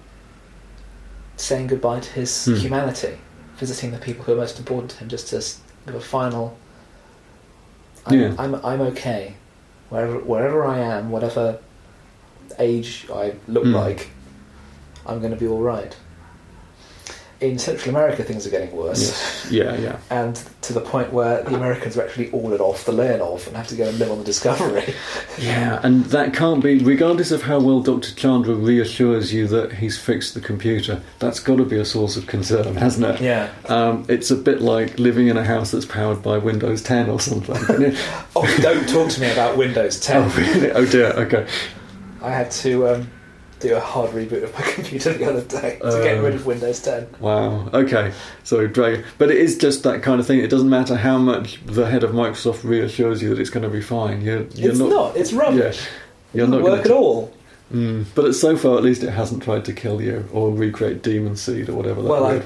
saying 1.37 1.67
goodbye 1.67 1.99
to 2.01 2.11
his 2.11 2.45
Hmm. 2.45 2.55
humanity 2.55 3.17
visiting 3.61 3.91
the 3.91 3.97
people 4.07 4.21
who 4.25 4.33
are 4.33 4.41
most 4.45 4.57
important 4.59 4.89
to 4.91 4.97
him, 4.97 5.07
just 5.07 5.27
to 5.29 5.37
give 5.85 5.95
a 5.95 6.01
final. 6.17 6.57
I'm, 8.07 8.19
Yeah. 8.19 8.33
I'm 8.41 8.53
I'm 8.69 8.81
okay, 8.91 9.35
wherever 9.89 10.17
wherever 10.31 10.59
I 10.65 10.79
am, 10.79 11.11
whatever 11.15 11.59
age 12.59 13.07
I 13.23 13.35
look 13.47 13.63
Mm. 13.65 13.75
like, 13.83 14.01
I'm 15.05 15.19
going 15.23 15.31
to 15.37 15.37
be 15.45 15.47
all 15.47 15.61
right. 15.75 15.95
In 17.41 17.57
Central 17.57 17.95
America, 17.95 18.23
things 18.23 18.45
are 18.45 18.51
getting 18.51 18.71
worse, 18.75 19.01
Yes. 19.01 19.47
Yeah, 19.49 19.75
yeah. 19.77 19.97
and 20.11 20.35
to 20.61 20.73
the 20.73 20.79
point 20.81 21.11
where 21.11 21.41
the 21.43 21.55
Americans 21.55 21.97
are 21.97 22.03
actually 22.03 22.29
ordered 22.29 22.61
off 22.61 22.85
the 22.85 22.91
land 22.91 23.19
Leonov 23.19 23.47
and 23.47 23.57
have 23.57 23.67
to 23.69 23.75
go 23.75 23.87
and 23.89 23.97
live 23.97 24.11
on 24.11 24.19
the 24.19 24.23
Discovery. 24.23 24.93
Yeah, 25.39 25.79
and 25.81 26.05
that 26.05 26.35
can't 26.35 26.61
be, 26.61 26.77
regardless 26.77 27.31
of 27.31 27.41
how 27.43 27.59
well 27.59 27.79
Dr. 27.81 28.13
Chandra 28.13 28.53
reassures 28.53 29.33
you 29.33 29.47
that 29.47 29.73
he's 29.73 29.97
fixed 29.97 30.35
the 30.35 30.39
computer, 30.41 31.01
that's 31.17 31.39
got 31.39 31.55
to 31.55 31.65
be 31.65 31.77
a 31.79 31.85
source 31.85 32.15
of 32.15 32.27
concern, 32.27 32.75
hasn't 32.75 33.07
it? 33.07 33.21
yeah. 33.21 33.49
Um, 33.67 34.05
it's 34.07 34.29
a 34.29 34.35
bit 34.35 34.61
like 34.61 34.99
living 34.99 35.27
in 35.29 35.37
a 35.37 35.43
house 35.43 35.71
that's 35.71 35.85
powered 35.85 36.21
by 36.21 36.37
Windows 36.37 36.83
10 36.83 37.09
or 37.09 37.19
something. 37.19 37.95
Oh, 38.35 38.57
don't 38.61 38.87
talk 38.87 39.09
to 39.09 39.21
me 39.21 39.31
about 39.31 39.57
Windows 39.57 39.99
10. 39.99 40.17
oh, 40.23 40.27
really? 40.37 40.71
Oh, 40.71 40.85
dear, 40.85 41.07
okay. 41.13 41.47
I 42.21 42.29
had 42.31 42.51
to 42.51 42.87
um, 42.87 43.11
do 43.61 43.75
a 43.75 43.79
hard 43.79 44.11
reboot 44.11 44.43
of 44.43 44.53
my 44.53 44.61
computer 44.73 45.13
the 45.13 45.29
other 45.29 45.41
day 45.41 45.77
to 45.81 46.01
get 46.03 46.17
Uh. 46.17 46.21
rid 46.21 46.35
of 46.35 46.45
Windows 46.45 46.79
10. 46.81 47.07
Wow, 47.19 47.69
okay. 47.73 48.11
So, 48.43 48.67
drag. 48.67 49.05
But 49.17 49.31
it 49.31 49.37
is 49.37 49.57
just 49.57 49.83
that 49.83 50.01
kind 50.03 50.19
of 50.19 50.27
thing. 50.27 50.39
It 50.39 50.49
doesn't 50.49 50.69
matter 50.69 50.95
how 50.95 51.17
much 51.17 51.63
the 51.65 51.85
head 51.89 52.03
of 52.03 52.11
Microsoft 52.11 52.63
reassures 52.63 53.21
you 53.21 53.29
that 53.29 53.39
it's 53.39 53.49
going 53.49 53.63
to 53.63 53.69
be 53.69 53.81
fine. 53.81 54.21
You're, 54.21 54.43
you're 54.55 54.71
it's 54.71 54.79
not. 54.79 55.15
It's 55.15 55.33
rubbish. 55.33 55.87
You're 56.33 56.45
it 56.45 56.49
doesn't 56.49 56.63
not 56.63 56.71
work 56.71 56.85
at 56.85 56.91
all. 56.91 57.33
Mm, 57.73 58.05
but 58.15 58.33
so 58.33 58.57
far, 58.57 58.77
at 58.77 58.83
least, 58.83 59.01
it 59.03 59.11
hasn't 59.11 59.43
tried 59.43 59.63
to 59.65 59.73
kill 59.73 60.01
you 60.01 60.27
or 60.33 60.51
recreate 60.51 61.01
Demon 61.03 61.37
Seed 61.37 61.69
or 61.69 61.73
whatever 61.73 62.01
that 62.01 62.09
Well, 62.09 62.25
I, 62.25 62.41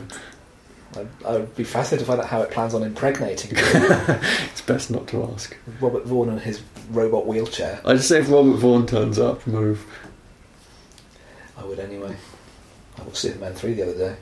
I, 0.99 1.05
I, 1.27 1.31
would 1.39 1.55
be 1.55 1.63
fascinated 1.63 2.05
to 2.05 2.11
find 2.11 2.21
out 2.21 2.27
how 2.27 2.41
it 2.43 2.51
plans 2.51 2.75
on 2.75 2.83
impregnating 2.83 3.51
It's 3.55 4.61
best 4.61 4.91
not 4.91 5.07
to 5.07 5.23
ask. 5.33 5.57
Robert 5.81 6.05
Vaughan 6.05 6.29
and 6.29 6.39
his 6.39 6.61
robot 6.91 7.25
wheelchair. 7.25 7.81
I 7.85 7.93
just 7.95 8.07
say 8.07 8.19
if 8.19 8.29
Robert 8.29 8.57
Vaughan 8.57 8.85
turns 8.85 9.17
up, 9.17 9.45
move. 9.47 9.83
I 11.65 11.67
would 11.67 11.79
anyway. 11.79 12.15
I 12.99 13.01
watched 13.01 13.17
Superman 13.17 13.53
3 13.55 13.73
the 13.73 13.83
other 13.89 14.15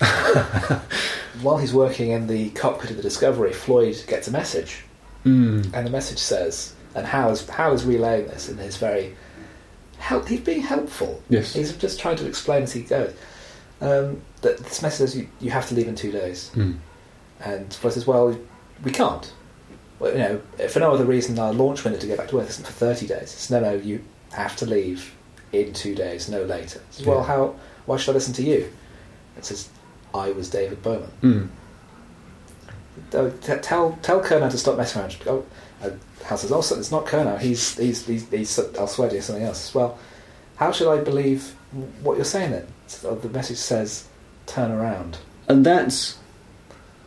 day. 0.00 0.80
While 1.42 1.58
he's 1.58 1.74
working 1.74 2.10
in 2.10 2.26
the 2.26 2.48
cockpit 2.50 2.90
of 2.90 2.96
the 2.96 3.02
Discovery, 3.02 3.52
Floyd 3.52 4.02
gets 4.06 4.28
a 4.28 4.30
message. 4.30 4.84
Mm. 5.26 5.74
And 5.74 5.86
the 5.86 5.90
message 5.90 6.18
says, 6.18 6.74
and 6.94 7.06
Hal 7.06 7.32
is, 7.32 7.46
Hal 7.46 7.74
is 7.74 7.84
relaying 7.84 8.28
this 8.28 8.48
in 8.48 8.56
his 8.56 8.78
very. 8.78 9.14
Help, 9.98 10.26
he's 10.26 10.40
being 10.40 10.62
helpful. 10.62 11.22
Yes. 11.28 11.52
He's 11.52 11.76
just 11.76 12.00
trying 12.00 12.16
to 12.16 12.26
explain 12.26 12.62
as 12.62 12.72
he 12.72 12.80
goes. 12.80 13.14
Um, 13.82 14.22
that 14.40 14.56
this 14.58 14.80
message 14.80 15.10
says 15.10 15.16
you, 15.18 15.28
you 15.38 15.50
have 15.50 15.68
to 15.68 15.74
leave 15.74 15.86
in 15.86 15.94
two 15.94 16.10
days. 16.10 16.50
Mm. 16.54 16.78
And 17.40 17.74
Floyd 17.74 17.92
says, 17.92 18.06
well, 18.06 18.38
we 18.82 18.90
can't. 18.90 19.30
Well, 19.98 20.12
you 20.12 20.18
know, 20.18 20.40
for 20.68 20.80
no 20.80 20.94
other 20.94 21.04
reason, 21.04 21.38
our 21.38 21.52
launch 21.52 21.84
window 21.84 21.98
to 21.98 22.06
go 22.06 22.16
back 22.16 22.28
to 22.28 22.40
Earth 22.40 22.48
isn't 22.48 22.66
for 22.66 22.72
30 22.72 23.06
days. 23.06 23.34
It's, 23.34 23.50
no, 23.50 23.60
no, 23.60 23.74
you 23.74 24.02
have 24.32 24.56
to 24.56 24.64
leave 24.64 25.14
in 25.52 25.72
two 25.72 25.94
days, 25.94 26.28
no 26.28 26.42
later. 26.44 26.80
Says, 26.90 27.06
well, 27.06 27.18
Yeah. 27.18 27.24
how, 27.24 27.54
why 27.86 27.96
should 27.96 28.12
I 28.12 28.14
listen 28.14 28.34
to 28.34 28.42
you? 28.42 28.70
It 29.36 29.44
says, 29.44 29.68
I 30.14 30.32
was 30.32 30.48
David 30.50 30.82
Bowman. 30.82 31.10
Mm. 31.22 31.48
Oh, 33.14 33.30
t- 33.30 33.54
tell 33.62 33.98
tell 34.02 34.20
Curnow 34.20 34.50
to 34.50 34.58
stop 34.58 34.76
messing 34.76 35.00
around. 35.00 35.16
Oh, 35.26 35.44
uh, 35.82 35.90
Hal 36.24 36.36
says, 36.36 36.52
"Oh, 36.52 36.58
it's 36.58 36.90
not 36.90 37.06
Curnow. 37.06 37.38
He's 37.40 37.76
he's 37.76 38.04
he's, 38.06 38.28
he's 38.28 38.58
elsewhere 38.76 39.08
doing 39.08 39.22
something 39.22 39.44
else." 39.44 39.74
Well, 39.74 39.98
how 40.56 40.70
should 40.72 40.88
I 40.92 41.02
believe 41.02 41.54
what 42.02 42.16
you're 42.16 42.24
saying 42.24 42.50
then? 42.50 42.66
So 42.88 43.14
the 43.14 43.28
message 43.30 43.56
says, 43.56 44.06
"Turn 44.46 44.70
around." 44.70 45.18
And 45.48 45.64
that's 45.64 46.18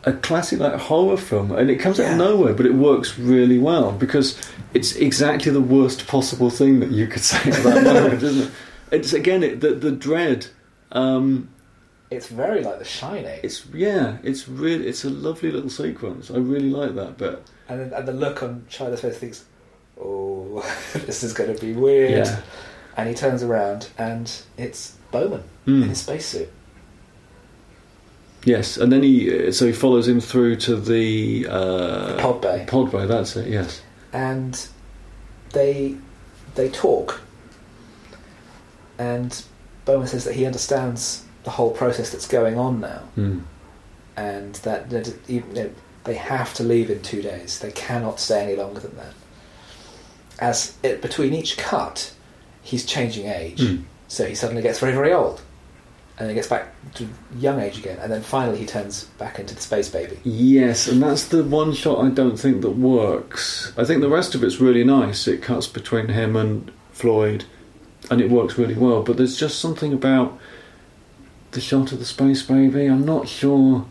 a 0.06 0.12
classic 0.12 0.58
like 0.60 0.74
horror 0.74 1.16
film, 1.16 1.52
and 1.52 1.70
it 1.70 1.76
comes 1.76 1.98
out 2.00 2.12
of 2.12 2.18
nowhere, 2.18 2.54
but 2.54 2.66
it 2.66 2.74
works 2.74 3.18
really 3.18 3.58
well 3.58 3.92
because 3.92 4.38
it's 4.74 4.96
exactly 4.96 5.50
the 5.52 5.60
worst 5.60 6.06
possible 6.06 6.50
thing 6.50 6.80
that 6.80 6.90
you 6.90 7.06
could 7.06 7.22
say 7.32 7.38
at 7.50 7.62
that 7.62 7.82
moment, 7.84 8.22
isn't 8.22 8.48
it? 8.48 8.52
It's 8.90 9.12
again 9.12 9.42
it, 9.42 9.60
the 9.60 9.70
the 9.74 9.90
dread. 9.92 10.46
Um, 10.92 11.48
It's 12.10 12.28
very 12.28 12.62
like 12.62 12.78
The 12.78 12.84
Shining, 12.84 13.40
it's 13.42 13.66
yeah, 13.74 14.18
it's 14.22 14.46
really 14.48 14.86
it's 14.86 15.04
a 15.04 15.10
lovely 15.10 15.50
little 15.50 15.70
sequence. 15.70 16.30
I 16.30 16.36
really 16.36 16.70
like 16.70 16.94
that 16.94 17.16
bit. 17.18 17.42
and 17.68 17.92
and 17.92 18.06
the 18.06 18.12
look 18.12 18.42
on 18.42 18.66
China's 18.68 19.00
face 19.00 19.16
thinks, 19.18 19.44
"Oh, 20.00 20.62
this 21.06 21.22
is 21.24 21.32
going 21.32 21.52
to 21.54 21.60
be 21.60 21.72
weird." 21.72 22.26
Yeah. 22.26 22.40
And 22.96 23.08
he 23.08 23.14
turns 23.14 23.42
around, 23.42 23.88
and 23.98 24.30
it's 24.56 24.96
Bowman 25.10 25.42
Mm. 25.66 25.82
in 25.84 25.88
his 25.88 25.98
spacesuit. 26.02 26.50
Yes, 28.44 28.76
and 28.76 28.92
then 28.92 29.02
he 29.02 29.50
so 29.52 29.66
he 29.66 29.72
follows 29.72 30.06
him 30.06 30.20
through 30.20 30.56
to 30.56 30.76
the 30.76 31.46
uh, 31.48 32.16
Pod 32.20 32.40
bay. 32.42 32.64
Pod 32.68 32.92
bay, 32.92 33.06
that's 33.06 33.36
it. 33.36 33.48
Yes. 33.48 33.80
and 34.12 34.68
they 35.52 35.96
they 36.54 36.68
talk 36.68 37.20
and 38.98 39.44
Bowman 39.84 40.06
says 40.06 40.24
that 40.24 40.34
he 40.34 40.46
understands 40.46 41.24
the 41.44 41.50
whole 41.50 41.70
process 41.70 42.10
that's 42.10 42.26
going 42.28 42.58
on 42.58 42.80
now 42.80 43.02
Mm. 43.16 43.42
and 44.16 44.54
that, 44.56 44.90
that 44.90 45.12
you 45.28 45.42
know, 45.52 45.70
they 46.04 46.14
have 46.14 46.54
to 46.54 46.62
leave 46.62 46.90
in 46.90 47.02
two 47.02 47.22
days 47.22 47.58
they 47.58 47.72
cannot 47.72 48.20
stay 48.20 48.42
any 48.44 48.56
longer 48.56 48.80
than 48.80 48.96
that 48.96 49.14
as 50.38 50.76
it, 50.82 51.00
between 51.02 51.34
each 51.34 51.56
cut 51.56 52.12
he's 52.62 52.84
changing 52.86 53.26
age 53.26 53.60
Mm. 53.60 53.84
so 54.08 54.26
he 54.26 54.34
suddenly 54.34 54.62
gets 54.62 54.78
very 54.78 54.92
very 54.92 55.12
old 55.12 55.40
and 56.18 56.28
he 56.28 56.34
gets 56.34 56.48
back 56.48 56.68
to 56.94 57.08
young 57.36 57.60
age 57.60 57.78
again 57.78 57.98
and 57.98 58.12
then 58.12 58.22
finally 58.22 58.58
he 58.58 58.66
turns 58.66 59.04
back 59.18 59.38
into 59.38 59.54
the 59.54 59.60
space 59.60 59.88
baby 59.88 60.18
Yes, 60.24 60.86
and 60.86 61.02
that's 61.02 61.26
the 61.26 61.42
one 61.42 61.72
shot 61.72 62.04
I 62.04 62.08
don't 62.08 62.38
think 62.38 62.62
that 62.62 62.70
works. 62.70 63.72
I 63.76 63.84
think 63.84 64.00
the 64.00 64.08
rest 64.08 64.34
of 64.34 64.44
it's 64.44 64.60
really 64.60 64.84
nice. 64.84 65.26
It 65.26 65.42
cuts 65.42 65.66
between 65.66 66.08
him 66.08 66.36
and 66.36 66.70
Floyd, 66.92 67.44
and 68.10 68.20
it 68.20 68.30
works 68.30 68.56
really 68.58 68.74
well. 68.74 69.02
But 69.02 69.16
there's 69.16 69.36
just 69.36 69.58
something 69.58 69.92
about 69.92 70.38
the 71.52 71.60
shot 71.60 71.92
of 71.92 71.98
the 71.98 72.04
space 72.04 72.42
baby. 72.42 72.86
I'm 72.86 73.04
not 73.04 73.28
sure. 73.28 73.86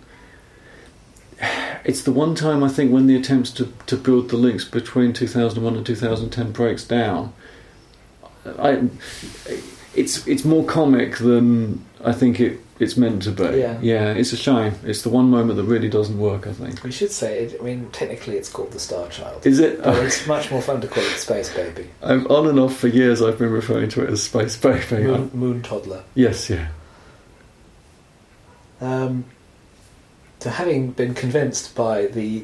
It's 1.85 2.03
the 2.03 2.13
one 2.13 2.33
time 2.33 2.63
I 2.63 2.69
think 2.69 2.93
when 2.93 3.07
the 3.07 3.15
attempts 3.17 3.51
to, 3.51 3.73
to 3.87 3.97
build 3.97 4.29
the 4.29 4.37
links 4.37 4.63
between 4.63 5.11
2001 5.11 5.75
and 5.75 5.85
2010 5.85 6.53
breaks 6.53 6.85
down. 6.85 7.33
I, 8.45 8.87
it's 9.93 10.25
it's 10.25 10.45
more 10.45 10.63
comic 10.63 11.17
than 11.17 11.83
I 12.05 12.11
think 12.11 12.39
it, 12.41 12.59
it's 12.79 12.97
meant 12.97 13.23
to 13.23 13.31
be. 13.31 13.43
Yeah. 13.59 13.79
yeah, 13.81 14.11
it's 14.13 14.33
a 14.33 14.37
shame. 14.37 14.73
It's 14.83 15.03
the 15.03 15.09
one 15.09 15.29
moment 15.29 15.55
that 15.55 15.63
really 15.63 15.87
doesn't 15.89 16.19
work. 16.19 16.45
I 16.47 16.51
think. 16.53 16.83
we 16.83 16.91
should 16.91 17.11
say 17.11 17.43
it, 17.45 17.57
I 17.59 17.63
mean 17.63 17.89
technically 17.91 18.35
it's 18.35 18.49
called 18.49 18.71
the 18.73 18.79
Star 18.79 19.07
Child 19.09 19.45
Is 19.47 19.59
it? 19.59 19.81
but 19.81 20.03
it's 20.03 20.27
much 20.27 20.51
more 20.51 20.61
fun 20.61 20.81
to 20.81 20.87
call 20.87 21.03
it 21.03 21.17
Space 21.17 21.53
Baby 21.55 21.87
I'm 22.01 22.27
on 22.27 22.47
and 22.47 22.59
off 22.59 22.75
for 22.75 22.87
years. 22.89 23.21
I've 23.21 23.37
been 23.39 23.51
referring 23.51 23.89
to 23.89 24.03
it 24.03 24.09
as 24.09 24.21
Space 24.23 24.57
Baby. 24.57 25.03
Moon, 25.03 25.31
moon 25.33 25.61
Toddler. 25.61 26.03
Yes, 26.13 26.49
yeah. 26.49 26.67
Um, 28.81 29.25
so 30.39 30.49
having 30.49 30.91
been 30.91 31.13
convinced 31.13 31.73
by 31.75 32.07
the 32.07 32.43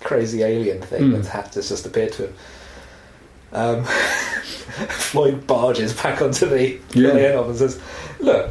crazy 0.00 0.42
alien 0.42 0.80
thing 0.82 1.10
Mm. 1.10 1.22
that's, 1.22 1.54
that's 1.54 1.68
just 1.68 1.84
appeared 1.84 2.12
to 2.12 2.26
him, 2.28 2.34
um, 3.52 3.84
Floyd 4.88 5.46
barges 5.46 5.92
back 5.94 6.22
onto 6.22 6.46
the 6.48 6.78
Yeah. 6.94 7.10
Leonov 7.10 7.48
and 7.48 7.58
says, 7.58 7.80
"Look, 8.20 8.50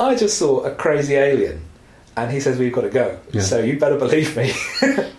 I 0.00 0.14
just 0.14 0.38
saw 0.38 0.60
a 0.64 0.74
crazy 0.74 1.14
alien, 1.14 1.62
and 2.16 2.30
he 2.30 2.40
says 2.40 2.58
we've 2.58 2.72
got 2.72 2.82
to 2.82 2.90
go. 2.90 3.18
Yeah. 3.32 3.42
So 3.42 3.58
you 3.60 3.78
better 3.78 3.98
believe 3.98 4.36
me." 4.36 4.52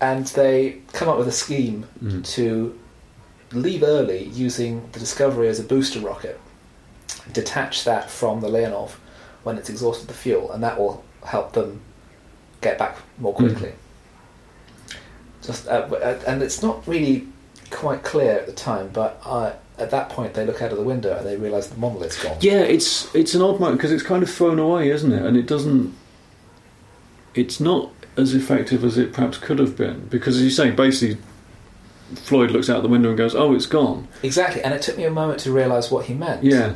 and 0.00 0.26
they 0.28 0.80
come 0.92 1.08
up 1.08 1.18
with 1.18 1.28
a 1.28 1.32
scheme 1.32 1.86
Mm. 2.02 2.24
to 2.34 2.78
leave 3.52 3.82
early 3.82 4.24
using 4.24 4.88
the 4.92 4.98
Discovery 4.98 5.48
as 5.48 5.58
a 5.58 5.62
booster 5.62 6.00
rocket, 6.00 6.38
detach 7.32 7.84
that 7.84 8.10
from 8.10 8.40
the 8.40 8.48
Leonov 8.48 8.92
when 9.44 9.56
it's 9.58 9.68
exhausted 9.70 10.08
the 10.08 10.14
fuel, 10.14 10.50
and 10.52 10.62
that 10.62 10.78
will 10.78 11.04
help 11.24 11.52
them 11.52 11.80
get 12.60 12.78
back 12.78 12.96
more 13.18 13.32
quickly. 13.34 13.72
Just 15.42 15.68
uh, 15.68 15.86
uh, 15.92 16.20
and 16.26 16.42
it's 16.42 16.62
not 16.62 16.86
really 16.88 17.26
quite 17.70 18.02
clear 18.02 18.32
at 18.32 18.46
the 18.46 18.52
time, 18.52 18.90
but 18.92 19.20
uh, 19.24 19.52
at 19.78 19.90
that 19.90 20.08
point 20.08 20.34
they 20.34 20.44
look 20.46 20.62
out 20.62 20.72
of 20.72 20.78
the 20.78 20.84
window 20.84 21.16
and 21.16 21.26
they 21.26 21.36
realise 21.36 21.66
the 21.66 21.78
monolith's 21.78 22.22
gone. 22.22 22.36
Yeah, 22.40 22.60
it's 22.60 23.14
it's 23.14 23.34
an 23.34 23.42
odd 23.42 23.60
moment 23.60 23.78
because 23.78 23.92
it's 23.92 24.02
kind 24.02 24.22
of 24.22 24.30
thrown 24.30 24.58
away, 24.58 24.90
isn't 24.90 25.12
it? 25.12 25.22
And 25.22 25.36
it 25.36 25.46
doesn't. 25.46 25.94
It's 27.34 27.60
not 27.60 27.90
as 28.16 28.34
effective 28.34 28.82
as 28.84 28.96
it 28.96 29.12
perhaps 29.12 29.36
could 29.38 29.58
have 29.58 29.76
been 29.76 30.06
because, 30.08 30.36
as 30.36 30.42
you 30.42 30.50
say, 30.50 30.70
basically, 30.70 31.18
Floyd 32.14 32.50
looks 32.50 32.70
out 32.70 32.82
the 32.82 32.88
window 32.88 33.10
and 33.10 33.18
goes, 33.18 33.34
"Oh, 33.34 33.54
it's 33.54 33.66
gone." 33.66 34.08
Exactly, 34.22 34.62
and 34.62 34.72
it 34.72 34.80
took 34.82 34.96
me 34.96 35.04
a 35.04 35.10
moment 35.10 35.40
to 35.40 35.52
realise 35.52 35.90
what 35.90 36.06
he 36.06 36.14
meant. 36.14 36.42
Yeah, 36.42 36.74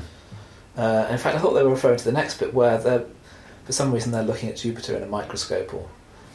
Uh, 0.77 1.07
in 1.11 1.19
fact, 1.19 1.37
I 1.37 1.39
thought 1.41 1.55
they 1.55 1.63
were 1.63 1.71
referring 1.71 1.99
to 1.99 2.05
the 2.05 2.13
next 2.13 2.39
bit 2.39 2.53
where 2.55 2.79
they're, 2.79 3.05
for 3.65 3.73
some 3.73 3.93
reason 3.93 4.13
they're 4.13 4.23
looking 4.23 4.49
at 4.49 4.57
Jupiter 4.57 4.97
in 4.97 5.03
a 5.03 5.07
microscope 5.07 5.73
or 5.75 5.89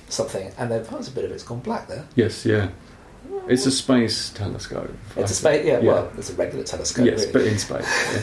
something, 0.10 0.52
and 0.58 0.72
they've 0.72 0.88
oh, 0.92 0.98
a 0.98 1.10
bit 1.12 1.26
of 1.26 1.32
it's 1.32 1.44
gone 1.44 1.60
black 1.60 1.88
there. 1.88 2.06
yes, 2.16 2.46
yeah. 2.46 2.70
It's 3.48 3.66
a 3.66 3.72
space 3.72 4.32
telescope. 4.32 4.92
It's 5.16 5.18
I 5.18 5.22
a 5.22 5.28
space, 5.28 5.66
yeah, 5.66 5.80
Yeah. 5.80 5.92
Well, 5.94 6.12
it's 6.18 6.30
a 6.32 6.34
regular 6.34 6.64
telescope. 6.64 7.06
Yes, 7.06 7.20
really. 7.22 7.32
but 7.34 7.42
in 7.44 7.60
space. 7.60 8.14
Yeah. 8.16 8.22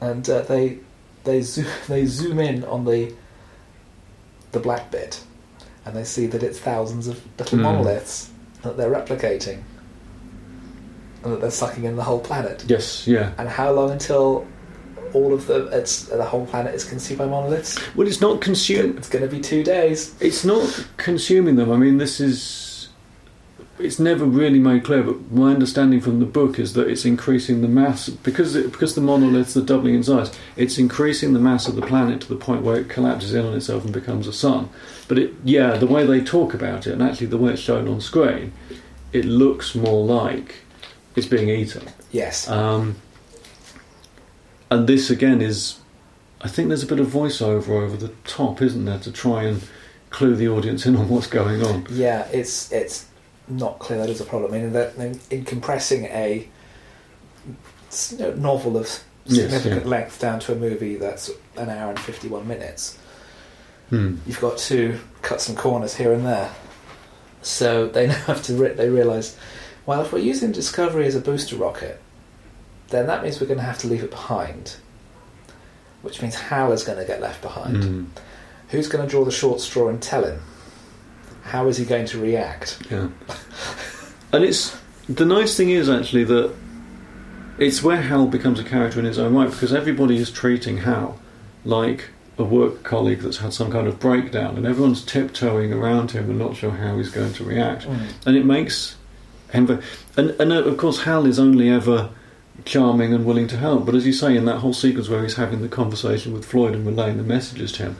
and 0.08 0.30
uh, 0.30 0.42
they 0.42 0.78
they 1.24 1.42
zoom, 1.42 1.66
they 1.88 2.06
zoom 2.06 2.38
in 2.38 2.64
on 2.64 2.84
the 2.84 3.12
the 4.52 4.60
black 4.60 4.90
bit, 4.90 5.20
and 5.84 5.96
they 5.96 6.04
see 6.04 6.26
that 6.26 6.42
it's 6.42 6.58
thousands 6.58 7.08
of 7.08 7.20
little 7.38 7.58
Mm. 7.58 7.62
monoliths 7.62 8.30
that 8.62 8.76
they're 8.76 8.90
replicating, 8.90 9.62
and 11.24 11.32
that 11.32 11.40
they're 11.40 11.50
sucking 11.50 11.84
in 11.84 11.96
the 11.96 12.02
whole 12.04 12.20
planet. 12.20 12.64
Yes, 12.68 13.06
yeah. 13.06 13.32
And 13.38 13.48
how 13.48 13.72
long 13.72 13.90
until 13.90 14.46
all 15.12 15.34
of 15.34 15.46
the 15.48 15.66
it's 15.76 16.04
the 16.04 16.24
whole 16.24 16.46
planet 16.46 16.74
is 16.74 16.84
consumed 16.84 17.18
by 17.18 17.26
monoliths? 17.26 17.78
Well, 17.96 18.06
it's 18.06 18.20
not 18.20 18.40
consumed. 18.40 18.96
It's 18.98 19.08
going 19.08 19.28
to 19.28 19.34
be 19.34 19.40
two 19.40 19.62
days. 19.64 20.14
It's 20.20 20.44
not 20.44 20.86
consuming 20.96 21.56
them. 21.56 21.70
I 21.72 21.76
mean, 21.76 21.98
this 21.98 22.20
is. 22.20 22.68
It's 23.80 23.98
never 23.98 24.24
really 24.24 24.58
made 24.58 24.84
clear, 24.84 25.02
but 25.02 25.30
my 25.32 25.52
understanding 25.52 26.00
from 26.00 26.20
the 26.20 26.26
book 26.26 26.58
is 26.58 26.74
that 26.74 26.88
it's 26.88 27.04
increasing 27.04 27.62
the 27.62 27.68
mass 27.68 28.08
because 28.08 28.54
it, 28.54 28.70
because 28.72 28.94
the 28.94 29.00
monoliths 29.00 29.56
are 29.56 29.62
doubling 29.62 29.94
in 29.94 30.02
size. 30.02 30.30
It's 30.56 30.78
increasing 30.78 31.32
the 31.32 31.40
mass 31.40 31.66
of 31.66 31.76
the 31.76 31.82
planet 31.82 32.20
to 32.22 32.28
the 32.28 32.36
point 32.36 32.62
where 32.62 32.76
it 32.76 32.88
collapses 32.88 33.34
in 33.34 33.44
on 33.44 33.54
itself 33.54 33.84
and 33.84 33.92
becomes 33.92 34.26
a 34.26 34.32
sun. 34.32 34.68
But 35.08 35.18
it, 35.18 35.34
yeah, 35.44 35.76
the 35.76 35.86
way 35.86 36.06
they 36.06 36.20
talk 36.20 36.54
about 36.54 36.86
it 36.86 36.92
and 36.92 37.02
actually 37.02 37.28
the 37.28 37.38
way 37.38 37.52
it's 37.52 37.62
shown 37.62 37.88
on 37.88 38.00
screen, 38.00 38.52
it 39.12 39.24
looks 39.24 39.74
more 39.74 40.04
like 40.04 40.56
it's 41.16 41.26
being 41.26 41.48
eaten. 41.48 41.88
Yes. 42.12 42.48
Um, 42.48 42.96
and 44.70 44.86
this 44.86 45.10
again 45.10 45.42
is, 45.42 45.80
I 46.40 46.48
think 46.48 46.68
there's 46.68 46.84
a 46.84 46.86
bit 46.86 47.00
of 47.00 47.08
voiceover 47.08 47.70
over 47.82 47.96
the 47.96 48.12
top, 48.24 48.62
isn't 48.62 48.84
there, 48.84 49.00
to 49.00 49.10
try 49.10 49.42
and 49.44 49.62
clue 50.10 50.34
the 50.34 50.48
audience 50.48 50.86
in 50.86 50.96
on 50.96 51.08
what's 51.08 51.26
going 51.26 51.62
on. 51.62 51.86
Yeah, 51.90 52.26
it's 52.32 52.70
it's 52.72 53.06
not 53.50 53.78
clear 53.78 53.98
that 53.98 54.08
is 54.08 54.20
a 54.20 54.24
problem. 54.24 54.54
I 54.54 54.58
mean, 54.58 54.72
that 54.72 54.96
in, 54.96 55.20
in 55.30 55.44
compressing 55.44 56.04
a 56.06 56.48
novel 58.36 58.76
of 58.76 59.02
Yes, 59.26 59.44
significant 59.52 59.84
yeah. 59.84 59.90
length 59.90 60.18
down 60.18 60.40
to 60.40 60.52
a 60.52 60.56
movie 60.56 60.96
that's 60.96 61.30
an 61.56 61.68
hour 61.68 61.90
and 61.90 62.00
fifty-one 62.00 62.48
minutes, 62.48 62.98
Hmm. 63.90 64.16
you've 64.26 64.40
got 64.40 64.56
to 64.58 64.98
cut 65.22 65.40
some 65.40 65.54
corners 65.54 65.94
here 65.96 66.12
and 66.12 66.24
there. 66.24 66.50
So 67.42 67.86
they 67.86 68.06
now 68.08 68.14
have 68.14 68.42
to 68.44 68.54
re- 68.54 68.72
they 68.72 68.88
realise, 68.88 69.36
well, 69.84 70.00
if 70.00 70.12
we're 70.12 70.20
using 70.20 70.52
Discovery 70.52 71.06
as 71.06 71.14
a 71.14 71.20
booster 71.20 71.56
rocket, 71.56 72.00
then 72.88 73.06
that 73.08 73.22
means 73.22 73.40
we're 73.40 73.46
going 73.46 73.58
to 73.60 73.64
have 73.66 73.78
to 73.78 73.88
leave 73.88 74.02
it 74.02 74.10
behind. 74.10 74.76
Which 76.02 76.22
means 76.22 76.34
Hal 76.36 76.72
is 76.72 76.82
going 76.82 76.98
to 76.98 77.04
get 77.04 77.20
left 77.20 77.42
behind. 77.42 77.84
Hmm. 77.84 78.04
Who's 78.70 78.88
going 78.88 79.04
to 79.04 79.10
draw 79.10 79.24
the 79.24 79.30
short 79.30 79.60
straw 79.60 79.88
and 79.88 80.00
tell 80.00 80.24
him? 80.24 80.40
How 81.50 81.66
is 81.68 81.76
he 81.76 81.84
going 81.84 82.06
to 82.06 82.18
react? 82.20 82.78
Yeah. 82.90 83.08
And 84.32 84.44
it's 84.44 84.78
the 85.08 85.24
nice 85.24 85.56
thing 85.56 85.70
is 85.70 85.88
actually 85.88 86.24
that 86.24 86.54
it's 87.58 87.82
where 87.82 88.00
Hal 88.00 88.26
becomes 88.26 88.60
a 88.60 88.64
character 88.64 89.00
in 89.00 89.04
his 89.04 89.18
own 89.18 89.34
right 89.34 89.50
because 89.50 89.72
everybody 89.72 90.16
is 90.16 90.30
treating 90.30 90.78
Hal 90.78 91.18
like 91.64 92.10
a 92.38 92.44
work 92.44 92.84
colleague 92.84 93.20
that's 93.20 93.38
had 93.38 93.52
some 93.52 93.70
kind 93.70 93.86
of 93.86 93.98
breakdown, 93.98 94.56
and 94.56 94.66
everyone's 94.66 95.04
tiptoeing 95.04 95.72
around 95.72 96.12
him 96.12 96.30
and 96.30 96.38
not 96.38 96.56
sure 96.56 96.70
how 96.70 96.96
he's 96.96 97.10
going 97.10 97.32
to 97.34 97.44
react. 97.44 97.84
and 98.24 98.36
it 98.36 98.46
makes 98.46 98.96
him 99.52 99.82
and 100.16 100.30
and 100.40 100.52
uh, 100.52 100.62
of 100.62 100.76
course 100.78 101.02
Hal 101.02 101.26
is 101.26 101.38
only 101.38 101.68
ever 101.68 102.10
charming 102.64 103.12
and 103.12 103.24
willing 103.26 103.48
to 103.48 103.56
help 103.56 103.84
but 103.86 103.94
as 103.94 104.06
you 104.06 104.12
say 104.12 104.36
in 104.36 104.44
that 104.44 104.58
whole 104.58 104.72
sequence 104.72 105.08
where 105.08 105.22
he's 105.22 105.36
having 105.36 105.62
the 105.62 105.68
conversation 105.68 106.32
with 106.32 106.44
Floyd 106.44 106.74
and 106.74 106.86
relaying 106.86 107.16
the 107.16 107.22
messages 107.22 107.72
to 107.72 107.82
him 107.82 107.96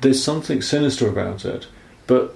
there's 0.00 0.22
something 0.22 0.60
sinister 0.62 1.08
about 1.08 1.44
it 1.44 1.66
but 2.10 2.34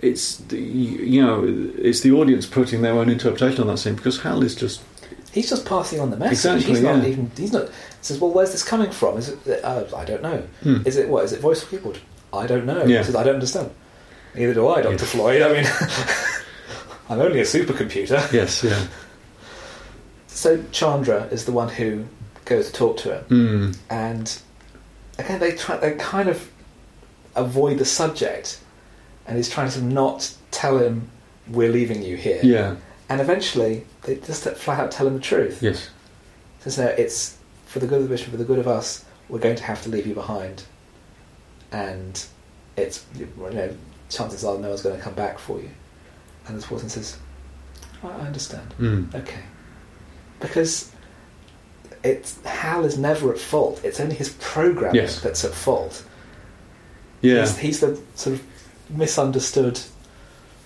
it's 0.00 0.36
the, 0.36 0.58
you 0.58 1.22
know 1.24 1.44
it's 1.78 2.00
the 2.00 2.10
audience 2.10 2.46
putting 2.46 2.82
their 2.82 2.94
own 2.94 3.08
interpretation 3.08 3.60
on 3.60 3.68
that 3.68 3.78
scene 3.78 3.94
because 3.94 4.20
Hal 4.22 4.42
is 4.42 4.56
just 4.56 4.82
He's 5.30 5.50
just 5.50 5.66
passing 5.66 6.00
on 6.00 6.10
the 6.10 6.16
message. 6.16 6.32
Exactly, 6.32 6.74
he's 6.74 6.82
not 6.82 7.02
yeah. 7.02 7.10
even. 7.10 7.30
He's 7.36 7.52
not. 7.52 7.68
Says, 8.00 8.18
well, 8.18 8.30
where's 8.30 8.50
this 8.50 8.64
coming 8.64 8.90
from? 8.90 9.18
Is 9.18 9.28
it? 9.28 9.62
Uh, 9.62 9.84
I 9.94 10.04
don't 10.04 10.22
know. 10.22 10.42
Hmm. 10.62 10.78
Is 10.86 10.96
it 10.96 11.08
what? 11.08 11.22
Is 11.24 11.32
it 11.32 11.40
voice 11.40 11.62
or 11.62 11.66
keyboard? 11.66 11.98
I 12.32 12.46
don't 12.46 12.64
know. 12.64 12.82
Yeah. 12.84 12.98
He 12.98 13.04
says, 13.04 13.14
I 13.14 13.22
don't 13.24 13.34
understand. 13.34 13.70
Neither 14.34 14.54
do 14.54 14.66
I, 14.68 14.82
Doctor 14.82 15.04
Yeah. 15.04 15.10
Floyd. 15.10 15.42
I 15.42 15.52
mean, 15.52 15.66
I'm 17.10 17.20
only 17.20 17.40
a 17.40 17.44
supercomputer. 17.44 18.32
yes 18.32 18.64
yeah 18.64 18.86
So 20.26 20.62
Chandra 20.72 21.24
is 21.26 21.44
the 21.44 21.52
one 21.52 21.68
who 21.68 22.06
goes 22.46 22.68
to 22.68 22.72
talk 22.72 22.96
to 22.98 23.18
him, 23.18 23.24
mm. 23.28 23.78
and 23.90 24.40
again 25.18 25.40
they 25.40 25.52
try. 25.52 25.76
They 25.76 25.94
kind 25.96 26.28
of 26.28 26.50
avoid 27.36 27.78
the 27.78 27.84
subject, 27.84 28.60
and 29.28 29.36
he's 29.36 29.48
trying 29.48 29.70
to 29.70 29.80
not 29.82 30.34
tell 30.50 30.78
him 30.78 31.08
we're 31.48 31.70
leaving 31.70 32.02
you 32.02 32.16
here. 32.16 32.40
yeah 32.42 32.74
And 33.08 33.20
eventually, 33.20 33.84
they 34.02 34.16
just 34.16 34.42
flat 34.56 34.80
out 34.80 34.90
tell 34.90 35.06
him 35.06 35.14
the 35.14 35.20
truth. 35.20 35.62
yes 35.62 35.90
Says 36.60 36.76
no, 36.78 36.86
it's 36.86 37.36
for 37.66 37.78
the 37.78 37.86
good 37.86 37.98
of 37.98 38.04
the 38.04 38.10
mission, 38.10 38.30
for 38.32 38.36
the 38.38 38.44
good 38.44 38.58
of 38.58 38.66
us. 38.66 39.04
We're 39.28 39.38
going 39.38 39.56
to 39.56 39.62
have 39.62 39.80
to 39.82 39.88
leave 39.90 40.06
you 40.06 40.14
behind, 40.14 40.64
and 41.70 42.24
it's 42.76 43.04
you 43.14 43.28
know 43.38 43.74
chances 44.08 44.42
are 44.44 44.58
no 44.58 44.68
one's 44.70 44.82
going 44.82 44.96
to 44.96 45.02
come 45.02 45.14
back 45.14 45.38
for 45.38 45.60
you. 45.60 45.70
And 46.46 46.56
this 46.56 46.66
person 46.66 46.88
says, 46.88 47.18
I 48.02 48.08
I 48.08 48.20
understand. 48.26 48.74
mm. 48.80 49.14
Okay, 49.14 49.42
because 50.40 50.90
it's 52.02 52.40
Hal 52.44 52.84
is 52.84 52.96
never 52.98 53.32
at 53.32 53.38
fault. 53.38 53.80
It's 53.84 54.00
only 54.00 54.14
his 54.16 54.30
programming 54.40 54.96
Yes. 55.02 55.20
that's 55.20 55.44
at 55.44 55.52
fault. 55.52 56.04
yeah 57.20 57.40
He's, 57.40 57.58
he's 57.58 57.80
the 57.80 58.00
sort 58.14 58.36
of 58.36 58.42
misunderstood 58.90 59.80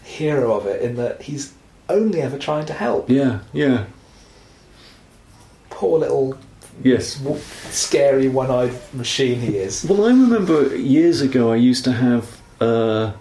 hero 0.05 0.55
of 0.55 0.66
it 0.66 0.82
in 0.82 0.97
that 0.97 1.23
he's 1.23 1.53
only 1.89 2.20
ever 2.20 2.39
trying 2.39 2.66
to 2.66 2.73
help. 2.73 3.09
yeah 3.11 3.40
yeah 3.53 3.85
Poor 5.70 5.99
little 5.99 6.39
yes 6.85 7.16
w- 7.16 7.40
scary 7.70 8.28
one-eyed 8.28 8.74
machine 8.94 9.40
he 9.40 9.57
is. 9.57 9.85
Well, 9.85 10.05
I 10.05 10.09
remember 10.09 10.74
years 10.77 11.20
ago 11.20 11.53
I 11.53 11.57
used 11.57 11.85
to 11.85 11.93
have 11.93 12.40
uh, 12.61 13.12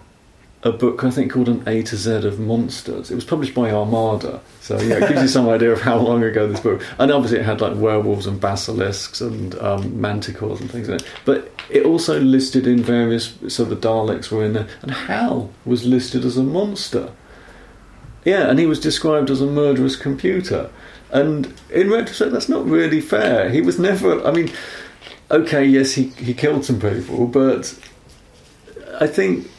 a 0.64 0.70
book 0.70 1.02
I 1.02 1.10
think 1.10 1.32
called 1.32 1.48
An 1.48 1.66
A 1.66 1.82
to 1.82 1.96
Z 1.96 2.26
of 2.26 2.38
Monsters. 2.38 3.10
It 3.10 3.14
was 3.14 3.24
published 3.24 3.54
by 3.54 3.70
Armada, 3.70 4.40
so 4.60 4.80
yeah, 4.80 4.96
it 4.96 5.08
gives 5.08 5.22
you 5.22 5.28
some 5.28 5.48
idea 5.56 5.72
of 5.72 5.80
how 5.80 5.96
long 5.96 6.22
ago 6.22 6.46
this 6.46 6.60
book. 6.60 6.82
And 6.98 7.10
obviously, 7.10 7.40
it 7.40 7.44
had 7.44 7.60
like 7.60 7.76
werewolves 7.76 8.26
and 8.26 8.40
basilisks 8.40 9.20
and 9.20 9.54
um, 9.56 9.92
manticores 9.94 10.60
and 10.60 10.70
things 10.70 10.88
like 10.88 11.00
that. 11.00 11.08
But 11.24 11.50
it 11.68 11.84
also 11.84 12.20
listed 12.20 12.66
in 12.66 12.82
various. 12.82 13.34
So 13.48 13.64
the 13.64 13.76
Daleks 13.76 14.30
were 14.30 14.44
in 14.44 14.52
there, 14.52 14.68
and 14.82 14.92
Hal 14.92 15.50
was 15.64 15.84
listed 15.84 16.24
as 16.24 16.36
a 16.36 16.42
monster. 16.44 17.12
Yeah, 18.24 18.48
and 18.48 18.58
he 18.58 18.66
was 18.66 18.78
described 18.78 19.30
as 19.30 19.40
a 19.40 19.46
murderous 19.46 19.96
computer. 19.96 20.70
And 21.10 21.52
in 21.70 21.90
retrospect, 21.90 22.32
that's 22.32 22.48
not 22.48 22.64
really 22.64 23.00
fair. 23.00 23.50
He 23.50 23.60
was 23.60 23.80
never. 23.80 24.24
I 24.24 24.30
mean, 24.30 24.50
okay, 25.28 25.64
yes, 25.64 25.92
he, 25.92 26.04
he 26.04 26.34
killed 26.34 26.64
some 26.64 26.80
people, 26.80 27.26
but 27.26 27.76
I 29.00 29.08
think 29.08 29.50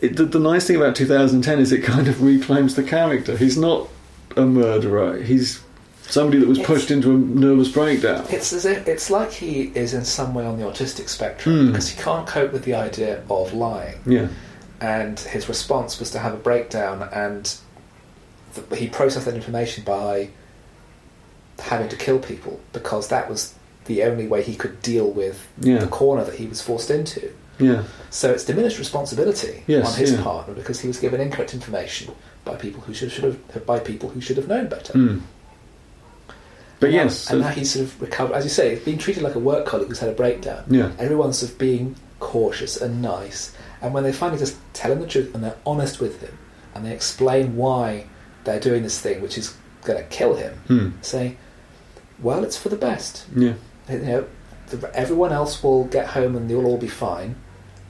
it, 0.00 0.16
the, 0.16 0.24
the 0.24 0.38
nice 0.40 0.66
thing 0.66 0.76
about 0.76 0.94
2010 0.96 1.58
is 1.58 1.72
it 1.72 1.82
kind 1.82 2.08
of 2.08 2.22
reclaims 2.22 2.74
the 2.74 2.82
character. 2.82 3.36
He's 3.36 3.56
not 3.58 3.88
a 4.36 4.42
murderer. 4.46 5.20
He's 5.20 5.60
somebody 6.02 6.38
that 6.38 6.48
was 6.48 6.58
It's- 6.58 6.66
pushed 6.66 6.90
into 6.90 7.10
a 7.10 7.18
nervous 7.18 7.68
breakdown. 7.70 8.24
It's 8.30 8.52
as 8.52 8.64
if 8.64 8.86
it's 8.88 9.10
like 9.10 9.30
he 9.32 9.72
is 9.74 9.92
in 9.94 10.04
some 10.04 10.32
way 10.34 10.44
on 10.46 10.58
the 10.58 10.64
autistic 10.64 11.08
spectrum 11.08 11.58
Hmm. 11.58 11.66
because 11.68 11.88
he 11.90 12.00
can't 12.02 12.26
cope 12.26 12.52
with 12.52 12.64
the 12.64 12.74
idea 12.74 13.22
of 13.28 13.52
lying, 13.52 13.96
Yeah, 14.06 14.28
and 14.80 15.18
his 15.20 15.48
response 15.48 15.98
was 15.98 16.10
to 16.12 16.18
have 16.20 16.32
a 16.32 16.38
breakdown, 16.38 17.08
and 17.12 17.52
th- 18.54 18.80
he 18.80 18.88
processed 18.88 19.26
that 19.26 19.34
information 19.34 19.84
by 19.84 20.30
having 21.58 21.88
to 21.88 21.96
kill 21.96 22.18
people 22.20 22.60
because 22.72 23.08
that 23.08 23.28
was 23.28 23.54
the 23.86 24.02
only 24.04 24.26
way 24.26 24.42
he 24.42 24.54
could 24.54 24.80
deal 24.80 25.10
with 25.10 25.46
Yeah. 25.60 25.78
the 25.78 25.86
corner 25.88 26.24
that 26.24 26.36
he 26.36 26.46
was 26.46 26.60
forced 26.62 26.90
into. 26.90 27.32
Yeah, 27.58 27.82
So 28.10 28.30
it's 28.32 28.44
diminished 28.44 28.78
responsibility 28.78 29.64
Yes, 29.66 29.92
on 29.92 29.98
his 29.98 30.12
yeah. 30.12 30.22
part 30.22 30.54
because 30.54 30.80
he 30.80 30.88
was 30.88 30.98
given 30.98 31.20
incorrect 31.20 31.54
information 31.54 32.14
by 32.44 32.54
people 32.56 32.80
who 32.82 32.94
should, 32.94 33.10
should 33.12 33.24
have 33.24 33.66
by 33.66 33.78
people 33.80 34.08
who 34.10 34.20
should 34.20 34.36
have 34.36 34.48
known 34.48 34.68
better. 34.68 34.92
Mm. 34.92 35.20
But 36.80 36.90
And 36.90 36.96
now- 36.96 37.02
yes, 37.04 37.30
and 37.30 37.42
so- 37.42 37.48
now 37.48 37.52
he's 37.52 37.72
sort 37.72 37.84
of 37.86 38.00
recovered. 38.00 38.34
As 38.34 38.44
you 38.44 38.50
say, 38.50 38.74
he's 38.76 38.84
being 38.84 38.98
treated 38.98 39.22
like 39.22 39.34
a 39.34 39.38
work 39.40 39.66
colleague 39.66 39.88
who's 39.88 39.98
had 39.98 40.08
a 40.10 40.12
breakdown. 40.12 40.64
yeah, 40.68 40.92
Everyone's 40.98 41.38
sort 41.38 41.52
of 41.52 41.58
being 41.58 41.96
cautious 42.20 42.76
and 42.80 43.02
nice, 43.02 43.52
and 43.82 43.92
when 43.92 44.04
they 44.04 44.12
finally 44.12 44.38
just 44.38 44.56
tell 44.74 44.92
him 44.92 45.00
the 45.00 45.06
truth 45.06 45.34
and 45.34 45.42
they're 45.42 45.56
honest 45.66 46.00
with 46.00 46.20
him, 46.20 46.36
and 46.74 46.84
they 46.86 46.92
explain 46.92 47.56
why 47.56 48.06
they're 48.44 48.60
doing 48.60 48.82
this 48.84 48.98
thing, 49.00 49.20
which 49.20 49.36
is 49.36 49.54
going 49.84 49.98
to 49.98 50.04
kill 50.08 50.36
him, 50.36 50.54
Hmm. 50.68 50.88
say, 51.02 51.36
"Well, 52.22 52.44
it's 52.44 52.56
for 52.56 52.68
the 52.68 52.76
best. 52.76 53.24
yeah, 53.36 53.54
You 53.90 53.98
know, 53.98 54.24
everyone 54.94 55.32
else 55.32 55.62
will 55.62 55.84
get 55.84 56.08
home 56.08 56.36
and 56.36 56.48
they'll 56.48 56.66
all 56.66 56.76
be 56.76 56.88
fine, 56.88 57.36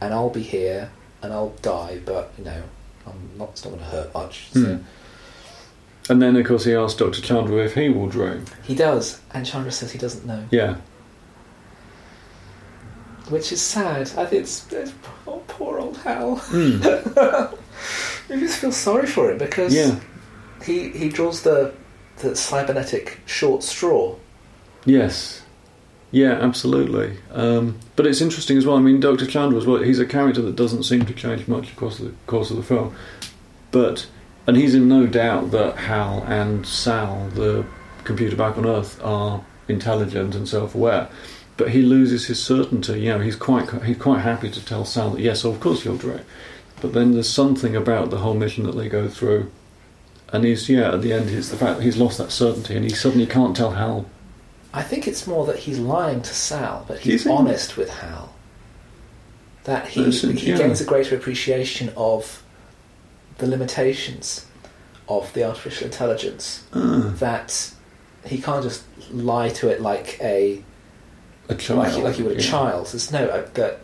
and 0.00 0.14
I'll 0.14 0.30
be 0.30 0.42
here 0.42 0.90
and 1.22 1.32
I'll 1.32 1.50
die, 1.62 2.00
but 2.04 2.32
you 2.38 2.44
know, 2.44 2.62
I'm 3.06 3.30
not. 3.36 3.50
It's 3.50 3.64
not 3.64 3.70
going 3.70 3.84
to 3.84 3.90
hurt 3.90 4.14
much." 4.14 4.50
So 4.52 4.60
Hmm. 4.60 4.82
And 6.10 6.22
then, 6.22 6.36
of 6.36 6.46
course, 6.46 6.64
he 6.64 6.74
asks 6.74 6.98
Dr. 6.98 7.20
Chandra 7.20 7.62
if 7.62 7.74
he 7.74 7.90
will 7.90 8.06
dream. 8.08 8.46
he 8.64 8.74
does, 8.74 9.20
and 9.34 9.44
Chandra 9.44 9.70
says 9.70 9.92
he 9.92 9.98
doesn't 9.98 10.24
know. 10.24 10.42
Yeah, 10.50 10.76
which 13.28 13.52
is 13.52 13.60
sad. 13.60 14.10
I 14.16 14.24
think 14.24 14.42
it's, 14.44 14.72
it's 14.72 14.92
oh, 15.26 15.42
poor 15.48 15.78
old 15.78 15.98
Hal. 15.98 16.36
Hmm. 16.36 16.82
you 18.32 18.40
just 18.40 18.58
feel 18.58 18.72
sorry 18.72 19.06
for 19.06 19.30
him 19.30 19.38
because 19.38 19.74
yeah, 19.74 19.98
he, 20.64 20.88
he 20.90 21.08
draws 21.08 21.42
the 21.42 21.74
the 22.18 22.34
cybernetic 22.34 23.20
short 23.26 23.62
straw, 23.62 24.16
yes, 24.84 25.42
Yeah, 26.10 26.32
absolutely. 26.32 27.18
Um, 27.32 27.78
but 27.96 28.06
it's 28.06 28.20
interesting 28.20 28.56
as 28.56 28.64
well. 28.64 28.76
I 28.76 28.80
mean, 28.80 29.00
Dr. 29.00 29.26
Chandra 29.26 29.58
as 29.58 29.66
well. 29.66 29.82
He's 29.82 29.98
a 29.98 30.06
character 30.06 30.40
that 30.42 30.56
doesn't 30.56 30.84
seem 30.84 31.04
to 31.04 31.12
change 31.12 31.46
much 31.46 31.72
across 31.72 31.98
the 31.98 32.12
course 32.26 32.50
of 32.50 32.56
the 32.56 32.62
film, 32.62 32.94
but 33.70 34.06
and 34.46 34.56
he's 34.56 34.74
in 34.74 34.88
no 34.88 35.06
doubt 35.06 35.50
that 35.50 35.76
Hal 35.76 36.24
and 36.26 36.66
Sal, 36.66 37.28
the 37.34 37.66
computer 38.04 38.34
back 38.34 38.56
on 38.56 38.64
Earth, 38.64 38.98
are 39.04 39.44
intelligent 39.68 40.34
and 40.34 40.48
self-aware. 40.48 41.10
But 41.58 41.72
he 41.72 41.82
loses 41.82 42.28
his 42.28 42.42
certainty. 42.42 43.00
You 43.02 43.10
know, 43.10 43.20
he's 43.20 43.36
quite 43.36 43.68
he's 43.82 43.98
quite 43.98 44.20
happy 44.20 44.50
to 44.50 44.64
tell 44.64 44.86
Sal 44.86 45.10
that 45.10 45.20
yes, 45.20 45.44
of 45.44 45.60
course 45.60 45.84
you're 45.84 45.98
Drake. 45.98 46.22
But 46.80 46.94
then 46.94 47.12
there's 47.12 47.28
something 47.28 47.76
about 47.76 48.10
the 48.10 48.18
whole 48.18 48.34
mission 48.34 48.64
that 48.64 48.76
they 48.76 48.88
go 48.88 49.08
through, 49.08 49.50
and 50.32 50.44
he's 50.44 50.70
yeah. 50.70 50.94
At 50.94 51.02
the 51.02 51.12
end, 51.12 51.28
it's 51.28 51.50
the 51.50 51.56
fact 51.58 51.78
that 51.78 51.84
he's 51.84 51.98
lost 51.98 52.16
that 52.16 52.32
certainty, 52.32 52.74
and 52.74 52.84
he 52.84 52.90
suddenly 52.90 53.26
can't 53.26 53.54
tell 53.54 53.72
Hal 53.72 54.06
I 54.72 54.82
think 54.82 55.08
it's 55.08 55.26
more 55.26 55.46
that 55.46 55.58
he's 55.60 55.78
lying 55.78 56.20
to 56.22 56.34
Sal, 56.34 56.84
but 56.86 57.00
he's 57.00 57.26
honest 57.26 57.76
with 57.76 57.88
Hal. 57.90 58.34
That 59.64 59.88
he, 59.88 60.00
Listen, 60.00 60.36
he 60.36 60.50
yeah. 60.50 60.58
gains 60.58 60.80
a 60.80 60.84
greater 60.84 61.16
appreciation 61.16 61.90
of 61.96 62.42
the 63.38 63.46
limitations 63.46 64.46
of 65.08 65.32
the 65.32 65.44
artificial 65.44 65.86
intelligence. 65.86 66.64
Ah, 66.74 67.12
That 67.18 67.72
he 68.24 68.38
can't 68.40 68.62
just 68.62 68.84
lie 69.12 69.48
to 69.50 69.68
it 69.68 69.80
like 69.80 70.18
a 70.20 70.62
a 71.50 71.54
child, 71.54 71.78
like, 71.78 72.02
like 72.02 72.18
you 72.18 72.24
would 72.26 72.36
a 72.38 72.42
yeah. 72.42 72.50
child. 72.50 72.86
There's 72.88 73.10
no 73.10 73.26
uh, 73.26 73.48
that 73.54 73.80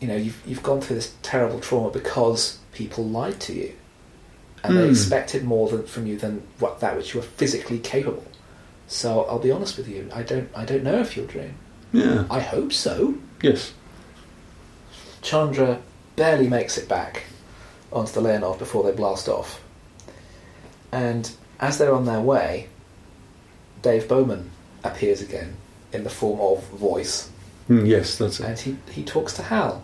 you 0.00 0.08
know 0.08 0.16
you've 0.16 0.40
you've 0.46 0.62
gone 0.62 0.80
through 0.82 0.96
this 0.96 1.14
terrible 1.22 1.60
trauma 1.60 1.90
because 1.90 2.58
people 2.72 3.04
lied 3.04 3.40
to 3.40 3.54
you, 3.54 3.72
and 4.62 4.76
they 4.76 4.84
Hmm. 4.84 4.90
expected 4.90 5.44
more 5.44 5.68
than, 5.70 5.86
from 5.86 6.06
you 6.06 6.18
than 6.18 6.42
what 6.58 6.80
that 6.80 6.96
which 6.96 7.14
you 7.14 7.20
were 7.20 7.26
physically 7.26 7.78
capable. 7.78 8.24
So 8.88 9.24
I'll 9.24 9.38
be 9.38 9.50
honest 9.50 9.76
with 9.76 9.86
you. 9.88 10.08
I 10.12 10.22
don't 10.22 10.48
I 10.56 10.64
don't 10.64 10.82
know 10.82 10.98
if 10.98 11.16
you'll 11.16 11.26
dream. 11.26 11.54
Yeah. 11.92 12.24
I 12.30 12.40
hope 12.40 12.72
so. 12.72 13.14
Yes. 13.42 13.72
Chandra 15.22 15.80
barely 16.16 16.48
makes 16.48 16.76
it 16.78 16.88
back 16.88 17.24
onto 17.92 18.12
the 18.12 18.20
Leonov 18.20 18.58
before 18.58 18.82
they 18.84 18.92
blast 18.92 19.28
off. 19.28 19.60
And 20.92 21.30
as 21.60 21.78
they're 21.78 21.94
on 21.94 22.04
their 22.06 22.20
way, 22.20 22.68
Dave 23.82 24.08
Bowman 24.08 24.50
appears 24.84 25.20
again 25.20 25.56
in 25.92 26.04
the 26.04 26.10
form 26.10 26.40
of 26.40 26.64
voice, 26.70 27.30
Mm, 27.68 27.86
yes, 27.86 28.16
that's 28.16 28.40
it. 28.40 28.46
and 28.46 28.58
he, 28.58 28.76
he 28.90 29.04
talks 29.04 29.34
to 29.34 29.42
Hal, 29.42 29.82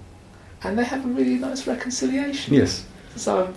and 0.63 0.79
they 0.79 0.85
have 0.85 1.05
a 1.05 1.09
really 1.09 1.35
nice 1.37 1.67
reconciliation. 1.67 2.55
Yes. 2.55 2.85
So, 3.17 3.53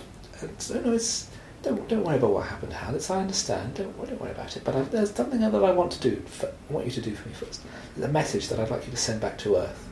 so 0.58 0.80
no, 0.80 0.92
it's 0.92 1.27
don't 1.62 1.88
don't 1.88 2.04
worry 2.04 2.16
about 2.16 2.30
what 2.30 2.46
happened, 2.46 2.72
Hal. 2.72 2.94
It's 2.94 3.10
I 3.10 3.20
understand. 3.20 3.74
Don't 3.74 3.96
don't 4.06 4.20
worry 4.20 4.30
about 4.30 4.56
it. 4.56 4.64
But 4.64 4.76
I, 4.76 4.82
there's 4.82 5.10
something 5.12 5.40
that 5.40 5.54
I 5.54 5.70
want 5.72 5.92
to 5.92 6.00
do. 6.00 6.16
For, 6.26 6.46
I 6.46 6.72
want 6.72 6.86
you 6.86 6.92
to 6.92 7.00
do 7.00 7.14
for 7.14 7.28
me 7.28 7.34
first. 7.34 7.62
The 7.96 8.08
message 8.08 8.48
that 8.48 8.60
I'd 8.60 8.70
like 8.70 8.84
you 8.84 8.90
to 8.90 8.96
send 8.96 9.20
back 9.20 9.38
to 9.38 9.56
Earth. 9.56 9.88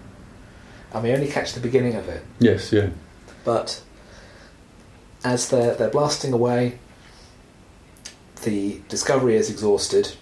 And 0.93 1.03
we 1.03 1.13
only 1.13 1.29
catch 1.29 1.53
the 1.53 1.61
beginning 1.61 1.95
of 1.97 2.09
it. 2.09 2.23
Yes. 2.39 2.73
Yeah. 2.73 2.91
But 3.45 3.83
as 5.25 5.49
they're, 5.49 5.75
they're 5.75 5.91
blasting 5.91 6.33
away, 6.33 6.79
the 8.43 8.81
Discovery 8.89 9.37
is 9.37 9.51
exhausted. 9.51 10.13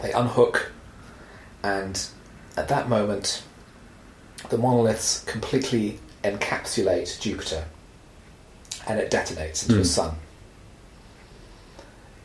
They 0.00 0.12
unhook, 0.12 0.72
and 1.62 2.00
at 2.56 2.68
that 2.68 2.88
moment, 2.88 3.42
the 4.48 4.56
monoliths 4.56 5.24
completely 5.24 5.98
encapsulate 6.22 7.20
Jupiter, 7.20 7.64
and 8.88 8.98
it 8.98 9.10
detonates 9.10 9.62
into 9.62 9.76
Hmm. 9.76 9.80
a 9.80 9.84
sun, 9.84 10.14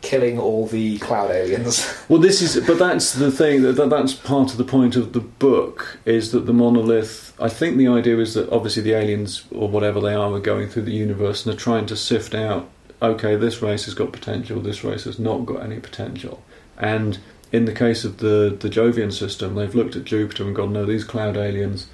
killing 0.02 0.38
all 0.40 0.68
the 0.68 0.98
cloud 1.00 1.32
aliens. 1.32 1.86
Well, 2.08 2.20
this 2.22 2.40
is, 2.44 2.64
but 2.68 2.78
that's 2.78 3.14
the 3.14 3.32
thing. 3.32 3.64
That, 3.64 3.74
that 3.78 3.90
that's 3.90 4.14
part 4.14 4.52
of 4.52 4.58
the 4.58 4.64
point 4.64 4.96
of 4.96 5.14
the 5.14 5.20
book 5.22 5.98
is 6.06 6.32
that 6.34 6.46
the 6.46 6.54
monolith. 6.54 7.34
I 7.40 7.50
think 7.50 7.78
the 7.78 7.88
idea 7.88 8.20
is 8.20 8.36
that 8.36 8.48
obviously 8.52 8.84
the 8.84 8.94
aliens 8.94 9.44
or 9.52 9.68
whatever 9.68 10.00
they 10.00 10.14
are 10.14 10.32
are 10.32 10.40
going 10.40 10.70
through 10.70 10.84
the 10.84 10.92
universe 10.94 11.46
and 11.46 11.56
are 11.56 11.60
trying 11.60 11.88
to 11.88 11.96
sift 11.96 12.36
out. 12.36 12.70
Okay, 13.02 13.36
this 13.36 13.62
race 13.64 13.86
has 13.86 13.96
got 13.96 14.14
potential. 14.14 14.62
This 14.62 14.84
race 14.84 15.06
has 15.06 15.18
not 15.18 15.48
got 15.48 15.64
any 15.64 15.80
potential. 15.80 16.44
And 16.78 17.18
in 17.52 17.66
the 17.66 17.74
case 17.74 18.06
of 18.06 18.18
the 18.18 18.56
the 18.58 18.70
Jovian 18.70 19.12
system, 19.12 19.56
they've 19.56 19.74
looked 19.74 19.96
at 19.96 20.04
Jupiter 20.06 20.44
and 20.46 20.56
gone, 20.56 20.74
no, 20.74 20.86
these 20.86 21.04
cloud 21.04 21.38
aliens. 21.38 21.88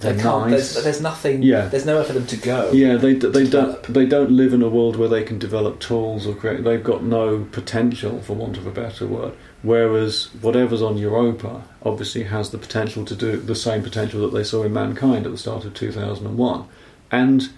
They 0.00 0.14
can't. 0.14 0.50
nice. 0.50 0.74
There's, 0.74 0.84
there's 0.84 1.00
nothing. 1.00 1.42
Yeah. 1.42 1.66
There's 1.66 1.84
nowhere 1.84 2.04
for 2.04 2.12
them 2.12 2.26
to 2.26 2.36
go. 2.36 2.70
Yeah, 2.72 2.96
they 2.96 3.14
they 3.14 3.48
don't 3.48 3.82
they 3.92 4.06
don't 4.06 4.30
live 4.30 4.52
in 4.52 4.62
a 4.62 4.68
world 4.68 4.96
where 4.96 5.08
they 5.08 5.24
can 5.24 5.38
develop 5.38 5.80
tools 5.80 6.26
or 6.26 6.34
create. 6.34 6.62
They've 6.62 6.82
got 6.82 7.02
no 7.02 7.46
potential, 7.50 8.20
for 8.20 8.34
want 8.34 8.56
of 8.56 8.66
a 8.66 8.70
better 8.70 9.06
word. 9.06 9.34
Whereas 9.62 10.26
whatever's 10.40 10.82
on 10.82 10.98
Europa 10.98 11.64
obviously 11.82 12.24
has 12.24 12.50
the 12.50 12.58
potential 12.58 13.04
to 13.06 13.16
do 13.16 13.36
the 13.38 13.56
same 13.56 13.82
potential 13.82 14.20
that 14.22 14.36
they 14.36 14.44
saw 14.44 14.62
in 14.62 14.72
mankind 14.72 15.26
at 15.26 15.32
the 15.32 15.38
start 15.38 15.64
of 15.64 15.74
two 15.74 15.90
thousand 15.90 16.26
and 16.28 16.38
one, 16.38 16.68
and 17.10 17.48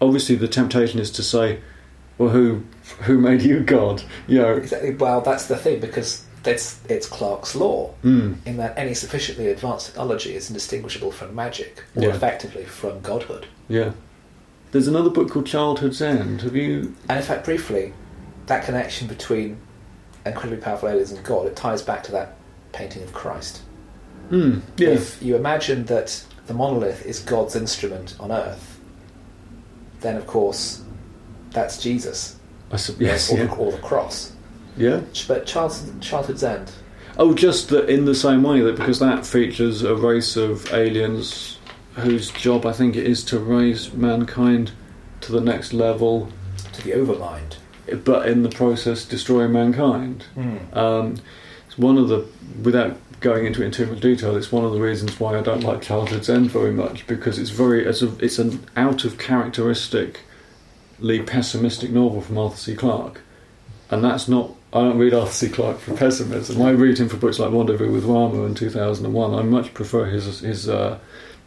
obviously 0.00 0.34
the 0.34 0.48
temptation 0.48 0.98
is 0.98 1.12
to 1.12 1.22
say, 1.22 1.60
well, 2.18 2.30
who 2.30 2.64
who 3.02 3.18
made 3.18 3.42
you 3.42 3.60
God? 3.60 4.02
You 4.26 4.38
know, 4.40 4.52
Exactly. 4.54 4.94
Well, 4.94 5.20
that's 5.20 5.46
the 5.46 5.56
thing 5.56 5.78
because 5.78 6.24
it's 6.44 6.80
it's 6.88 7.06
Clarke's 7.08 7.54
law. 7.54 7.94
mm, 8.04 8.36
in 8.46 8.56
that 8.58 8.78
any 8.78 8.94
sufficiently 8.94 9.48
advanced 9.48 9.86
technology 9.86 10.34
is 10.34 10.48
indistinguishable 10.48 11.10
from 11.12 11.34
magic, 11.34 11.84
or 11.96 12.04
Yeah. 12.04 12.08
effectively 12.14 12.64
from 12.64 13.00
godhood. 13.00 13.46
yeah. 13.68 13.92
There's 14.70 14.86
another 14.86 15.08
book 15.08 15.30
called 15.30 15.46
Childhood's 15.46 16.02
End. 16.02 16.42
Have 16.42 16.54
you? 16.54 16.94
And 17.08 17.18
in 17.18 17.24
fact, 17.24 17.46
briefly, 17.46 17.94
that 18.46 18.64
connection 18.66 19.08
between 19.08 19.56
incredibly 20.26 20.58
powerful 20.62 20.90
aliens 20.90 21.10
and 21.10 21.24
God, 21.24 21.46
it 21.46 21.56
ties 21.56 21.80
back 21.80 22.02
to 22.04 22.12
that 22.12 22.36
painting 22.72 23.02
of 23.02 23.14
Christ. 23.14 23.62
Mm, 24.30 24.60
yeah. 24.76 24.90
If 24.90 25.22
you 25.22 25.36
imagine 25.36 25.86
that 25.86 26.22
the 26.46 26.52
monolith 26.52 27.06
is 27.06 27.18
God's 27.20 27.56
instrument 27.56 28.14
on 28.20 28.30
earth, 28.30 28.78
then 30.00 30.16
of 30.16 30.26
course 30.26 30.82
that's 31.52 31.82
Jesus, 31.82 32.36
I 32.70 32.76
sup- 32.76 33.00
yes. 33.00 33.32
or, 33.32 33.38
Yeah. 33.38 33.44
the, 33.46 33.54
or 33.54 33.72
the 33.72 33.78
cross. 33.78 34.32
Yeah. 34.78 35.00
But 35.26 35.46
Childhood, 35.46 36.00
Childhood's 36.00 36.42
End, 36.42 36.70
Oh, 37.18 37.34
just 37.34 37.68
that 37.70 37.88
in 37.90 38.04
the 38.04 38.14
same 38.14 38.42
way 38.44 38.60
that 38.60 38.76
because 38.76 39.00
that 39.00 39.26
features 39.26 39.82
a 39.82 39.94
race 39.96 40.36
of 40.36 40.72
aliens 40.72 41.58
whose 41.96 42.30
job 42.30 42.64
I 42.64 42.72
think 42.72 42.94
it 42.94 43.04
is 43.06 43.24
to 43.24 43.40
raise 43.40 43.92
mankind 43.92 44.70
to 45.22 45.32
the 45.32 45.40
next 45.40 45.72
level, 45.72 46.28
to 46.74 46.82
the 46.82 46.92
overmind. 46.92 47.56
but 48.04 48.28
in 48.28 48.44
the 48.44 48.48
process 48.50 49.04
destroying 49.04 49.50
mankind. 49.52 50.24
Um, 50.72 51.16
it's 51.66 51.76
one 51.76 51.98
of 51.98 52.08
the, 52.08 52.24
without 52.62 52.96
going 53.20 53.46
into 53.46 53.62
it 53.62 53.66
in 53.66 53.72
too 53.72 53.86
much 53.86 53.98
detail, 54.00 54.36
it's 54.36 54.52
one 54.52 54.64
of 54.64 54.72
the 54.72 54.80
reasons 54.80 55.18
why 55.18 55.36
I 55.36 55.40
don't 55.42 55.64
like 55.64 55.82
Childhood's 55.82 56.28
End 56.30 56.52
very 56.52 56.70
much 56.72 57.04
because 57.08 57.36
it's 57.40 57.50
very, 57.50 57.84
it's, 57.84 58.00
a, 58.00 58.16
it's 58.24 58.38
an 58.38 58.60
out 58.76 59.04
of 59.04 59.18
characteristically 59.18 60.20
pessimistic 61.26 61.90
novel 61.90 62.20
from 62.20 62.38
Arthur 62.38 62.56
C. 62.56 62.74
Clarke, 62.76 63.22
and 63.90 64.04
that's 64.04 64.28
not. 64.28 64.54
I 64.72 64.80
don't 64.80 64.98
read 64.98 65.14
Arthur 65.14 65.32
C. 65.32 65.48
Clarke 65.48 65.78
for 65.78 65.96
pessimism. 65.96 66.60
I 66.60 66.70
read 66.70 66.98
him 66.98 67.08
for 67.08 67.16
books 67.16 67.38
like 67.38 67.50
Rendezvous 67.52 67.90
with 67.90 68.04
Rama 68.04 68.42
in 68.44 68.54
2001. 68.54 69.34
I 69.34 69.42
much 69.42 69.72
prefer 69.72 70.04
his 70.06 70.40
his 70.40 70.68
uh, 70.68 70.98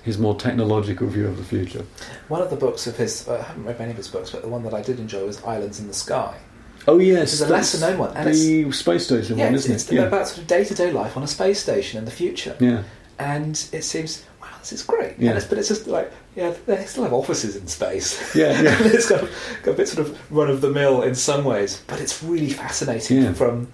his 0.03 0.18
more 0.18 0.35
technological 0.35 1.07
view 1.07 1.27
of 1.27 1.38
the 1.38 1.43
future. 1.43 1.85
One 2.27 2.41
of 2.41 2.49
the 2.49 2.56
books 2.56 2.88
of 2.88 2.98
his, 2.98 3.27
uh, 3.27 3.34
I 3.35 3.41
haven't 3.43 3.65
read 3.65 3.77
many 3.77 3.91
of 3.91 3.98
his 3.98 4.07
books, 4.07 4.31
but 4.31 4.41
the 4.41 4.48
one 4.48 4.64
that 4.64 4.73
I 4.73 4.81
did 4.81 4.99
enjoy 4.99 5.26
was 5.26 5.43
Islands 5.43 5.80
in 5.80 5.88
the 5.88 5.93
Sky. 5.93 6.35
Oh 6.88 6.98
yes, 6.98 7.34
is 7.34 7.41
a 7.41 7.48
lesser 7.48 7.80
known 7.80 7.99
one, 7.99 8.18
and 8.18 8.27
the 8.27 8.72
space 8.72 9.06
station 9.06 9.38
Yeah, 9.38 9.45
one, 9.45 9.53
isn't 9.56 9.72
it's 9.72 9.91
it? 9.91 9.95
Yeah. 9.95 10.02
about 10.03 10.27
sort 10.27 10.39
of 10.39 10.48
day 10.48 10.64
to 10.64 10.73
day 10.73 10.91
life 10.91 11.15
on 11.15 11.22
a 11.22 11.27
space 11.27 11.60
station 11.61 11.99
in 11.99 12.06
the 12.06 12.11
future. 12.11 12.56
yeah. 12.60 12.84
And 13.19 13.52
it 13.72 13.84
seems, 13.84 14.23
this 14.62 14.72
is 14.74 14.84
great. 14.84 15.14
Yeah. 15.18 15.30
And 15.32 15.38
it's, 15.38 15.48
but 15.48 15.58
it's 15.58 15.68
just 15.68 15.88
like, 15.88 16.12
yeah, 16.36 16.54
they 16.66 16.86
still 16.86 17.04
have 17.04 17.14
offices 17.14 17.56
in 17.56 17.68
space. 17.68 18.34
Yeah, 18.36 18.62
yeah. 18.62 18.78
It's 18.82 19.10
got, 19.10 19.28
got 19.64 19.72
a 19.72 19.74
bit 19.76 19.88
sort 19.90 20.08
of 20.08 20.32
run 20.32 20.50
of 20.50 20.62
the 20.62 20.70
mill 20.70 21.02
in 21.02 21.16
some 21.16 21.44
ways, 21.44 21.84
but 21.88 22.00
it's 22.00 22.24
really 22.24 22.50
fascinating 22.50 23.18
Yeah. 23.18 23.28
Hmm. 23.30 23.34
from, 23.34 23.68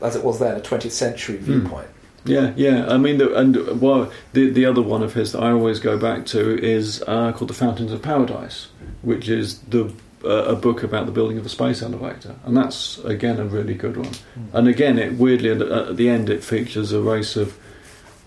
as 0.00 0.16
it 0.16 0.24
was 0.24 0.38
then, 0.38 0.56
a 0.56 0.60
20th 0.60 0.92
century 0.92 1.36
viewpoint. 1.36 1.88
Yeah, 2.24 2.52
yeah. 2.56 2.86
I 2.88 2.98
mean, 2.98 3.18
the, 3.18 3.34
and 3.36 3.80
well, 3.80 4.10
the 4.32 4.50
the 4.50 4.66
other 4.66 4.82
one 4.82 5.02
of 5.02 5.14
his 5.14 5.32
that 5.32 5.42
I 5.42 5.50
always 5.52 5.78
go 5.80 5.96
back 5.96 6.26
to 6.26 6.58
is 6.62 7.02
uh, 7.06 7.32
called 7.32 7.48
The 7.48 7.54
Fountains 7.54 7.92
of 7.92 8.02
Paradise, 8.02 8.68
which 9.02 9.28
is 9.28 9.60
the 9.60 9.92
uh, 10.24 10.28
a 10.28 10.56
book 10.56 10.82
about 10.82 11.06
the 11.06 11.12
building 11.12 11.38
of 11.38 11.46
a 11.46 11.48
space 11.48 11.80
elevator, 11.80 12.34
and 12.44 12.56
that's 12.56 12.98
again 13.04 13.38
a 13.38 13.44
really 13.44 13.74
good 13.74 13.96
one. 13.96 14.10
And 14.52 14.66
again, 14.68 14.98
it 14.98 15.14
weirdly 15.14 15.50
at 15.50 15.96
the 15.96 16.08
end 16.08 16.28
it 16.28 16.42
features 16.44 16.92
a 16.92 17.00
race 17.00 17.36
of 17.36 17.56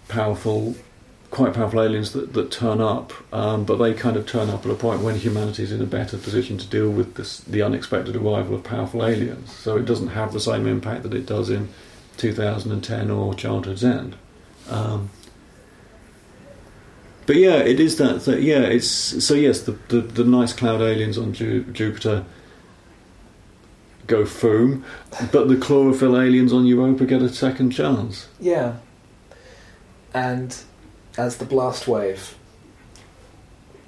powerful, 0.08 0.74
quite 1.32 1.54
powerful 1.54 1.82
aliens 1.82 2.12
that, 2.12 2.34
that 2.34 2.52
turn 2.52 2.82
up, 2.82 3.14
um, 3.34 3.64
but 3.64 3.78
they 3.78 3.94
kind 3.94 4.18
of 4.18 4.28
turn 4.28 4.50
up 4.50 4.66
at 4.66 4.72
a 4.72 4.76
point 4.76 5.02
when 5.02 5.16
humanity 5.16 5.64
is 5.64 5.72
in 5.72 5.82
a 5.82 5.86
better 5.86 6.18
position 6.18 6.58
to 6.58 6.68
deal 6.68 6.90
with 6.90 7.16
this 7.16 7.40
the 7.40 7.62
unexpected 7.62 8.16
arrival 8.16 8.56
of 8.56 8.64
powerful 8.64 9.06
aliens. 9.06 9.52
So 9.52 9.78
it 9.78 9.86
doesn't 9.86 10.10
have 10.10 10.34
the 10.34 10.42
same 10.42 10.68
impact 10.68 11.04
that 11.04 11.14
it 11.14 11.26
does 11.26 11.50
in 11.50 11.70
2010 12.18 13.10
or 13.10 13.34
Childhood's 13.34 13.84
End. 13.84 14.18
Um, 14.70 15.10
but 17.26 17.38
yeah, 17.38 17.58
it 17.58 17.80
is 17.80 17.98
that. 17.98 18.28
yeah, 18.42 18.60
it's 18.64 18.88
so 18.88 19.34
yes. 19.34 19.62
The, 19.62 19.72
the 19.88 20.02
the 20.02 20.24
nice 20.26 20.52
cloud 20.52 20.82
aliens 20.82 21.18
on 21.18 21.34
Ju- 21.34 21.64
Jupiter 21.72 22.26
go 24.08 24.26
boom, 24.26 24.84
but 25.32 25.48
the 25.48 25.56
chlorophyll 25.56 26.20
aliens 26.20 26.52
on 26.52 26.66
Europa 26.66 27.06
get 27.06 27.22
a 27.22 27.30
second 27.30 27.72
chance. 27.72 28.28
Yeah. 28.40 28.78
And 30.14 30.58
as 31.18 31.38
the 31.38 31.46
blast 31.46 31.88
wave 31.88 32.36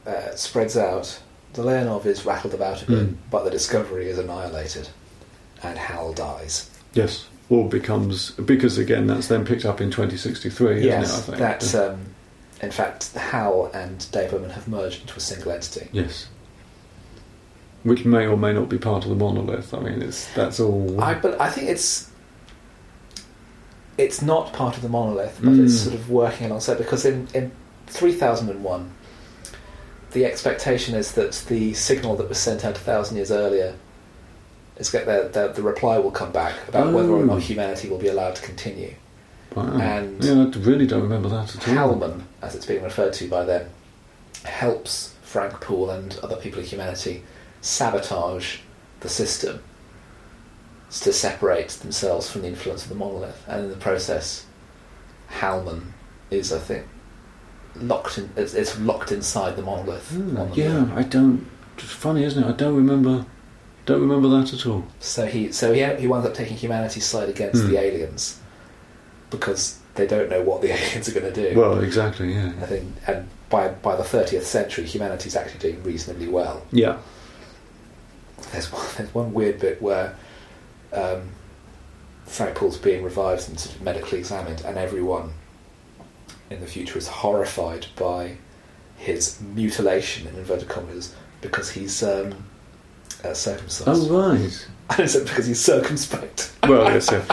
uh, 0.05 0.35
spreads 0.35 0.75
out, 0.77 1.19
the 1.53 1.63
Leonov 1.63 2.05
is 2.05 2.25
rattled 2.25 2.53
about 2.53 2.81
a 2.83 2.85
bit, 2.85 3.07
Mm. 3.09 3.15
but 3.31 3.43
the 3.43 3.51
Discovery 3.51 4.07
is 4.09 4.17
annihilated, 4.17 4.89
and 5.61 5.77
Hal 5.77 6.13
dies. 6.13 6.69
Yes, 6.93 7.27
or 7.49 7.67
becomes 7.69 8.31
because 8.31 8.77
again 8.77 9.07
that's 9.07 9.27
then 9.27 9.45
picked 9.45 9.65
up 9.65 9.79
in 9.81 9.91
2063, 9.91 10.71
isn't 10.77 10.83
yes, 10.83 11.09
it? 11.11 11.13
I 11.17 11.21
think. 11.25 11.37
that's 11.37 11.75
um, 11.75 12.01
in 12.61 12.71
fact 12.71 13.11
Hal 13.13 13.69
and 13.73 14.09
Dave 14.11 14.31
Bowman 14.31 14.49
have 14.51 14.67
merged 14.67 15.01
into 15.01 15.15
a 15.15 15.19
single 15.19 15.51
entity. 15.51 15.87
yes. 15.91 16.27
Which 17.83 18.05
may 18.05 18.25
or 18.27 18.37
may 18.37 18.53
not 18.53 18.69
be 18.69 18.77
part 18.77 19.03
of 19.03 19.09
the 19.09 19.15
monolith. 19.15 19.73
I 19.73 19.79
mean, 19.81 20.01
it's 20.01 20.31
that's 20.33 20.59
all. 20.61 21.01
I 21.01 21.15
but 21.15 21.39
I 21.41 21.49
think 21.49 21.69
it's 21.69 22.09
it's 23.97 24.21
not 24.21 24.53
part 24.53 24.75
of 24.75 24.81
the 24.81 24.89
monolith, 24.89 25.39
but 25.41 25.53
Mm. 25.53 25.65
it's 25.65 25.79
sort 25.79 25.95
of 25.95 26.09
working 26.09 26.47
alongside 26.47 26.77
because 26.77 27.05
in 27.05 27.27
in 27.33 27.51
three 27.87 28.13
thousand 28.13 28.49
and 28.49 28.63
one, 28.63 28.91
the 30.11 30.25
expectation 30.25 30.95
is 30.95 31.13
that 31.13 31.33
the 31.47 31.73
signal 31.73 32.15
that 32.17 32.29
was 32.29 32.37
sent 32.37 32.63
out 32.65 32.75
a 32.75 32.79
thousand 32.79 33.17
years 33.17 33.31
earlier 33.31 33.75
is 34.77 34.89
get 34.89 35.05
the, 35.05 35.29
the 35.31 35.53
the 35.53 35.61
reply 35.61 35.97
will 35.99 36.11
come 36.11 36.31
back 36.31 36.53
about 36.67 36.93
whether 36.93 37.09
or 37.09 37.19
Oh. 37.21 37.25
not 37.25 37.41
humanity 37.41 37.87
will 37.89 37.99
be 37.99 38.07
allowed 38.07 38.35
to 38.35 38.41
continue. 38.41 38.93
Wow. 39.55 39.77
and- 39.79 40.23
yeah, 40.23 40.33
I 40.51 40.57
really 40.65 40.87
don't 40.87 41.03
remember 41.03 41.29
that 41.29 41.55
at 41.55 41.67
all. 41.67 41.73
Halman, 41.75 42.23
as 42.41 42.55
it's 42.55 42.65
being 42.65 42.81
referred 42.83 43.13
to 43.13 43.27
by 43.27 43.43
them, 43.45 43.67
helps 44.45 45.13
Frank 45.21 45.61
Poole 45.61 45.91
and 45.91 46.17
other 46.23 46.35
people 46.37 46.59
in 46.59 46.65
humanity 46.65 47.21
sabotage 47.61 48.57
the 49.01 49.09
system 49.09 49.61
to 51.01 51.11
separate 51.13 51.69
themselves 51.69 52.29
from 52.29 52.41
the 52.43 52.47
influence 52.47 52.83
of 52.83 52.89
the 52.89 52.95
monolith, 52.95 53.43
and 53.47 53.65
in 53.65 53.69
the 53.69 53.75
process, 53.77 54.45
Halman 55.27 55.93
is, 56.29 56.53
I 56.53 56.59
think, 56.59 56.85
locked 57.75 58.17
in. 58.17 58.29
It's, 58.35 58.53
it's 58.53 58.79
locked 58.79 59.11
inside 59.11 59.55
the 59.55 59.61
monolith. 59.63 60.13
On 60.15 60.51
the 60.51 60.55
yeah. 60.55 60.91
I 60.95 61.03
don't. 61.03 61.47
It's 61.77 61.91
funny, 61.91 62.23
isn't 62.23 62.43
it? 62.43 62.47
I 62.47 62.51
don't 62.53 62.75
remember. 62.75 63.25
Don't 63.85 63.99
remember 64.01 64.29
that 64.29 64.53
at 64.53 64.65
all. 64.65 64.85
So 64.99 65.25
he, 65.25 65.51
so 65.51 65.73
he, 65.73 65.83
he 65.99 66.07
winds 66.07 66.25
up 66.25 66.33
taking 66.33 66.55
humanity's 66.55 67.05
side 67.05 67.27
against 67.27 67.63
Hmm. 67.63 67.71
the 67.71 67.79
aliens 67.79 68.39
because 69.29 69.79
they 69.95 70.07
don't 70.07 70.29
know 70.29 70.41
what 70.41 70.61
the 70.61 70.71
aliens 70.73 71.09
are 71.09 71.19
going 71.19 71.33
to 71.33 71.51
do. 71.51 71.59
Well, 71.59 71.79
exactly. 71.81 72.33
Yeah. 72.33 72.53
I 72.61 72.65
think, 72.65 72.93
and 73.07 73.27
by 73.49 73.69
by 73.69 73.95
the 73.95 74.03
30th 74.03 74.43
century, 74.43 74.85
humanity's 74.85 75.35
actually 75.35 75.59
doing 75.59 75.83
reasonably 75.83 76.27
well. 76.29 76.65
Yeah. 76.71 76.99
There's 78.51 78.71
one, 78.71 78.85
there's 78.97 79.13
one 79.13 79.33
weird 79.33 79.59
bit 79.59 79.81
where 79.81 80.15
um, 80.93 81.29
Frank 82.25 82.55
Poole's 82.55 82.77
being 82.77 83.03
revived 83.03 83.49
and 83.49 83.59
sort 83.59 83.75
of 83.75 83.81
medically 83.81 84.19
examined, 84.19 84.61
and 84.65 84.77
everyone 84.77 85.33
in 86.49 86.59
the 86.61 86.67
future 86.67 86.97
is 86.97 87.07
horrified 87.07 87.87
by 87.97 88.37
his 88.97 89.41
mutilation 89.41 90.27
in 90.27 90.35
inverted 90.35 90.69
commas 90.69 91.13
because 91.41 91.71
he's 91.71 92.01
um, 92.03 92.33
uh, 93.23 93.33
circumcised. 93.33 94.11
Oh 94.11 94.31
right. 94.31 94.67
I 94.89 95.05
said 95.05 95.23
because 95.25 95.45
he's 95.47 95.59
circumspect. 95.59 96.51
Well, 96.63 96.83
yes. 96.91 97.09
yeah. 97.11 97.23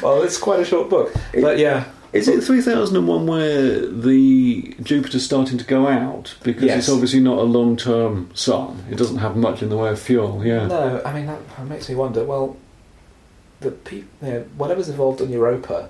well, 0.02 0.22
it's 0.22 0.38
quite 0.38 0.60
a 0.60 0.64
short 0.64 0.88
book, 0.90 1.12
but 1.40 1.58
yeah, 1.58 1.84
Is 2.12 2.26
it 2.26 2.42
3001 2.42 3.26
where 3.26 3.86
the 3.86 4.74
Jupiter's 4.82 5.24
starting 5.24 5.58
to 5.58 5.64
go 5.64 5.86
out? 5.86 6.34
Because 6.42 6.64
Yes. 6.64 6.78
it's 6.80 6.88
obviously 6.88 7.20
not 7.20 7.38
a 7.38 7.42
long 7.42 7.76
term 7.76 8.30
sun. 8.34 8.84
It 8.90 8.96
doesn't 8.96 9.18
have 9.18 9.36
much 9.36 9.62
in 9.62 9.68
the 9.68 9.76
way 9.76 9.90
of 9.90 10.00
fuel, 10.00 10.44
yeah. 10.44 10.66
No, 10.66 11.02
I 11.04 11.12
mean 11.14 11.26
that 11.26 11.40
makes 11.66 11.88
me 11.88 11.94
wonder. 11.94 12.24
Well, 12.24 12.56
the 13.60 13.70
peop 13.70 14.06
you 14.22 14.28
know, 14.28 14.40
whatever's 14.56 14.88
evolved 14.88 15.20
on 15.20 15.30
Europa, 15.30 15.88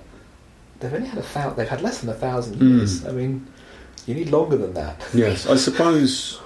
they've 0.79 0.93
only 0.93 1.07
had 1.07 1.17
a 1.19 1.25
thou- 1.33 1.51
They've 1.51 1.69
had 1.69 1.81
less 1.81 1.99
than 2.01 2.09
a 2.09 2.13
thousand 2.13 2.55
Mm. 2.55 2.77
years. 2.77 3.05
I 3.05 3.11
mean, 3.11 3.47
you 4.05 4.13
need 4.15 4.29
longer 4.31 4.57
than 4.57 4.73
that. 4.73 5.01
Yes, 5.13 5.47
I 5.47 5.55
suppose, 5.55 6.39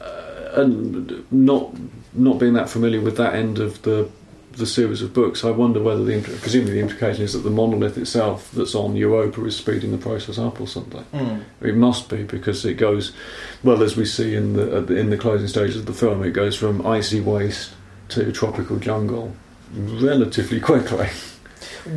uh, 0.00 0.60
and 0.60 1.24
not 1.30 1.74
not 2.14 2.38
being 2.38 2.52
that 2.54 2.68
familiar 2.68 3.00
with 3.00 3.16
that 3.16 3.34
end 3.34 3.58
of 3.58 3.80
the 3.82 4.08
the 4.58 4.66
series 4.66 5.00
of 5.00 5.14
books, 5.14 5.44
I 5.44 5.50
wonder 5.50 5.80
whether 5.80 6.04
the 6.04 6.20
presumably 6.20 6.74
the 6.74 6.80
implication 6.80 7.24
is 7.24 7.32
that 7.32 7.38
the 7.38 7.48
monolith 7.50 7.96
itself 7.96 8.50
that's 8.52 8.74
on 8.74 8.94
Europa 8.96 9.42
is 9.46 9.56
speeding 9.56 9.92
the 9.92 9.96
process 9.98 10.36
up 10.38 10.60
or 10.60 10.66
something. 10.68 11.04
It 11.62 11.74
must 11.74 12.10
be 12.10 12.22
because 12.24 12.62
it 12.66 12.74
goes, 12.74 13.12
well, 13.64 13.82
as 13.82 13.96
we 13.96 14.04
see 14.04 14.34
in 14.34 14.52
the 14.52 14.84
in 14.94 15.08
the 15.08 15.16
closing 15.16 15.48
stages 15.48 15.76
of 15.76 15.86
the 15.86 15.94
film, 15.94 16.22
it 16.22 16.32
goes 16.32 16.54
from 16.54 16.86
icy 16.86 17.20
waste 17.22 17.70
to 18.10 18.30
tropical 18.30 18.76
jungle 18.76 19.32
relatively 19.72 20.60
quickly. 20.60 21.08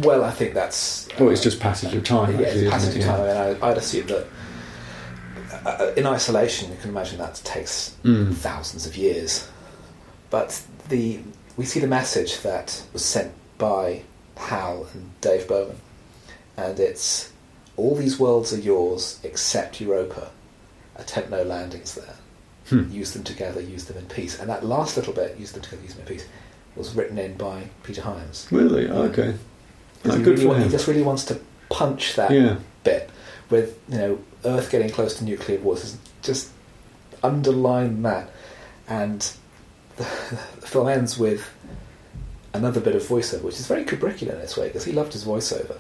Well, 0.02 0.24
I 0.24 0.32
think 0.32 0.54
that's. 0.54 1.08
Well, 1.20 1.30
it's 1.30 1.44
just 1.44 1.60
passage 1.60 1.94
of 1.94 2.04
time. 2.04 2.40
yeah, 2.40 2.48
actually, 2.48 2.70
passage 2.70 2.98
of 2.98 3.04
time. 3.06 3.22
I 3.22 3.28
mean, 3.54 3.64
I, 3.64 3.68
I'd 3.70 3.78
assume 3.78 4.08
that 4.08 4.28
uh, 5.66 5.92
in 5.96 6.06
isolation, 6.08 6.72
you 6.72 6.78
can 6.78 6.90
imagine 6.90 7.18
that 7.20 7.36
takes 7.44 7.96
Mm. 8.04 8.34
thousands 8.36 8.86
of 8.86 8.96
years. 8.98 9.48
But 10.30 10.62
the 10.90 11.20
we 11.58 11.66
see 11.66 11.80
the 11.80 11.88
message 11.88 12.42
that 12.42 12.84
was 12.94 13.06
sent 13.06 13.32
by 13.58 14.02
Hal 14.38 14.88
and 14.94 15.12
Dave 15.22 15.48
Bowman, 15.48 15.78
and 16.58 16.80
it's 16.80 17.32
all 17.78 17.96
these 17.96 18.20
worlds 18.20 18.54
are 18.54 18.60
yours 18.60 19.20
except 19.24 19.80
Europa. 19.82 20.32
Attempt 20.98 21.30
no 21.30 21.44
landings 21.44 21.94
there. 21.96 22.16
Hmm. 22.70 22.90
Use 22.90 23.12
them 23.12 23.24
together. 23.24 23.62
Use 23.62 23.86
them 23.86 23.98
in 23.98 24.06
peace. 24.06 24.40
And 24.40 24.50
that 24.50 24.66
last 24.66 24.96
little 24.98 25.14
bit, 25.14 25.38
use 25.38 25.52
them 25.52 25.62
together, 25.62 25.84
use 25.84 25.94
them 25.94 26.08
in 26.08 26.14
peace, 26.16 26.26
was 26.76 26.96
written 26.96 27.18
in 27.18 27.36
by 27.38 27.64
Peter 27.84 28.02
Hyams. 28.02 28.48
Really? 28.52 28.88
Okay. 28.90 29.36
Oh, 30.06 30.18
he, 30.18 30.24
good 30.24 30.34
really 30.40 30.42
for 30.44 30.48
wa- 30.50 30.56
he 30.56 30.70
just 30.70 30.88
really 30.88 31.02
wants 31.02 31.24
to 31.26 31.40
punch 31.70 32.16
that 32.16 32.32
Yeah. 32.32 32.58
bit 32.84 33.10
with 33.50 33.80
you 33.90 33.98
know 33.98 34.20
Earth 34.44 34.70
getting 34.70 34.90
close 34.90 35.16
to 35.18 35.24
nuclear 35.24 35.60
wars. 35.60 35.98
Just 36.22 36.50
underline 37.24 38.02
that, 38.04 38.30
and 38.88 39.22
the, 39.98 40.04
the 40.62 40.68
film 40.68 40.88
ends 40.88 41.18
with 41.18 41.50
another 42.54 42.80
bit 42.80 42.96
of 42.96 43.04
voiceover, 43.04 43.42
which 43.44 43.60
is 43.60 43.68
very 43.68 43.84
Kubrickian 43.84 44.30
in 44.34 44.38
its 44.40 44.56
way 44.56 44.68
because 44.68 44.86
he 44.86 44.92
loved 44.92 45.14
his 45.14 45.26
voiceover. 45.26 45.78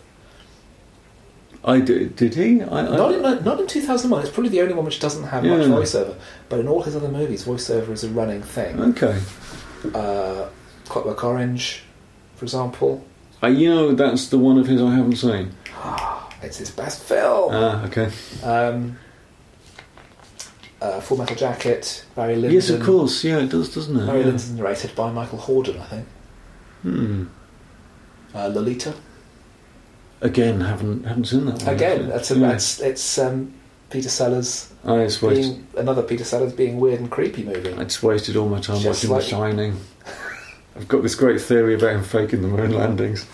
I 1.63 1.79
did. 1.79 2.15
Did 2.15 2.35
he? 2.35 2.61
I, 2.61 2.79
I, 2.81 2.95
Not 2.97 3.11
in 3.13 3.21
not 3.43 3.59
in 3.59 3.65
2001. 3.67 4.21
It's 4.21 4.29
probably 4.31 4.49
the 4.49 4.61
only 4.61 4.73
one 4.75 4.85
which 4.85 4.99
doesn't 4.99 5.23
have 5.23 5.43
much 5.43 5.61
voiceover. 5.61 6.15
But 6.47 6.59
in 6.59 6.67
all 6.67 6.83
his 6.83 6.95
other 6.95 7.07
movies, 7.09 7.45
voiceover 7.45 7.89
is 7.89 8.03
a 8.03 8.09
running 8.09 8.43
thing. 8.43 8.79
Okay. 8.79 9.19
Uh, 9.93 10.47
Clockwork 10.87 11.23
Orange, 11.23 11.83
for 12.35 12.45
example, 12.45 13.03
Uh, 13.43 13.47
you 13.47 13.69
know, 13.69 13.93
that's 13.93 14.27
the 14.29 14.37
one 14.37 14.57
of 14.57 14.67
his 14.67 14.81
I 14.81 14.91
haven't 14.95 15.17
seen. 15.17 15.51
it's 16.41 16.57
his 16.57 16.71
best 16.71 17.01
film. 17.03 17.51
Ah, 17.53 17.85
okay. 17.85 18.09
Um, 18.43 18.97
uh, 20.81 20.99
Full 21.01 21.17
Metal 21.17 21.35
Jacket, 21.35 22.05
Barry 22.15 22.35
Lyndon. 22.35 22.51
Yes, 22.53 22.69
of 22.69 22.81
course. 22.83 23.23
Yeah, 23.23 23.39
it 23.39 23.49
does, 23.49 23.73
doesn't 23.73 23.95
it? 23.97 24.05
Barry 24.05 24.19
Yeah. 24.19 24.25
Lyndon's 24.25 24.51
narrated 24.51 24.95
by 24.95 25.11
Michael 25.11 25.39
Hordern, 25.39 25.79
I 25.81 25.85
think. 25.85 26.07
Hmm. 26.83 27.23
Uh, 28.33 28.47
Lolita. 28.47 28.93
Again, 30.21 30.61
haven't 30.61 31.05
haven't 31.05 31.25
seen 31.25 31.45
that 31.45 31.61
one. 31.63 31.75
Again, 31.75 32.09
that's, 32.09 32.31
a, 32.31 32.35
Yeah. 32.35 32.47
that's 32.49 32.79
it's 32.79 33.17
um, 33.17 33.53
Peter 33.89 34.09
Sellers 34.09 34.69
I 34.83 35.03
just 35.05 35.21
wasted. 35.21 35.63
another 35.77 36.01
Peter 36.03 36.23
Sellers 36.23 36.53
being 36.53 36.79
weird 36.79 36.99
and 36.99 37.09
creepy 37.11 37.43
movie. 37.43 37.73
I 37.73 37.83
just 37.83 38.01
wasted 38.01 38.35
all 38.35 38.47
my 38.49 38.59
time 38.59 38.79
Just 38.79 39.05
watching 39.07 39.09
like- 39.11 39.23
The 39.23 39.29
Shining. 39.29 39.79
I've 40.75 40.87
got 40.87 41.03
this 41.03 41.15
great 41.15 41.39
theory 41.41 41.75
about 41.75 41.93
him 41.95 42.03
faking 42.03 42.41
the 42.41 42.47
moon 42.47 42.71
landings. 42.73 43.25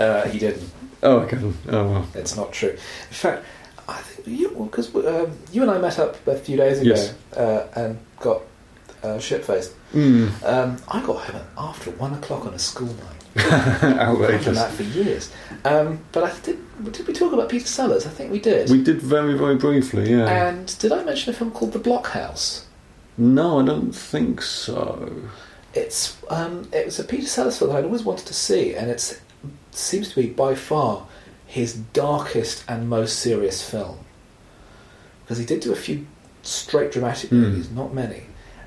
Uh, 0.00 0.26
he 0.28 0.38
didn't. 0.38 0.70
Oh, 1.02 1.18
okay. 1.20 1.38
Oh 1.68 1.90
well. 1.90 2.08
It's 2.14 2.36
not 2.36 2.52
true. 2.52 2.70
In 2.70 2.76
fact, 3.14 3.44
I 3.88 3.98
think 3.98 4.28
you 4.40 4.48
because 4.50 4.94
um, 4.94 5.32
you 5.52 5.62
and 5.62 5.70
I 5.70 5.78
met 5.78 5.98
up 5.98 6.26
a 6.26 6.36
few 6.36 6.56
days 6.56 6.80
ago 6.80 6.90
Yes. 6.90 7.14
uh, 7.36 7.66
and 7.76 7.98
got 8.18 8.42
uh, 9.02 9.18
shit 9.18 9.44
faced. 9.44 9.72
Hmm. 9.92 10.28
Um, 10.44 10.76
I 10.88 11.00
got 11.04 11.16
home 11.24 11.42
after 11.58 11.90
one 11.92 12.14
o'clock 12.14 12.46
on 12.46 12.54
a 12.54 12.58
school 12.58 12.88
night. 12.88 13.16
Outrageous. 13.82 14.34
I've 14.38 14.44
done 14.44 14.54
that 14.54 14.72
for 14.72 14.82
years. 14.82 15.32
Um, 15.64 16.00
but 16.12 16.24
I 16.24 16.32
did. 16.40 16.58
Did 16.92 17.06
we 17.06 17.12
talk 17.12 17.32
about 17.32 17.48
Peter 17.48 17.66
Sellers? 17.66 18.06
I 18.06 18.10
think 18.10 18.32
we 18.32 18.40
did. 18.40 18.70
We 18.70 18.82
did 18.82 19.00
very, 19.02 19.36
very 19.36 19.56
briefly. 19.56 20.10
Yeah. 20.10 20.26
And 20.48 20.78
did 20.78 20.92
I 20.92 21.02
mention 21.04 21.32
a 21.32 21.36
film 21.36 21.50
called 21.50 21.72
The 21.72 21.78
Blockhouse? 21.78 22.64
no, 23.18 23.60
I 23.60 23.64
don't 23.66 23.92
think 23.92 24.40
so. 24.40 25.12
It's 25.74 26.16
um, 26.28 26.68
it 26.72 26.84
was 26.84 26.98
a 26.98 27.04
Peter 27.04 27.26
Sellers 27.26 27.58
film 27.58 27.70
that 27.70 27.78
I'd 27.78 27.84
always 27.84 28.02
wanted 28.04 28.26
to 28.26 28.34
see, 28.34 28.74
and 28.74 28.90
it 28.90 29.20
seems 29.70 30.08
to 30.10 30.16
be 30.16 30.28
by 30.28 30.54
far 30.54 31.06
his 31.46 31.74
darkest 31.74 32.64
and 32.68 32.88
most 32.88 33.18
serious 33.20 33.62
film. 33.68 33.98
Because 35.22 35.38
he 35.38 35.44
did 35.44 35.60
do 35.60 35.72
a 35.72 35.76
few 35.76 36.06
straight 36.42 36.90
dramatic 36.90 37.30
Hmm. 37.30 37.40
movies, 37.42 37.70
not 37.70 37.94
many, 37.94 38.24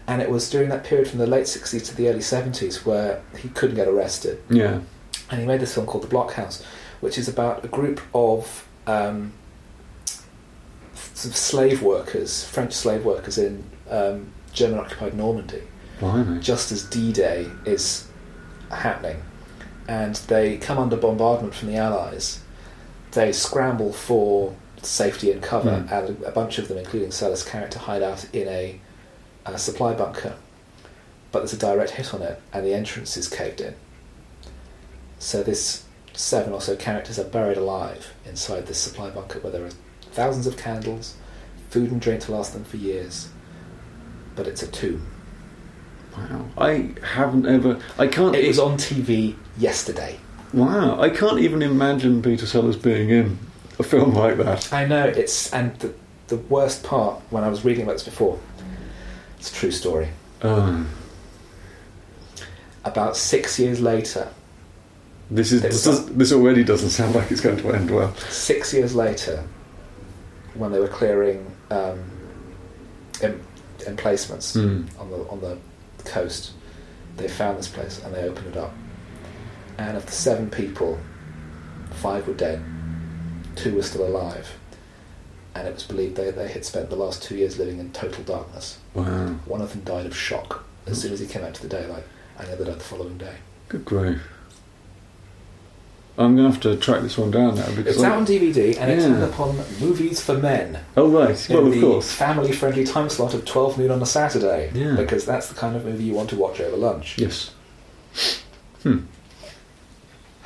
and 0.08 0.22
it 0.22 0.30
was 0.30 0.50
during 0.50 0.70
that 0.70 0.84
period 0.86 1.08
from 1.10 1.20
the 1.20 1.28
late 1.28 1.48
sixties 1.48 1.84
to 1.90 1.96
the 1.96 2.08
early 2.08 2.22
seventies 2.22 2.86
where 2.86 3.22
he 3.38 3.50
couldn't 3.50 3.76
get 3.76 3.88
arrested, 3.88 4.42
Yeah. 4.50 4.80
and 5.30 5.42
he 5.42 5.46
made 5.46 5.60
this 5.60 5.74
film 5.74 5.86
called 5.86 6.04
The 6.04 6.08
Blockhouse, 6.16 6.64
which 7.02 7.18
is 7.18 7.28
about 7.28 7.66
a 7.66 7.68
group 7.68 8.00
of 8.14 8.66
um, 8.88 9.34
sort 11.14 11.32
of 11.32 11.38
slave 11.38 11.82
workers, 11.82 12.44
French 12.46 12.74
slave 12.74 13.04
workers 13.06 13.38
in 13.38 13.64
um, 13.90 14.28
German 14.54 14.80
occupied 14.80 15.14
Normandy 15.16 15.64
Blimey. 16.00 16.40
just 16.42 16.72
as 16.72 16.84
D-Day 16.84 17.50
is 17.66 18.08
happening, 18.72 19.22
and 19.88 20.16
they 20.28 20.58
come 20.58 20.78
under 20.78 20.96
bombardment 20.98 21.54
from 21.56 21.68
the 21.70 21.76
Allies. 21.78 22.40
They 23.12 23.32
scramble 23.32 23.94
for 23.94 24.56
safety 24.82 25.32
and 25.32 25.42
cover, 25.42 25.70
Mm. 25.70 25.92
and 25.92 26.24
a 26.24 26.32
bunch 26.32 26.58
of 26.58 26.68
them, 26.68 26.78
including 26.78 27.12
Sellers' 27.12 27.44
character, 27.44 27.80
hide 27.80 28.02
out 28.04 28.26
in 28.34 28.48
a, 28.48 28.80
a 29.46 29.58
supply 29.58 29.94
bunker. 29.94 30.34
But 31.32 31.40
there's 31.40 31.54
a 31.54 31.58
direct 31.58 31.92
hit 31.92 32.14
on 32.14 32.22
it, 32.22 32.42
and 32.52 32.66
the 32.66 32.74
entrance 32.74 33.16
is 33.18 33.28
caved 33.28 33.62
in. 33.62 33.76
So 35.20 35.42
this 35.44 35.84
seven 36.14 36.54
or 36.54 36.62
so 36.62 36.76
characters 36.76 37.18
are 37.18 37.24
buried 37.24 37.58
alive 37.58 38.14
inside 38.26 38.68
this 38.68 38.78
supply 38.80 39.10
bunker, 39.10 39.40
where 39.40 39.52
there 39.52 39.66
are 39.66 39.72
thousands 40.12 40.46
of 40.48 40.58
candles, 40.58 41.16
food 41.70 41.92
and 41.92 42.02
drink 42.02 42.22
to 42.24 42.32
last 42.32 42.54
them 42.54 42.64
for 42.66 42.78
years. 42.78 43.30
But 44.36 44.48
it's 44.48 44.62
a 44.62 44.68
tomb. 44.68 45.08
Wow. 46.18 46.46
I 46.58 46.92
haven't 47.04 47.46
ever. 47.46 47.80
I 47.98 48.08
can't. 48.08 48.36
It 48.36 48.48
was 48.48 48.60
on 48.60 48.78
TV 48.78 49.36
yesterday. 49.58 50.20
Wow. 50.54 51.00
I 51.02 51.10
can't 51.10 51.40
even 51.40 51.62
imagine 51.62 52.22
Peter 52.22 52.46
Sellers 52.46 52.76
being 52.78 53.10
in 53.10 53.40
a 53.80 53.84
film 53.84 54.14
like 54.14 54.38
that. 54.38 54.72
I 54.72 54.86
know 54.86 55.06
it's 55.06 55.52
and 55.54 55.76
the 55.80 55.94
the 56.28 56.38
worst 56.38 56.84
part 56.84 57.22
when 57.32 57.44
I 57.44 57.50
was 57.50 57.66
reading 57.66 57.84
about 57.84 57.94
this 57.94 58.04
before. 58.04 58.40
It's 59.40 59.52
a 59.52 59.56
true 59.56 59.72
story. 59.72 60.10
Um, 60.42 60.90
About 62.86 63.16
six 63.18 63.58
years 63.60 63.80
later, 63.80 64.28
this 65.32 65.52
is 65.52 65.62
this, 65.62 65.84
does, 65.84 66.06
this 66.08 66.32
already 66.34 66.64
doesn't 66.64 66.90
sound 66.90 67.16
like 67.16 67.32
it's 67.32 67.42
going 67.42 67.58
to 67.58 67.72
end 67.72 67.90
well. 67.90 68.14
six 68.30 68.74
years 68.74 68.94
later, 68.94 69.44
when 70.54 70.72
they 70.72 70.80
were 70.80 70.88
clearing 70.90 71.50
um, 71.72 72.00
em- 73.22 73.42
emplacements 73.88 74.54
Hmm. 74.54 74.84
on 75.00 75.10
the 75.10 75.18
on 75.30 75.40
the 75.42 75.58
coast, 76.06 76.52
they 77.18 77.28
found 77.28 77.58
this 77.58 77.68
place 77.68 78.02
and 78.04 78.14
they 78.14 78.24
opened 78.24 78.48
it 78.48 78.58
up. 78.58 78.74
And 79.78 79.98
of 79.98 80.06
the 80.06 80.12
seven 80.12 80.50
people, 80.50 81.00
five 81.92 82.28
were 82.28 82.34
dead, 82.34 82.64
two 83.56 83.76
were 83.76 83.84
still 83.84 84.06
alive, 84.06 84.58
and 85.56 85.68
it 85.68 85.74
was 85.74 85.84
believed 85.84 86.16
they, 86.16 86.32
they 86.32 86.48
had 86.48 86.66
spent 86.66 86.90
the 86.90 86.96
last 86.96 87.24
two 87.24 87.36
years 87.36 87.58
living 87.58 87.80
in 87.80 87.92
total 87.92 88.24
darkness. 88.24 88.80
Wow. 88.94 89.28
One 89.46 89.62
of 89.62 89.72
them 89.72 89.82
died 89.84 90.06
of 90.06 90.16
shock 90.16 90.64
as 90.86 91.02
soon 91.02 91.14
as 91.14 91.20
he 91.20 91.28
came 91.28 91.44
out 91.44 91.54
to 91.56 91.62
the 91.62 91.68
daylight, 91.68 92.04
and 92.38 92.48
the 92.48 92.54
other 92.54 92.66
died 92.66 92.80
the 92.80 92.84
following 92.84 93.18
day. 93.18 93.36
Good 93.70 93.86
grief. 93.86 94.22
I'm 96.16 96.36
going 96.36 96.48
to 96.48 96.52
have 96.54 96.62
to 96.62 96.76
track 96.78 97.02
this 97.02 97.18
one 97.18 97.32
down 97.32 97.56
now 97.56 97.66
because. 97.76 97.96
It's 97.96 98.04
I- 98.04 98.10
out 98.10 98.18
on 98.18 98.26
DVD 98.26 98.78
and 98.78 98.92
it's 98.92 99.04
Yeah. 99.06 99.16
on 99.16 99.24
upon 99.24 99.58
Movies 99.80 100.22
for 100.22 100.38
Men. 100.38 100.80
oh 100.96 101.10
right. 101.10 101.48
Well, 101.50 101.66
of 101.68 101.74
the 101.74 101.82
course. 101.82 102.12
family-friendly 102.12 102.84
time 102.86 103.10
slot 103.10 103.34
of 103.34 103.46
12 103.46 103.80
noon 103.80 103.90
on 103.92 104.02
a 104.02 104.06
Saturday, 104.06 104.70
Yeah. 104.76 104.96
because 104.96 105.26
that's 105.26 105.48
the 105.48 105.56
kind 105.56 105.76
of 105.76 105.86
movie 105.86 106.04
you 106.04 106.14
want 106.14 106.30
to 106.30 106.36
watch 106.36 106.62
over 106.62 106.78
lunch. 106.78 107.18
Yes. 107.18 107.50
Hmm. 108.84 109.00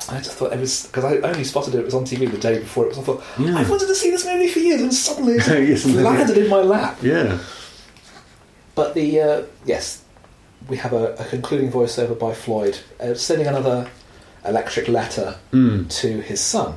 I 0.08 0.18
just 0.20 0.36
thought 0.38 0.54
it 0.54 0.58
was 0.58 0.86
because 0.86 1.04
I 1.04 1.16
only 1.18 1.44
spotted 1.44 1.74
it, 1.74 1.80
it 1.80 1.84
was 1.84 1.92
on 1.94 2.04
TV 2.04 2.30
the 2.30 2.38
day 2.38 2.60
before 2.60 2.84
it 2.86 2.88
was. 2.88 2.98
I 2.98 3.02
thought 3.02 3.22
Yeah. 3.38 3.58
I've 3.58 3.68
wanted 3.68 3.88
to 3.88 3.94
see 3.94 4.10
this 4.10 4.24
movie 4.24 4.48
for 4.48 4.60
years, 4.60 4.80
and 4.80 4.94
suddenly 4.94 5.34
it 5.34 5.46
Yes, 5.68 5.84
landed 5.84 6.38
in 6.38 6.48
my 6.48 6.62
lap. 6.62 6.96
Yeah. 7.02 7.38
But 8.74 8.94
the 8.94 9.20
uh, 9.20 9.42
yes, 9.66 10.02
we 10.66 10.78
have 10.78 10.94
a, 10.94 11.12
a 11.16 11.24
concluding 11.26 11.70
voiceover 11.70 12.18
by 12.18 12.32
Floyd 12.32 12.78
uh, 13.00 13.12
sending 13.12 13.46
another 13.48 13.90
electric 14.44 14.88
letter 14.88 15.36
Mm. 15.52 15.88
to 16.00 16.20
his 16.20 16.40
son, 16.40 16.74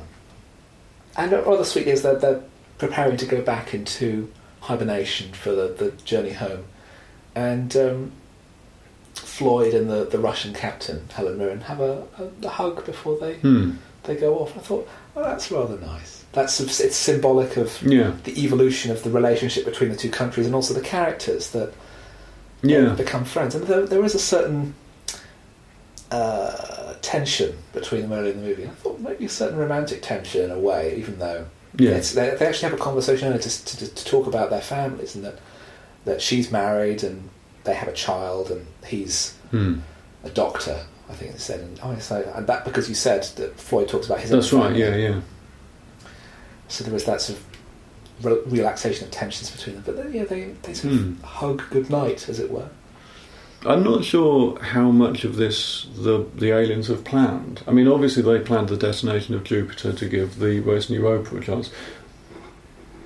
and 1.16 1.32
rather 1.32 1.64
sweet 1.64 1.86
is 1.86 2.02
that 2.02 2.20
they're 2.20 2.42
preparing 2.78 3.16
to 3.18 3.26
go 3.26 3.40
back 3.42 3.72
into 3.74 4.30
hibernation 4.60 5.32
for 5.32 5.52
the, 5.52 5.68
the 5.68 5.90
journey 6.04 6.32
home, 6.32 6.64
and 7.34 7.76
um, 7.76 8.12
Floyd 9.14 9.74
and 9.74 9.90
the, 9.90 10.04
the 10.04 10.18
Russian 10.18 10.54
captain 10.54 11.08
Helen 11.12 11.38
Mirren 11.38 11.60
have 11.62 11.80
a, 11.80 12.04
a, 12.18 12.46
a 12.46 12.48
hug 12.48 12.84
before 12.86 13.18
they 13.18 13.34
Hmm. 13.36 13.72
they 14.04 14.16
go 14.16 14.38
off. 14.38 14.56
I 14.56 14.60
thought, 14.60 14.88
well, 15.14 15.24
that's 15.24 15.50
rather 15.50 15.78
nice. 15.78 16.24
That's 16.32 16.58
it's 16.60 16.96
symbolic 16.96 17.56
of 17.56 17.80
Yeah. 17.82 18.12
the 18.24 18.42
evolution 18.42 18.90
of 18.90 19.02
the 19.02 19.10
relationship 19.10 19.64
between 19.64 19.90
the 19.90 19.96
two 19.96 20.10
countries 20.10 20.46
and 20.46 20.54
also 20.54 20.72
the 20.74 20.80
characters 20.80 21.50
that 21.50 21.72
Yeah. 22.62 22.90
become 22.94 23.24
friends. 23.24 23.54
And 23.54 23.66
there, 23.66 23.86
there 23.86 24.04
is 24.04 24.14
a 24.14 24.18
certain 24.18 24.74
uh, 26.12 26.94
tension 27.02 27.56
between 27.72 28.02
them 28.02 28.12
early 28.12 28.30
in 28.30 28.40
the 28.40 28.46
movie. 28.48 28.62
And 28.62 28.70
I 28.70 28.74
thought 28.74 29.00
maybe 29.00 29.24
a 29.24 29.28
certain 29.28 29.58
romantic 29.58 30.02
tension 30.02 30.44
in 30.44 30.50
a 30.50 30.58
way, 30.58 30.94
even 30.96 31.18
though 31.18 31.46
Yeah. 31.76 31.92
it's, 31.92 32.12
they, 32.12 32.30
they 32.36 32.46
actually 32.46 32.70
have 32.70 32.78
a 32.78 32.82
conversation 32.82 33.32
to, 33.32 33.64
to, 33.64 33.94
to 33.94 34.04
talk 34.04 34.26
about 34.26 34.50
their 34.50 34.60
families 34.60 35.14
and 35.14 35.24
that 35.24 35.38
that 36.04 36.20
she's 36.20 36.50
married 36.50 37.04
and 37.04 37.30
they 37.64 37.74
have 37.74 37.86
a 37.88 37.92
child 37.92 38.50
and 38.50 38.66
he's 38.84 39.34
Hmm. 39.52 39.78
a 40.24 40.30
doctor. 40.30 40.78
I 41.08 41.14
think 41.14 41.34
it 41.34 41.40
said, 41.40 41.60
and 41.60 41.78
oh, 41.82 41.96
so 41.98 42.30
and 42.34 42.46
that 42.46 42.64
because 42.64 42.88
you 42.88 42.94
said 42.94 43.22
that 43.36 43.58
Floyd 43.58 43.88
talks 43.88 44.06
about 44.06 44.20
his. 44.20 44.30
That's 44.30 44.52
right. 44.52 44.74
Yeah. 44.74 44.96
Yeah. 44.96 45.20
So 46.68 46.84
there 46.84 46.92
was 46.92 47.04
that 47.04 47.20
sort 47.20 47.38
of 47.38 48.24
re- 48.24 48.42
relaxation 48.58 49.04
of 49.06 49.10
tensions 49.12 49.50
between 49.50 49.76
them. 49.76 49.84
But 49.86 49.96
then, 49.96 50.12
yeah, 50.12 50.24
they, 50.24 50.54
they 50.62 50.74
sort 50.74 50.94
Hmm. 50.94 51.12
of 51.12 51.22
hug 51.22 51.62
goodnight, 51.70 52.28
as 52.28 52.38
it 52.40 52.50
were. 52.50 52.68
I'm 53.64 53.84
not 53.84 54.04
sure 54.04 54.58
how 54.60 54.90
much 54.90 55.24
of 55.24 55.36
this 55.36 55.86
the 55.94 56.26
the 56.34 56.50
aliens 56.50 56.88
have 56.88 57.04
planned. 57.04 57.62
I 57.66 57.70
mean, 57.70 57.86
obviously 57.86 58.22
they 58.22 58.40
planned 58.40 58.68
the 58.68 58.76
detonation 58.76 59.34
of 59.34 59.44
Jupiter 59.44 59.92
to 59.92 60.08
give 60.08 60.40
the 60.40 60.60
Western 60.60 60.96
Europa 60.96 61.36
a 61.36 61.40
chance. 61.40 61.70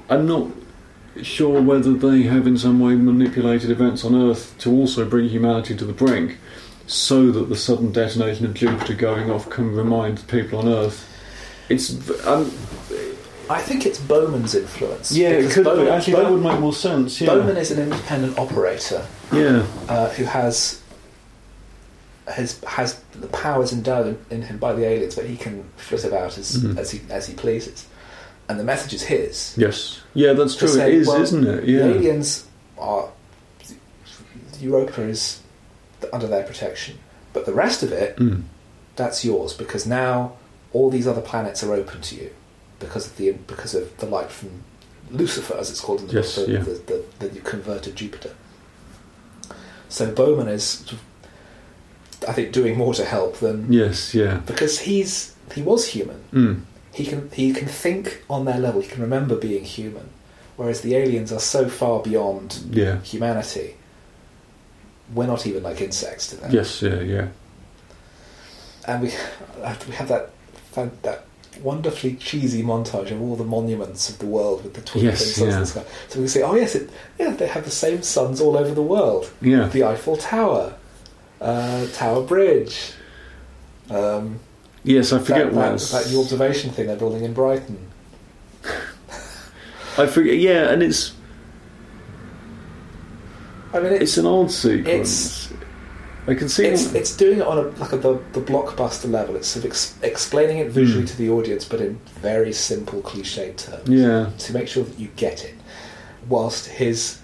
I'm 0.08 0.26
not 0.26 0.48
sure 1.22 1.60
whether 1.60 1.92
they 1.92 2.22
have 2.22 2.46
in 2.46 2.56
some 2.56 2.80
way 2.80 2.94
manipulated 2.94 3.70
events 3.70 4.04
on 4.04 4.14
Earth 4.14 4.54
to 4.58 4.70
also 4.70 5.04
bring 5.04 5.28
humanity 5.28 5.76
to 5.76 5.84
the 5.84 5.92
brink, 5.92 6.38
so 6.86 7.30
that 7.32 7.48
the 7.48 7.56
sudden 7.56 7.92
detonation 7.92 8.46
of 8.46 8.54
Jupiter 8.54 8.94
going 8.94 9.30
off 9.30 9.50
can 9.50 9.74
remind 9.74 10.26
people 10.28 10.58
on 10.58 10.68
Earth. 10.68 11.06
It's 11.68 11.90
um, 12.26 12.50
I 13.48 13.60
think 13.60 13.86
it's 13.86 13.98
Bowman's 14.01 14.55
influence. 14.55 15.12
yeah, 15.12 15.31
it 15.31 15.51
could 15.52 15.64
Bowman, 15.64 15.85
be. 15.86 15.90
Actually, 15.90 16.14
that 16.14 16.31
would 16.31 16.43
make 16.43 16.59
more 16.60 16.73
sense. 16.73 17.20
Yeah, 17.20 17.28
Bowman 17.28 17.56
is 17.56 17.70
an 17.70 17.78
independent 17.81 18.39
operator 18.39 19.06
yeah, 19.32 19.64
uh, 19.89 20.09
who 20.10 20.24
has 20.24 20.82
has 22.27 22.60
has 22.64 23.01
the 23.12 23.28
powers 23.28 23.73
endowed 23.73 24.18
in, 24.31 24.43
him 24.43 24.59
by 24.59 24.73
the 24.73 24.85
aliens, 24.85 25.14
but 25.14 25.27
he 25.27 25.36
can 25.36 25.64
flit 25.77 26.05
about 26.05 26.36
as 26.39 26.56
Mhm. 26.56 26.77
as 26.77 26.90
he 26.90 27.01
as 27.09 27.27
he 27.28 27.35
pleases, 27.35 27.86
and 28.48 28.59
the 28.59 28.64
message 28.64 28.94
is 28.94 29.02
his. 29.02 29.55
yes, 29.56 30.01
yeah. 30.14 30.32
That's 30.32 30.56
true. 30.56 30.66
say, 30.68 30.89
it 30.93 30.94
is, 31.02 31.06
well, 31.09 31.23
isn't 31.23 31.47
it? 31.47 31.64
Yeah. 31.68 31.78
The 31.86 31.94
aliens 31.94 32.44
are 32.78 33.09
Europa 34.60 35.02
is 35.02 35.40
under 36.12 36.27
their 36.27 36.43
protection, 36.43 36.98
but 37.32 37.47
the 37.47 37.52
rest 37.55 37.82
of 37.82 37.93
it 37.93 38.16
Mm. 38.16 38.43
that's 38.97 39.24
yours 39.24 39.52
because 39.52 39.86
now 39.86 40.32
all 40.73 40.90
these 40.90 41.06
other 41.06 41.20
planets 41.20 41.62
are 41.62 41.73
open 41.74 42.01
to 42.01 42.14
you 42.16 42.31
because 42.78 43.06
of 43.06 43.16
the 43.16 43.32
because 43.32 43.74
of 43.74 43.96
the 43.98 44.06
light 44.06 44.30
from 44.30 44.50
Lucifer, 45.10 45.54
as 45.56 45.70
it's 45.70 45.80
called 45.80 46.00
in 46.00 46.08
the 46.08 46.14
Yes, 46.14 46.36
book, 46.36 46.46
the, 46.46 46.52
yeah. 46.52 46.62
the, 47.20 47.28
the 47.28 47.40
converted 47.40 47.94
Jupiter. 47.96 48.34
So 49.88 50.10
Bowman 50.12 50.48
is, 50.48 50.84
I 52.28 52.32
think, 52.32 52.52
doing 52.52 52.76
more 52.76 52.92
to 52.94 53.04
help 53.04 53.36
than 53.38 53.72
Yes, 53.72 54.14
yeah. 54.14 54.38
because 54.46 54.80
he's 54.80 55.34
he 55.54 55.62
was 55.62 55.86
human. 55.88 56.22
Mm. 56.32 56.62
He 56.92 57.04
can 57.04 57.30
he 57.32 57.52
can 57.52 57.68
think 57.68 58.24
on 58.28 58.44
their 58.46 58.58
level. 58.58 58.80
He 58.80 58.88
can 58.88 59.00
remember 59.02 59.36
being 59.36 59.64
human, 59.64 60.08
whereas 60.56 60.80
the 60.80 60.96
aliens 60.96 61.30
are 61.32 61.40
so 61.40 61.68
far 61.68 62.00
beyond 62.02 62.62
Yeah. 62.70 63.00
humanity. 63.02 63.76
We're 65.14 65.28
not 65.28 65.46
even 65.46 65.62
like 65.62 65.80
insects 65.80 66.26
to 66.30 66.36
them. 66.36 66.50
Yes, 66.52 66.82
yeah, 66.82 67.00
yeah. 67.00 67.28
and 68.88 69.02
we 69.02 69.08
we 69.88 69.94
have 69.94 70.08
that 70.08 70.30
that 71.02 71.25
wonderfully 71.58 72.14
cheesy 72.16 72.62
montage 72.62 73.10
of 73.10 73.20
all 73.20 73.36
the 73.36 73.44
monuments 73.44 74.08
of 74.08 74.18
the 74.18 74.26
world 74.26 74.64
with 74.64 74.74
the 74.74 74.80
twinkling 74.80 75.12
Yes, 75.12 75.34
suns 75.34 75.54
in 75.54 75.60
the 75.60 75.66
sky. 75.66 75.84
So 76.08 76.20
we 76.20 76.28
say, 76.28 76.42
oh 76.42 76.54
yes, 76.54 76.74
it, 76.74 76.90
yeah, 77.18 77.30
they 77.30 77.46
have 77.46 77.64
the 77.64 77.70
same 77.70 78.02
suns 78.02 78.40
all 78.40 78.56
over 78.56 78.74
the 78.74 78.82
world. 78.82 79.30
Yeah. 79.40 79.66
The 79.68 79.84
Eiffel 79.84 80.16
Tower, 80.16 80.74
uh, 81.40 81.86
Tower 81.92 82.22
Bridge. 82.22 82.92
Um, 83.90 84.40
Yes, 84.84 85.12
I 85.12 85.18
forget 85.18 85.46
that, 85.46 85.52
what. 85.52 85.80
that, 85.80 86.04
that 86.04 86.16
observation 86.16 86.70
thing 86.70 86.86
they're 86.86 86.96
building 86.96 87.24
in 87.24 87.34
Brighton. 87.34 87.90
I 89.98 90.06
forget. 90.06 90.36
Yeah, 90.36 90.70
and 90.70 90.80
it's 90.80 91.12
I 93.72 93.80
mean, 93.80 93.92
it's 93.92 94.02
it's 94.02 94.18
an 94.18 94.26
odd 94.26 94.50
sequence. 94.50 95.52
I 96.28 96.34
can 96.34 96.48
see. 96.48 96.66
it's, 96.66 96.92
it's 96.94 97.16
doing 97.16 97.38
it 97.38 97.46
on 97.46 97.58
a 97.58 97.62
like 97.78 97.92
a, 97.92 97.96
the 97.98 98.14
the 98.32 98.40
blockbuster 98.40 99.10
level. 99.10 99.36
It's 99.36 99.48
sort 99.48 99.64
of 99.64 99.70
ex- 99.70 99.94
explaining 100.02 100.58
it 100.58 100.70
visually 100.70 101.02
Hmm. 101.02 101.06
to 101.06 101.16
the 101.18 101.30
audience, 101.30 101.64
but 101.64 101.80
in 101.80 101.98
very 102.20 102.52
simple, 102.52 103.00
cliched 103.02 103.56
terms. 103.58 103.88
yeah, 103.88 104.30
to 104.38 104.52
make 104.52 104.66
sure 104.68 104.84
that 104.84 104.98
you 104.98 105.08
get 105.16 105.44
it. 105.44 105.54
Whilst 106.28 106.66
his 106.66 107.20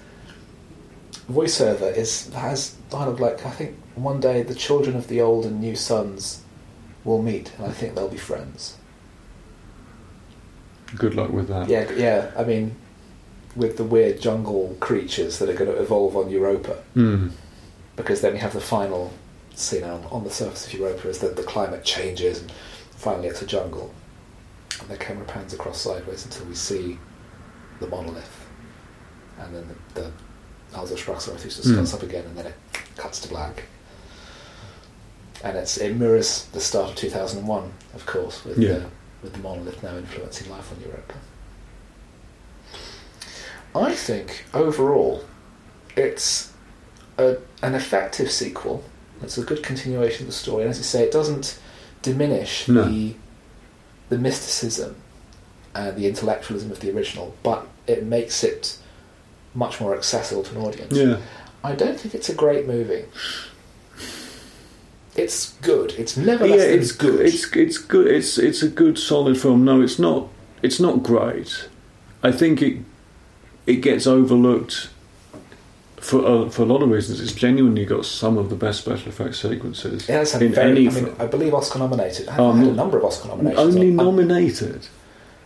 voiceover 1.30 1.94
is 1.96 2.32
has 2.34 2.74
dialogue 2.90 3.20
like 3.20 3.44
I 3.46 3.50
think 3.50 3.76
one 3.94 4.20
day 4.20 4.42
the 4.42 4.54
children 4.54 4.96
of 4.96 5.08
the 5.08 5.20
old 5.20 5.44
and 5.46 5.60
new 5.60 5.76
suns 5.76 6.42
will 7.04 7.22
meet, 7.22 7.52
and 7.58 7.66
I 7.66 7.72
think 7.72 7.94
they'll 7.94 8.08
be 8.08 8.16
friends. 8.18 8.76
good 10.96 11.14
luck 11.14 11.30
with 11.30 11.48
that. 11.48 11.68
Yeah, 11.68 11.90
yeah. 11.92 12.30
I 12.36 12.44
mean, 12.44 12.76
with 13.56 13.76
the 13.78 13.84
weird 13.84 14.20
jungle 14.20 14.76
creatures 14.78 15.38
that 15.38 15.48
are 15.48 15.54
going 15.54 15.70
to 15.70 15.80
evolve 15.80 16.16
on 16.16 16.28
Europa, 16.30 16.76
Mm. 16.94 17.30
Because 17.96 18.20
then 18.20 18.32
we 18.32 18.38
have 18.38 18.52
the 18.54 18.60
final 18.60 19.12
scene 19.54 19.84
on, 19.84 20.04
on 20.10 20.24
the 20.24 20.30
surface 20.30 20.66
of 20.66 20.72
Europa 20.74 21.08
as 21.08 21.18
the, 21.18 21.28
the 21.28 21.42
climate 21.42 21.84
changes 21.84 22.40
and 22.40 22.50
finally 22.92 23.28
it's 23.28 23.42
a 23.42 23.46
jungle. 23.46 23.92
And 24.80 24.88
the 24.88 24.96
camera 24.96 25.26
pans 25.26 25.52
across 25.52 25.80
sideways 25.80 26.24
until 26.24 26.46
we 26.46 26.54
see 26.54 26.98
the 27.80 27.86
monolith. 27.86 28.46
And 29.38 29.54
then 29.54 29.68
the, 29.94 30.00
the 30.00 30.10
Also 30.78 30.96
sprach 30.96 31.20
Zarathustra 31.20 31.64
Mm. 31.64 31.94
up 31.94 32.02
again 32.02 32.24
and 32.24 32.36
then 32.36 32.46
it 32.46 32.54
cuts 32.96 33.20
to 33.20 33.28
black. 33.28 33.64
And 35.44 35.56
it's, 35.58 35.76
it 35.76 35.96
mirrors 35.96 36.44
the 36.52 36.60
start 36.60 36.90
of 36.90 36.96
2001, 36.96 37.72
of 37.94 38.06
course, 38.06 38.44
with, 38.44 38.58
Yeah. 38.58 38.74
the, 38.74 38.86
with 39.22 39.32
the 39.34 39.40
monolith 39.40 39.82
now 39.82 39.96
influencing 39.96 40.50
life 40.50 40.72
on 40.72 40.80
Europa. 40.80 41.14
I 43.74 43.94
think 43.94 44.44
overall 44.54 45.24
it's 45.96 46.51
a, 47.18 47.36
an 47.62 47.74
effective 47.74 48.30
sequel. 48.30 48.84
It's 49.22 49.38
a 49.38 49.44
good 49.44 49.62
continuation 49.62 50.22
of 50.22 50.26
the 50.28 50.32
story, 50.32 50.62
and 50.62 50.70
as 50.70 50.78
you 50.78 50.84
say, 50.84 51.04
it 51.04 51.12
doesn't 51.12 51.58
diminish 52.02 52.66
No. 52.68 52.84
the 52.84 53.14
the 54.08 54.18
mysticism 54.18 54.96
and 55.74 55.96
the 55.96 56.06
intellectualism 56.06 56.70
of 56.70 56.80
the 56.80 56.90
original, 56.90 57.34
but 57.42 57.66
it 57.86 58.04
makes 58.04 58.44
it 58.44 58.76
much 59.54 59.80
more 59.80 59.94
accessible 59.96 60.42
to 60.42 60.54
an 60.56 60.62
audience. 60.62 60.94
Yeah. 60.96 61.18
I 61.64 61.74
don't 61.74 61.98
think 61.98 62.14
it's 62.14 62.28
a 62.28 62.34
great 62.34 62.66
movie. 62.66 63.04
It's 65.14 65.52
good. 65.60 65.92
It's 65.98 66.16
never 66.16 66.46
yeah, 66.46 66.56
it's 66.56 66.92
good. 66.92 67.20
It's 67.20 67.54
it's 67.54 67.78
good. 67.78 68.06
It's 68.06 68.38
it's 68.38 68.62
a 68.62 68.68
good 68.68 68.98
solid 68.98 69.38
film. 69.38 69.64
No, 69.64 69.82
it's 69.82 69.98
not. 69.98 70.28
It's 70.62 70.80
not 70.80 71.02
great. 71.02 71.68
I 72.22 72.32
think 72.32 72.62
it 72.62 72.78
it 73.66 73.76
gets 73.76 74.06
overlooked 74.06 74.88
for 76.02 76.26
uh, 76.26 76.48
for 76.50 76.62
a 76.62 76.64
lot 76.66 76.82
of 76.82 76.90
reasons. 76.90 77.20
It's 77.20 77.32
genuinely 77.32 77.84
got 77.86 78.04
some 78.04 78.36
of 78.36 78.50
the 78.50 78.56
best 78.56 78.80
special 78.82 79.08
effects 79.08 79.40
sequences 79.40 80.08
it 80.08 80.12
has 80.12 80.32
had 80.32 80.42
in 80.42 80.52
very, 80.52 80.70
any 80.72 80.88
I 80.88 80.90
mean. 80.92 81.14
I 81.18 81.26
believe 81.26 81.54
Oscar 81.54 81.78
nominated. 81.78 82.28
I 82.28 82.36
Um, 82.36 82.58
had 82.58 82.68
a 82.68 82.72
number 82.72 82.98
of 82.98 83.04
Oscar 83.04 83.28
nominations. 83.28 83.60
Only 83.74 83.88
Um, 83.90 83.96
nominated. 83.96 84.80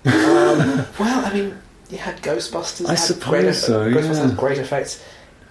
um, 0.07 0.87
well, 0.99 1.25
I 1.27 1.31
mean, 1.35 1.59
you 1.91 1.99
had 1.99 2.23
Ghostbusters. 2.23 2.87
I 2.87 2.91
had 2.91 2.99
suppose 2.99 3.43
great, 3.43 3.55
so, 3.55 3.91
Ghostbusters 3.91 4.15
yeah. 4.15 4.27
had 4.29 4.37
great 4.37 4.59
effects. 4.59 5.03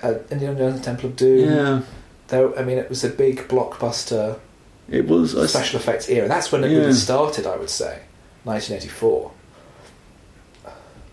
Uh, 0.03 0.15
Indiana 0.31 0.57
Jones 0.59 0.75
and 0.75 0.83
Temple 0.83 1.09
of 1.09 1.15
Doom. 1.15 1.49
Yeah, 1.49 1.81
Though, 2.27 2.53
I 2.57 2.63
mean, 2.63 2.77
it 2.79 2.89
was 2.89 3.03
a 3.03 3.09
big 3.09 3.47
blockbuster 3.47 4.37
it 4.89 5.07
was. 5.07 5.35
I 5.37 5.43
s- 5.43 5.51
special 5.51 5.79
effects 5.79 6.09
era. 6.09 6.27
That's 6.27 6.51
when 6.51 6.63
it 6.63 6.71
Yeah. 6.71 6.79
really 6.79 6.93
started, 6.93 7.45
I 7.47 7.55
would 7.57 7.69
say. 7.69 7.99
1984. 8.43 9.31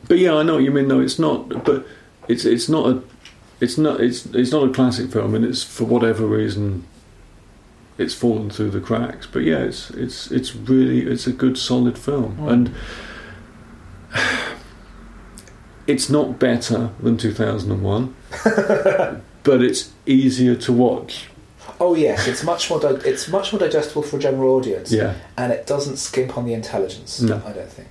But 0.09 0.19
yeah, 0.19 0.35
I 0.35 0.43
know 0.43 0.55
what 0.55 0.64
you 0.64 0.70
mean. 0.70 0.89
No, 0.89 1.01
it's 1.01 1.19
not. 1.19 1.64
But 1.64 1.86
it's 2.28 2.44
it's 2.44 2.69
not 2.69 2.86
a 2.90 3.02
it's 3.63 3.79
not 3.79 4.01
it's 4.01 4.27
it's 4.27 4.51
not 4.53 4.69
a 4.69 4.73
classic 4.73 5.11
film, 5.11 5.35
and 5.35 5.45
it's 5.45 5.63
for 5.63 5.85
whatever 5.85 6.27
reason 6.27 6.85
it's 7.99 8.15
fallen 8.15 8.51
through 8.51 8.71
the 8.71 8.81
cracks. 8.81 9.27
But 9.27 9.41
yeah, 9.45 9.59
it's 9.61 9.91
it's 9.91 10.31
it's 10.31 10.55
really 10.55 11.01
it's 11.11 11.27
a 11.27 11.33
good 11.33 11.57
solid 11.57 11.97
film, 11.99 12.37
Mm. 12.39 12.53
and 12.53 12.75
it's 15.87 16.09
not 16.09 16.39
better 16.39 16.91
than 17.01 17.17
two 17.17 17.33
thousand 17.33 17.71
and 17.73 17.83
one, 17.83 18.15
but 18.45 19.63
it's 19.63 19.93
easier 20.07 20.55
to 20.57 20.73
watch. 20.73 21.29
Oh 21.81 21.95
yes, 21.95 22.27
it's 22.29 22.45
much 22.45 22.71
more 22.71 22.81
di- 22.81 23.09
it's 23.09 23.29
much 23.29 23.53
more 23.53 23.61
digestible 23.61 24.03
for 24.03 24.17
a 24.17 24.21
general 24.21 24.55
audience. 24.55 24.93
Yeah, 24.93 25.15
and 25.37 25.53
it 25.53 25.67
doesn't 25.67 25.97
skimp 25.97 26.37
on 26.39 26.45
the 26.45 26.55
intelligence. 26.55 27.21
No. 27.21 27.43
I 27.45 27.53
don't 27.53 27.69
think. 27.71 27.89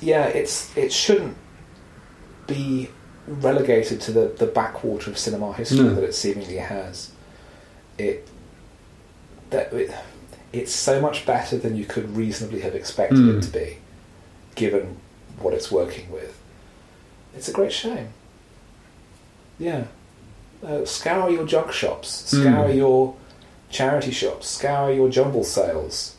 Yeah, 0.00 0.26
it's 0.26 0.76
it 0.76 0.92
shouldn't 0.92 1.36
be 2.46 2.90
relegated 3.26 4.00
to 4.02 4.12
the, 4.12 4.28
the 4.38 4.46
backwater 4.46 5.10
of 5.10 5.18
cinema 5.18 5.52
history 5.52 5.80
No. 5.84 5.94
that 5.94 6.04
it 6.04 6.14
seemingly 6.14 6.56
has. 6.56 7.10
It 7.98 8.28
that 9.50 9.72
it, 9.72 9.90
it's 10.52 10.72
so 10.72 11.00
much 11.00 11.24
better 11.26 11.56
than 11.56 11.76
you 11.76 11.84
could 11.84 12.16
reasonably 12.16 12.60
have 12.60 12.74
expected 12.74 13.18
Mm. 13.18 13.38
it 13.38 13.42
to 13.42 13.50
be, 13.50 13.78
given 14.54 14.96
what 15.40 15.54
it's 15.54 15.70
working 15.70 16.10
with. 16.10 16.36
It's 17.36 17.48
a 17.48 17.52
great 17.52 17.72
shame. 17.72 18.08
Yeah. 19.58 19.84
Uh, 20.64 20.84
scour 20.84 21.30
your 21.30 21.46
junk 21.46 21.70
shops, 21.72 22.08
scour 22.30 22.68
Mm. 22.68 22.76
your 22.76 23.14
charity 23.70 24.10
shops, 24.10 24.48
scour 24.48 24.90
your 24.92 25.08
jumble 25.08 25.44
sales. 25.44 26.12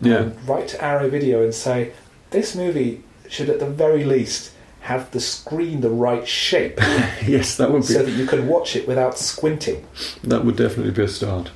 yeah, 0.00 0.28
write 0.46 0.68
to 0.68 0.84
Arrow 0.84 1.08
Video 1.08 1.42
and 1.42 1.54
say 1.54 1.92
this 2.30 2.54
movie 2.54 3.02
should 3.30 3.48
at 3.48 3.58
the 3.60 3.66
very 3.66 4.04
least 4.04 4.50
have 4.86 5.10
the 5.10 5.18
screen 5.18 5.80
the 5.80 5.90
right 5.90 6.28
shape 6.28 6.78
yes, 7.26 7.56
that 7.56 7.72
would 7.72 7.82
be 7.82 7.88
so 7.94 8.04
that 8.04 8.12
you 8.12 8.24
can 8.24 8.46
watch 8.46 8.76
it 8.76 8.86
without 8.86 9.18
squinting. 9.18 9.84
that 10.22 10.44
would 10.44 10.56
definitely 10.56 10.92
be 10.92 11.02
a 11.02 11.08
start. 11.08 11.50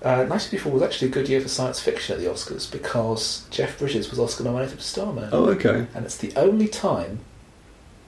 Uh, 0.00 0.22
1984 0.28 0.72
was 0.72 0.82
actually 0.82 1.08
a 1.08 1.10
good 1.10 1.28
year 1.28 1.40
for 1.40 1.48
science 1.48 1.80
fiction 1.80 2.14
at 2.14 2.22
the 2.22 2.30
Oscars 2.30 2.70
because 2.70 3.48
Jeff 3.50 3.76
Bridges 3.76 4.10
was 4.10 4.20
Oscar 4.20 4.44
nominated 4.44 4.76
for 4.76 4.84
Starman. 4.84 5.28
Oh, 5.32 5.46
okay. 5.46 5.88
And 5.92 6.04
it's 6.04 6.18
the 6.18 6.32
only 6.36 6.68
time 6.68 7.18